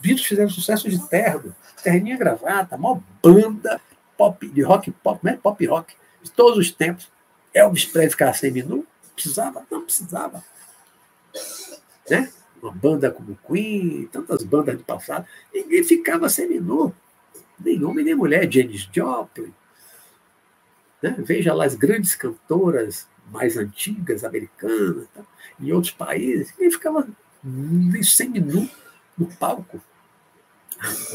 Beatles 0.00 0.26
fizeram 0.26 0.50
sucesso 0.50 0.88
de 0.88 0.98
terno, 1.08 1.54
terninha 1.82 2.16
gravata, 2.16 2.76
maior 2.76 3.00
banda 3.22 3.80
pop, 4.16 4.48
de 4.48 4.62
rock 4.62 4.90
pop, 4.90 5.24
né? 5.24 5.38
pop 5.42 5.64
rock, 5.66 5.94
de 6.22 6.30
todos 6.30 6.58
os 6.58 6.70
tempos. 6.70 7.08
Elvis 7.54 7.86
Presley 7.86 8.10
ficar 8.10 8.34
seminu? 8.34 8.86
Precisava? 9.14 9.66
Não 9.70 9.82
precisava. 9.82 10.44
Né? 12.10 12.30
Uma 12.62 12.72
banda 12.72 13.10
como 13.10 13.38
Queen, 13.46 14.08
tantas 14.12 14.42
bandas 14.42 14.76
do 14.76 14.84
passado, 14.84 15.26
ninguém 15.54 15.82
ficava 15.82 16.28
seminu. 16.28 16.94
Nem 17.58 17.82
homem 17.84 18.04
nem 18.04 18.14
mulher. 18.14 18.50
Janis 18.50 18.88
Joplin, 18.92 19.52
né? 21.06 21.16
Veja 21.18 21.54
lá 21.54 21.64
as 21.64 21.74
grandes 21.74 22.14
cantoras 22.14 23.06
mais 23.30 23.56
antigas, 23.56 24.24
americanas, 24.24 25.06
tá? 25.14 25.22
em 25.60 25.72
outros 25.72 25.92
países, 25.92 26.52
e 26.58 26.70
ficava 26.70 27.06
semi-nu 28.02 28.68
no 29.16 29.26
palco. 29.26 29.80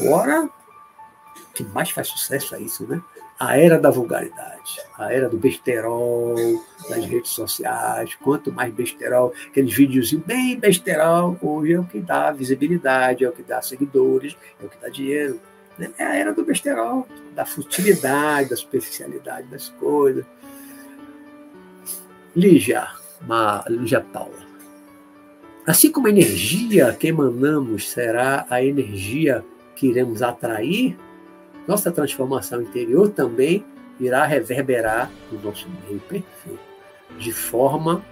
Agora, 0.00 0.44
o 0.44 1.52
que 1.54 1.62
mais 1.62 1.90
faz 1.90 2.08
sucesso 2.08 2.54
é 2.54 2.60
isso, 2.60 2.86
né? 2.86 3.00
A 3.38 3.56
era 3.56 3.78
da 3.78 3.90
vulgaridade, 3.90 4.80
a 4.96 5.12
era 5.12 5.28
do 5.28 5.36
besterol, 5.36 6.36
das 6.88 7.04
redes 7.04 7.30
sociais. 7.30 8.14
Quanto 8.16 8.52
mais 8.52 8.72
besterol, 8.72 9.32
aqueles 9.48 9.74
vídeos 9.74 10.12
bem 10.12 10.58
besterol, 10.58 11.36
hoje 11.42 11.72
é 11.72 11.80
o 11.80 11.84
que 11.84 12.00
dá 12.00 12.30
visibilidade, 12.30 13.24
é 13.24 13.28
o 13.28 13.32
que 13.32 13.42
dá 13.42 13.60
seguidores, 13.60 14.36
é 14.60 14.64
o 14.64 14.68
que 14.68 14.78
dá 14.78 14.88
dinheiro. 14.88 15.40
Né? 15.82 15.90
É 15.98 16.04
a 16.04 16.14
era 16.14 16.32
do 16.32 16.44
besterol, 16.44 17.08
da 17.34 17.44
futilidade, 17.44 18.50
da 18.50 18.56
superficialidade 18.56 19.48
das 19.48 19.68
coisas. 19.68 20.24
Lígia, 22.36 22.86
uma, 23.20 23.64
Lígia 23.68 24.00
Paula. 24.00 24.52
Assim 25.66 25.90
como 25.90 26.06
a 26.06 26.10
energia 26.10 26.94
que 26.94 27.08
emanamos 27.08 27.90
será 27.90 28.46
a 28.48 28.64
energia 28.64 29.44
que 29.74 29.88
iremos 29.88 30.22
atrair, 30.22 30.96
nossa 31.66 31.90
transformação 31.90 32.62
interior 32.62 33.10
também 33.10 33.64
irá 33.98 34.24
reverberar 34.24 35.10
no 35.30 35.40
nosso 35.40 35.68
meio 35.86 36.00
perfeito, 36.00 36.60
de 37.18 37.32
forma 37.32 38.04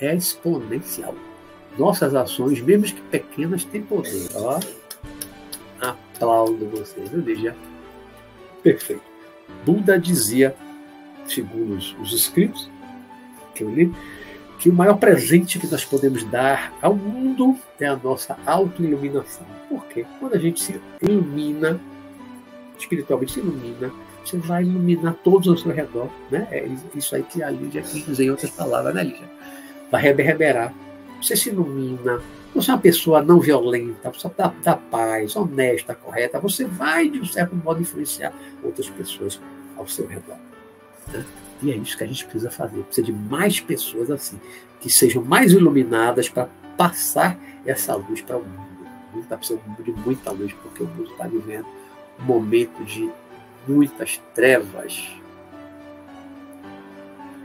exponencial. 0.00 1.14
Nossas 1.78 2.14
ações, 2.14 2.60
mesmo 2.60 2.86
que 2.86 3.02
pequenas, 3.02 3.64
têm 3.64 3.82
poder. 3.82 4.28
Ó, 4.34 4.58
aplaudo 6.20 6.66
você, 6.66 7.00
viu, 7.00 7.20
Lígia? 7.20 7.56
Perfeito. 8.62 9.02
Buda 9.64 9.98
dizia, 9.98 10.54
segundo 11.24 11.74
os, 11.74 11.96
os 11.98 12.12
escritos 12.12 12.70
que 13.54 13.64
eu 13.64 13.70
li, 13.70 13.92
que 14.58 14.68
o 14.68 14.72
maior 14.74 14.98
presente 14.98 15.58
que 15.58 15.66
nós 15.66 15.84
podemos 15.84 16.22
dar 16.24 16.72
ao 16.82 16.94
mundo 16.94 17.56
é 17.80 17.86
a 17.86 17.96
nossa 17.96 18.36
autoiluminação. 18.44 19.46
Por 19.68 19.86
quê? 19.86 20.04
Quando 20.18 20.34
a 20.34 20.38
gente 20.38 20.62
se 20.62 20.78
ilumina, 21.00 21.80
espiritualmente 22.78 23.32
se 23.32 23.40
ilumina, 23.40 23.90
você 24.22 24.36
vai 24.36 24.62
iluminar 24.62 25.14
todos 25.24 25.48
ao 25.48 25.56
seu 25.56 25.72
redor. 25.72 26.10
Né? 26.30 26.46
É 26.50 26.68
isso 26.94 27.16
aí 27.16 27.22
que 27.22 27.42
a 27.42 27.50
Lídia 27.50 27.80
dizer 27.80 28.24
em 28.24 28.30
outras 28.30 28.50
palavras, 28.50 28.94
né, 28.94 29.02
Lídia? 29.02 29.30
Vai 29.90 30.02
reverberar. 30.02 30.74
Você 31.20 31.36
se 31.36 31.50
ilumina, 31.50 32.20
você 32.54 32.70
é 32.70 32.74
uma 32.74 32.80
pessoa 32.80 33.22
não 33.22 33.38
violenta, 33.38 34.08
uma 34.08 34.12
pessoa 34.12 34.32
da, 34.36 34.48
da 34.48 34.76
paz, 34.76 35.36
honesta, 35.36 35.94
correta, 35.94 36.40
você 36.40 36.64
vai, 36.64 37.08
de 37.08 37.20
um 37.20 37.24
certo 37.24 37.54
modo, 37.54 37.80
influenciar 37.80 38.32
outras 38.62 38.88
pessoas 38.88 39.40
ao 39.76 39.86
seu 39.86 40.06
redor. 40.06 40.36
Né? 41.12 41.24
E 41.62 41.70
é 41.70 41.76
isso 41.76 41.96
que 41.96 42.04
a 42.04 42.06
gente 42.06 42.24
precisa 42.24 42.50
fazer. 42.50 42.82
Precisa 42.84 43.06
de 43.06 43.12
mais 43.12 43.60
pessoas 43.60 44.10
assim, 44.10 44.40
que 44.80 44.90
sejam 44.90 45.22
mais 45.22 45.52
iluminadas 45.52 46.28
para 46.28 46.48
passar 46.76 47.38
essa 47.66 47.94
luz 47.94 48.22
para 48.22 48.38
o 48.38 48.42
mundo. 48.42 48.70
O 49.12 49.16
mundo 49.16 49.24
está 49.24 49.36
precisando 49.36 49.82
de 49.82 49.92
muita 49.92 50.30
luz, 50.30 50.52
porque 50.54 50.82
o 50.82 50.86
mundo 50.86 51.10
está 51.10 51.26
vivendo 51.26 51.66
um 52.18 52.24
momento 52.24 52.82
de 52.84 53.10
muitas 53.68 54.20
trevas. 54.34 55.12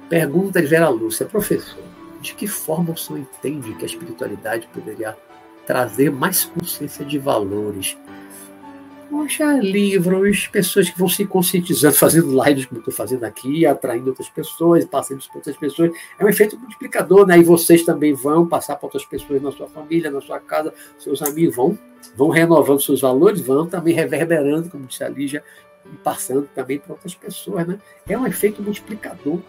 Pergunta 0.07 0.61
de 0.61 0.68
Vera 0.68 0.88
Lúcia, 0.88 1.26
professor 1.26 1.94
de 2.26 2.35
que 2.35 2.47
forma 2.47 2.93
o 2.93 2.97
senhor 2.97 3.19
entende 3.19 3.73
que 3.76 3.84
a 3.84 3.88
espiritualidade 3.88 4.68
poderia 4.73 5.18
trazer 5.65 6.11
mais 6.11 6.45
consciência 6.45 7.06
de 7.06 7.18
valores? 7.18 7.97
Poxa, 9.10 9.53
livros, 9.53 10.47
pessoas 10.47 10.89
que 10.89 10.97
vão 10.97 11.07
se 11.07 11.26
conscientizando, 11.26 11.95
fazendo 11.95 12.43
lives 12.43 12.65
como 12.65 12.80
estou 12.80 12.93
fazendo 12.93 13.23
aqui, 13.23 13.65
atraindo 13.65 14.10
outras 14.10 14.27
pessoas, 14.30 14.84
passando 14.85 15.19
isso 15.19 15.30
para 15.30 15.38
outras 15.38 15.56
pessoas. 15.56 15.91
É 16.18 16.26
um 16.26 16.30
efeito 16.30 16.57
multiplicador, 16.57 17.26
né? 17.27 17.38
E 17.38 17.43
vocês 17.43 17.84
também 17.84 18.14
vão 18.14 18.47
passar 18.47 18.76
para 18.76 18.88
outras 18.88 19.06
pessoas 19.06 19.41
na 19.41 19.52
sua 19.52 19.68
família, 19.68 20.10
na 20.10 20.22
sua 20.22 20.39
casa, 20.39 20.73
seus 20.97 21.22
amigos 21.22 21.56
vão, 21.56 21.77
vão 22.15 22.30
renovando 22.30 22.81
seus 22.81 23.02
valores, 23.02 23.41
vão 23.41 23.68
também 23.68 23.93
reverberando, 23.93 24.69
como 24.69 24.85
disse 24.85 25.03
a 25.03 25.10
Lígia, 25.10 25.43
e 25.85 25.95
passando 25.97 26.49
também 26.56 26.80
para 26.80 26.93
outras 26.93 27.14
pessoas, 27.14 27.68
né? 27.68 27.80
É 28.10 28.18
um 28.18 28.26
efeito 28.26 28.61
multiplicador. 28.61 29.39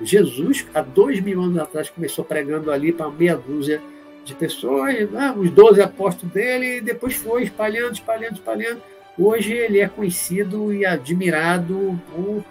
Jesus, 0.00 0.66
há 0.74 0.82
dois 0.82 1.20
mil 1.20 1.40
anos 1.40 1.58
atrás, 1.58 1.88
começou 1.88 2.24
pregando 2.24 2.70
ali 2.70 2.92
para 2.92 3.10
meia 3.10 3.36
dúzia 3.36 3.80
de 4.24 4.34
pessoas, 4.34 5.08
né, 5.10 5.32
os 5.36 5.50
doze 5.50 5.80
apóstolos 5.80 6.34
dele, 6.34 6.78
e 6.78 6.80
depois 6.80 7.14
foi 7.14 7.44
espalhando, 7.44 7.94
espalhando, 7.94 8.34
espalhando. 8.34 8.82
Hoje 9.18 9.52
ele 9.52 9.80
é 9.80 9.88
conhecido 9.88 10.72
e 10.74 10.84
admirado 10.84 11.98
por 12.10 12.44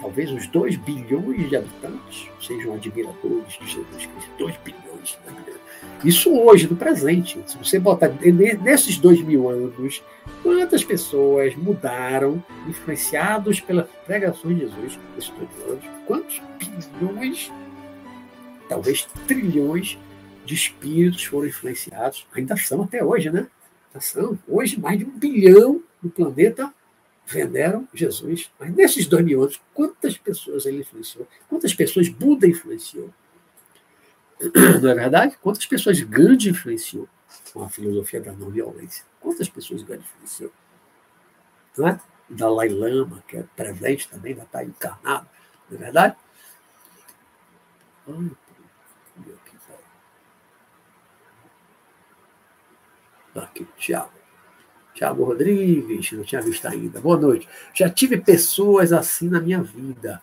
talvez 0.00 0.30
uns 0.30 0.46
2 0.46 0.76
bilhões 0.76 1.48
de 1.48 1.56
habitantes 1.56 2.28
sejam 2.40 2.74
admiradores 2.74 3.52
de 3.60 3.66
Jesus 3.66 4.06
Cristo. 4.06 4.30
2 4.38 4.56
bilhões. 4.64 5.18
Né? 5.26 5.34
Isso 6.04 6.32
hoje, 6.32 6.68
no 6.68 6.76
presente. 6.76 7.38
Se 7.46 7.58
você 7.58 7.78
botar 7.78 8.08
nesses 8.08 8.98
dois 8.98 9.20
mil 9.20 9.48
anos, 9.48 10.02
quantas 10.42 10.84
pessoas 10.84 11.54
mudaram, 11.56 12.42
influenciados 12.66 13.60
pelas 13.60 13.88
pregações 14.06 14.56
de 14.56 14.60
Jesus 14.66 14.98
anos? 15.66 15.84
Quantos 16.06 16.40
bilhões 16.58 17.50
talvez 18.68 19.08
trilhões 19.26 19.98
de 20.44 20.54
espíritos 20.54 21.24
foram 21.24 21.48
influenciados, 21.48 22.26
ainda 22.32 22.56
são 22.56 22.82
até 22.82 23.02
hoje, 23.02 23.30
né? 23.30 23.48
Ainda 23.88 24.00
são. 24.00 24.38
Hoje, 24.46 24.78
mais 24.78 24.98
de 24.98 25.04
um 25.04 25.10
bilhão 25.10 25.82
no 26.02 26.10
planeta 26.10 26.72
veneram 27.26 27.88
Jesus. 27.92 28.50
Mas 28.58 28.74
nesses 28.74 29.06
dois 29.06 29.24
mil 29.24 29.42
anos, 29.42 29.60
quantas 29.74 30.16
pessoas 30.16 30.66
ele 30.66 30.80
influenciou? 30.80 31.26
Quantas 31.48 31.74
pessoas 31.74 32.08
Buda 32.08 32.46
influenciou? 32.46 33.10
Não 34.80 34.90
é 34.90 34.94
verdade? 34.94 35.36
Quantas 35.42 35.66
pessoas 35.66 36.00
Gandhi 36.00 36.50
influenciou 36.50 37.08
com 37.52 37.62
a 37.62 37.68
filosofia 37.68 38.20
da 38.20 38.32
não 38.32 38.50
violência? 38.50 39.04
Quantas 39.20 39.48
pessoas 39.48 39.82
influenciou? 39.82 40.52
Não 41.76 41.88
é? 41.88 42.00
Dalai 42.28 42.68
Lama, 42.68 43.22
que 43.26 43.38
é 43.38 43.44
presente 43.56 44.08
também, 44.08 44.34
já 44.34 44.42
está 44.42 44.62
encarnado, 44.62 45.26
não 45.70 45.76
é 45.78 45.80
verdade? 45.80 46.16
Ai, 48.06 48.30
aqui, 53.42 53.66
Tiago. 53.76 54.12
Tiago 54.94 55.24
Rodrigues, 55.24 56.12
não 56.12 56.24
tinha 56.24 56.40
visto 56.40 56.66
ainda. 56.66 57.00
Boa 57.00 57.16
noite. 57.16 57.48
Já 57.72 57.88
tive 57.88 58.20
pessoas 58.20 58.92
assim 58.92 59.28
na 59.28 59.40
minha 59.40 59.62
vida. 59.62 60.20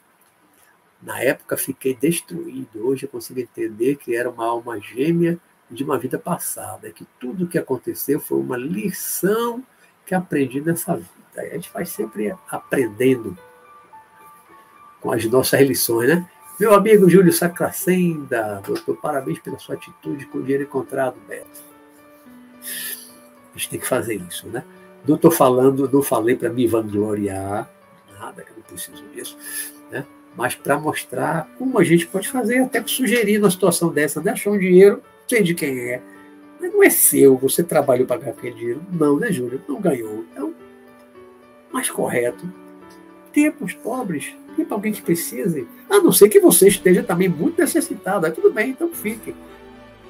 Na 1.02 1.22
época 1.22 1.56
fiquei 1.56 1.96
destruído. 1.96 2.86
Hoje 2.86 3.06
eu 3.06 3.10
consigo 3.10 3.40
entender 3.40 3.96
que 3.96 4.16
era 4.16 4.30
uma 4.30 4.46
alma 4.46 4.80
gêmea 4.80 5.40
de 5.70 5.84
uma 5.84 5.98
vida 5.98 6.20
passada, 6.20 6.92
que 6.92 7.06
tudo 7.20 7.46
o 7.46 7.48
que 7.48 7.58
aconteceu 7.58 8.20
foi 8.20 8.40
uma 8.40 8.58
lição 8.58 9.64
que 10.06 10.14
aprendi 10.14 10.62
nessa 10.62 10.96
vida. 10.96 11.10
A 11.38 11.46
gente 11.46 11.72
vai 11.74 11.86
sempre 11.86 12.34
aprendendo 12.50 13.38
com 15.02 15.12
as 15.12 15.26
nossas 15.26 15.60
lições, 15.62 16.10
né? 16.10 16.30
Meu 16.60 16.74
amigo 16.74 17.10
Júlio 17.10 17.34
Sacracenda, 17.34 18.62
doutor, 18.66 18.96
parabéns 18.98 19.40
pela 19.40 19.60
sua 19.60 19.76
atitude 19.76 20.26
com 20.28 20.38
o 20.38 20.42
dinheiro 20.42 20.64
encontrado, 20.64 21.16
Beto. 21.28 21.64
A 23.54 23.58
gente 23.58 23.70
tem 23.70 23.80
que 23.80 23.88
fazer 23.88 24.16
isso, 24.16 24.48
né? 24.48 24.64
Não 25.06 25.16
estou 25.16 25.30
falando, 25.30 25.90
não 25.92 26.02
falei 26.02 26.36
para 26.36 26.50
me 26.50 26.66
vangloriar, 26.66 27.70
nada, 28.20 28.42
que 28.42 28.52
eu 28.52 28.56
não 28.56 28.64
preciso 28.64 29.04
disso, 29.14 29.38
né? 29.92 30.06
mas 30.36 30.56
para 30.56 30.78
mostrar 30.78 31.48
como 31.58 31.80
a 31.80 31.84
gente 31.84 32.08
pode 32.08 32.28
fazer, 32.28 32.60
até 32.60 32.86
sugerir 32.86 33.40
uma 33.40 33.52
situação 33.52 33.90
dessa, 33.90 34.22
né? 34.22 34.32
achar 34.32 34.52
um 34.52 34.58
dinheiro, 34.58 35.02
sei 35.28 35.44
de 35.44 35.54
quem 35.54 35.78
é, 35.80 36.02
mas 36.60 36.74
não 36.74 36.84
é 36.84 36.90
seu, 36.90 37.38
você 37.38 37.64
trabalhou 37.64 38.08
para 38.08 38.18
ganhar 38.18 38.32
aquele 38.32 38.56
dinheiro. 38.56 38.82
Não, 38.92 39.18
né, 39.18 39.32
Júlio? 39.32 39.62
Não 39.68 39.80
ganhou. 39.80 40.26
Então, 40.32 40.54
mais 41.72 41.90
correto, 41.90 42.48
ter 43.34 43.52
para 43.52 43.66
os 43.66 43.74
pobres, 43.74 44.34
ter 44.56 44.66
para 44.66 44.76
alguém 44.76 44.94
que 44.94 45.02
precise, 45.02 45.68
a 45.90 46.00
não 46.00 46.12
ser 46.12 46.30
que 46.30 46.40
você 46.40 46.70
esteja 46.70 47.04
também 47.04 47.28
muito 47.28 47.60
necessitado, 47.60 48.26
aí 48.26 48.32
tudo 48.32 48.52
bem, 48.52 48.70
então 48.72 48.90
fique. 48.90 49.36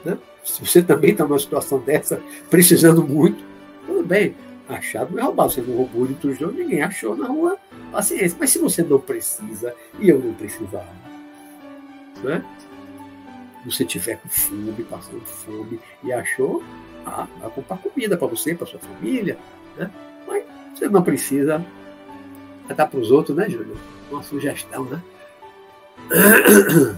Né? 0.03 0.17
Se 0.43 0.63
você 0.63 0.83
também 0.83 1.11
está 1.11 1.23
numa 1.23 1.39
situação 1.39 1.79
dessa, 1.79 2.21
precisando 2.49 3.03
muito, 3.03 3.43
tudo 3.87 4.05
bem. 4.05 4.35
Achado 4.69 5.13
não 5.13 5.19
é 5.19 5.23
roubado. 5.23 5.51
Você 5.51 5.61
não 5.61 5.75
roubou 5.75 6.07
de 6.07 6.13
tudo, 6.15 6.51
ninguém 6.51 6.81
achou 6.81 7.15
na 7.15 7.27
rua. 7.27 7.57
Paciência. 7.91 8.37
Mas 8.39 8.51
se 8.51 8.59
você 8.59 8.83
não 8.83 8.99
precisa, 8.99 9.73
e 9.99 10.09
eu 10.09 10.19
não 10.19 10.33
precisava, 10.33 10.87
né? 12.23 12.43
Você 13.65 13.83
tiver 13.83 14.17
com 14.17 14.29
fome, 14.29 14.83
passando 14.83 15.25
fome, 15.25 15.79
e 16.03 16.13
achou, 16.13 16.63
ah, 17.05 17.27
vai 17.39 17.49
comprar 17.49 17.77
comida 17.77 18.15
para 18.15 18.27
você, 18.27 18.53
para 18.53 18.67
sua 18.67 18.79
família, 18.79 19.37
né? 19.75 19.89
Mas 20.27 20.43
você 20.73 20.87
não 20.87 21.01
precisa 21.01 21.65
dar 22.75 22.87
para 22.87 22.99
os 22.99 23.11
outros, 23.11 23.35
né, 23.35 23.49
Júlio? 23.49 23.75
Uma 24.11 24.21
sugestão, 24.23 24.85
né? 24.85 25.01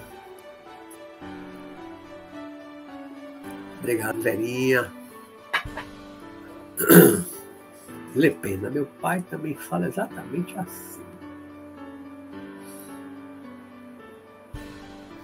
Obrigado, 3.79 4.19
Verinha. 4.21 4.91
Le 8.13 8.31
Pena, 8.31 8.69
meu 8.69 8.85
pai 8.99 9.23
também 9.29 9.55
fala 9.55 9.87
exatamente 9.87 10.57
assim. 10.57 11.06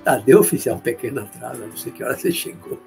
Tadeu 0.03 0.39
oficial, 0.39 0.75
um 0.75 0.79
pequeno 0.79 1.21
atraso, 1.21 1.61
não 1.61 1.77
sei 1.77 1.91
que 1.91 2.03
hora 2.03 2.17
você 2.17 2.31
chegou. 2.31 2.79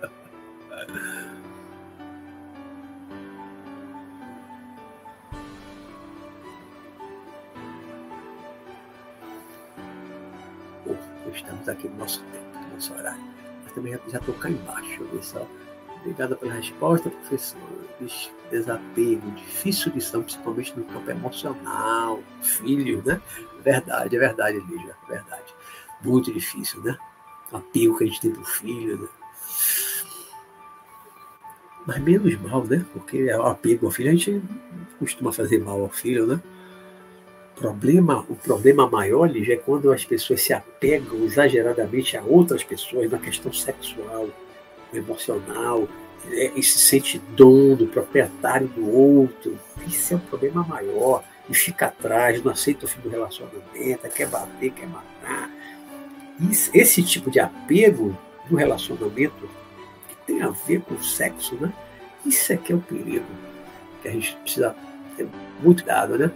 estamos 11.36 11.68
aqui 11.68 11.88
no 11.88 11.96
nosso 11.96 12.22
tempo, 12.32 12.58
no 12.58 12.74
nosso 12.74 12.94
horário. 12.94 13.22
Mas 13.62 13.72
também 13.72 13.98
já 14.08 14.18
estou 14.18 14.34
cá 14.34 14.50
embaixo, 14.50 15.06
só. 15.22 15.46
Obrigada 16.00 16.36
pela 16.36 16.54
resposta, 16.54 17.10
professor. 17.10 17.60
Desapego, 18.50 19.30
difícil 19.32 19.92
lição, 19.92 20.22
principalmente 20.22 20.76
no 20.78 20.84
campo 20.84 21.10
emocional, 21.10 22.22
filho, 22.42 23.02
né? 23.04 23.20
Verdade, 23.62 24.14
é 24.14 24.18
verdade, 24.18 24.58
Lígia, 24.60 24.94
é 25.04 25.10
verdade. 25.10 25.55
Muito 26.06 26.32
difícil, 26.32 26.80
né? 26.82 26.96
O 27.52 27.56
apego 27.56 27.98
que 27.98 28.04
a 28.04 28.06
gente 28.06 28.20
tem 28.20 28.30
pro 28.30 28.44
filho, 28.44 28.98
né? 28.98 29.08
Mas 31.86 32.00
menos 32.00 32.40
mal, 32.40 32.64
né? 32.64 32.84
Porque 32.92 33.32
o 33.32 33.42
apego 33.42 33.86
ao 33.86 33.92
filho, 33.92 34.10
a 34.10 34.14
gente 34.14 34.42
costuma 34.98 35.32
fazer 35.32 35.58
mal 35.58 35.80
ao 35.80 35.88
filho, 35.88 36.26
né? 36.26 36.40
Problema, 37.54 38.24
o 38.28 38.36
problema 38.36 38.88
maior, 38.88 39.30
Lígia, 39.30 39.54
é 39.54 39.58
quando 39.58 39.92
as 39.92 40.04
pessoas 40.04 40.42
se 40.42 40.52
apegam 40.52 41.24
exageradamente 41.24 42.16
a 42.16 42.22
outras 42.22 42.62
pessoas 42.62 43.10
na 43.10 43.18
questão 43.18 43.52
sexual 43.52 44.28
emocional, 44.92 45.88
é, 46.30 46.52
e 46.56 46.62
se 46.62 46.78
sente 46.78 47.18
dono, 47.34 47.76
do 47.76 47.86
proprietário 47.86 48.68
do 48.68 48.90
outro. 48.90 49.58
Isso 49.86 50.14
é 50.14 50.16
um 50.16 50.20
problema 50.20 50.64
maior. 50.64 51.22
E 51.48 51.54
fica 51.54 51.86
atrás, 51.86 52.42
não 52.42 52.52
aceita 52.52 52.84
o 52.84 52.88
fim 52.88 53.00
do 53.00 53.08
relacionamento, 53.08 54.08
quer 54.10 54.28
bater, 54.28 54.72
quer 54.72 54.88
matar. 54.88 55.55
Esse 56.74 57.02
tipo 57.02 57.30
de 57.30 57.40
apego 57.40 58.16
no 58.50 58.58
relacionamento, 58.58 59.48
que 60.08 60.16
tem 60.26 60.42
a 60.42 60.50
ver 60.50 60.80
com 60.82 60.94
o 60.94 61.02
sexo, 61.02 61.54
né? 61.56 61.72
Isso 62.24 62.52
é 62.52 62.56
que 62.56 62.72
é 62.72 62.76
o 62.76 62.80
perigo. 62.80 63.26
Que 64.02 64.08
a 64.08 64.12
gente 64.12 64.36
precisa 64.36 64.76
ter 65.16 65.26
muito 65.62 65.82
cuidado, 65.82 66.18
né? 66.18 66.30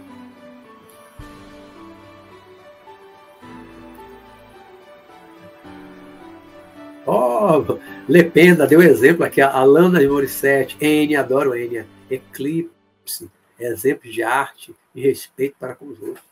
Oh, 7.05 7.79
Lependa 8.07 8.67
deu 8.67 8.81
exemplo 8.81 9.25
aqui, 9.25 9.41
a 9.41 9.49
Alana 9.49 9.99
de 9.99 10.07
Morissette, 10.07 10.77
N, 10.79 11.15
adoro 11.15 11.55
N, 11.55 11.85
Eclipse, 12.09 13.29
exemplos 13.59 14.13
de 14.13 14.23
arte 14.23 14.75
e 14.93 15.01
respeito 15.01 15.55
para 15.59 15.75
com 15.75 15.87
os 15.87 16.01
outros. 16.01 16.30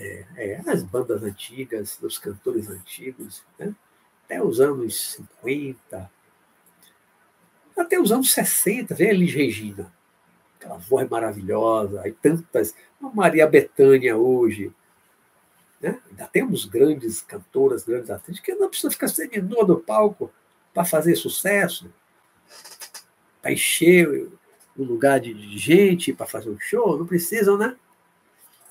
É, 0.00 0.24
é, 0.36 0.62
as 0.70 0.84
bandas 0.84 1.24
antigas, 1.24 1.98
dos 2.00 2.18
cantores 2.18 2.68
antigos, 2.68 3.42
né? 3.58 3.74
até 4.24 4.40
os 4.40 4.60
anos 4.60 5.16
50, 5.42 6.08
até 7.76 7.98
os 7.98 8.12
anos 8.12 8.32
60, 8.32 8.94
vem 8.94 9.08
Elis 9.08 9.34
Regina, 9.34 9.92
aquela 10.56 10.76
voz 10.76 11.08
maravilhosa, 11.08 12.06
e 12.06 12.12
tantas, 12.12 12.76
a 13.02 13.08
Maria 13.08 13.46
Bethânia 13.48 14.16
hoje, 14.16 14.72
né? 15.80 16.00
Ainda 16.10 16.26
temos 16.26 16.64
grandes 16.64 17.20
cantoras, 17.20 17.84
grandes 17.84 18.10
atrizes, 18.10 18.40
que 18.40 18.54
não 18.54 18.68
precisa 18.68 18.90
ficar 18.90 19.08
seminua 19.08 19.66
no 19.66 19.80
palco 19.80 20.30
para 20.72 20.84
fazer 20.84 21.16
sucesso, 21.16 21.92
para 23.40 23.52
encher 23.52 24.28
o 24.76 24.84
lugar 24.84 25.20
de 25.20 25.58
gente, 25.58 26.12
para 26.12 26.26
fazer 26.26 26.50
um 26.50 26.58
show. 26.58 26.98
Não 26.98 27.06
precisam, 27.06 27.56
né? 27.56 27.76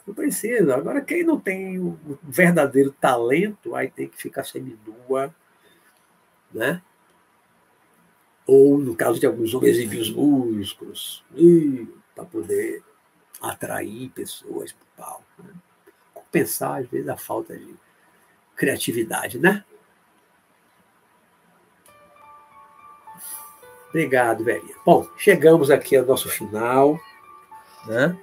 Não 0.08 0.14
precisa. 0.14 0.76
Agora, 0.76 1.02
quem 1.02 1.24
não 1.24 1.38
tem 1.38 1.78
o 1.78 2.00
verdadeiro 2.24 2.92
talento, 2.94 3.76
aí 3.76 3.90
tem 3.90 4.08
que 4.08 4.18
ficar 4.18 4.46
seminua, 4.46 5.36
né? 6.52 6.82
Ou, 8.48 8.78
no 8.78 8.96
caso 8.96 9.20
de 9.20 9.28
alguns 9.28 9.54
homens, 9.54 9.76
exibir 9.76 10.00
os 10.00 10.10
músculos, 10.10 11.26
para 12.16 12.24
poder 12.24 12.82
atrair 13.42 14.10
pessoas 14.12 14.72
para 14.72 14.84
o 14.84 14.88
palco. 14.96 15.44
Né? 15.44 15.54
compensar, 16.28 16.82
às 16.82 16.88
vezes, 16.88 17.08
a 17.08 17.18
falta 17.18 17.58
de 17.58 17.76
criatividade, 18.56 19.40
né? 19.40 19.64
Obrigado, 23.90 24.44
velhinha. 24.44 24.76
Bom, 24.86 25.08
chegamos 25.18 25.72
aqui 25.72 25.96
ao 25.96 26.06
nosso 26.06 26.30
final. 26.30 27.00
Né? 27.88 28.18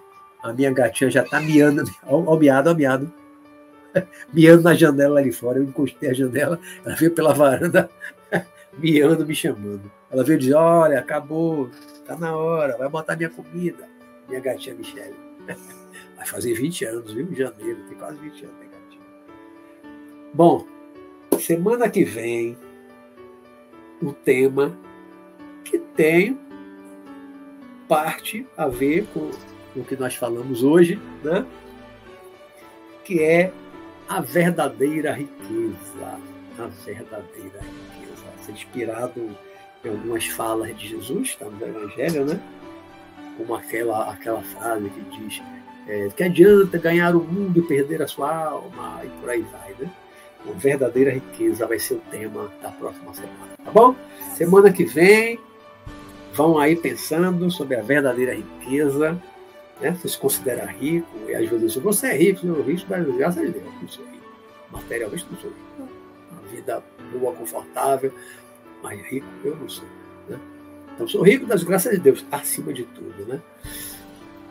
A 0.45 0.53
minha 0.53 0.71
gatinha 0.71 1.11
já 1.11 1.23
está 1.23 1.41
miando, 1.41 1.85
ó, 2.07 2.37
miado, 2.37 2.71
ó, 2.71 2.75
miado. 2.75 3.11
Miando 4.31 4.62
na 4.62 4.75
janela 4.75 5.19
ali 5.19 5.33
fora. 5.33 5.59
Eu 5.59 5.62
encostei 5.62 6.11
a 6.11 6.12
janela, 6.12 6.61
ela 6.85 6.95
veio 6.97 7.12
pela 7.12 7.33
varanda, 7.33 7.89
miando, 8.77 9.25
me 9.25 9.35
chamando. 9.35 9.91
Ela 10.11 10.23
veio 10.23 10.39
dizer: 10.39 10.55
Olha, 10.55 10.99
acabou, 10.99 11.71
tá 12.05 12.15
na 12.15 12.37
hora, 12.37 12.77
vai 12.77 12.91
botar 12.91 13.16
minha 13.16 13.31
comida. 13.31 13.89
Minha 14.29 14.41
gatinha 14.41 14.75
Michelle. 14.75 15.16
Vai 16.16 16.27
fazer 16.27 16.55
20 16.55 16.85
anos, 16.85 17.12
viu? 17.12 17.31
Em 17.31 17.35
janeiro, 17.35 17.83
tem 17.89 17.99
quase 17.99 18.16
20 18.19 18.45
anos, 18.45 18.57
né, 18.59 18.66
gatinho? 18.71 19.03
Bom, 20.33 20.66
semana 21.39 21.89
que 21.91 22.05
vem, 22.05 22.57
um 24.01 24.12
tema 24.12 24.79
que 25.65 25.79
tem 25.79 26.39
parte 27.89 28.47
a 28.57 28.69
ver 28.69 29.07
com 29.12 29.31
o 29.77 29.85
que 29.85 29.97
nós 29.97 30.15
falamos 30.15 30.63
hoje, 30.63 31.01
né? 31.23 31.45
que 33.05 33.23
é 33.23 33.53
a 34.09 34.21
verdadeira 34.21 35.13
riqueza. 35.13 36.19
A 36.59 36.67
verdadeira 36.85 37.61
riqueza. 37.61 38.25
Ser 38.45 38.53
inspirado 38.53 39.37
em 39.85 39.89
algumas 39.89 40.27
falas 40.27 40.77
de 40.77 40.89
Jesus, 40.89 41.29
está 41.29 41.47
no 41.47 41.67
Evangelho, 41.67 42.25
né? 42.25 42.41
Como 43.37 43.55
aquela, 43.55 44.11
aquela 44.11 44.43
frase 44.43 44.89
que 44.89 45.19
diz 45.19 45.43
é, 45.87 46.09
que 46.17 46.23
adianta 46.23 46.79
ganhar 46.79 47.15
o 47.15 47.23
mundo 47.23 47.59
e 47.59 47.63
perder 47.63 48.03
a 48.03 48.07
sua 48.07 48.35
alma, 48.35 49.03
e 49.05 49.09
por 49.21 49.29
aí 49.29 49.43
vai, 49.43 49.75
né? 49.79 49.91
Uma 50.45 50.55
verdadeira 50.55 51.11
riqueza 51.11 51.67
vai 51.67 51.79
ser 51.79 51.95
o 51.95 52.03
tema 52.11 52.51
da 52.63 52.71
próxima 52.71 53.13
semana, 53.15 53.57
tá 53.63 53.71
bom? 53.71 53.95
Semana 54.35 54.73
que 54.73 54.85
vem, 54.85 55.39
vão 56.33 56.59
aí 56.59 56.77
pensando 56.77 57.51
sobre 57.51 57.77
a 57.77 57.83
verdadeira 57.83 58.35
riqueza, 58.35 59.21
né? 59.81 59.93
Você 59.93 60.09
se 60.09 60.19
considera 60.19 60.67
rico, 60.67 61.09
e 61.29 61.35
às 61.35 61.49
vezes 61.49 61.75
você 61.77 62.09
é 62.09 62.17
rico, 62.17 62.47
é 62.47 62.63
rico, 62.63 62.87
mas 62.89 63.17
graças 63.17 63.39
a 63.39 63.47
Deus, 63.47 63.65
não 63.81 63.89
sou 63.89 64.05
rico. 64.05 64.25
Materialmente 64.71 65.27
não 65.31 65.39
sou 65.39 65.51
rico. 65.51 65.93
Uma 66.31 66.41
vida 66.51 66.83
boa, 67.13 67.35
confortável, 67.35 68.13
mas 68.83 69.01
rico 69.07 69.27
eu 69.45 69.57
não 69.57 69.69
sou. 69.69 69.87
Né? 70.29 70.39
Então 70.95 71.09
sou 71.09 71.23
rico 71.23 71.47
das 71.47 71.63
graças 71.63 71.93
de 71.93 71.99
Deus, 71.99 72.25
acima 72.31 72.73
de 72.73 72.85
tudo, 72.85 73.27
né? 73.27 73.41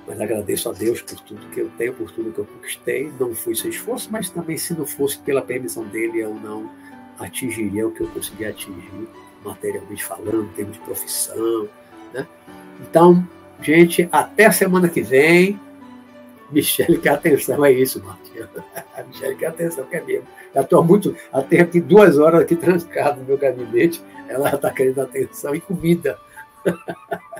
Mas 0.06 0.20
agradeço 0.20 0.70
a 0.70 0.74
Deus 0.74 1.02
por 1.02 1.20
tudo 1.22 1.50
que 1.52 1.62
eu 1.62 1.72
tenho, 1.78 1.94
por 1.94 2.12
tudo 2.12 2.32
que 2.32 2.40
eu 2.40 2.46
conquistei. 2.46 3.12
Não 3.18 3.34
fui 3.34 3.56
sem 3.56 3.70
esforço, 3.70 4.10
mas 4.12 4.30
também 4.30 4.58
se 4.58 4.74
não 4.74 4.86
fosse 4.86 5.18
pela 5.20 5.42
permissão 5.42 5.86
dele, 5.86 6.20
eu 6.20 6.34
não 6.34 6.70
atingiria 7.18 7.88
o 7.88 7.92
que 7.92 8.02
eu 8.02 8.08
consegui 8.08 8.46
atingir, 8.46 9.08
materialmente 9.46 10.04
falando, 10.04 10.44
em 10.44 10.48
termos 10.50 10.74
de 10.74 10.84
profissão. 10.84 11.70
Né? 12.14 12.28
Então, 12.82 13.26
gente, 13.64 14.08
até 14.12 14.52
semana 14.52 14.90
que 14.90 15.02
vem. 15.02 15.60
Michele 16.52 17.00
quer 17.00 17.10
atenção, 17.10 17.66
é 17.66 17.72
isso, 17.72 18.04
Martinho. 18.04 18.48
Michele 19.08 19.36
quer 19.36 19.48
atenção, 19.48 19.86
que 19.86 19.96
é 19.96 20.02
mesmo. 20.02 20.28
Já 20.54 20.62
estou 20.62 20.84
muito. 20.84 21.16
Até 21.32 21.62
aqui 21.62 21.82
duas 21.82 22.18
horas 22.20 22.42
aqui 22.42 22.56
trancado 22.56 23.22
no 23.22 23.26
meu 23.26 23.38
gabinete. 23.38 24.04
Ela 24.28 24.54
está 24.54 24.70
querendo 24.70 25.02
atenção 25.02 25.56
e 25.56 25.62
comida. 25.62 26.18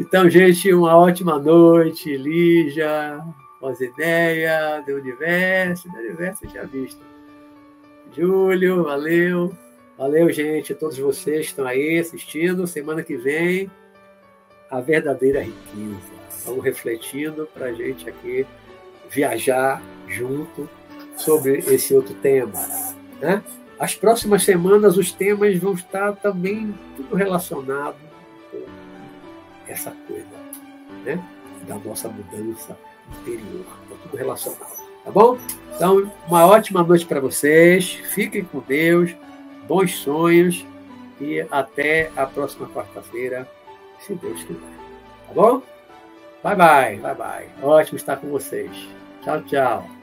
Então, 0.00 0.30
gente, 0.30 0.72
uma 0.72 0.96
ótima 0.96 1.40
noite. 1.40 2.16
Lígia, 2.16 3.20
Rosideia, 3.60 4.80
do 4.86 4.94
Universo, 4.94 5.90
do 5.90 5.98
Universo 5.98 6.46
tinha 6.46 6.64
visto. 6.64 7.00
Júlio, 8.16 8.84
valeu. 8.84 9.52
Valeu, 9.98 10.30
gente, 10.32 10.72
todos 10.72 10.96
vocês 10.96 11.46
que 11.46 11.46
estão 11.46 11.66
aí 11.66 11.98
assistindo. 11.98 12.64
Semana 12.68 13.02
que 13.02 13.16
vem, 13.16 13.68
a 14.70 14.80
verdadeira 14.80 15.40
riqueza. 15.42 16.18
Estamos 16.30 16.64
refletindo 16.64 17.48
para 17.52 17.66
a 17.66 17.72
gente 17.72 18.08
aqui 18.08 18.46
viajar 19.10 19.82
junto 20.06 20.68
sobre 21.16 21.58
esse 21.58 21.94
outro 21.94 22.14
tema. 22.14 22.52
Né? 23.20 23.42
As 23.78 23.94
próximas 23.94 24.44
semanas, 24.44 24.96
os 24.96 25.12
temas 25.12 25.56
vão 25.58 25.74
estar 25.74 26.14
também 26.16 26.74
tudo 26.96 27.16
relacionado 27.16 27.96
essa 29.66 29.94
coisa 30.06 30.26
né? 31.04 31.22
da 31.66 31.76
nossa 31.78 32.08
mudança 32.08 32.76
interior. 33.20 33.64
Está 33.84 33.96
tudo 34.02 34.16
relacionado. 34.16 34.88
Tá 35.04 35.10
bom? 35.10 35.38
Então, 35.74 36.10
uma 36.26 36.46
ótima 36.46 36.82
noite 36.82 37.06
para 37.06 37.20
vocês. 37.20 37.94
Fiquem 38.12 38.44
com 38.44 38.60
Deus. 38.60 39.14
Bons 39.66 39.94
sonhos. 39.96 40.66
E 41.20 41.40
até 41.50 42.10
a 42.16 42.26
próxima 42.26 42.68
quarta-feira, 42.68 43.48
se 44.00 44.14
Deus 44.14 44.42
quiser. 44.44 44.60
Tá 45.28 45.34
bom? 45.34 45.62
Bye, 46.42 46.56
bye. 46.56 46.96
Bye, 46.96 47.14
bye. 47.14 47.48
Ótimo 47.62 47.96
estar 47.96 48.16
com 48.16 48.28
vocês. 48.28 48.88
Tchau, 49.22 49.42
tchau. 49.42 49.97